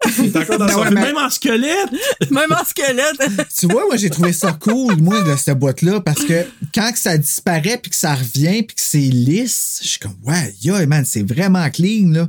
[0.04, 1.90] Encore dans Ben son ouais, film, mais- même en squelette.
[2.30, 3.48] Même en squelette.
[3.58, 6.44] Tu vois, moi, j'ai trouvé ça cool, moi, de cette boîte-là, parce que
[6.74, 10.16] quand que ça disparaît, puis que ça revient, puis que c'est lisse, je suis comme,
[10.24, 12.28] ouais, yo, man, c'est vraiment clean, là.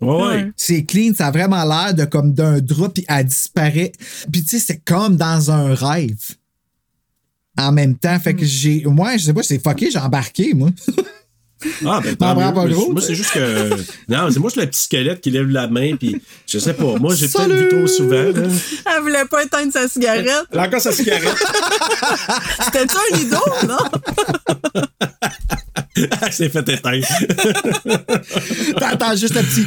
[0.00, 0.50] Ouais.
[0.56, 3.92] C'est clean, ça a vraiment l'air de comme d'un drap, puis elle disparaît.
[4.30, 6.34] Puis tu sais, c'est comme dans un rêve.
[7.58, 8.82] En même temps, fait que j'ai.
[8.84, 10.68] Moi, je sais pas, c'est fucké, j'ai embarqué, moi.
[11.86, 12.40] Ah, ben, T'en prends mieux.
[12.40, 13.70] pas Moi, gros, Moi, c'est juste que.
[14.08, 16.96] Non, c'est moi, c'est le petit squelette qui lève la main, puis je sais pas.
[16.98, 18.10] Moi, j'ai peut-être vu trop souvent.
[18.14, 18.32] là.
[18.96, 20.28] Elle voulait pas éteindre sa cigarette.
[20.52, 21.34] Elle a encore sa cigarette.
[22.64, 23.78] C'était-tu un lido, non?
[26.22, 27.06] Elle s'est fait éteindre.
[28.78, 29.66] T'entends juste le petit.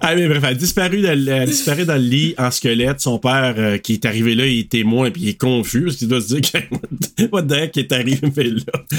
[0.00, 1.02] Ah, mais bref, elle disparu
[1.46, 3.00] disparu dans le lit en squelette.
[3.00, 5.96] Son père, euh, qui est arrivé là, il est témoin, puis il est confus, parce
[5.96, 8.72] qu'il doit se dire que, what the heck est arrivé là?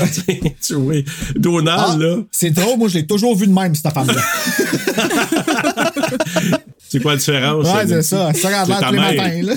[0.61, 0.95] tu vois,
[1.36, 4.22] Donald, Ah, là, c'est drôle, moi, je l'ai toujours vu de même, cette femme-là.
[6.88, 7.68] c'est quoi la différence?
[7.68, 8.34] ouais, c'est ça.
[8.34, 9.56] Ça tous les matins, là.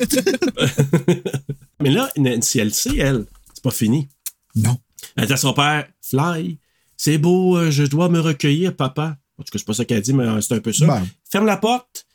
[1.80, 4.08] Mais là, Nancy, elle sait, elle, c'est pas fini.
[4.54, 4.76] Non.
[5.16, 6.58] Elle dit à son père, Fly,
[6.96, 9.16] c'est beau, euh, je dois me recueillir, papa.
[9.38, 10.86] En tout cas, c'est pas ça qu'elle dit, mais euh, c'est un peu ça.
[10.86, 11.06] Ben.
[11.32, 12.06] Ferme la porte.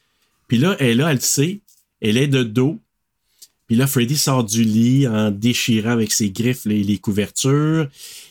[0.47, 1.61] Puis là, elle est là, elle sait.
[2.01, 2.79] Elle est de dos.
[3.65, 7.89] Puis là, Freddy sort du lit en déchirant avec ses griffes les, les couvertures.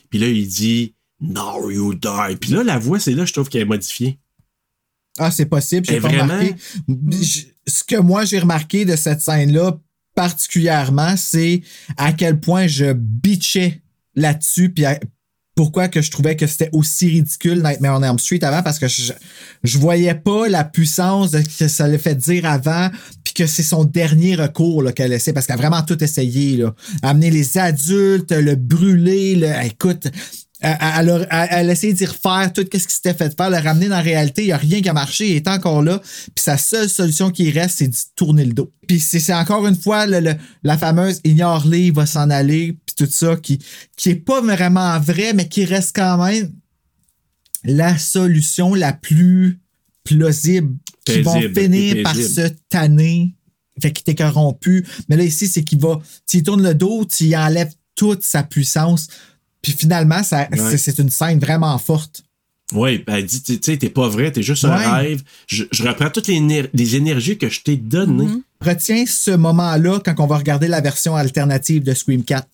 [0.08, 2.36] Puis là, il dit, Now you die.
[2.40, 4.18] Puis là, la voix, c'est là, je trouve qu'elle est modifiée.
[5.18, 6.24] Ah, c'est possible, j'ai pas vraiment?
[6.34, 6.54] remarqué.
[7.66, 9.78] Ce que moi, j'ai remarqué de cette scène-là,
[10.14, 11.62] particulièrement, c'est
[11.96, 13.80] à quel point je bitchais
[14.14, 15.00] là-dessus, puis à-
[15.56, 18.88] pourquoi que je trouvais que c'était aussi ridicule Nightmare on Elm Street avant, parce que
[18.88, 19.12] je,
[19.64, 22.90] je voyais pas la puissance que ça l'a fait dire avant,
[23.24, 26.58] puis que c'est son dernier recours qu'elle essaie, parce qu'elle a vraiment tout essayé.
[26.58, 26.74] Là.
[27.02, 30.08] Amener les adultes, le brûler, le, écoute,
[30.60, 33.50] elle, elle, a- elle- elle a essayé d'y refaire tout ce qui s'était fait faire,
[33.50, 34.42] le ramener dans la réalité.
[34.42, 36.00] Il n'y a rien qui a marché, il est encore là.
[36.00, 38.72] Puis sa seule solution qui reste, c'est d'y tourner le dos.
[38.88, 42.94] Puis c'est encore une fois le- le- la fameuse ignore-les, il va s'en aller, puis
[43.06, 43.58] tout ça, qui,
[43.96, 46.50] qui est pas vraiment vrai, mais qui reste quand même
[47.64, 49.58] la solution la plus
[50.04, 53.34] plausible, qui vont finir par se tanner,
[53.82, 54.84] fait qu'il t'écœureront plus.
[55.08, 58.42] Mais là, ici, c'est qu'il va, tu tournes le dos, tu y enlèves toute sa
[58.42, 59.08] puissance.
[59.66, 60.58] Puis finalement, ça, Ouais.
[60.70, 62.22] c'est- c'est une scène vraiment forte.
[62.72, 65.22] Oui, ben, elle dit, tu sais, t'es pas vrai, t'es juste un rêve.
[65.48, 68.28] Je, je reprends toutes les, éner- les énergies que je t'ai données.
[68.60, 72.46] Retiens ce moment-là quand on va regarder la version alternative de Scream 4.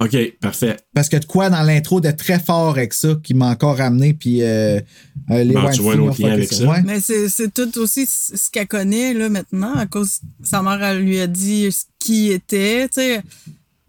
[0.00, 0.76] OK, parfait.
[0.94, 4.12] Parce que de quoi dans l'intro de très fort avec ça qui m'a encore ramené,
[4.14, 4.80] puis euh,
[5.30, 5.94] euh, les Bon, tu vois
[6.32, 6.64] avec ça.
[6.66, 6.82] Ouais.
[6.82, 11.00] Mais c'est c'est tout aussi ce qu'elle connaît là maintenant à cause sa mère elle
[11.02, 13.22] lui a dit ce qui était, tu sais.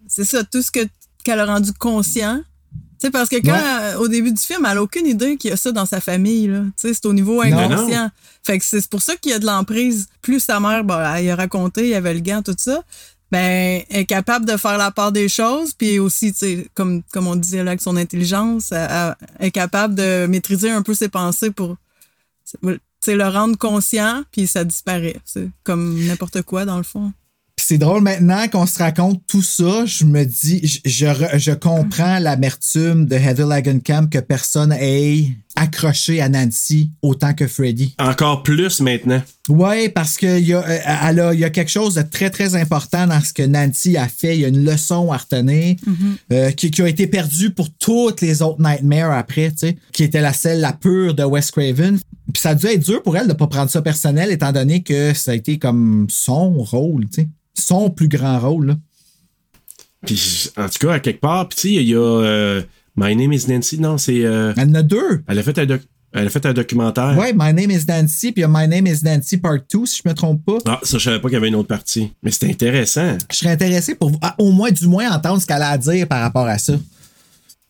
[0.07, 0.79] C'est ça tout ce que
[1.27, 2.41] qu'elle a rendu conscient.
[2.99, 3.93] Sais parce que quand Ouais.
[3.93, 6.01] euh, au début du film, elle a aucune idée qu'il y a ça dans sa
[6.01, 7.57] famille c'est au niveau Non.
[7.59, 8.09] inconscient.
[8.43, 10.07] Fait que c'est pour ça qu'il y a de l'emprise.
[10.21, 12.81] Plus sa mère bon, elle a raconté, il y avait le gant tout ça.
[13.29, 17.03] Ben, elle est capable de faire la part des choses, puis aussi, tu sais, comme,
[17.11, 20.93] comme on disait là, avec son intelligence, elle, elle est capable de maîtriser un peu
[20.93, 21.75] ses pensées pour
[22.49, 22.57] tu
[23.01, 25.17] sais, le rendre conscient, puis ça disparaît.
[25.25, 27.11] C'est comme n'importe quoi, dans le fond.
[27.69, 32.17] C'est drôle maintenant qu'on se raconte tout ça, je me dis, je, je, je comprends
[32.17, 35.27] l'amertume de Heather Langenkamp que personne ait
[35.57, 37.93] accroché à Nancy autant que Freddy.
[37.99, 39.21] Encore plus maintenant.
[39.49, 40.77] Ouais, parce que il y a, euh,
[41.09, 43.97] elle a- il y a quelque chose de très très important dans ce que Nancy
[43.97, 44.37] a fait.
[44.37, 45.75] Il y a une leçon à retenir
[46.31, 50.03] euh, qui, qui a été perdue pour toutes les autres Nightmares après, tu sais, qui
[50.05, 51.99] était la celle la pure de Wes Craven.
[52.33, 54.83] Puis ça a dû être dur pour elle de pas prendre ça personnel, étant donné
[54.83, 57.27] que ça a été comme son rôle, tu sais,
[57.59, 58.67] son plus grand rôle.
[58.67, 58.75] Là.
[60.05, 62.61] Puis, en tout cas, à quelque part, puis tu sais, il y a euh,
[62.95, 63.79] My Name is Nancy.
[63.79, 64.23] Non, c'est.
[64.23, 65.23] euh, Elle en a deux.
[65.27, 65.81] elle, a fait un doc-
[66.13, 67.15] elle a fait un documentaire.
[67.17, 69.85] Ouais, My Name is Nancy, puis il y a My Name is Nancy Part 2,
[69.85, 70.57] si je me trompe pas.
[70.65, 72.13] Ah, ça, je savais pas qu'il y avait une autre partie.
[72.23, 73.17] Mais c'était intéressant.
[73.31, 76.07] Je serais intéressé pour ah, au moins, du moins, entendre ce qu'elle a à dire
[76.07, 76.73] par rapport à ça.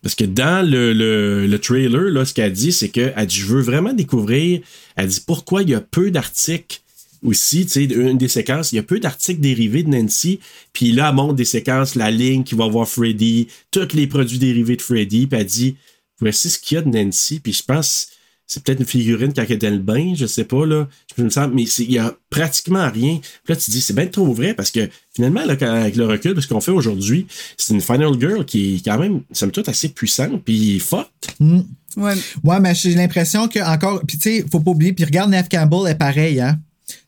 [0.04, 3.46] Parce que dans le, le, le trailer, là, ce qu'elle dit, c'est qu'elle dit Je
[3.48, 4.62] veux vraiment découvrir.
[4.96, 6.82] Elle dit pourquoi il y a peu d'articles
[7.24, 10.40] aussi, tu sais, une des séquences, il y a peu d'articles dérivés de Nancy.
[10.74, 14.40] Puis là, elle montre des séquences, la ligne qui va voir Freddy, tous les produits
[14.40, 15.28] dérivés de Freddy.
[15.28, 15.76] Puis elle dit
[16.20, 17.40] Voici ce qu'il y a de Nancy.
[17.40, 18.08] Puis je pense.
[18.50, 20.88] C'est peut-être une figurine quand elle est dans le bain, je sais pas, là.
[21.18, 23.20] Je me sens, mais il y a pratiquement rien.
[23.20, 25.98] Puis là, tu te dis, c'est bien trop vrai parce que finalement, là, quand- avec
[25.98, 27.28] le recul de ce qu'on fait aujourd'hui,
[27.58, 31.12] c'est une Final Girl qui est quand même, somme toute, assez puissante puis forte.
[31.42, 31.60] Hmm.
[31.98, 32.14] Ouais.
[32.42, 34.02] Ouais, mais j'ai l'impression que encore.
[34.08, 34.94] Puis tu sais, faut pas oublier.
[34.94, 36.58] Puis regarde, Neve Campbell est pareil, hein.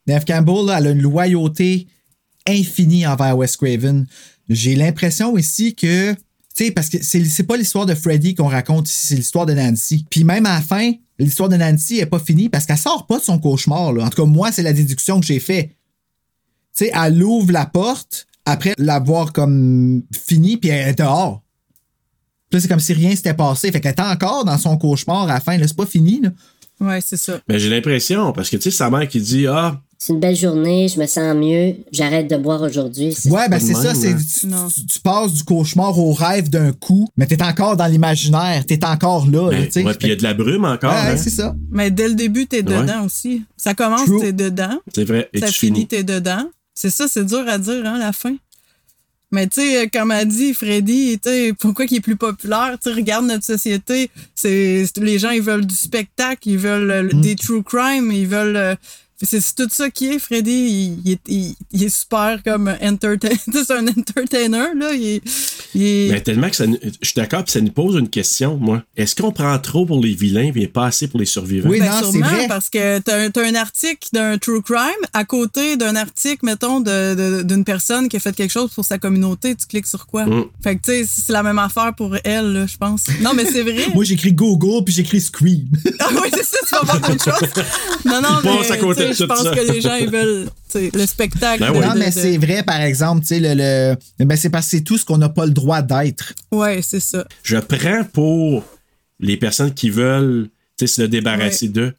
[0.08, 1.88] Neve Campbell, a une loyauté
[2.48, 4.06] infinie envers Wes Craven.
[4.50, 6.14] J'ai l'impression aussi que.
[6.14, 9.54] Tu sais, parce que c'est pas l'histoire de Freddy qu'on raconte ici, c'est l'histoire de
[9.54, 10.06] Nancy.
[10.10, 13.20] Puis même à la fin, l'histoire de Nancy est pas finie parce qu'elle sort pas
[13.20, 13.90] de son cauchemar.
[13.90, 15.76] En tout cas, moi, c'est la déduction que j'ai fait.
[16.76, 21.44] Tu sais, elle ouvre la porte après l'avoir comme fini, puis elle est dehors.
[22.50, 23.72] Puis là, c'est comme si rien s'était passé.
[23.72, 25.58] Fait qu'elle est encore dans son cauchemar à la fin.
[25.60, 26.20] C'est pas fini.
[26.22, 26.32] Là.
[26.80, 27.40] Ouais, c'est ça.
[27.48, 30.36] Mais j'ai l'impression, parce que tu sais, sa mère qui dit Ah, C'est une belle
[30.36, 33.16] journée, je me sens mieux, j'arrête de boire aujourd'hui.
[33.26, 33.94] Ouais, ben c'est ça.
[33.94, 34.18] c'est hein.
[34.18, 34.48] tu,
[34.80, 38.66] tu- tu passes du cauchemar au rêve d'un coup, mais t'es encore dans l'imaginaire.
[38.66, 39.50] T'es encore là.
[39.50, 39.84] ben, tu sais.
[39.84, 40.92] ouais, puis il y a de la brume encore.
[40.94, 41.18] Ouais, hein.
[41.18, 41.54] c'est ça.
[41.70, 42.82] Mais dès le début, t'es Ouais.
[42.82, 43.44] dedans aussi.
[43.58, 44.20] Ça commence, True.
[44.22, 44.80] t'es dedans.
[44.96, 45.30] C'est vrai.
[45.34, 45.88] Et ça tu finit, finis.
[45.88, 46.46] t'es dedans.
[46.74, 48.36] C'est ça, c'est dur à dire, hein, la fin.
[49.32, 52.78] Mais tu sais, comme a dit Freddy, tu sais, pourquoi il est plus populaire?
[52.82, 54.10] Tu regarde notre société.
[54.34, 57.22] C'est c'est- les gens, ils veulent du spectacle, ils veulent euh, Mm.
[57.22, 58.56] des true crime, ils veulent.
[58.58, 58.76] euh,
[59.26, 60.52] c'est tout ça qui est, Freddy.
[60.52, 63.30] Il, il est, il- il est super comme entertain.
[63.30, 64.92] tu sais, c'est un entertainer, là.
[65.76, 66.68] Mais tellement que ça.
[66.68, 68.84] nous- Je suis d'accord, puis ça nous pose une question, moi.
[68.98, 71.70] Est-ce qu'on prend trop pour les vilains et pas assez pour les survivants?
[71.70, 72.48] Oui, Ben, non, c'est sûrement, vrai.
[72.48, 74.80] parce que t'as un, t'as un article d'un true crime
[75.14, 79.56] à côté d'un article, mettons, d'une personne qui a fait quelque chose pour sa communauté.
[79.56, 80.26] Tu cliques sur quoi?
[80.26, 80.46] Mm.
[80.64, 83.04] Fait que, tu sais, c'est la même affaire pour elle, là, je pense.
[83.22, 83.88] Non, mais c'est vrai.
[83.94, 85.68] Moi, j'écris Google puis j'écris Scream.
[86.00, 87.64] ah oui, c'est ça, tu vas voir d'autres choses.
[88.06, 89.52] Non, non, mais à côté je pense ça.
[89.56, 91.60] que les gens, ils veulent le spectacle.
[91.60, 91.86] Ben de- oui.
[91.86, 93.54] non, mais de- c'est vrai, par exemple, tu sais, le,
[94.20, 96.34] le- ben, c'est parce que c'est tout ce qu'on n'a pas le droit d'être.
[96.52, 97.26] Ouais, c'est ça.
[97.44, 98.64] Je prends pour
[99.20, 101.94] les personnes qui veulent tu sais, se le débarrasser d'eux.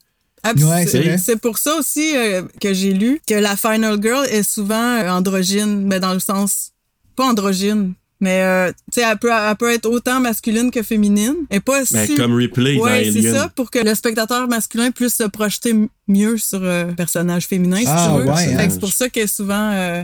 [0.57, 4.97] Ouais, c'est- pour ça aussi euh, que j'ai lu que la Final Girl est souvent
[4.97, 6.71] euh, androgyne, mais dans le sens
[7.15, 11.35] pas androgyne, mais euh, tu sais elle peut elle peut être autant masculine que féminine,
[11.51, 15.15] et pas Ben, si comme dans Ouais, c'est ça pour que le spectateur masculin puisse
[15.17, 15.75] se projeter
[16.07, 18.31] mieux sur euh, le personnage féminin si Ah, tu veux.
[18.33, 18.69] ouais, hein.
[18.71, 20.03] c'est pour ça qu'elle est souvent euh,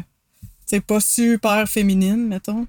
[0.66, 2.66] c'est pas super féminine, mettons.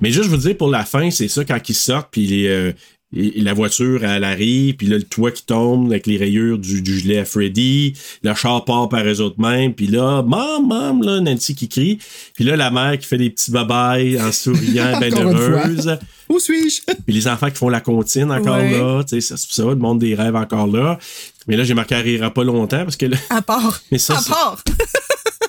[0.00, 2.72] Mais juste vous dire, pour la fin, c'est ça, quand ils sortent, puis les, euh,
[3.16, 6.82] et- la voiture, elle arrive, puis là, le toit qui tombe avec les rayures du,
[6.82, 11.02] du gilet à Freddy, le char part par eux autres mêmes, puis là, mam, mam,
[11.02, 11.98] là, Nancy qui crie,
[12.34, 15.22] puis là, la mère qui fait des petits babayes en souriant, ben fois.
[15.24, 15.98] heureuse,
[16.28, 16.80] Où suis-je?
[17.06, 18.72] puis les enfants qui font la comptine encore Ouais.
[18.78, 20.98] là, tu sais, c'est ça, le monde des rêves encore là.
[21.46, 23.80] Mais là, j'ai marqué, elle rira pas longtemps, parce que là, À part.
[23.92, 24.62] Mais ça, à part.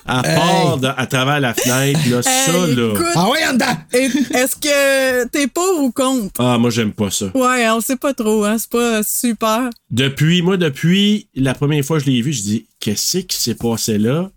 [0.08, 2.92] À part de- à travers la fenêtre, là, ça, là.
[2.94, 3.76] écoute, Ah ouais, en dedans!
[3.92, 6.32] Est-ce que t'es pour ou contre?
[6.38, 7.26] Ah, moi, j'aime pas ça.
[7.34, 8.56] Ouais, on sait pas trop, hein.
[8.58, 9.70] C'est pas super.
[9.90, 13.54] Depuis, moi, depuis la première fois que je l'ai vu, je dis, qu'est-ce qui s'est
[13.54, 14.30] passé là?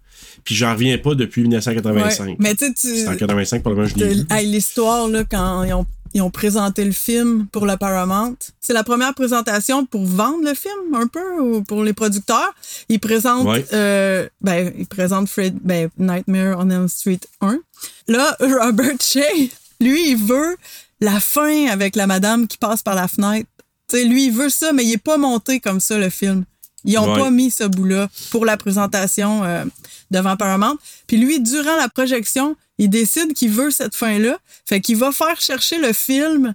[0.44, 2.26] Puis j'en reviens pas depuis 1985.
[2.28, 2.36] Ouais.
[2.40, 4.26] Mais tu sais, tu- C'est en 85, pour le moment, je l'ai vu.
[4.52, 8.84] l'histoire, là, quand ils ont, ils ont présenté le film pour le Paramount, c'est la
[8.84, 12.54] première présentation pour vendre le film, un peu, ou pour les producteurs.
[12.90, 13.66] Ils présentent, Ouais.
[13.74, 17.60] euh, ben, ils présentent Fred, ben, Nightmare on Elm Street 1.
[18.08, 20.58] Là, Robert Shea, lui, il veut
[21.00, 23.50] la fin avec la madame qui passe par la fenêtre.
[23.88, 26.44] Tu sais, lui, il veut ça, mais il est pas monté comme ça, le film.
[26.84, 27.20] Ils ont Ouais.
[27.20, 29.66] pas mis ce bout-là pour la présentation euh,
[30.10, 30.78] devant Paramount.
[31.08, 34.38] Puis lui, durant la projection, il décide qu'il veut cette fin-là.
[34.66, 36.54] Fait qu'il va faire chercher le film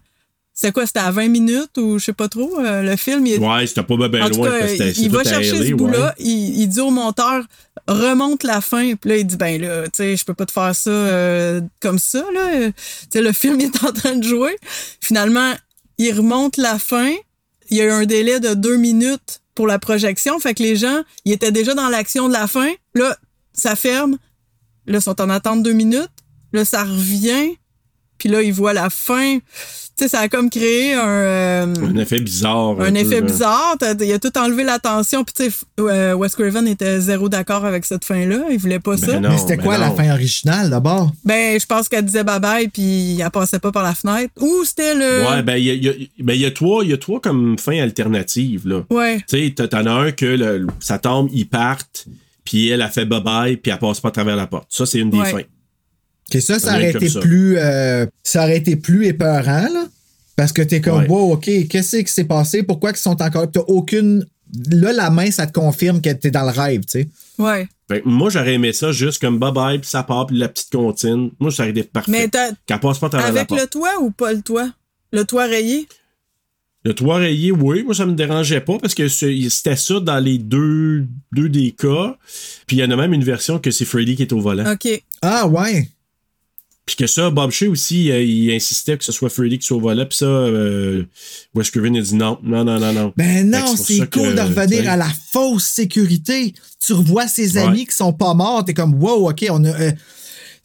[0.58, 3.26] c'est quoi, c'était à 20 minutes ou je sais pas trop, euh, le film.
[3.26, 4.48] Il, Ouais, c'était pas bien loin.
[4.48, 6.12] cas, il va chercher ce bout-là, ouais.
[6.18, 7.44] il, il dit au monteur,
[7.86, 8.94] remonte la fin.
[8.94, 11.60] Puis là, il dit, ben là, tu sais, je peux pas te faire ça euh,
[11.78, 12.70] comme ça, là.
[12.70, 12.72] Tu
[13.12, 14.56] sais, le film il est en train de jouer.
[15.02, 15.52] Finalement,
[15.98, 17.12] il remonte la fin.
[17.68, 20.38] Il y a eu un délai de deux minutes pour la projection.
[20.38, 22.72] Fait que les gens, ils étaient déjà dans l'action de la fin.
[22.94, 23.14] Là,
[23.52, 24.16] ça ferme.
[24.86, 26.08] Là, ils sont en attente deux minutes.
[26.56, 27.54] Là, ça revient.
[28.18, 29.38] Puis là, ils voient la fin.
[29.38, 31.06] Tu sais, ça a comme créé un...
[31.06, 32.80] euh, Un effet bizarre.
[32.80, 33.76] un effet bizarre.
[33.78, 35.22] T'as- Il a tout enlevé l'attention.
[35.22, 38.44] Puis, tu sais, euh, Wes Craven était zéro d'accord avec cette fin-là.
[38.50, 39.20] Il voulait pas ça.
[39.20, 41.12] Mais c'était quoi la fin originale d'abord?
[41.26, 44.32] Ben, je pense qu'elle disait bye-bye, puis elle passait pas par la fenêtre.
[44.40, 45.26] Ou c'était le.
[45.30, 46.94] Ouais, ben, il y a, il y a- ben, il y a trois, il y
[46.94, 48.82] a trois comme fins alternatives, là.
[48.90, 49.18] Ouais.
[49.28, 52.06] Tu sais, t'as- t'en as un que le- ça tombe, ils partent,
[52.44, 54.68] puis elle a fait bye-bye, puis elle passe pas à travers la porte.
[54.70, 55.30] Ça, c'est une des Ouais.
[55.30, 55.42] fins.
[56.32, 57.20] Ça, ça aurait été ça.
[57.20, 57.56] plus.
[57.58, 59.86] euh, ça aurait été plus épeurant, là.
[60.36, 61.08] Parce que t'es comme, Ouais.
[61.08, 62.62] wow, OK, qu'est-ce qui s'est passé?
[62.62, 63.50] Pourquoi ils sont encore.
[63.50, 64.26] T'as aucune.
[64.70, 67.08] Là, la main, ça te confirme que t'es dans le rêve, tu sais.
[67.38, 67.66] Ouais.
[67.88, 70.70] Fait que moi, j'aurais aimé ça juste comme bye-bye, puis ça part, puis la petite
[70.70, 71.30] comptine.
[71.40, 72.10] Moi, ça aurait été parfait.
[72.10, 74.70] Mais t'as- Qu'elle passe pas travers Avec le toit ou pas le toit?
[75.12, 75.86] Le toit rayé?
[76.84, 80.38] Le toit rayé, oui, moi, ça me dérangeait pas parce que c'était ça dans les
[80.38, 82.16] deux, deux des cas.
[82.66, 84.70] Puis il y en a même une version que c'est Freddy qui est au volant.
[84.72, 85.02] OK.
[85.22, 85.88] Ah, ouais.
[86.86, 89.76] Puis que ça, Bob Shea aussi, euh, il insistait que ce soit Freddy qui soit
[89.76, 90.06] au volant.
[90.06, 91.02] Puis ça, euh,
[91.52, 93.12] Wes Craven a dit non, non, non, non, non.
[93.16, 96.54] Ben non, c'est cool que, de revenir à la fausse sécurité.
[96.80, 97.62] Tu revois ses Ouais.
[97.62, 99.68] amis qui sont pas morts, t'es comme wow, ok, on a.
[99.68, 99.92] euh,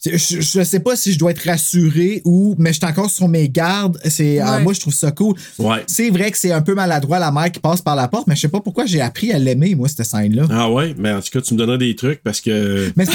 [0.04, 3.28] je, je sais pas si je dois être rassuré ou, mais je suis encore sur
[3.28, 3.98] mes gardes.
[4.04, 4.62] C'est, Ouais.
[4.62, 5.34] moi, je trouve ça cool.
[5.58, 5.84] Ouais.
[5.86, 8.34] C'est vrai que c'est un peu maladroit la mère qui passe par la porte, mais
[8.34, 10.44] je sais pas pourquoi j'ai appris à l'aimer, moi, cette scène-là.
[10.50, 12.92] Ah ouais, mais en tout cas, tu me donneras des trucs parce que.
[12.96, 13.12] Mais c'est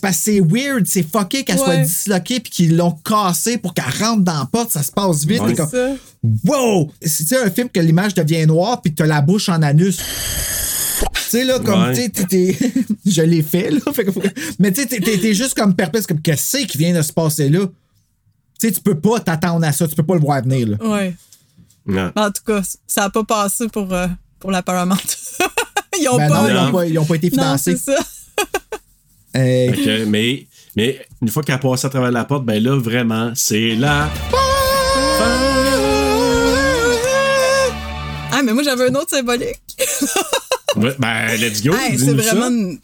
[0.00, 3.84] parce que c'est weird, c'est fucké qu'elle soit disloquée puis qu'ils l'ont cassée pour qu'elle
[4.00, 5.40] rentre dans la porte, ça se passe vite.
[5.42, 5.54] Ouais.
[6.44, 6.90] Wow!
[7.00, 9.62] C'est tu sais, un film que l'image devient noire puis que t'as la bouche en
[9.62, 9.96] anus.
[11.14, 11.94] Tu sais, là, comme, Ouais.
[11.94, 12.24] tu sais, t'es-
[12.54, 12.72] t'es-
[13.06, 13.80] je l'ai fait, là.
[13.92, 14.22] Fait que faut-
[14.58, 17.12] Mais tu sais, t'es- t'es t'es juste comme perplexe, comme, qu'est-ce qui vient de se
[17.12, 17.66] passer là?
[18.58, 20.76] Tu sais, tu peux pas t'attendre à ça, tu peux pas le voir venir, là.
[20.80, 21.14] Ouais.
[21.86, 22.10] Non.
[22.16, 24.06] En tout cas, ça a pas passé pour, euh,
[24.40, 24.96] pour la Paramount.
[26.00, 26.42] ils ont Ben pas.
[26.42, 27.76] non, ils ont pas, ils ont pas été financés.
[27.76, 27.98] c'est ça.
[29.36, 30.46] Euh, mais,
[30.76, 34.08] mais une fois qu'elle a passé à travers la porte, ben là, vraiment, c'est là.
[38.48, 39.60] Mais moi, j'avais un autre symbolique.
[40.76, 41.72] Ouais, ben, let's go.
[41.74, 42.48] Hey, c'est vraiment.
[42.48, 42.78] une-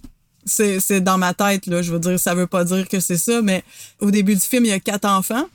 [0.47, 1.81] C'est, c'est dans ma tête, là.
[1.83, 3.63] Je veux dire, ça veut pas dire que c'est ça, mais
[4.01, 5.47] au début du film, il y a quatre enfants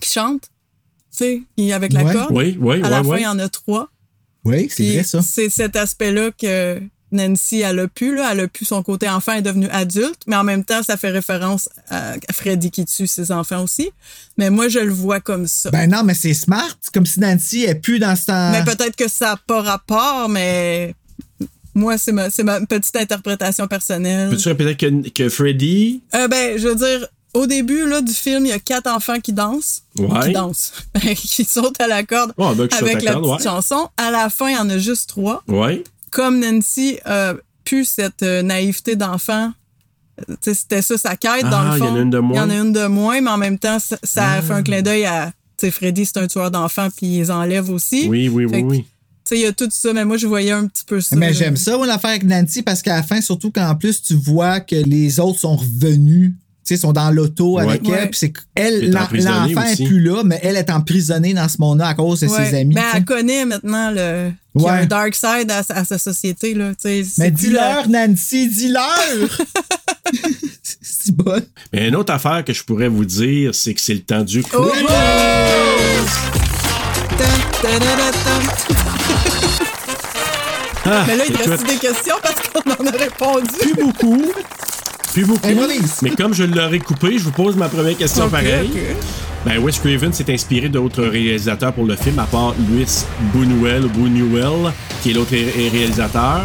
[0.00, 0.48] qui chantent.
[1.16, 2.12] Tu sais, avec la Ouais.
[2.14, 2.30] corde.
[2.32, 3.90] Oui, oui, À la oui, fin, il y en a trois.
[4.44, 5.20] Oui, c'est Puis vrai, ça.
[5.22, 6.80] C'est cet aspect-là que
[7.12, 8.30] Nancy, elle a pu, là.
[8.32, 10.96] Elle a pu son côté enfant, elle est devenue adulte, mais en même temps, ça
[10.96, 13.90] fait référence à Freddy qui tue ses enfants aussi.
[14.38, 15.70] Mais moi, je le vois comme ça.
[15.70, 16.76] Ben non, mais c'est smart.
[16.92, 18.50] Comme si Nancy est plus dans ce temps.
[18.50, 20.94] Mais peut-être que ça n'a pas rapport, mais
[21.74, 24.30] moi, c'est ma, c'est ma petite interprétation personnelle.
[24.30, 26.02] Peux-tu répéter que, que Freddy?
[26.14, 29.20] Euh, ben, je veux dire, au début là, du film, il y a quatre enfants
[29.20, 29.82] qui dansent.
[29.98, 30.26] Ouais.
[30.26, 30.72] Qui dansent.
[31.16, 33.52] qui sautent à la corde Ouais, ben, avec la la corde, petite ouais.
[33.52, 33.88] chanson.
[33.96, 35.42] À la fin, il y en a juste trois.
[35.48, 35.82] Ouais.
[36.12, 37.34] Comme Nancy a
[37.64, 39.52] pu cette euh, naïveté d'enfant,
[40.28, 41.92] euh, c'était ça sa quête, dans Ah, le il y fond.
[41.92, 42.34] en a une de moins.
[42.34, 44.42] Il y en a une de moins, mais en même temps, ça, ça Ah.
[44.42, 45.32] fait un clin d'œil à.
[45.58, 48.06] Tu sais, Freddy, c'est un tueur d'enfants, puis il les enlève aussi.
[48.08, 48.78] Oui, oui, Fait oui, que, oui.
[48.82, 48.88] Tu
[49.24, 51.14] sais, il y a tout ça, mais moi, je voyais un petit peu ça.
[51.16, 54.60] Mais j'aime ça, l'affaire avec Nancy, parce qu'à la fin, surtout qu'en plus, tu vois
[54.60, 56.32] que les autres sont revenus.
[56.64, 57.64] Sais, sont dans l'auto Ouais.
[57.64, 57.98] avec Ouais.
[58.02, 58.10] elle.
[58.10, 61.94] Puis c'est elle, l'enfant est plus là, mais elle est emprisonnée dans ce monde-là à
[61.94, 62.50] cause de Ouais.
[62.50, 62.74] ses amis.
[62.74, 62.86] Mais sais.
[62.98, 66.54] elle connaît maintenant le, y a un dark side à, sa- à sa société.
[66.54, 66.70] Là.
[67.18, 69.40] Mais dis-leur, Nancy, dis-leur!
[70.62, 71.42] c'est bon.
[71.72, 74.42] Mais une autre affaire que je pourrais vous dire, c'est que c'est le temps du
[74.42, 74.52] quiz.
[74.56, 74.70] Oh!
[80.84, 83.46] Ah, Mais là, il te reste des questions parce qu'on en a répondu.
[83.60, 84.22] plus beaucoup.
[85.12, 86.02] Plus.
[86.02, 88.70] Mais comme je l'aurais coupé, je vous pose ma première question Ok, pareil.
[88.72, 88.80] ok.
[89.44, 92.86] Ben, Wes Craven s'est inspiré d'autres réalisateurs pour le film, à part Louis
[93.34, 96.40] Buñuel, Buñuel, qui est l'autre ré- réalisateur.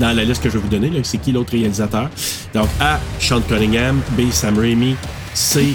[0.00, 2.08] Dans la liste que je vais vous donner, c'est qui l'autre réalisateur?
[2.52, 2.98] Donc, A.
[3.20, 4.30] Sean Cunningham, B.
[4.32, 4.96] Sam Raimi,
[5.34, 5.72] C.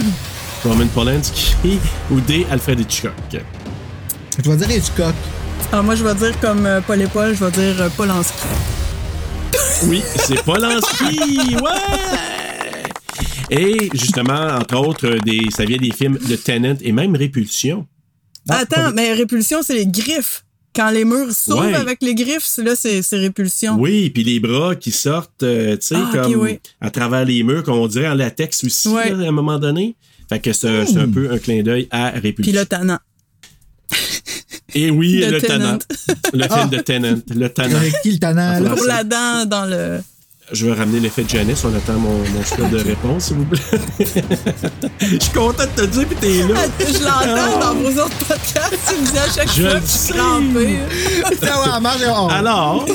[0.66, 1.56] Roman Polanski
[2.12, 2.46] ou D.
[2.52, 3.14] Alfred Hitchcock.
[4.44, 5.14] Je vais dire Hitchcock.
[5.72, 8.34] Alors, moi, je vais dire comme euh, Paul et Paul, je vais dire euh, Polanski.
[9.88, 11.56] Oui, c'est Polanski!
[11.56, 12.84] Ouais!
[13.52, 17.88] Et justement, entre autres, des, ça vient des films de Tennant et même Répulsion.
[18.48, 20.44] Attends, mais répulsion, c'est les griffes.
[20.76, 21.74] Quand les murs s'ouvrent Ouais.
[21.76, 23.76] avec les griffes, c'est- là, c'est répulsion.
[23.80, 26.60] Oui, puis les bras qui sortent, euh, tu sais, Ah, oui.
[26.80, 29.12] à travers les murs, comme on dirait en latex aussi, Ouais.
[29.12, 29.96] là, à un moment donné.
[30.30, 32.52] Fait que c'est un peu un clin d'œil à Répulsion.
[32.52, 33.00] Puis le tannant.
[34.76, 35.42] Et oui, De le.
[35.42, 35.78] Tennant.
[36.34, 36.66] Le film Ah.
[36.68, 37.20] de Tennant.
[37.36, 37.78] Le Tennant.
[37.78, 38.70] Avec qui le En là?
[38.72, 40.00] Pour la dent dans le.
[40.52, 41.64] Je vais ramener l'effet de Janice.
[41.64, 43.60] On attend mon, mon choix de réponse, s'il vous plaît.
[45.00, 46.62] Je suis content de te dire, puis t'es là.
[46.80, 48.74] Je l'entends dans vos autres podcasts.
[48.88, 50.14] Tu me dis à chaque Je fois que je suis
[52.08, 52.86] on- Alors,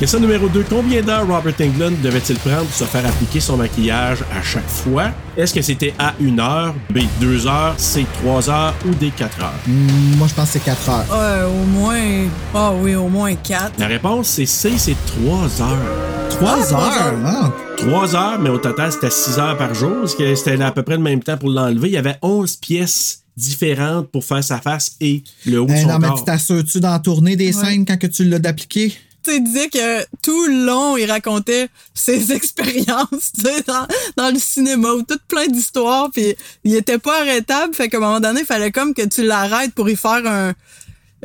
[0.00, 0.64] question numéro 2.
[0.68, 5.10] Combien d'heures Robert Englund devait-il prendre pour se faire appliquer son maquillage à chaque fois?
[5.36, 9.40] Est-ce que c'était A, 1 heure, B, 2 heures, C, 3 heures ou D, 4
[9.42, 9.52] heures?
[9.66, 11.06] Hmm, Moi, je pense que c'est 4 heures.
[11.10, 12.28] Ouais, au moins.
[12.54, 13.72] Ah oui, au moins 4.
[13.78, 16.30] La réponse, c'est C, c'est 3 heures.
[16.30, 17.14] 3 heures?
[17.26, 17.52] Ah.
[17.76, 21.02] 3 heures, mais au total, c'était 6 heures par jour, c'était à peu près le
[21.02, 21.88] même temps pour l'enlever.
[21.88, 25.82] Il y avait 11 pièces différentes pour faire sa face et le haut de Eh
[25.82, 28.94] son non, mais tu t'assures-tu d'en tourner des scènes quand que tu l'as d'appliquer?
[29.22, 32.32] Tu disait que tout le long, il racontait ses
[32.80, 33.32] expériences
[33.66, 36.10] dans, dans le cinéma ou tout plein d'histoires.
[36.12, 36.34] Puis
[36.64, 37.74] il était pas arrêtable.
[37.74, 40.54] Fait qu'à un moment donné, il fallait comme que tu l'arrêtes pour y faire un,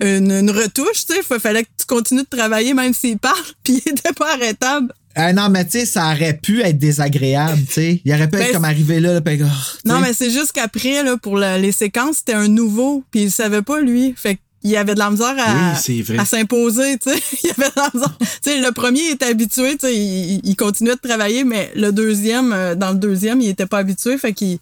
[0.02, 1.06] une, une retouche.
[1.08, 3.40] Tu sais, il fallait que tu continues de travailler même s'il parle.
[3.64, 4.94] Puis il était pas arrêtable.
[5.18, 8.02] Ah non, mais tu sais, ça aurait pu être désagréable, tu sais.
[8.04, 9.46] Il aurait pu être Ben, comme arrivé là, oh,
[9.86, 13.06] Non, mais c'est juste qu'après, là, pour la- les séquences, c'était un nouveau.
[13.12, 14.14] Puis il savait pas, lui.
[14.18, 17.22] Fait qu'il avait de la misère à, Oui, à s'imposer, tu sais.
[17.44, 18.18] Il avait de la misère.
[18.44, 21.72] Tu sais, le premier il était habitué, tu sais, il, il continuait de travailler, mais
[21.76, 24.58] le deuxième, euh, dans le deuxième, il était pas habitué, fait qu'il,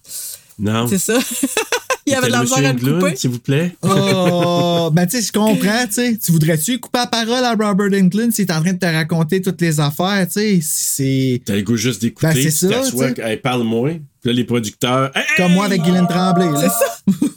[0.60, 0.88] Non.
[0.88, 1.18] c'est ça.
[2.06, 3.16] il avait de la Monsieur misère à le couper.
[3.16, 3.76] s'il vous plaît.
[3.82, 6.18] Oh, ben tu sais, je comprends, tu sais.
[6.24, 9.42] Tu voudrais-tu couper la parole à Robert Englund s'il est en train de te raconter
[9.42, 10.60] toutes les affaires, tu sais?
[10.62, 13.90] C'est T'as le goût juste d'écouter, Ben, c'est ça, tu parle-moi.
[14.22, 15.12] Puis là, les producteurs.
[15.16, 16.60] Hey, comme moi avec Guylaine Tremblay, là.
[16.62, 17.28] C'est ça.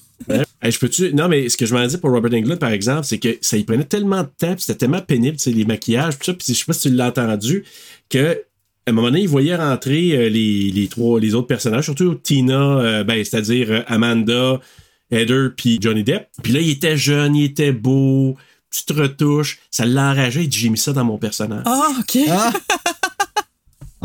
[0.62, 1.14] Hey, je peux-tu.
[1.14, 3.56] Non, mais ce que je m'en dis pour Robert Englund, par exemple, c'est que ça
[3.56, 6.46] y prenait tellement de temps, c'était tellement pénible, tu sais, les maquillages, puis ça, puis
[6.48, 7.64] je sais pas si tu l'as entendu,
[8.08, 8.42] que.
[8.88, 12.14] À un moment donné, il voyait rentrer euh, les, les trois, les autres personnages, surtout
[12.14, 14.60] Tina, euh, ben, c'est-à-dire euh, Amanda,
[15.10, 16.28] Heather, puis Johnny Depp.
[16.40, 18.36] Puis là, il était jeune, il était beau,
[18.70, 21.64] petite retouche, ça l'enrageait, il dit J'ai mis ça dans mon personnage.
[21.66, 22.18] Ah, OK.
[22.28, 22.52] Ah,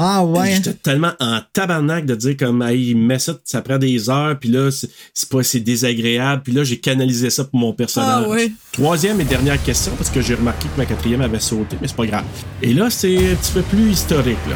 [0.04, 0.56] ah ouais.
[0.56, 4.38] J'étais tellement en tabarnak de dire comme hey, il met ça, ça prend des heures,
[4.40, 8.24] puis là, c'est pas c'est désagréable, puis là, j'ai canalisé ça pour mon personnage.
[8.26, 8.52] Ah oui.
[8.72, 11.96] Troisième et dernière question, parce que j'ai remarqué que ma quatrième avait sauté, mais c'est
[11.96, 12.26] pas grave.
[12.64, 14.56] Et là, c'est un petit peu plus historique, là.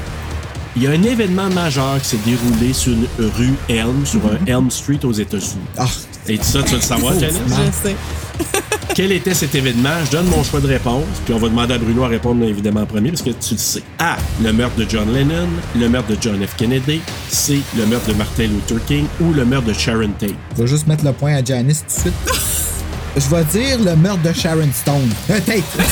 [0.76, 4.46] Il y a un événement majeur qui s'est déroulé sur une rue Elm, sur un
[4.46, 5.62] Elm Street aux États-Unis.
[5.78, 5.88] Ah.
[6.28, 7.38] Et ça, tu veux le savoir, Janice?
[7.48, 7.96] Je sais.
[8.96, 9.90] Quel était cet événement?
[10.06, 12.82] Je donne mon choix de réponse, puis on va demander à Bruno à répondre évidemment
[12.82, 13.84] en premier, parce que tu le sais.
[14.00, 14.18] A.
[14.42, 16.56] Le meurtre de John Lennon, le meurtre de John F.
[16.56, 17.60] Kennedy, C.
[17.78, 20.32] Le meurtre de Martin Luther King ou le meurtre de Sharon Tate.
[20.56, 22.14] Je vais juste mettre le point à Janice tout de suite.
[23.18, 25.10] Je vais dire le meurtre de Sharon Stone.
[25.30, 25.64] Euh, Tate.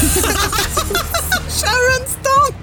[1.50, 2.56] Sharon Stone!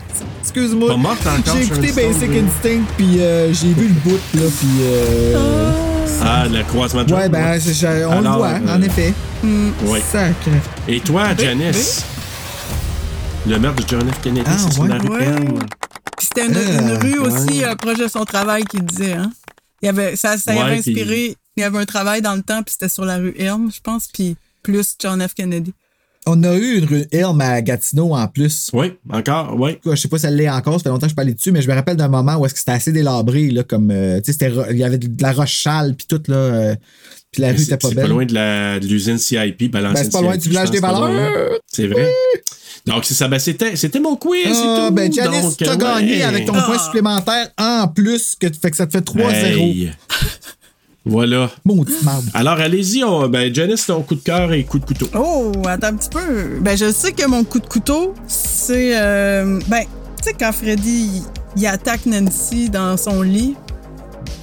[0.43, 0.89] Excuse-moi.
[0.89, 2.31] Pas morte encore, J'ai écouté Basic.
[2.31, 4.69] Instinct, puis euh, j'ai vu le bout, là, puis...
[4.83, 5.35] Euh...
[5.37, 5.90] Ah,
[6.23, 9.15] le croisement de Ouais, ben, c'est- je- on Alors, le voit, euh, en effet.
[9.43, 10.01] Oui.
[10.11, 10.51] Sacré.
[10.89, 12.05] Et toi, Janice?
[13.47, 14.21] Le meurtre de John F.
[14.21, 15.01] Kennedy, Ah, c'est sur la ouais.
[15.01, 15.25] rue Ouais.
[15.25, 15.59] Elm.
[16.19, 17.65] Puis c'était une, Euh, une rue aussi ouais.
[17.65, 19.31] euh, proche de son travail qu'il disait, hein.
[19.83, 21.37] Il y avait, ça, ça avait puis- inspiré.
[21.57, 23.81] Il y avait un travail dans le temps, puis c'était sur la rue Elm, je
[23.81, 25.33] pense, puis plus John F.
[25.35, 25.73] Kennedy.
[26.27, 28.69] On a eu une rue Elm à Gatineau en plus.
[28.75, 29.79] Oui, encore, oui.
[29.87, 31.33] Je sais pas si elle l'est encore, ça fait longtemps que je suis pas allé
[31.35, 33.91] dessus, mais je me rappelle d'un moment où est-ce que c'était assez délabré, là, comme,
[33.91, 36.75] euh, tu sais, il y avait de la roche chale, puis tout, là, euh,
[37.33, 38.05] puis la rue C'est était pas c'est belle.
[38.05, 41.05] pas loin de l'usine CIP, ben, Ben, c'est pas loin CIP, du village des valeurs.
[41.05, 41.57] hein.
[41.67, 42.13] C'est vrai.
[42.87, 43.27] Donc, c'est ça.
[43.29, 44.43] Ben, c'était, c'était mon quiz.
[44.45, 44.95] c'est Ah, tout.
[44.95, 45.77] ben, Janice, t'as ouais.
[45.79, 49.31] gagné avec ton point supplémentaire en plus, que, fait que ça te fait 3-0.
[49.31, 49.93] Hey.
[51.07, 51.51] Voilà.
[51.65, 52.25] Maudite marde.
[52.35, 53.03] Alors, allez-y.
[53.31, 55.07] ben, Janice, ton coup de cœur et coup de couteau.
[55.17, 56.59] Oh, attends un petit peu.
[56.61, 58.99] Ben, je sais que mon coup de couteau, c'est.
[59.01, 59.83] euh, ben,
[60.19, 61.23] tu sais, quand Freddy,
[61.57, 63.55] il, il attaque Nancy dans son lit,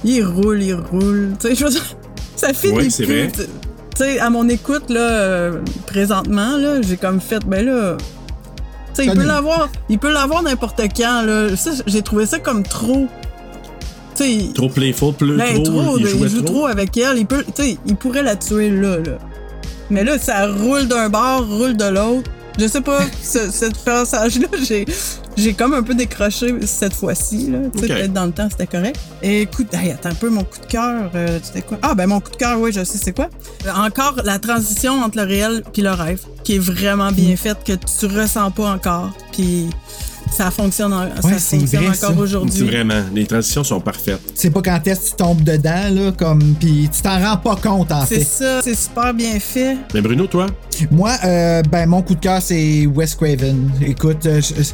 [0.04, 1.34] il roule, il roule.
[1.40, 1.84] Tu sais, je veux dire,
[2.36, 3.28] ça finit Ouais, c'est plus.
[3.28, 3.32] vrai.
[3.96, 7.96] Tu sais, à mon écoute, là, euh, présentement, là, j'ai comme fait, ben là.
[8.94, 11.56] Tu sais, il peut l'avoir, il peut l'avoir n'importe quand, là.
[11.56, 13.06] Ça, j'ai trouvé ça comme trop.
[14.18, 15.80] Sais, Trop playful, pleu ben, trop.
[15.82, 17.18] trop, il jouait joue trop avec elle.
[17.18, 17.44] Il, peut,
[17.86, 19.18] il pourrait la tuer là, là.
[19.90, 22.28] Mais là, ça roule d'un bord, roule de l'autre.
[22.58, 24.84] Je sais pas, ce, ce passage-là, j'ai,
[25.36, 27.48] j'ai comme un peu décroché cette fois-ci.
[27.52, 27.58] Là.
[27.72, 28.98] Peut-être dans le temps, c'était correct.
[29.22, 31.78] Et écoute, hey, attends un peu, mon coup de cœur, euh, c'était quoi?
[31.82, 33.28] Ah, ben mon coup de cœur, oui, je sais c'est quoi.
[33.66, 37.58] Euh, encore la transition entre le réel puis le rêve, qui est vraiment bien faite,
[37.64, 39.12] que tu ressens pas encore.
[39.30, 39.68] Puis
[40.30, 42.20] ça fonctionne, en- ça c'est fonctionne vrai, encore ça.
[42.20, 42.54] aujourd'hui.
[42.56, 43.02] C'est vraiment.
[43.14, 44.20] Les transitions sont parfaites.
[44.34, 47.56] Sais pas quand est-ce que tu tombes dedans, là, comme, pis tu t'en rends pas
[47.56, 48.24] compte, en C'est fait.
[48.24, 49.76] ça, c'est super bien fait.
[49.94, 50.46] Mais Bruno, toi?
[50.90, 53.70] Moi, euh, ben, mon coup de cœur, c'est Wes Craven.
[53.80, 54.72] Écoute, euh, je- tu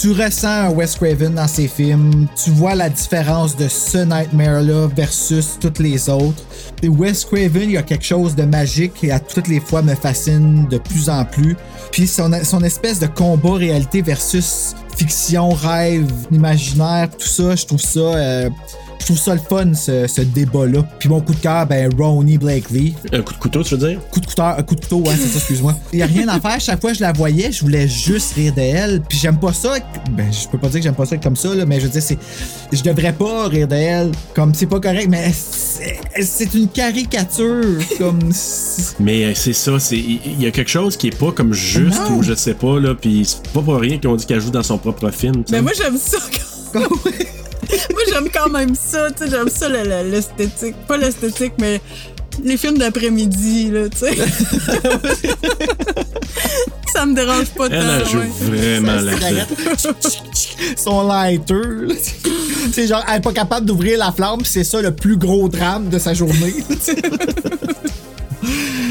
[0.00, 2.26] tu ressens un Wes Craven dans ses films.
[2.42, 6.42] Tu vois la différence de ce Nightmare-là versus toutes les autres.
[6.82, 9.82] Et Wes Craven, il y a quelque chose de magique et à toutes les fois
[9.82, 11.56] me fascine de plus en plus.
[11.92, 17.80] Puis son, son espèce de combat réalité versus fiction, rêve, imaginaire, tout ça, je trouve
[17.80, 18.48] ça.
[19.00, 20.82] Je trouve ça le fun, ce, ce débat-là.
[20.98, 22.94] Puis mon coup de cœur, ben, Ronnie Blakely.
[23.12, 24.00] Un coup de couteau, tu veux dire?
[24.10, 25.74] Coup de couteau, un coup de couteau, ouais, c'est ça, excuse-moi.
[25.92, 26.58] Il y a rien à faire.
[26.60, 29.02] Chaque fois que je la voyais, je voulais juste rire d'elle.
[29.08, 29.74] Puis j'aime pas ça.
[30.12, 31.90] Ben, je peux pas dire que j'aime pas ça comme ça, là, mais je veux
[31.90, 32.18] dire, c'est.
[32.72, 34.10] Je devrais pas rire d'elle.
[34.34, 37.64] Comme c'est pas correct, mais c'est une caricature.
[37.98, 38.18] Comme.
[39.00, 42.00] Mais euh, c'est ça, c'est il y a quelque chose qui est pas comme juste
[42.08, 42.16] Non.
[42.18, 44.62] ou je sais pas là, puis c'est pas pour rien qu'on dit qu'elle joue dans
[44.62, 45.36] son propre film.
[45.36, 45.52] tu sais.
[45.56, 46.18] Mais moi, j'aime ça.
[46.72, 46.80] quand-
[47.92, 49.10] moi, j'aime quand même ça.
[49.10, 50.76] tu sais, J'aime ça, le- le- l'esthétique.
[50.86, 51.80] Pas l'esthétique, mais
[52.42, 54.14] les films d'après-midi, là, tu sais.
[56.92, 57.74] ça me dérange pas tant.
[57.76, 58.30] Elle elle joue ouais.
[58.40, 59.12] vraiment là
[60.76, 61.54] Son lighter.
[61.54, 61.94] là.
[62.72, 65.88] C'est genre, elle est pas capable d'ouvrir la flamme, c'est ça le plus gros drame
[65.88, 66.54] de sa journée.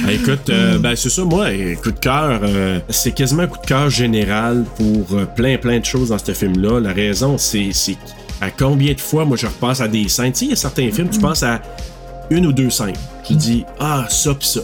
[0.06, 1.48] Ah, écoute, euh, ben c'est ça, moi,
[1.82, 5.80] coup de cœur, euh, c'est quasiment un coup de cœur général pour euh, plein plein
[5.80, 6.82] de choses dans ce film-là.
[6.82, 7.96] La raison, c'est c'est
[8.44, 10.34] à combien de fois moi je repasse à des scènes?
[10.34, 11.62] Tu sais, il y a certains films, tu penses à
[12.30, 12.96] une ou deux scènes.
[13.26, 14.62] Tu dis ah ça pis ça.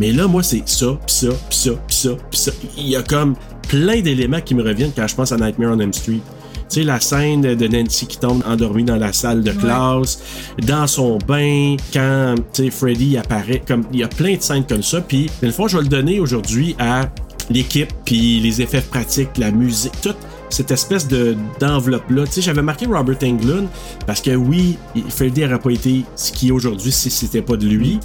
[0.00, 2.52] Mais là, moi, c'est ça, pis ça, pis ça, pis ça, pis ça.
[2.78, 3.36] Il y a comme
[3.68, 6.22] plein d'éléments qui me reviennent quand je pense à Nightmare on Elm Street.
[6.70, 10.20] Tu sais, la scène de Nancy qui tombe endormie dans la salle de classe,
[10.66, 13.62] dans son bain, quand, tu sais, Freddy apparaît.
[13.66, 15.00] Comme, il y a plein de scènes comme ça.
[15.00, 17.08] Puis, une fois, je vais le donner aujourd'hui à
[17.50, 20.16] l'équipe, puis les effets pratiques, la musique, toute
[20.50, 22.26] cette espèce de d'enveloppe-là.
[22.26, 23.68] Tu sais, j'avais marqué Robert Englund
[24.06, 24.76] parce que oui,
[25.08, 27.98] Freddy n'aurait pas été ce qu'il est aujourd'hui si c'était pas de lui.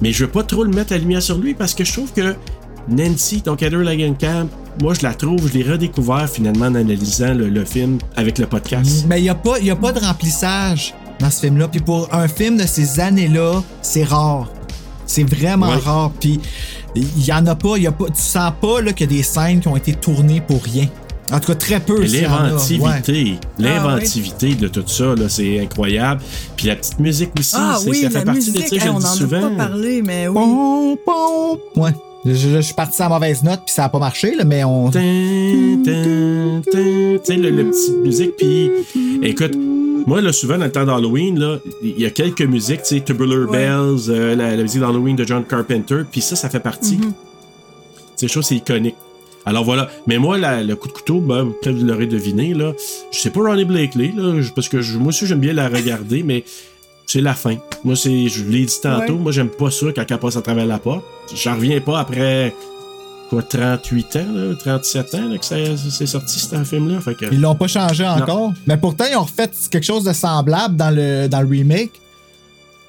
[0.00, 2.12] Mais je veux pas trop le mettre la lumière sur lui parce que je trouve
[2.12, 2.34] que
[2.88, 4.48] Nancy, donc Heather Langenkamp,
[4.80, 8.46] moi je la trouve, je l'ai redécouvert finalement en analysant le, le film avec le
[8.46, 9.04] podcast.
[9.08, 11.68] Mais il n'y a, pas- y a pas de remplissage dans ce film-là.
[11.68, 14.48] Puis pour un film de ces années-là, c'est rare.
[15.04, 15.76] C'est vraiment Ouais.
[15.76, 16.12] rare.
[16.20, 16.40] Puis
[16.94, 18.06] il y en a pas, y a pas.
[18.06, 20.86] Tu sens pas là, qu'il y a des scènes qui ont été tournées pour rien.
[21.32, 22.06] En tout cas, très peu.
[22.06, 22.52] s'il y en a.
[22.54, 22.58] Ouais.
[22.58, 26.20] L'inventivité, l'inventivité de tout ça, là, c'est incroyable.
[26.56, 28.84] Puis la petite musique aussi, Ah c'est- oui, ça fait partie musique, de, hey, je
[28.86, 29.40] le on dis en souvent.
[29.40, 30.34] pas parlé, mais oui.
[30.34, 31.58] Pom, pom.
[31.84, 31.90] Ouais.
[32.24, 34.44] Je, je- je suis parti à la mauvaise note, puis ça a pas marché, là,
[34.44, 34.90] mais on.
[34.90, 34.98] Tu
[37.24, 38.36] sais, le, le petit musique.
[38.36, 38.70] Puis,
[39.22, 39.52] écoute,
[40.06, 43.00] moi, là, souvent, dans le temps d'Halloween, là, il y a quelques musiques, tu sais,
[43.00, 46.96] Tubular Bells, euh, la, la musique d'Halloween de John Carpenter, puis ça, ça fait partie.
[46.96, 47.12] Mhm.
[48.16, 48.96] C'est chose, c'est iconique.
[49.48, 49.88] Alors voilà.
[50.06, 52.72] Mais moi, la- le coup de couteau, ben, peut-être vous l'aurez deviné, là.
[53.10, 56.22] Je sais pas Ronnie Blakely, là, parce que je- moi aussi, j'aime bien la regarder,
[56.22, 56.44] mais
[57.06, 57.56] c'est la fin.
[57.84, 59.18] Moi, c'est, je l'ai dit tantôt, Ouais.
[59.18, 61.04] moi, j'aime pas ça quand elle passe à travers la porte.
[61.34, 62.54] J'en reviens pas après,
[63.30, 66.98] quoi, 38 ans, là, 37 ans, là, que c'est sorti, ce film-là.
[67.14, 67.26] Que.
[67.32, 68.10] Ils l'ont pas changé Non.
[68.22, 68.52] encore.
[68.66, 71.92] Mais pourtant, ils ont refait quelque chose de semblable dans le, dans le remake.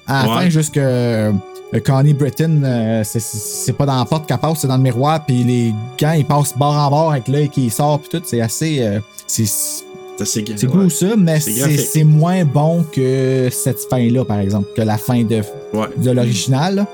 [0.06, 0.42] À la Ouais.
[0.42, 1.32] fin, juste que euh,
[1.78, 5.24] Connie Britton, euh, c'est- pas dans la porte qu'elle passe, c'est dans le miroir.
[5.24, 8.00] Puis les gants, ils passent bord en bord avec l'œil qui sort.
[8.00, 8.80] Puis tout, c'est assez.
[8.80, 11.80] euh, c'est C'est c'est cool ça, mais C'est c'est graphique.
[11.80, 15.40] c'est moins bon que cette fin-là, par exemple, que la fin de,
[15.72, 15.86] Ouais.
[15.96, 16.74] de l'original.
[16.74, 16.86] là.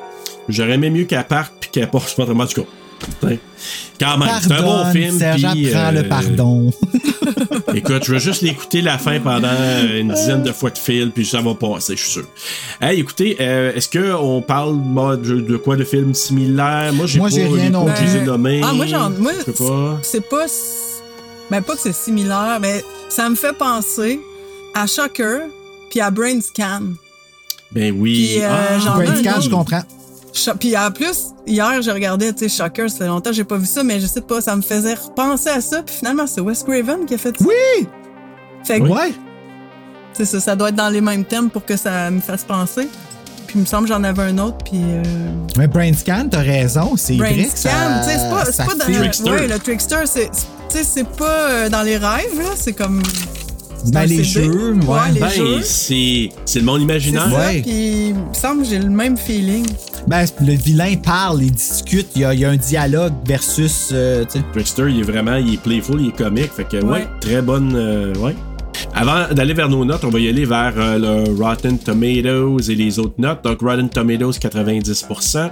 [0.48, 2.66] J'aurais aimé mieux qu'elle parte puis qu'elle passe pas vraiment du coup.
[2.98, 3.36] Putain.
[4.00, 5.18] Quand même, c'est un bon film.
[5.18, 6.70] Serge, puis, apprends euh, le pardon.
[7.74, 9.48] Écoute, je vais juste l'écouter la fin pendant
[9.94, 12.26] une dizaine de fois de fil, puis ça va passer, je suis sûr.
[12.80, 16.92] Hey, écoutez, euh, est-ce qu'on parle moi, de, de quoi de films similaires?
[16.92, 18.20] Moi, j'ai pas j'ai rien les non plus.
[18.24, 18.60] nommés.
[18.64, 19.10] Ah, moi, j'en.
[19.10, 19.98] Moi, Je sais pas.
[20.02, 20.46] c'est pas.
[21.50, 24.20] Ben, pas que c'est similaire, mais ça me fait penser
[24.74, 25.42] à Shocker
[25.90, 26.82] puis à Brain Scan.
[27.72, 28.30] Ben oui.
[28.34, 29.82] Puis, euh, Ah, Brain Scan, je comprends.
[30.58, 33.56] Puis en plus, hier, j'ai regardé, tu sais, Shocker, ça fait longtemps que j'ai pas
[33.56, 36.40] vu ça, mais je sais pas, ça me faisait repenser à ça, puis finalement, c'est
[36.40, 37.44] Wes Craven qui a fait ça.
[37.44, 37.86] Oui!
[38.64, 39.12] Fait que, Ouais!
[40.12, 42.88] c'est ça, ça doit être dans les mêmes thèmes pour que ça me fasse penser.
[43.46, 44.80] Puis il me semble que j'en avais un autre, puis...
[44.82, 45.02] euh,
[45.56, 48.18] Mais Brain Scan, t'as raison, c'est Brain vrai que Scan, ça- tu sais,
[48.52, 48.98] c'est pas, dans file.
[48.98, 49.30] Trickster.
[49.30, 52.72] Ouais, le Trickster, c'est, c'est- tu sais, c'est pas euh, dans les rêves, là, c'est
[52.72, 53.02] comme...
[53.94, 54.46] un les CD.
[54.46, 54.98] jeux, ouais.
[55.14, 55.60] les Ben, jeux.
[55.62, 57.28] c'est c'est le monde imaginaire.
[57.30, 57.62] ça, Ouais.
[57.62, 59.66] puis il me semble que j'ai le même feeling.
[60.08, 63.90] Ben, le vilain parle, il discute, il y a, il y a un dialogue versus.
[63.92, 64.24] euh.
[64.52, 66.50] Trickster, il est vraiment, il est playful, il est comique.
[66.52, 67.06] Fait que, ouais, Ouais.
[67.20, 67.72] très bonne.
[67.74, 68.34] euh, ouais.
[68.94, 72.74] Avant d'aller vers nos notes, on va y aller vers euh, le Rotten Tomatoes et
[72.74, 73.42] les autres notes.
[73.44, 75.50] Donc, Rotten Tomatoes, 90%.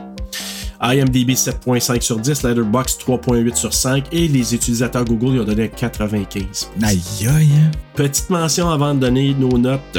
[0.84, 5.70] IMDb 7.5 sur 10, Letterboxd 3.8 sur 5 et les utilisateurs Google ils ont donné
[5.70, 6.70] 95.
[6.82, 7.70] Aïe, aïe, hein.
[7.94, 9.98] Petite mention avant de donner nos notes.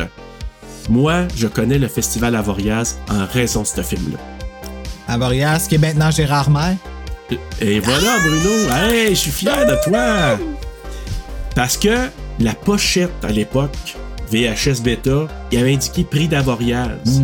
[0.88, 4.20] Moi, je connais le Festival Avoriaz en raison de ce film-là.
[5.08, 6.78] Avoriaz, qui est maintenant Gérard Maire.
[7.60, 8.72] Et voilà, Bruno.
[8.76, 10.38] Hey, je suis fier de toi.
[11.56, 13.96] Parce que la pochette à l'époque,
[14.32, 17.24] VHS Beta, il avait indiqué prix d'Avoriaz.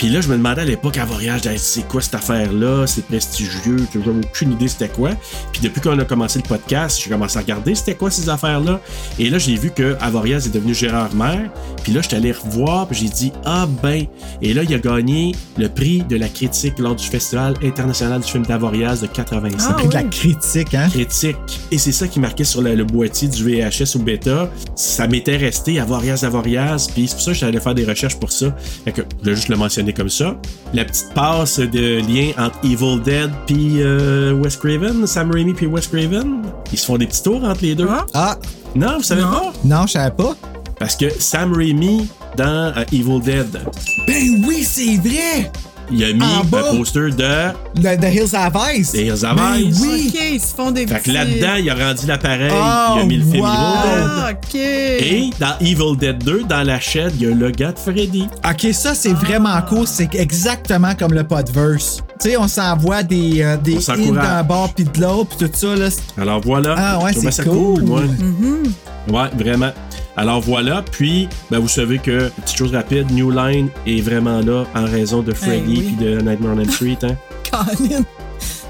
[0.00, 2.86] Puis là, je me demandais à l'époque, je disais, c'est quoi cette affaire-là?
[2.86, 5.10] C'est prestigieux, j'avais aucune idée c'était quoi.
[5.52, 8.80] Puis depuis qu'on a commencé le podcast, j'ai commencé à regarder c'était quoi ces affaires-là.
[9.18, 11.50] Et là, j'ai vu que Avoriaz est devenu Gérard Maire.
[11.82, 14.06] Puis là, je suis allé revoir, puis j'ai dit, ah ben.
[14.40, 18.32] Et là, il a gagné le prix de la critique lors du Festival international du
[18.32, 19.76] film d'Avoriaz de 85.
[19.76, 20.88] Prix de la critique, hein?
[20.88, 21.36] critique.
[21.70, 24.50] Et c'est ça qui marquait sur le, le boîtier du VHS ou bêta.
[24.74, 26.88] Ça m'était resté Avoriaz, Avoriaz.
[26.90, 28.56] Puis c'est pour ça que j'allais faire des recherches pour ça.
[28.86, 30.36] Fait que je juste le mentionner comme ça.
[30.72, 35.66] La petite passe de lien entre Evil Dead puis euh, Wes Craven, Sam Raimi puis
[35.66, 36.42] Wes Craven.
[36.72, 37.88] Ils se font des petits tours entre les deux.
[38.14, 38.36] Ah!
[38.74, 39.52] Non, vous savez pas?
[39.64, 40.36] Non, je savais pas.
[40.78, 43.60] Parce que Sam Raimi, dans euh, Evil Dead,
[44.06, 45.50] Ben oui, c'est vrai!
[45.90, 46.64] Il a mis En bas.
[46.72, 48.86] un poster de The Hills Have Eyes.
[48.92, 49.74] The Hills Have Ben Eyes.
[49.80, 50.12] oui!
[50.14, 53.04] OK, ils se font des Fait que là-dedans, il a rendu l'appareil, Oh, il a
[53.04, 53.48] mis le film wow.
[53.48, 54.08] Evil Dead.
[54.08, 54.54] Ah, OK.
[54.54, 58.28] Et dans Evil Dead 2, dans la chaîne, il y a le gars de Freddy.
[58.48, 59.86] Ok, ça c'est vraiment cool.
[59.86, 62.02] C'est exactement comme le podverse.
[62.20, 63.78] Tu sais, on s'envoie des, euh, des
[64.12, 65.74] d'un bord puis de l'autre puis tout ça.
[65.74, 65.88] Là.
[66.20, 66.74] Alors voilà.
[66.76, 67.82] Ah ouais, c'est ça cool.
[67.82, 68.02] moi.
[68.02, 68.72] Mhm.
[69.10, 69.70] Ouais, vraiment.
[70.16, 74.64] Alors voilà, puis ben, vous savez que, petite chose rapide, New Line est vraiment là
[74.74, 75.94] en raison de Freddy oui.
[75.96, 76.98] puis de Nightmare on Elm Street.
[77.02, 77.16] Hein?
[77.50, 78.02] Colin.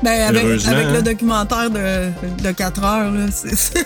[0.03, 0.93] Ben, avec, hein.
[0.95, 3.55] le documentaire de, de 4 heures, là, c'est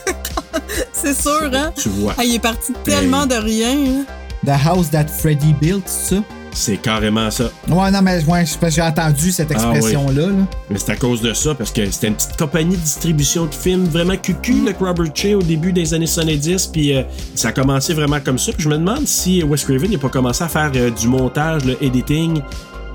[0.92, 1.72] c'est sûr, hein?
[1.76, 2.14] Tu vois.
[2.16, 3.70] Ah, il est parti tellement de rien.
[3.76, 4.04] hein.
[4.46, 6.22] The House That Freddy Built, c'est ça?
[6.56, 7.50] C'est carrément ça.
[7.68, 9.76] Ouais, non, mais ouais, c'est parce que j'ai entendu cette Ah oui.
[9.78, 10.26] expression-là.
[10.28, 10.32] là.
[10.70, 13.54] Mais c'est à cause de ça, parce que c'était une petite compagnie de distribution de
[13.54, 17.02] films vraiment cucu, le Robert Che, au début des années 70, puis euh,
[17.34, 18.52] ça a commencé vraiment comme ça.
[18.52, 21.64] Puis je me demande si Wes Craven n'a pas commencé à faire euh, du montage,
[21.64, 22.40] le editing.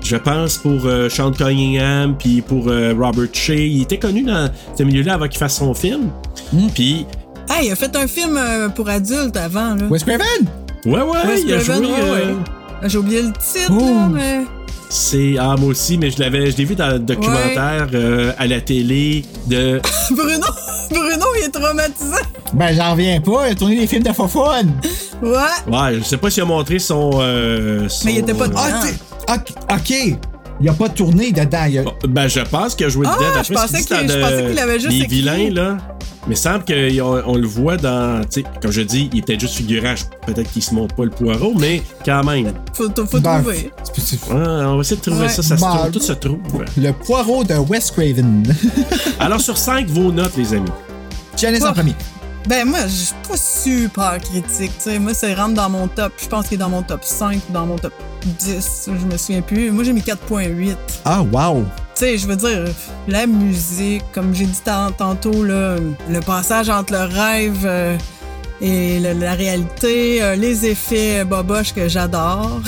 [0.02, 3.50] Je pense pour euh, Sean Cunningham, puis pour euh, Robert Che.
[3.50, 6.10] Il était connu dans ce milieu-là avant qu'il fasse son film.
[6.74, 7.06] Puis,
[7.48, 9.84] Ah, il a fait un film euh, pour adultes avant, là.
[9.88, 10.24] Wes Craven?
[10.86, 11.92] ouais, ouais, Wes il a Craven, joué.
[11.92, 12.88] ouais, euh, ouais.
[12.88, 13.78] J'ai oublié le titre, Oh.
[13.78, 14.40] là, mais.
[14.92, 18.46] C'est ah moi aussi, mais je l'avais, je l'ai vu dans le documentaire euh, à
[18.48, 19.80] la télé de.
[20.10, 20.46] Bruno,
[20.90, 22.16] Bruno, il est traumatisé.
[22.54, 23.46] Ben, j'en reviens pas.
[23.46, 24.26] Il a tourné des films de fun.
[25.22, 25.30] Ouais.
[25.68, 27.10] Ouais, je sais pas s'il a montré son.
[27.20, 28.46] euh, son, Mais il était pas.
[28.56, 28.94] Ah, t'sais,
[29.28, 30.16] ok.
[30.62, 31.64] Il a pas tourné dedans.
[31.70, 33.26] Il a- Ben, je pense qu'il a joué Ah, dedans.
[33.30, 35.78] je D'après ce pensais qu'il je pensais qu'il avait juste Les vilains, là.
[36.26, 38.20] Mais il semble qu'on on le voit dans.
[38.24, 39.94] Tu sais, comme je dis, il est peut-être juste figurant.
[40.26, 42.52] Peut-être qu'il se montre pas le poireau, mais quand même.
[42.74, 43.70] Faut, faut Ben, trouver.
[44.30, 45.28] On va essayer de trouver Ouais.
[45.30, 45.42] ça.
[45.42, 45.90] Ça se Ben, trouve.
[45.92, 46.38] Tout se trouve.
[46.76, 48.42] Le poireau de Wes Craven.
[49.18, 50.68] Alors, sur 5, vos notes, les amis.
[51.38, 51.94] Janice en premier.
[52.48, 54.98] Ben, moi, je suis pas super critique, tu sais.
[54.98, 56.12] Moi, ça rentre dans mon top.
[56.20, 57.92] Je pense qu'il est dans mon top 5 ou dans mon top
[58.24, 58.88] 10.
[58.98, 59.70] Je me souviens plus.
[59.70, 60.76] Moi, j'ai mis 4.8.
[61.04, 61.64] Ah, wow.
[61.94, 62.64] Tu sais, je veux dire,
[63.06, 65.76] la musique, comme j'ai dit tant- tantôt, là,
[66.08, 67.96] le passage entre le rêve euh,
[68.62, 72.60] et la réalité, euh, les effets boboches que j'adore.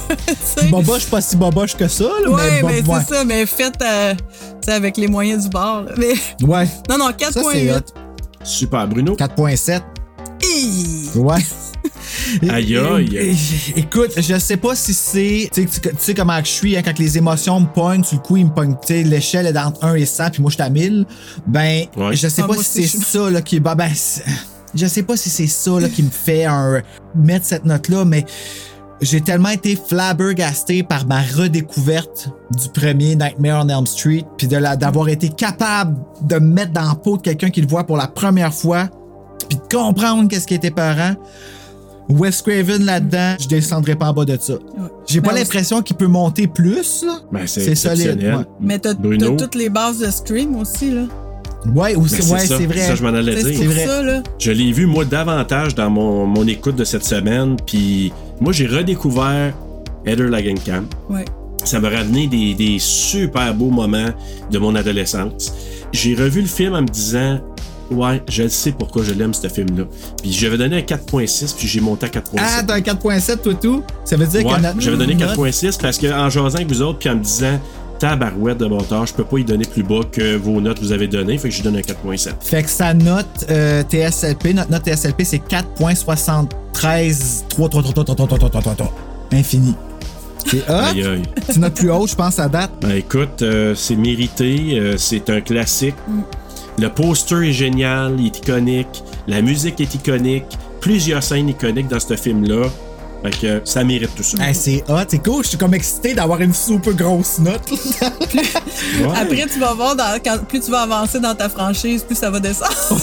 [0.70, 3.00] Boboche, pas si boboche que ça, là, Ouais, mais mais bon, ouais.
[3.06, 4.14] c'est ça, mais fait euh,
[4.68, 5.82] avec les moyens du bord.
[5.82, 5.92] là.
[5.98, 6.14] Mais
[6.46, 6.66] Ouais.
[6.88, 7.82] non, non, Ça, c'est 4.8.
[8.46, 9.14] Super, Bruno.
[9.16, 9.82] 4.7.
[10.42, 11.10] Hi!
[11.16, 11.34] Ouais.
[12.50, 13.36] Aïe, aïe.
[13.76, 15.48] Écoute, je sais pas si c'est.
[15.52, 18.22] Tu sais- tu sais comment je suis, hein, quand les émotions me pognent, sur le
[18.22, 18.74] coup, ils me pognent.
[18.84, 21.06] Tu sais, l'échelle est entre 1 et 100, puis moi, je suis à 1000.
[21.46, 22.16] Ben, Ouais.
[22.16, 23.60] je sais Ah, pas moi si c'est ça, là, qui.
[23.60, 23.90] Ben, ben,
[24.74, 26.82] je sais pas si c'est ça, là, qui me fait un,
[27.14, 28.24] mettre cette note-là, mais
[29.00, 35.08] j'ai tellement été flabbergasté par ma redécouverte du premier Nightmare on Elm Street, puis d'avoir
[35.08, 38.06] été capable de me mettre dans la peau de quelqu'un qui le voit pour la
[38.08, 38.88] première fois,
[39.48, 41.14] puis de comprendre qu'est-ce qui était peurant.
[42.08, 44.54] Wes Craven là-dedans, je descendrai pas en bas de ça.
[45.08, 47.18] J'ai pas Ben, l'impression qu'il peut monter plus, là.
[47.32, 48.44] Ben, c'est C'est solide, ouais.
[48.60, 51.02] Mais t'as toutes les bases de Scream aussi, là.
[51.74, 52.80] Ouais, ou Ben, c'est c'est ouais, c'est vrai.
[52.86, 53.64] Ça, je m'en allais C'est dire.
[53.64, 53.86] pour vrai.
[53.86, 54.22] ça, là.
[54.38, 57.56] Je l'ai vu, moi, davantage dans mon, mon écoute de cette semaine.
[57.66, 59.54] Puis, moi, j'ai redécouvert
[60.04, 60.84] Heather Langenkamp.
[61.08, 61.24] Ouais.
[61.64, 64.10] Ça m'a ramené des, des super beaux moments
[64.50, 65.52] de mon adolescence.
[65.92, 67.40] J'ai revu le film en me disant,
[67.90, 69.84] ouais, je sais pourquoi je l'aime, ce film-là.
[70.22, 72.20] Puis, j'avais donné un 4.6, puis j'ai monté à 4.7.
[72.38, 73.82] Ah, t'as un 4.7, toi, tout?
[74.04, 76.82] Ça veut dire Ouais, que notre j'avais donné note- 4.6 parce qu'en jasant avec vous
[76.82, 77.58] autres, puis en me disant,
[77.98, 80.92] tabarouette de mon tard, je peux pas y donner plus bas que vos notes vous
[80.92, 82.30] avez données, fait que je donne un 4.7.
[82.40, 87.44] Fait que sa note euh, TSLP, notre note TSLP, c'est 4.73.
[87.48, 88.92] 3, 3, 3, 3, 3, 3, 3, 3, 3, 3.
[89.32, 89.74] Infini.
[90.46, 90.62] C'est.
[91.48, 92.70] C'est notre plus haut, je pense, à date.
[92.80, 95.96] Ben écoute, euh, c'est mérité, euh, c'est un classique.
[96.78, 100.44] Le poster est génial, il est iconique, la musique est iconique,
[100.80, 102.68] plusieurs scènes iconiques dans ce film-là.
[103.30, 104.38] Fait que ça mérite tout ça.
[104.46, 105.42] Hey, c'est hot, c'est cool.
[105.42, 107.60] Je suis comme excité d'avoir une super grosse note.
[109.00, 109.08] Ouais.
[109.18, 112.30] Après, tu vas voir, dans- quand, plus tu vas avancer dans ta franchise, plus ça
[112.30, 112.70] va descendre.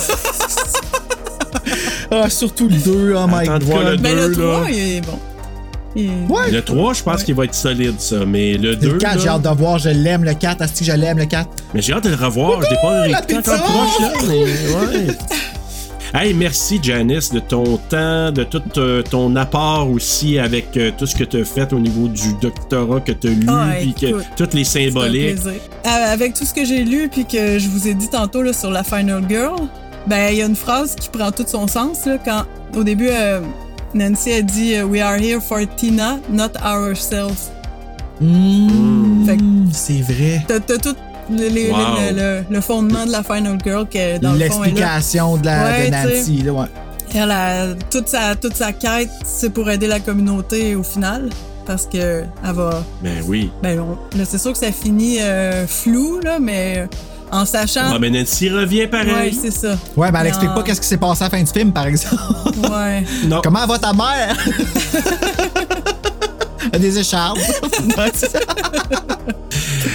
[2.11, 3.85] Ah, surtout le 2, oh my Attends god.
[3.87, 4.69] le Mais le deux, 3, là.
[4.69, 5.19] il est bon.
[6.33, 6.51] Ouais.
[6.51, 8.23] Le 3, je pense qu'il va être solide, ça.
[8.25, 8.93] Mais le 2.
[8.93, 10.61] Le 4, j'ai hâte de voir, je l'aime le 4.
[10.61, 11.49] Asti, je l'aime le 4.
[11.73, 12.61] Mais j'ai hâte de le revoir.
[12.63, 14.11] Je l'ai pas réécouté encore proche, là.
[14.27, 15.07] Mais ouais.
[16.15, 21.07] Hey, merci Janice de ton temps, de tout euh, ton apport aussi avec euh, tout
[21.07, 23.93] ce que tu as fait au niveau du doctorat que tu as lu, Ah, puis
[23.95, 25.41] que toutes les symboliques.
[25.41, 25.59] plaisir.
[25.87, 28.53] Euh, avec tout ce que j'ai lu puis que je vous ai dit tantôt là,
[28.53, 29.55] sur la Final Girl,
[30.05, 32.43] ben il y a une phrase qui prend tout son sens là, quand
[32.79, 33.39] au début euh,
[33.95, 37.49] Nancy a dit We are here for Tina, not ourselves.
[38.21, 40.43] Mmh, c'est vrai.
[40.47, 40.95] T'as t'as tout
[41.37, 41.77] le, les- Wow.
[42.11, 44.61] le- le- le fondement de la Final Girl que dans le fond.
[44.61, 46.65] L'explication de, la, Ouais, de Nancy, là, ouais.
[47.15, 51.29] Elle a, toute sa toute sa quête, c'est pour aider la communauté au final
[51.65, 53.51] parce que elle va Ben oui.
[53.61, 53.77] ben
[54.17, 56.87] là, c'est sûr que ça finit euh, flou là mais
[57.31, 59.37] en sachant Ah, mais Nancy revient Ouais, pareil.
[59.39, 59.75] c'est ça.
[59.95, 61.71] Ouais, mais elle explique en- pas qu'est-ce qui s'est passé à la fin du film,
[61.71, 62.15] par exemple.
[62.71, 63.03] Ouais.
[63.27, 63.41] non.
[63.43, 64.35] Comment va ta mère?
[66.71, 67.37] Elle a Des écharpes.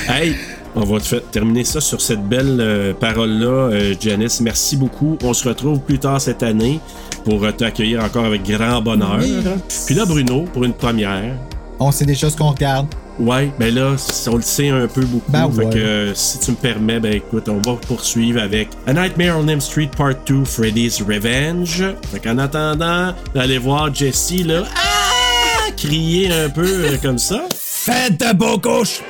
[0.08, 0.36] Hey,
[0.78, 4.40] on va te faire terminer ça sur cette belle euh, parole-là, euh, Janice.
[4.40, 5.18] Merci beaucoup.
[5.22, 6.78] On se retrouve plus tard cette année
[7.24, 9.18] pour euh, t'accueillir encore avec grand bonheur.
[9.20, 9.38] Oui.
[9.86, 11.34] Puis là, Bruno, pour une première.
[11.80, 12.86] On sait des choses qu'on regarde.
[13.18, 13.96] Ouais, ben là,
[14.28, 15.30] on le sait un peu beaucoup.
[15.32, 15.74] Ben fait ouais.
[15.74, 19.60] que si tu me permets, ben écoute, on va poursuivre avec A Nightmare on Elm
[19.60, 21.82] Street Part 2 Freddy's Revenge.
[22.12, 27.42] Fait qu'en attendant d'aller voir Jessie, là, ah, crier un peu comme ça.
[27.56, 29.02] Faites de beaux couches!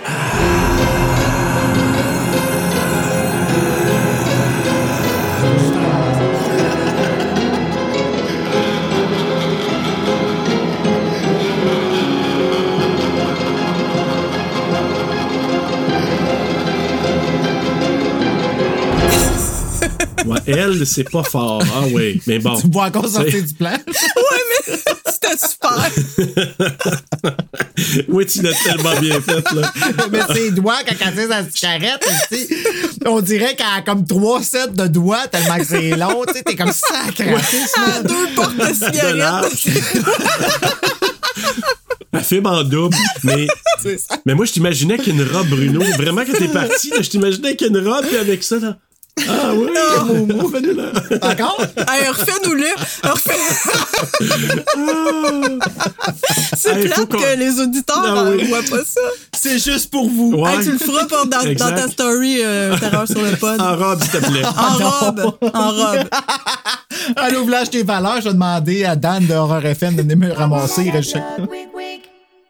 [20.47, 21.62] Elle, c'est pas fort.
[21.74, 22.57] Ah oui, mais bon.
[22.60, 23.76] Tu me vois encore sortir du plan?
[23.89, 24.76] Ouais, mais
[25.07, 25.90] c'était super.
[28.08, 29.73] oui, tu l'as tellement bien fait, là.
[30.10, 32.08] mais ses doigts, quand elle tire sa cigarette,
[33.07, 36.24] on dirait qu'elle a comme trois sets de doigts tellement que c'est long.
[36.26, 37.34] Tu sais, t'es comme sacré.
[37.34, 39.16] À deux portes de cigarettes.
[39.16, 39.68] large.
[42.12, 43.47] Elle filme en double, mais,
[44.24, 45.81] mais moi, je t'imaginais qu'une robe, Bruno.
[45.97, 48.76] Vraiment, quand t'es parti, je t'imaginais qu'une robe, puis avec ça, là.
[49.28, 50.90] Ah oui, Momo, fais-le là.
[51.22, 51.60] Encore?
[51.88, 52.66] Hey, refais-nous-le.
[53.05, 53.32] Refais...
[56.56, 58.44] c'est Hey, plate que les auditeurs Ah ne oui.
[58.48, 59.00] voient pas ça.
[59.32, 60.34] C'est juste pour vous.
[60.34, 60.55] Ouais.
[60.56, 63.60] Hey, tu le feras pour dans, ta story euh, Terreur sur le pod.
[63.60, 64.42] En robe, s'il te plaît.
[64.44, 65.34] En robe.
[65.55, 66.08] En robe.
[67.16, 70.32] À l'ouvrage des valeurs, je vais demander à Dan de Horror FM de venir me
[70.32, 70.92] ramasser.